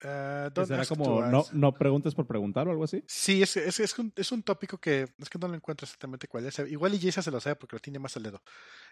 Uh, 0.04 0.64
¿Será 0.64 0.86
como 0.86 1.22
no, 1.22 1.44
no, 1.50 1.74
preguntes 1.74 2.14
por 2.14 2.24
preguntar 2.24 2.68
o 2.68 2.70
algo 2.70 2.84
así? 2.84 3.02
Sí, 3.08 3.42
es, 3.42 3.56
es, 3.56 3.80
es, 3.80 3.98
un, 3.98 4.12
es 4.14 4.30
un 4.30 4.44
tópico 4.44 4.78
que 4.78 5.08
es 5.18 5.28
que 5.28 5.40
no 5.40 5.48
lo 5.48 5.56
encuentro 5.56 5.86
exactamente 5.86 6.28
cuál 6.28 6.46
es. 6.46 6.56
Igual 6.60 6.94
y 6.94 7.00
Jessa 7.00 7.20
se 7.20 7.32
lo 7.32 7.40
sabe 7.40 7.56
porque 7.56 7.74
lo 7.74 7.80
tiene 7.80 7.98
más 7.98 8.16
al 8.16 8.22
dedo. 8.22 8.40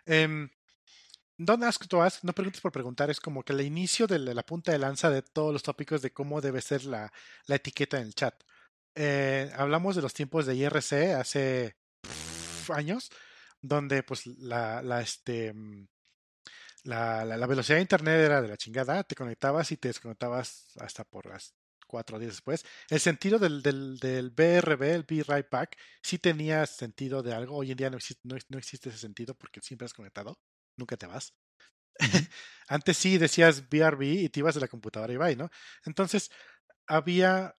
Um, 0.09 0.49
Don't 1.39 1.63
ask 1.65 1.87
to 1.89 2.03
ask, 2.03 2.25
no 2.25 2.33
preguntes 2.33 2.63
por 2.63 2.73
preguntar, 2.73 3.11
es 3.11 3.21
como 3.21 3.43
que 3.43 3.53
el 3.53 3.61
inicio 3.61 4.07
de 4.07 4.19
la 4.19 4.43
punta 4.43 4.73
de 4.73 4.79
lanza 4.79 5.11
de 5.11 5.21
todos 5.21 5.53
los 5.53 5.63
tópicos 5.63 6.01
de 6.01 6.11
cómo 6.11 6.41
debe 6.41 6.63
ser 6.63 6.85
la, 6.87 7.13
etiqueta 7.47 7.99
en 7.99 8.07
el 8.07 8.15
chat. 8.15 8.35
Eh, 8.95 9.53
hablamos 9.57 9.97
de 9.97 10.03
los 10.03 10.15
tiempos 10.15 10.47
de 10.47 10.55
IRC 10.57 11.15
hace 11.15 11.77
años, 12.71 13.11
donde 13.61 14.03
pues 14.03 14.27
la, 14.27 14.81
este, 15.03 15.53
mm, 15.53 15.87
la, 16.85 17.25
la, 17.27 17.37
la, 17.37 17.47
velocidad 17.47 17.77
de 17.77 17.83
internet 17.83 18.21
era 18.21 18.41
de 18.41 18.49
la 18.49 18.57
chingada, 18.57 19.05
te 19.05 19.15
conectabas 19.15 19.73
y 19.73 19.77
te 19.77 19.89
desconectabas 19.89 20.73
hasta 20.81 21.05
por 21.05 21.27
las 21.27 21.55
cuatro 21.87 22.19
días 22.19 22.33
después. 22.33 22.65
El 22.89 23.01
sentido 23.01 23.39
del, 23.39 23.63
del, 23.63 23.99
del 23.99 24.31
BRB, 24.31 24.83
el 24.83 25.05
Be 25.05 25.23
Right 25.23 25.51
Back, 25.51 25.77
sí 26.03 26.19
tenía 26.19 26.65
sentido 26.67 27.23
de 27.23 27.35
algo. 27.35 27.57
Hoy 27.57 27.73
en 27.73 27.77
día 27.77 27.91
no 27.91 27.99
existe, 27.99 28.23
no 28.27 28.59
existe 28.59 28.89
ese 28.89 28.99
sentido 28.99 29.35
porque 29.35 29.61
siempre 29.61 29.85
has 29.85 29.95
conectado 29.95 30.39
nunca 30.77 30.97
te 30.97 31.07
vas. 31.07 31.35
Antes 32.69 32.97
sí 32.97 33.19
decías 33.19 33.69
BRB 33.69 34.03
y 34.03 34.29
te 34.29 34.41
ibas 34.41 34.55
de 34.55 34.61
la 34.61 34.69
computadora 34.69 35.13
y 35.13 35.17
bye, 35.17 35.37
¿no? 35.37 35.51
Entonces, 35.85 36.31
había, 36.87 37.57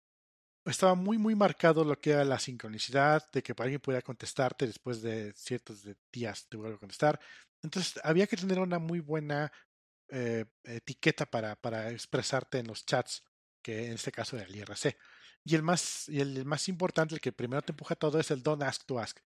estaba 0.65 0.95
muy, 0.95 1.17
muy 1.17 1.35
marcado 1.35 1.83
lo 1.83 1.99
que 1.99 2.11
era 2.11 2.25
la 2.25 2.39
sincronicidad, 2.39 3.23
de 3.31 3.43
que 3.43 3.53
alguien 3.57 3.81
pudiera 3.81 4.01
contestarte 4.01 4.67
después 4.67 5.01
de 5.01 5.33
ciertos 5.33 5.83
días 6.11 6.47
te 6.49 6.57
vuelvo 6.57 6.77
a 6.77 6.79
contestar. 6.79 7.19
Entonces, 7.63 7.99
había 8.03 8.27
que 8.27 8.37
tener 8.37 8.59
una 8.59 8.79
muy 8.79 8.99
buena 8.99 9.51
eh, 10.09 10.45
etiqueta 10.63 11.25
para, 11.25 11.55
para 11.55 11.91
expresarte 11.91 12.59
en 12.59 12.67
los 12.67 12.85
chats, 12.85 13.23
que 13.63 13.87
en 13.87 13.93
este 13.93 14.11
caso 14.11 14.37
era 14.37 14.45
el 14.45 14.55
IRC. 14.55 14.97
Y 15.43 15.55
el 15.55 15.63
más, 15.63 16.09
y 16.09 16.19
el 16.19 16.45
más 16.45 16.67
importante, 16.69 17.15
el 17.15 17.21
que 17.21 17.31
primero 17.31 17.61
te 17.61 17.71
empuja 17.71 17.95
todo, 17.95 18.19
es 18.19 18.31
el 18.31 18.43
don't 18.43 18.63
ask 18.63 18.85
to 18.85 18.99
ask, 18.99 19.19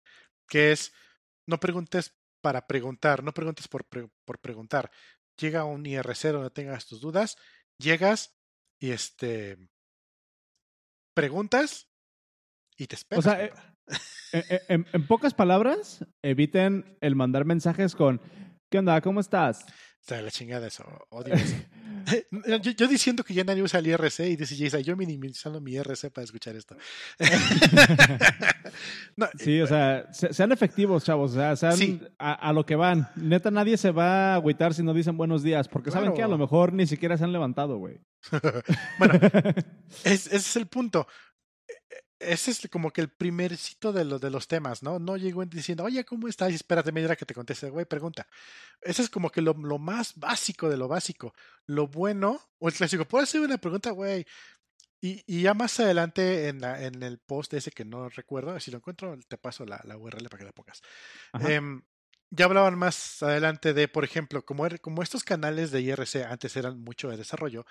que 0.47 0.71
es 0.71 0.93
no 1.47 1.59
preguntes 1.59 2.13
para 2.41 2.67
preguntar, 2.67 3.23
no 3.23 3.33
preguntes 3.33 3.67
por, 3.67 3.85
pre 3.85 4.09
por 4.25 4.39
preguntar. 4.39 4.91
Llega 5.37 5.63
un 5.63 5.85
IRC 5.85 6.31
donde 6.31 6.49
tengas 6.49 6.85
tus 6.85 7.01
dudas, 7.01 7.37
llegas 7.77 8.35
y 8.79 8.91
este 8.91 9.57
preguntas 11.13 11.87
y 12.77 12.87
te 12.87 12.95
esperas. 12.95 13.25
O 13.25 13.29
sea, 13.29 13.45
eh, 13.45 13.53
eh, 14.33 14.61
en, 14.67 14.85
en, 14.91 15.07
pocas 15.07 15.33
palabras, 15.33 16.05
eviten 16.21 16.97
el 17.01 17.15
mandar 17.15 17.45
mensajes 17.45 17.95
con 17.95 18.21
¿Qué 18.71 18.79
onda? 18.79 19.01
¿Cómo 19.01 19.19
estás? 19.19 19.65
Está 19.99 20.21
la 20.21 20.31
chingada 20.31 20.67
eso, 20.67 20.85
odio 21.09 21.33
eso. 21.35 21.57
Yo, 22.47 22.71
yo, 22.71 22.87
diciendo 22.87 23.23
que 23.23 23.33
ya 23.33 23.43
nadie 23.43 23.61
usa 23.61 23.79
el 23.79 23.87
IRC 23.87 24.19
y 24.21 24.35
dice 24.35 24.55
Jason, 24.57 24.81
yo 24.81 24.95
minimizando 24.95 25.61
mi 25.61 25.73
IRC 25.73 26.11
para 26.11 26.25
escuchar 26.25 26.55
esto. 26.55 26.75
no, 29.15 29.27
sí, 29.37 29.61
o 29.61 29.67
sea, 29.67 30.07
sean 30.11 30.51
efectivos, 30.51 31.03
chavos, 31.03 31.31
o 31.31 31.35
sea, 31.35 31.55
sean 31.55 31.77
sí. 31.77 32.01
a, 32.17 32.33
a, 32.33 32.53
lo 32.53 32.65
que 32.65 32.75
van. 32.75 33.09
Neta, 33.15 33.51
nadie 33.51 33.77
se 33.77 33.91
va 33.91 34.33
a 34.33 34.35
agüitar 34.35 34.73
si 34.73 34.83
no 34.83 34.93
dicen 34.93 35.17
buenos 35.17 35.43
días, 35.43 35.67
porque 35.67 35.89
claro. 35.89 36.05
saben 36.05 36.17
que 36.17 36.23
a 36.23 36.27
lo 36.27 36.37
mejor 36.37 36.73
ni 36.73 36.87
siquiera 36.87 37.17
se 37.17 37.23
han 37.23 37.31
levantado, 37.31 37.77
güey. 37.77 38.01
bueno, 38.99 39.13
es, 40.03 40.27
ese 40.27 40.35
es 40.35 40.55
el 40.55 40.67
punto 40.67 41.07
ese 42.21 42.51
es 42.51 42.67
como 42.71 42.91
que 42.91 43.01
el 43.01 43.09
primercito 43.09 43.91
de, 43.91 44.05
lo, 44.05 44.19
de 44.19 44.29
los 44.29 44.47
temas, 44.47 44.83
¿no? 44.83 44.99
No 44.99 45.17
llegó 45.17 45.45
diciendo, 45.45 45.83
oye, 45.83 46.05
¿cómo 46.05 46.27
estás? 46.27 46.51
Y 46.51 46.55
espérate 46.55 46.91
media 46.91 47.07
hora 47.07 47.15
que 47.15 47.25
te 47.25 47.33
conteste, 47.33 47.69
güey, 47.69 47.85
pregunta. 47.85 48.27
Ese 48.81 49.01
es 49.01 49.09
como 49.09 49.29
que 49.29 49.41
lo, 49.41 49.53
lo, 49.53 49.79
más 49.79 50.13
básico 50.15 50.69
de 50.69 50.77
lo 50.77 50.87
básico. 50.87 51.33
Lo 51.65 51.87
bueno, 51.87 52.39
o 52.59 52.67
el 52.67 52.73
clásico, 52.73 53.05
¿puedo 53.05 53.23
hacer 53.23 53.41
una 53.41 53.57
pregunta, 53.57 53.91
güey? 53.91 54.25
Y, 55.01 55.23
y, 55.25 55.41
ya 55.41 55.55
más 55.55 55.79
adelante 55.79 56.47
en, 56.47 56.61
la, 56.61 56.83
en 56.83 57.01
el 57.01 57.17
post 57.17 57.53
ese 57.55 57.71
que 57.71 57.85
no 57.85 58.07
recuerdo, 58.09 58.59
si 58.59 58.69
lo 58.69 58.77
encuentro, 58.77 59.17
te 59.27 59.37
paso 59.37 59.65
la, 59.65 59.81
la 59.85 59.97
URL 59.97 60.29
para 60.29 60.37
que 60.37 60.45
la 60.45 60.51
pongas. 60.51 60.81
Eh, 61.47 61.59
ya 62.29 62.45
hablaban 62.45 62.77
más 62.77 63.21
adelante 63.23 63.73
de, 63.73 63.87
por 63.87 64.03
ejemplo, 64.03 64.45
como, 64.45 64.65
er, 64.65 64.79
como 64.79 65.03
estos 65.03 65.23
canales 65.23 65.71
de 65.71 65.81
IRC 65.81 66.23
antes 66.27 66.55
eran 66.55 66.79
mucho 66.79 67.09
de 67.09 67.17
desarrollo, 67.17 67.65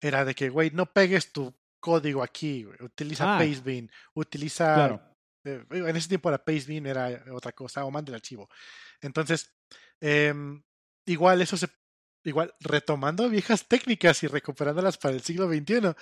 era 0.00 0.24
de 0.24 0.34
que, 0.34 0.48
güey, 0.48 0.70
no 0.70 0.92
pegues 0.92 1.32
tu 1.32 1.54
código 1.86 2.20
aquí, 2.20 2.66
utiliza 2.80 3.36
ah. 3.36 3.38
Pastebin, 3.38 3.88
utiliza... 4.14 4.74
Claro. 4.74 5.00
Eh, 5.44 5.64
en 5.70 5.96
ese 5.96 6.08
tiempo 6.08 6.32
la 6.32 6.44
Pastebin 6.44 6.84
era 6.84 7.24
otra 7.32 7.52
cosa, 7.52 7.84
o 7.84 7.92
manda 7.92 8.10
el 8.10 8.16
archivo. 8.16 8.50
Entonces, 9.00 9.54
eh, 10.00 10.34
igual 11.04 11.42
eso 11.42 11.56
se... 11.56 11.68
Igual, 12.24 12.52
retomando 12.58 13.28
viejas 13.28 13.68
técnicas 13.68 14.20
y 14.24 14.26
recuperándolas 14.26 14.98
para 14.98 15.14
el 15.14 15.22
siglo 15.22 15.46
XXI, 15.46 15.94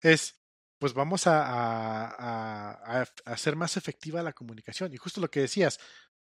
es, 0.00 0.40
pues 0.78 0.94
vamos 0.94 1.26
a, 1.26 1.42
a, 1.42 2.70
a, 2.70 3.00
a 3.00 3.06
hacer 3.24 3.56
más 3.56 3.76
efectiva 3.76 4.22
la 4.22 4.32
comunicación. 4.32 4.94
Y 4.94 4.96
justo 4.96 5.20
lo 5.20 5.28
que 5.28 5.40
decías, 5.40 5.80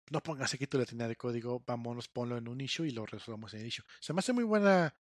no 0.09 0.23
pongas 0.23 0.55
aquí 0.55 0.67
tu 0.67 0.79
letra 0.79 1.07
de 1.07 1.17
código, 1.17 1.63
vámonos, 1.67 2.09
ponlo 2.09 2.39
en 2.39 2.49
un 2.49 2.59
issue 2.59 2.87
y 2.87 2.93
lo 2.93 3.05
resolvamos 3.05 3.53
en 3.53 3.61
el 3.61 3.67
issue. 3.67 3.85
Se 4.01 4.15
me 4.15 4.21
hace 4.21 4.33
muy 4.33 4.45
buena 4.45 4.95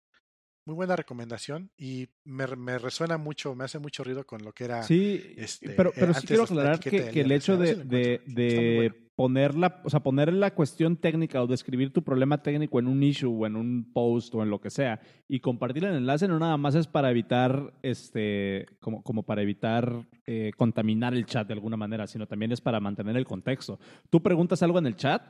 muy 0.67 0.75
buena 0.75 0.97
recomendación 0.97 1.71
y 1.77 2.09
me, 2.25 2.45
me, 2.57 2.77
resuena 2.77 3.17
mucho, 3.17 3.55
me 3.55 3.63
hace 3.63 3.79
mucho 3.79 4.03
ruido 4.03 4.25
con 4.25 4.43
lo 4.43 4.51
que 4.51 4.65
era. 4.65 4.83
Sí, 4.83 5.33
este, 5.37 5.69
pero, 5.69 5.93
pero 5.95 6.11
eh, 6.11 6.15
sí 6.15 6.27
quiero 6.27 6.43
aclarar 6.43 6.79
que, 6.81 7.09
que 7.09 7.21
el 7.21 7.31
hecho 7.31 7.55
de, 7.55 7.75
de, 7.75 8.21
de 8.25 9.07
poner 9.15 9.55
la, 9.55 9.81
o 9.85 9.89
sea, 9.89 10.01
poner 10.01 10.33
la 10.33 10.53
cuestión 10.53 10.97
técnica 10.97 11.41
o 11.41 11.47
describir 11.47 11.93
tu 11.93 12.03
problema 12.03 12.43
técnico 12.43 12.79
en 12.79 12.87
un 12.87 13.01
issue 13.01 13.31
o 13.31 13.47
en 13.47 13.55
un 13.55 13.91
post 13.93 14.35
o 14.35 14.43
en 14.43 14.49
lo 14.49 14.59
que 14.59 14.69
sea 14.69 14.99
y 15.29 15.39
compartir 15.39 15.85
el 15.85 15.95
enlace 15.95 16.27
no 16.27 16.37
nada 16.37 16.57
más 16.57 16.75
es 16.75 16.85
para 16.85 17.11
evitar, 17.11 17.73
este, 17.81 18.65
como, 18.81 19.01
como 19.03 19.23
para 19.23 19.41
evitar 19.41 20.05
eh, 20.25 20.51
contaminar 20.57 21.13
el 21.13 21.25
chat 21.25 21.47
de 21.47 21.53
alguna 21.53 21.77
manera, 21.77 22.07
sino 22.07 22.27
también 22.27 22.51
es 22.51 22.59
para 22.59 22.81
mantener 22.81 23.15
el 23.15 23.25
contexto. 23.25 23.79
Tú 24.09 24.21
preguntas 24.21 24.61
algo 24.61 24.79
en 24.79 24.87
el 24.87 24.97
chat 24.97 25.23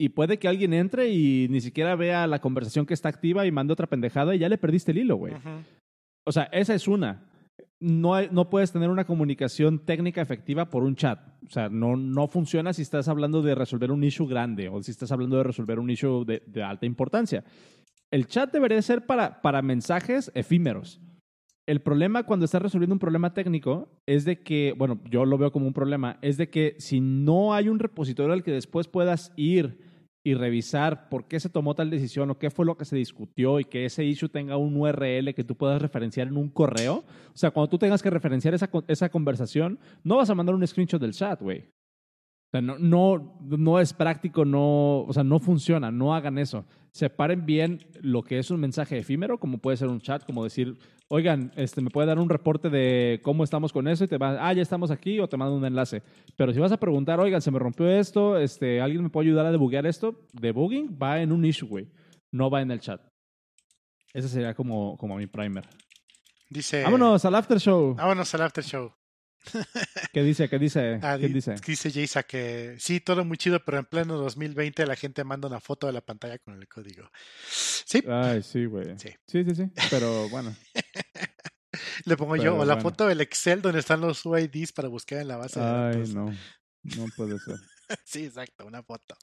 y 0.00 0.10
puede 0.10 0.38
que 0.38 0.48
alguien 0.48 0.72
entre 0.72 1.08
y 1.10 1.48
ni 1.50 1.60
siquiera 1.60 1.96
vea 1.96 2.26
la 2.26 2.40
conversación 2.40 2.86
que 2.86 2.94
está 2.94 3.08
activa 3.08 3.46
y 3.46 3.50
mande 3.50 3.72
otra 3.72 3.86
pendejada 3.88 4.34
y 4.34 4.38
ya 4.38 4.48
le 4.48 4.58
perdiste 4.58 4.92
el 4.92 4.98
hilo, 4.98 5.16
güey. 5.16 5.34
Uh 5.34 5.38
-huh. 5.38 5.62
O 6.26 6.32
sea, 6.32 6.44
esa 6.52 6.74
es 6.74 6.86
una. 6.88 7.24
no, 7.80 8.14
hay- 8.14 8.28
no 8.32 8.50
puedes 8.50 8.72
tener 8.72 8.90
una 8.90 9.04
comunicación 9.04 9.84
técnica 9.84 10.20
efectiva 10.20 10.68
por 10.68 10.82
un 10.82 10.96
chat. 10.96 11.20
O 11.46 11.50
sea, 11.50 11.68
no, 11.68 11.96
no 11.96 12.26
funciona 12.26 12.72
si 12.72 12.82
estás 12.82 13.08
hablando 13.08 13.40
de 13.40 13.54
resolver 13.54 13.90
un 13.92 14.02
issue 14.02 14.26
grande 14.26 14.68
o 14.68 14.82
si 14.82 14.90
estás 14.90 15.12
hablando 15.12 15.36
de 15.36 15.44
resolver 15.44 15.78
un 15.78 15.88
issue 15.90 16.24
de, 16.24 16.42
de 16.46 16.62
alta 16.62 16.86
importancia. 16.86 17.44
El 18.10 18.26
chat 18.26 18.52
debería 18.52 18.82
ser 18.82 19.06
para, 19.06 19.40
para 19.42 19.62
mensajes 19.62 20.30
efímeros. 20.34 21.00
El 21.68 21.80
problema 21.80 22.24
cuando 22.24 22.46
estás 22.46 22.62
resolviendo 22.62 22.94
un 22.94 22.98
problema 22.98 23.32
técnico 23.34 23.88
es 24.06 24.24
de 24.24 24.40
que, 24.42 24.74
bueno, 24.76 25.00
yo 25.10 25.24
lo 25.24 25.36
veo 25.38 25.52
como 25.52 25.66
un 25.66 25.74
problema, 25.74 26.18
es 26.22 26.36
de 26.36 26.48
que 26.48 26.74
si 26.78 27.00
no 27.00 27.52
hay 27.54 27.68
un 27.68 27.78
repositorio 27.78 28.32
al 28.32 28.42
que 28.42 28.50
después 28.52 28.88
puedas 28.88 29.32
ir 29.36 29.78
y 30.28 30.34
revisar 30.34 31.08
por 31.08 31.26
qué 31.26 31.40
se 31.40 31.48
tomó 31.48 31.74
tal 31.74 31.88
decisión 31.88 32.30
o 32.30 32.38
qué 32.38 32.50
fue 32.50 32.66
lo 32.66 32.76
que 32.76 32.84
se 32.84 32.94
discutió 32.94 33.60
y 33.60 33.64
que 33.64 33.86
ese 33.86 34.04
issue 34.04 34.28
tenga 34.28 34.58
un 34.58 34.76
URL 34.76 35.32
que 35.34 35.42
tú 35.42 35.56
puedas 35.56 35.80
referenciar 35.80 36.28
en 36.28 36.36
un 36.36 36.50
correo. 36.50 36.96
O 36.96 37.36
sea, 37.36 37.50
cuando 37.50 37.70
tú 37.70 37.78
tengas 37.78 38.02
que 38.02 38.10
referenciar 38.10 38.52
esa, 38.52 38.68
esa 38.88 39.08
conversación, 39.08 39.78
no 40.04 40.18
vas 40.18 40.28
a 40.28 40.34
mandar 40.34 40.54
un 40.54 40.66
screenshot 40.66 41.00
del 41.00 41.14
chat, 41.14 41.40
güey. 41.40 41.64
O 42.48 42.50
sea, 42.50 42.62
no, 42.62 42.78
no, 42.78 43.38
no 43.42 43.78
es 43.78 43.92
práctico, 43.92 44.46
no, 44.46 45.00
o 45.00 45.12
sea, 45.12 45.22
no 45.22 45.38
funciona, 45.38 45.90
no 45.90 46.14
hagan 46.14 46.38
eso. 46.38 46.64
Separen 46.92 47.44
bien 47.44 47.86
lo 48.00 48.22
que 48.22 48.38
es 48.38 48.50
un 48.50 48.58
mensaje 48.58 48.96
efímero, 48.96 49.38
como 49.38 49.58
puede 49.58 49.76
ser 49.76 49.88
un 49.88 50.00
chat, 50.00 50.24
como 50.24 50.44
decir, 50.44 50.78
oigan, 51.08 51.52
este, 51.56 51.82
me 51.82 51.90
puede 51.90 52.08
dar 52.08 52.18
un 52.18 52.30
reporte 52.30 52.70
de 52.70 53.20
cómo 53.22 53.44
estamos 53.44 53.70
con 53.70 53.86
eso 53.86 54.04
y 54.04 54.08
te 54.08 54.16
va, 54.16 54.38
ah, 54.40 54.52
ya 54.54 54.62
estamos 54.62 54.90
aquí 54.90 55.20
o 55.20 55.28
te 55.28 55.36
mando 55.36 55.56
un 55.56 55.64
enlace. 55.66 56.02
Pero 56.36 56.54
si 56.54 56.58
vas 56.58 56.72
a 56.72 56.80
preguntar, 56.80 57.20
oigan, 57.20 57.42
se 57.42 57.50
me 57.50 57.58
rompió 57.58 57.86
esto, 57.86 58.38
este, 58.38 58.80
¿alguien 58.80 59.02
me 59.02 59.10
puede 59.10 59.28
ayudar 59.28 59.44
a 59.44 59.52
debuguear 59.52 59.84
esto? 59.84 60.26
Debugging 60.32 60.98
va 61.00 61.20
en 61.20 61.32
un 61.32 61.44
issue, 61.44 61.68
güey, 61.68 61.88
no 62.32 62.48
va 62.48 62.62
en 62.62 62.70
el 62.70 62.80
chat. 62.80 63.02
Ese 64.14 64.28
sería 64.30 64.54
como, 64.54 64.96
como 64.96 65.16
mi 65.16 65.26
primer. 65.26 65.68
Dice. 66.48 66.82
Vámonos 66.82 67.22
al 67.26 67.34
after 67.34 67.58
show. 67.60 67.94
Vámonos 67.94 68.34
al 68.34 68.40
after 68.40 68.64
show. 68.64 68.90
¿Qué 70.12 70.22
dice? 70.22 70.48
¿Qué 70.48 70.58
dice? 70.58 70.98
Ah, 71.02 71.16
¿Qué 71.18 71.28
di- 71.28 71.34
dice? 71.34 71.54
dice 71.64 72.24
que 72.24 72.76
sí, 72.78 73.00
todo 73.00 73.24
muy 73.24 73.36
chido, 73.38 73.64
pero 73.64 73.78
en 73.78 73.84
pleno 73.86 74.16
2020 74.16 74.86
la 74.86 74.96
gente 74.96 75.24
manda 75.24 75.48
una 75.48 75.60
foto 75.60 75.86
de 75.86 75.92
la 75.92 76.00
pantalla 76.00 76.38
con 76.38 76.54
el 76.54 76.68
código. 76.68 77.08
Sí, 77.50 78.02
Ay, 78.08 78.42
sí, 78.42 78.64
güey. 78.66 78.98
Sí. 78.98 79.10
Sí, 79.26 79.44
sí, 79.44 79.54
sí. 79.54 79.64
Pero 79.90 80.28
bueno. 80.30 80.54
le 82.04 82.16
pongo 82.16 82.36
yo. 82.36 82.54
O 82.56 82.64
la 82.64 82.74
bueno. 82.74 82.80
foto 82.90 83.06
del 83.06 83.20
Excel 83.20 83.62
donde 83.62 83.80
están 83.80 84.00
los 84.00 84.24
UIDs 84.26 84.72
para 84.72 84.88
buscar 84.88 85.20
en 85.20 85.28
la 85.28 85.36
base 85.36 85.60
de 85.60 85.66
Ay, 85.66 85.92
datos. 85.94 86.14
no. 86.14 86.26
No 86.82 87.06
puede 87.16 87.38
ser. 87.38 87.56
Sí, 88.04 88.26
exacto, 88.26 88.66
una 88.66 88.82
foto. 88.82 89.16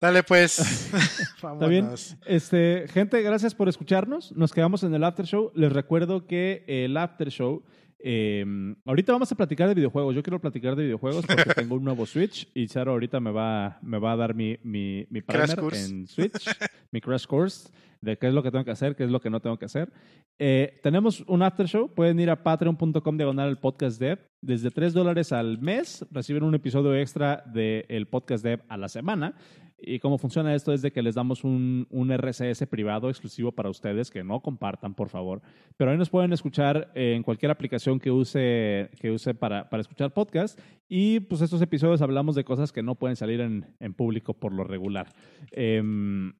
Dale, 0.00 0.22
pues. 0.22 0.58
Está 0.58 1.52
bien. 1.68 1.82
Vámonos. 1.84 2.16
Este, 2.24 2.86
gente, 2.88 3.20
gracias 3.20 3.54
por 3.54 3.68
escucharnos. 3.68 4.32
Nos 4.32 4.54
quedamos 4.54 4.82
en 4.82 4.94
el 4.94 5.04
after 5.04 5.26
show. 5.26 5.52
Les 5.54 5.70
recuerdo 5.70 6.26
que 6.26 6.64
el 6.68 6.96
after 6.96 7.28
show. 7.28 7.64
Eh, 7.98 8.44
ahorita 8.84 9.12
vamos 9.12 9.30
a 9.32 9.34
platicar 9.34 9.68
de 9.68 9.74
videojuegos. 9.74 10.14
Yo 10.14 10.22
quiero 10.22 10.40
platicar 10.40 10.76
de 10.76 10.84
videojuegos 10.84 11.26
porque 11.26 11.44
tengo 11.54 11.76
un 11.76 11.84
nuevo 11.84 12.06
Switch 12.06 12.48
y 12.54 12.66
Charo 12.66 12.92
ahorita 12.92 13.20
me 13.20 13.30
va, 13.30 13.78
me 13.82 13.98
va 13.98 14.12
a 14.12 14.16
dar 14.16 14.34
mi, 14.34 14.58
mi, 14.62 15.06
mi 15.10 15.22
primer 15.22 15.58
en 15.74 16.06
Switch, 16.06 16.48
mi 16.90 17.00
crash 17.00 17.26
course 17.26 17.70
de 18.00 18.18
qué 18.18 18.28
es 18.28 18.34
lo 18.34 18.42
que 18.42 18.50
tengo 18.50 18.64
que 18.64 18.70
hacer, 18.70 18.94
qué 18.94 19.04
es 19.04 19.10
lo 19.10 19.20
que 19.20 19.30
no 19.30 19.40
tengo 19.40 19.58
que 19.58 19.64
hacer. 19.64 19.92
Eh, 20.38 20.78
tenemos 20.82 21.24
un 21.26 21.42
after 21.42 21.66
show. 21.66 21.92
Pueden 21.92 22.20
ir 22.20 22.30
a 22.30 22.42
patreon.com 22.42 23.16
diagonal 23.16 23.48
el 23.48 23.58
podcast 23.58 23.98
dev. 23.98 24.18
Desde 24.40 24.70
3 24.70 24.92
dólares 24.92 25.32
al 25.32 25.58
mes 25.58 26.04
reciben 26.10 26.44
un 26.44 26.54
episodio 26.54 26.94
extra 26.94 27.42
del 27.46 28.06
podcast 28.06 28.44
dev 28.44 28.62
a 28.68 28.76
la 28.76 28.88
semana. 28.88 29.34
Y 29.78 29.98
cómo 29.98 30.16
funciona 30.16 30.54
esto 30.54 30.72
es 30.72 30.80
de 30.80 30.90
que 30.90 31.02
les 31.02 31.14
damos 31.14 31.44
un, 31.44 31.86
un 31.90 32.10
RSS 32.16 32.66
privado 32.66 33.10
exclusivo 33.10 33.52
para 33.52 33.68
ustedes, 33.68 34.10
que 34.10 34.24
no 34.24 34.40
compartan, 34.40 34.94
por 34.94 35.10
favor. 35.10 35.42
Pero 35.76 35.90
ahí 35.90 35.98
nos 35.98 36.08
pueden 36.08 36.32
escuchar 36.32 36.90
en 36.94 37.22
cualquier 37.22 37.50
aplicación 37.50 38.00
que 38.00 38.10
use, 38.10 38.90
que 38.98 39.10
use 39.10 39.34
para, 39.34 39.68
para 39.68 39.82
escuchar 39.82 40.14
podcast. 40.14 40.58
Y 40.88 41.20
pues 41.20 41.42
estos 41.42 41.60
episodios 41.60 42.00
hablamos 42.00 42.34
de 42.34 42.44
cosas 42.44 42.72
que 42.72 42.82
no 42.82 42.94
pueden 42.94 43.16
salir 43.16 43.40
en, 43.40 43.76
en 43.78 43.92
público 43.92 44.32
por 44.32 44.52
lo 44.52 44.64
regular. 44.64 45.12
Em, 45.50 46.32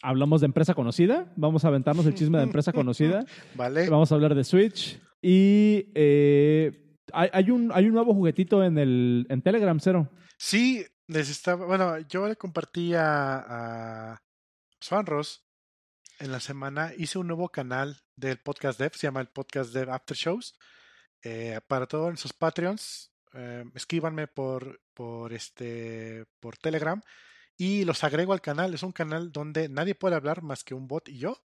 hablamos 0.00 0.40
de 0.40 0.46
empresa 0.46 0.74
conocida. 0.74 1.32
Vamos 1.36 1.64
a 1.64 1.68
aventarnos 1.68 2.06
el 2.06 2.14
chisme 2.14 2.38
de 2.38 2.44
empresa 2.44 2.72
conocida. 2.72 3.24
Vale. 3.56 3.90
Vamos 3.90 4.12
a 4.12 4.14
hablar 4.14 4.36
de 4.36 4.44
Switch. 4.44 5.00
Y 5.20 5.90
eh, 5.96 6.98
hay, 7.12 7.30
hay 7.32 7.50
un, 7.50 7.72
hay 7.74 7.86
un 7.86 7.94
nuevo 7.94 8.14
juguetito 8.14 8.62
en, 8.62 8.78
el, 8.78 9.26
en 9.28 9.42
Telegram, 9.42 9.78
Cero. 9.80 10.08
Sí, 10.38 10.84
les 11.06 11.28
estaba. 11.28 11.66
Bueno, 11.66 11.98
yo 12.00 12.26
le 12.28 12.36
compartí 12.36 12.94
a, 12.94 14.12
a 14.12 14.22
Swanros 14.80 15.46
en 16.18 16.32
la 16.32 16.40
semana. 16.40 16.92
Hice 16.96 17.18
un 17.18 17.28
nuevo 17.28 17.48
canal 17.48 18.00
del 18.16 18.38
podcast 18.38 18.78
Dev, 18.78 18.92
se 18.94 19.06
llama 19.06 19.20
el 19.20 19.28
Podcast 19.28 19.72
Dev 19.72 19.90
After 19.90 20.16
Shows. 20.16 20.58
Eh, 21.22 21.60
para 21.66 21.86
todos 21.86 22.20
sus 22.20 22.32
Patreons, 22.32 23.12
eh, 23.34 23.64
escríbanme 23.74 24.28
por, 24.28 24.80
por, 24.94 25.32
este, 25.32 26.24
por 26.40 26.56
Telegram 26.56 27.00
y 27.56 27.84
los 27.84 28.04
agrego 28.04 28.32
al 28.32 28.40
canal. 28.40 28.74
Es 28.74 28.82
un 28.82 28.92
canal 28.92 29.32
donde 29.32 29.68
nadie 29.68 29.94
puede 29.94 30.16
hablar 30.16 30.42
más 30.42 30.64
que 30.64 30.74
un 30.74 30.86
bot 30.86 31.08
y 31.08 31.18
yo. 31.18 31.42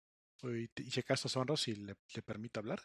Y, 0.43 0.69
y 0.81 0.91
si 0.91 0.99
acaso 0.99 1.27
Swanros 1.27 1.67
y 1.67 1.75
le, 1.75 1.95
le 2.13 2.21
permito 2.21 2.59
hablar. 2.59 2.81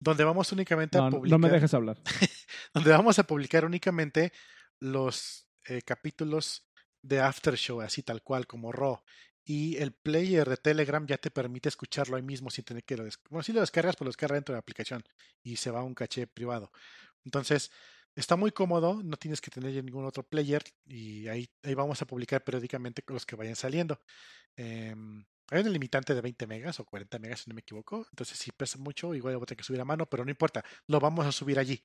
Donde 0.00 0.24
vamos 0.24 0.52
únicamente 0.52 0.98
a 0.98 1.02
No, 1.02 1.10
publicar 1.10 1.38
no 1.40 1.46
me 1.46 1.52
dejes 1.52 1.74
hablar. 1.74 2.00
donde 2.74 2.90
vamos 2.90 3.18
a 3.18 3.24
publicar 3.24 3.64
únicamente 3.64 4.32
los 4.80 5.47
eh, 5.68 5.82
capítulos 5.82 6.66
de 7.02 7.20
After 7.20 7.54
Show, 7.56 7.80
así 7.80 8.02
tal 8.02 8.22
cual, 8.22 8.46
como 8.46 8.72
Raw. 8.72 9.00
Y 9.44 9.76
el 9.76 9.92
player 9.92 10.48
de 10.48 10.56
Telegram 10.56 11.06
ya 11.06 11.16
te 11.18 11.30
permite 11.30 11.68
escucharlo 11.68 12.16
ahí 12.16 12.22
mismo 12.22 12.50
sin 12.50 12.64
tener 12.64 12.84
que 12.84 12.96
lo 12.96 13.04
descargar. 13.04 13.30
Bueno, 13.30 13.42
si 13.42 13.52
lo 13.52 13.60
descargas, 13.60 13.96
pues 13.96 14.06
lo 14.06 14.10
descarga 14.10 14.34
dentro 14.34 14.52
de 14.52 14.56
la 14.56 14.60
aplicación 14.60 15.04
y 15.42 15.56
se 15.56 15.70
va 15.70 15.80
a 15.80 15.84
un 15.84 15.94
caché 15.94 16.26
privado. 16.26 16.70
Entonces, 17.24 17.70
está 18.14 18.36
muy 18.36 18.52
cómodo, 18.52 19.02
no 19.02 19.16
tienes 19.16 19.40
que 19.40 19.50
tener 19.50 19.82
ningún 19.84 20.04
otro 20.04 20.22
player 20.22 20.62
y 20.86 21.28
ahí, 21.28 21.48
ahí 21.62 21.74
vamos 21.74 22.02
a 22.02 22.06
publicar 22.06 22.44
periódicamente 22.44 23.02
los 23.06 23.24
que 23.24 23.36
vayan 23.36 23.56
saliendo. 23.56 24.00
Em, 24.56 25.24
hay 25.50 25.62
un 25.62 25.72
limitante 25.72 26.14
de 26.14 26.20
20 26.20 26.46
megas 26.46 26.80
o 26.80 26.84
40 26.84 27.18
megas, 27.18 27.40
si 27.40 27.50
no 27.50 27.54
me 27.54 27.60
equivoco. 27.60 28.06
Entonces, 28.10 28.38
si 28.38 28.50
pesa 28.52 28.78
mucho, 28.78 29.14
igual 29.14 29.36
voy 29.36 29.44
a 29.44 29.46
tener 29.46 29.58
que 29.58 29.64
subir 29.64 29.80
a 29.80 29.84
mano, 29.84 30.06
pero 30.06 30.24
no 30.24 30.30
importa, 30.30 30.64
lo 30.88 31.00
vamos 31.00 31.26
a 31.26 31.32
subir 31.32 31.58
allí. 31.58 31.82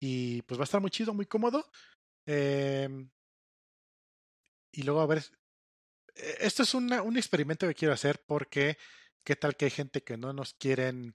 Y 0.00 0.42
pues 0.42 0.58
va 0.58 0.62
a 0.62 0.64
estar 0.64 0.80
muy 0.80 0.90
chido, 0.90 1.12
muy 1.14 1.26
cómodo. 1.26 1.70
Em, 2.26 3.10
y 4.72 4.82
luego 4.82 5.00
a 5.00 5.06
ver. 5.06 5.22
eh, 6.14 6.36
Esto 6.40 6.62
es 6.62 6.74
una- 6.74 7.02
un 7.02 7.16
experimento 7.16 7.66
que 7.66 7.74
quiero 7.74 7.94
hacer 7.94 8.22
porque 8.26 8.76
qué 9.24 9.36
tal 9.36 9.56
que 9.56 9.66
hay 9.66 9.70
gente 9.70 10.02
que 10.02 10.16
no 10.16 10.32
nos 10.32 10.54
quieren 10.54 11.14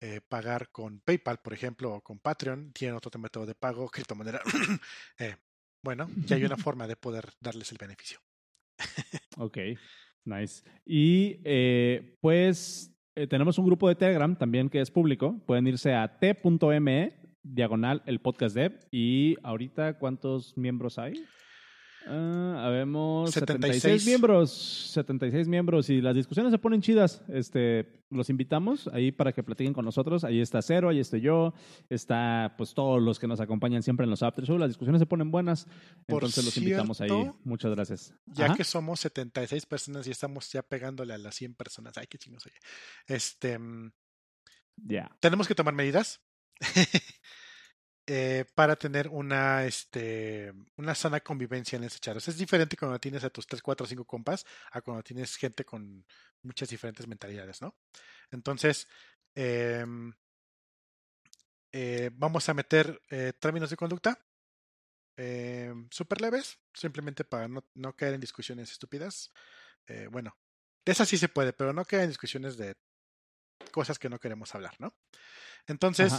eh, 0.00 0.20
pagar 0.28 0.70
con 0.70 1.00
PayPal, 1.00 1.38
por 1.38 1.52
ejemplo, 1.52 1.92
o 1.94 2.00
con 2.02 2.18
Patreon, 2.20 2.72
tienen 2.72 2.96
otro 2.96 3.18
método 3.20 3.46
de 3.46 3.54
pago, 3.54 3.88
criptomoneda. 3.88 4.40
eh, 5.18 5.36
bueno, 5.82 6.08
ya 6.26 6.36
hay 6.36 6.44
una 6.44 6.56
forma 6.72 6.86
de 6.86 6.96
poder 6.96 7.30
darles 7.40 7.72
el 7.72 7.78
beneficio. 7.78 8.18
Ok, 9.38 9.58
nice. 10.24 10.62
Y 10.86 11.40
eh, 11.44 12.16
pues 12.20 12.92
tenemos 13.28 13.58
un 13.58 13.66
grupo 13.66 13.88
de 13.88 13.96
Telegram 13.96 14.36
también 14.38 14.68
que 14.70 14.80
es 14.80 14.90
público. 14.90 15.36
Pueden 15.46 15.66
irse 15.66 15.92
a 15.94 16.18
t.me 16.20 17.20
diagonal 17.42 18.02
el 18.06 18.20
podcast 18.20 18.54
dev. 18.54 18.78
Y 18.92 19.36
ahorita, 19.42 19.98
¿cuántos 19.98 20.56
miembros 20.56 20.98
hay? 20.98 21.24
Ah, 22.10 22.64
habemos 22.66 23.30
76. 23.32 23.82
76. 23.82 24.06
miembros. 24.06 24.50
76 24.92 25.48
miembros. 25.48 25.90
Y 25.90 26.00
las 26.00 26.14
discusiones 26.14 26.50
se 26.52 26.58
ponen 26.58 26.80
chidas. 26.80 27.22
Este, 27.28 28.02
los 28.10 28.30
invitamos 28.30 28.88
ahí 28.88 29.12
para 29.12 29.32
que 29.32 29.42
platiquen 29.42 29.74
con 29.74 29.84
nosotros. 29.84 30.24
Ahí 30.24 30.40
está 30.40 30.62
Cero, 30.62 30.88
ahí 30.88 31.00
estoy 31.00 31.20
yo. 31.20 31.52
Está 31.90 32.54
pues 32.56 32.72
todos 32.74 33.02
los 33.02 33.18
que 33.18 33.26
nos 33.26 33.40
acompañan 33.40 33.82
siempre 33.82 34.04
en 34.04 34.10
los 34.10 34.22
after 34.22 34.44
show. 34.46 34.56
Las 34.58 34.70
discusiones 34.70 35.00
se 35.00 35.06
ponen 35.06 35.30
buenas. 35.30 35.66
Por 36.06 36.22
Entonces 36.22 36.44
los 36.44 36.56
invitamos 36.56 37.00
ahí. 37.00 37.30
Muchas 37.44 37.70
gracias. 37.72 38.14
Ya 38.26 38.46
Ajá. 38.46 38.54
que 38.54 38.64
somos 38.64 39.00
76 39.00 39.66
personas 39.66 40.06
y 40.06 40.10
estamos 40.10 40.50
ya 40.50 40.62
pegándole 40.62 41.14
a 41.14 41.18
las 41.18 41.34
100 41.34 41.54
personas. 41.54 41.98
Ay, 41.98 42.06
qué 42.08 42.16
chingos 42.18 42.46
oye. 42.46 42.56
Este, 43.06 43.58
mm, 43.58 43.92
Ya. 44.76 45.10
tenemos 45.20 45.46
que 45.46 45.54
tomar 45.54 45.74
medidas 45.74 46.20
eh, 48.10 48.46
para 48.54 48.74
tener 48.74 49.06
una, 49.08 49.66
este, 49.66 50.50
una 50.76 50.94
sana 50.94 51.20
convivencia 51.20 51.76
en. 51.76 51.84
O 51.84 51.90
sea, 51.90 52.14
es 52.14 52.38
diferente 52.38 52.74
cuando 52.74 52.98
tienes 52.98 53.22
a 53.22 53.28
tus 53.28 53.46
3, 53.46 53.60
4, 53.60 53.86
5 53.86 54.06
compas 54.06 54.46
a 54.70 54.80
cuando 54.80 55.02
tienes 55.02 55.36
gente 55.36 55.62
con 55.66 56.06
muchas 56.40 56.70
diferentes 56.70 57.06
mentalidades, 57.06 57.60
¿no? 57.60 57.76
Entonces, 58.30 58.88
em, 59.34 60.10
eh, 61.70 62.08
vamos 62.14 62.48
a 62.48 62.54
meter 62.54 62.98
eh, 63.10 63.34
términos 63.38 63.68
de 63.68 63.76
conducta 63.76 64.18
em, 65.18 65.86
súper 65.90 66.22
leves, 66.22 66.58
simplemente 66.72 67.24
para 67.24 67.46
no, 67.46 67.62
no 67.74 67.94
caer 67.94 68.14
en 68.14 68.22
discusiones 68.22 68.72
estúpidas. 68.72 69.32
Bueno, 70.10 70.34
de 70.84 70.92
esas 70.92 71.08
sí 71.08 71.18
se 71.18 71.28
puede, 71.28 71.52
pero 71.52 71.72
no 71.74 71.84
caer 71.84 72.04
en 72.04 72.10
discusiones 72.10 72.56
de 72.56 72.74
cosas 73.70 73.98
que 73.98 74.08
no 74.08 74.18
queremos 74.18 74.54
hablar, 74.54 74.74
¿no? 74.78 74.94
Entonces. 75.66 76.12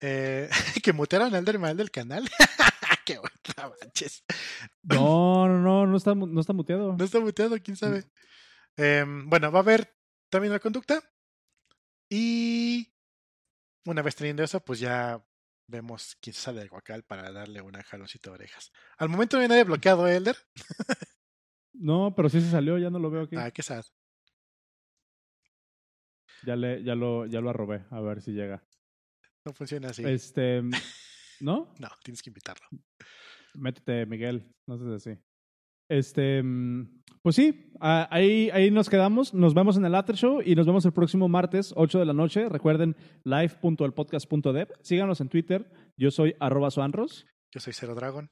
Eh, 0.00 0.48
que 0.82 0.92
mutearon 0.92 1.28
al 1.28 1.34
Enderman 1.36 1.76
del 1.76 1.90
canal. 1.90 2.28
Qué 3.04 3.18
bueno, 3.18 3.36
no 3.56 3.74
manches. 3.80 4.24
No, 4.82 5.48
no, 5.48 5.58
no, 5.60 5.86
no 5.86 5.96
está, 5.96 6.14
no 6.14 6.40
está 6.40 6.52
muteado. 6.52 6.96
No 6.96 7.04
está 7.04 7.20
muteado, 7.20 7.56
quién 7.62 7.76
sabe. 7.76 8.04
Em, 8.76 9.28
bueno, 9.28 9.52
va 9.52 9.60
a 9.60 9.62
haber 9.62 9.96
término 10.28 10.54
de 10.54 10.60
conducta. 10.60 11.02
Y 12.10 12.92
una 13.84 14.02
vez 14.02 14.16
teniendo 14.16 14.42
eso, 14.42 14.60
pues 14.60 14.80
ya 14.80 15.24
vemos 15.68 16.16
quién 16.20 16.34
sale 16.34 16.60
del 16.60 16.68
guacal 16.68 17.04
para 17.04 17.30
darle 17.32 17.60
una 17.60 17.82
jaloncito 17.82 18.30
de 18.30 18.34
orejas. 18.34 18.72
Al 18.98 19.08
momento 19.08 19.36
no 19.36 19.42
hay 19.42 19.48
nadie 19.48 19.64
bloqueado, 19.64 20.06
¿eh, 20.08 20.16
Elder. 20.16 20.36
No, 21.78 22.14
pero 22.16 22.28
sí 22.28 22.40
se 22.40 22.50
salió, 22.50 22.78
ya 22.78 22.90
no 22.90 22.98
lo 22.98 23.10
veo 23.10 23.22
aquí. 23.22 23.36
Ah, 23.36 23.50
qué 23.50 23.62
sad. 23.62 23.84
Ya, 26.44 26.56
le, 26.56 26.82
ya, 26.82 26.94
lo, 26.94 27.26
ya 27.26 27.40
lo 27.40 27.50
arrobé, 27.50 27.84
a 27.90 28.00
ver 28.00 28.22
si 28.22 28.32
llega. 28.32 28.65
No 29.46 29.52
funciona 29.52 29.90
así. 29.90 30.02
Este, 30.04 30.60
¿no? 31.40 31.72
No, 31.80 31.88
tienes 32.02 32.20
que 32.20 32.30
invitarlo. 32.30 32.66
Métete, 33.54 34.04
Miguel, 34.06 34.44
no 34.66 34.76
sé 34.76 34.84
si 34.84 35.10
así. 35.10 35.20
Este, 35.88 36.42
pues 37.22 37.36
sí, 37.36 37.70
ah, 37.80 38.08
ahí, 38.10 38.50
ahí 38.50 38.72
nos 38.72 38.90
quedamos. 38.90 39.32
Nos 39.34 39.54
vemos 39.54 39.76
en 39.76 39.84
el 39.84 39.94
After 39.94 40.16
Show 40.16 40.42
y 40.44 40.56
nos 40.56 40.66
vemos 40.66 40.84
el 40.84 40.92
próximo 40.92 41.28
martes, 41.28 41.72
8 41.76 42.00
de 42.00 42.06
la 42.06 42.12
noche. 42.12 42.48
Recuerden, 42.48 42.96
live.elpodcast.dev. 43.24 44.68
Síganos 44.82 45.20
en 45.20 45.28
Twitter. 45.28 45.70
Yo 45.96 46.10
soy 46.10 46.34
arroba 46.40 46.70
soanros 46.72 47.24
Yo 47.54 47.60
soy 47.60 47.72
Cero 47.72 47.94
Dragon. 47.94 48.28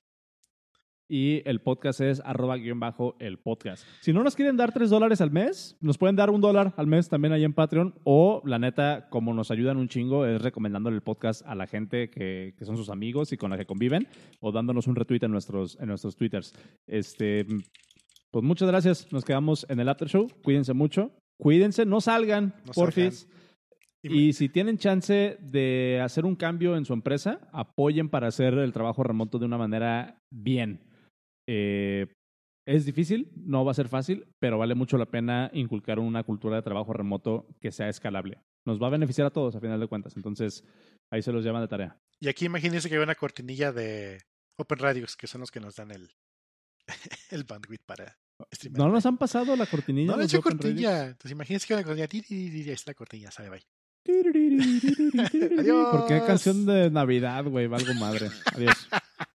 Y 1.08 1.42
el 1.48 1.60
podcast 1.60 2.00
es 2.00 2.20
arroba 2.24 2.56
guion 2.56 2.80
bajo 2.80 3.16
el 3.18 3.38
podcast. 3.38 3.86
Si 4.00 4.12
no 4.12 4.24
nos 4.24 4.36
quieren 4.36 4.56
dar 4.56 4.72
tres 4.72 4.90
dólares 4.90 5.20
al 5.20 5.30
mes, 5.30 5.76
nos 5.80 5.98
pueden 5.98 6.16
dar 6.16 6.30
un 6.30 6.40
dólar 6.40 6.74
al 6.76 6.86
mes 6.86 7.08
también 7.08 7.32
ahí 7.32 7.44
en 7.44 7.52
Patreon. 7.52 7.94
O, 8.04 8.42
la 8.44 8.58
neta, 8.58 9.08
como 9.10 9.34
nos 9.34 9.50
ayudan 9.50 9.76
un 9.76 9.88
chingo, 9.88 10.26
es 10.26 10.40
recomendándole 10.40 10.96
el 10.96 11.02
podcast 11.02 11.42
a 11.46 11.54
la 11.54 11.66
gente 11.66 12.10
que, 12.10 12.54
que 12.56 12.64
son 12.64 12.76
sus 12.76 12.88
amigos 12.88 13.32
y 13.32 13.36
con 13.36 13.50
la 13.50 13.58
que 13.58 13.66
conviven, 13.66 14.08
o 14.40 14.52
dándonos 14.52 14.86
un 14.86 14.96
retweet 14.96 15.22
en 15.22 15.32
nuestros, 15.32 15.78
en 15.80 15.88
nuestros 15.88 16.16
twitters. 16.16 16.54
Este, 16.86 17.46
pues 18.30 18.44
muchas 18.44 18.68
gracias. 18.68 19.12
Nos 19.12 19.24
quedamos 19.24 19.66
en 19.68 19.80
el 19.80 19.88
After 19.88 20.08
Show. 20.08 20.28
Cuídense 20.42 20.72
mucho. 20.72 21.12
Cuídense, 21.36 21.84
no 21.86 22.00
salgan, 22.00 22.54
No 22.66 22.72
porfis. 22.72 23.28
Y 24.02 24.28
Y 24.28 24.32
si 24.32 24.48
tienen 24.48 24.76
chance 24.76 25.38
de 25.40 26.00
hacer 26.02 26.24
un 26.26 26.36
cambio 26.36 26.76
en 26.76 26.84
su 26.84 26.92
empresa, 26.92 27.48
apoyen 27.52 28.08
para 28.08 28.28
hacer 28.28 28.54
el 28.54 28.72
trabajo 28.72 29.02
remoto 29.02 29.38
de 29.38 29.46
una 29.46 29.56
manera 29.56 30.22
bien. 30.30 30.93
Eh, 31.48 32.06
es 32.66 32.86
difícil, 32.86 33.30
no 33.36 33.64
va 33.64 33.72
a 33.72 33.74
ser 33.74 33.88
fácil, 33.88 34.26
pero 34.40 34.56
vale 34.58 34.74
mucho 34.74 34.96
la 34.96 35.06
pena 35.06 35.50
inculcar 35.52 35.98
una 35.98 36.22
cultura 36.24 36.56
de 36.56 36.62
trabajo 36.62 36.92
remoto 36.94 37.46
que 37.60 37.70
sea 37.70 37.88
escalable. 37.88 38.40
Nos 38.66 38.82
va 38.82 38.86
a 38.86 38.90
beneficiar 38.90 39.26
a 39.26 39.30
todos, 39.30 39.54
a 39.54 39.60
final 39.60 39.78
de 39.78 39.86
cuentas. 39.86 40.16
Entonces, 40.16 40.64
ahí 41.12 41.20
se 41.20 41.32
los 41.32 41.44
llevan 41.44 41.60
de 41.60 41.68
tarea. 41.68 41.98
Y 42.20 42.28
aquí 42.28 42.46
imagínense 42.46 42.88
que 42.88 42.94
hay 42.96 43.02
una 43.02 43.14
cortinilla 43.14 43.72
de 43.72 44.22
Open 44.58 44.78
Radios, 44.78 45.16
que 45.16 45.26
son 45.26 45.42
los 45.42 45.50
que 45.50 45.60
nos 45.60 45.76
dan 45.76 45.90
el, 45.90 46.10
el 47.30 47.44
bandwidth 47.44 47.84
para 47.84 48.16
streamear. 48.54 48.86
¿No 48.86 48.92
nos 48.92 49.04
han 49.04 49.18
pasado 49.18 49.54
la 49.56 49.66
cortinilla? 49.66 50.12
No 50.12 50.16
le 50.16 50.22
he 50.22 50.26
hecho 50.26 50.40
cortinilla. 50.40 51.08
Entonces 51.08 51.32
imagínense 51.32 51.66
que 51.66 51.74
hay 51.74 51.78
una 51.80 51.84
cortinilla. 51.86 52.08
ti, 52.08 52.22
ti, 52.22 52.50
ti, 52.50 52.64
ti, 52.64 52.70
Es 52.70 52.86
la 52.86 52.94
cortinilla, 52.94 53.30
sabe, 53.30 53.50
bye. 53.50 53.62
¿Por 55.90 56.06
qué 56.06 56.14
Adiós. 56.14 56.26
canción 56.26 56.64
de 56.66 56.90
Navidad, 56.90 57.44
güey? 57.44 57.66
Valgo 57.66 57.92
madre. 57.94 58.28
Adiós. 58.54 58.88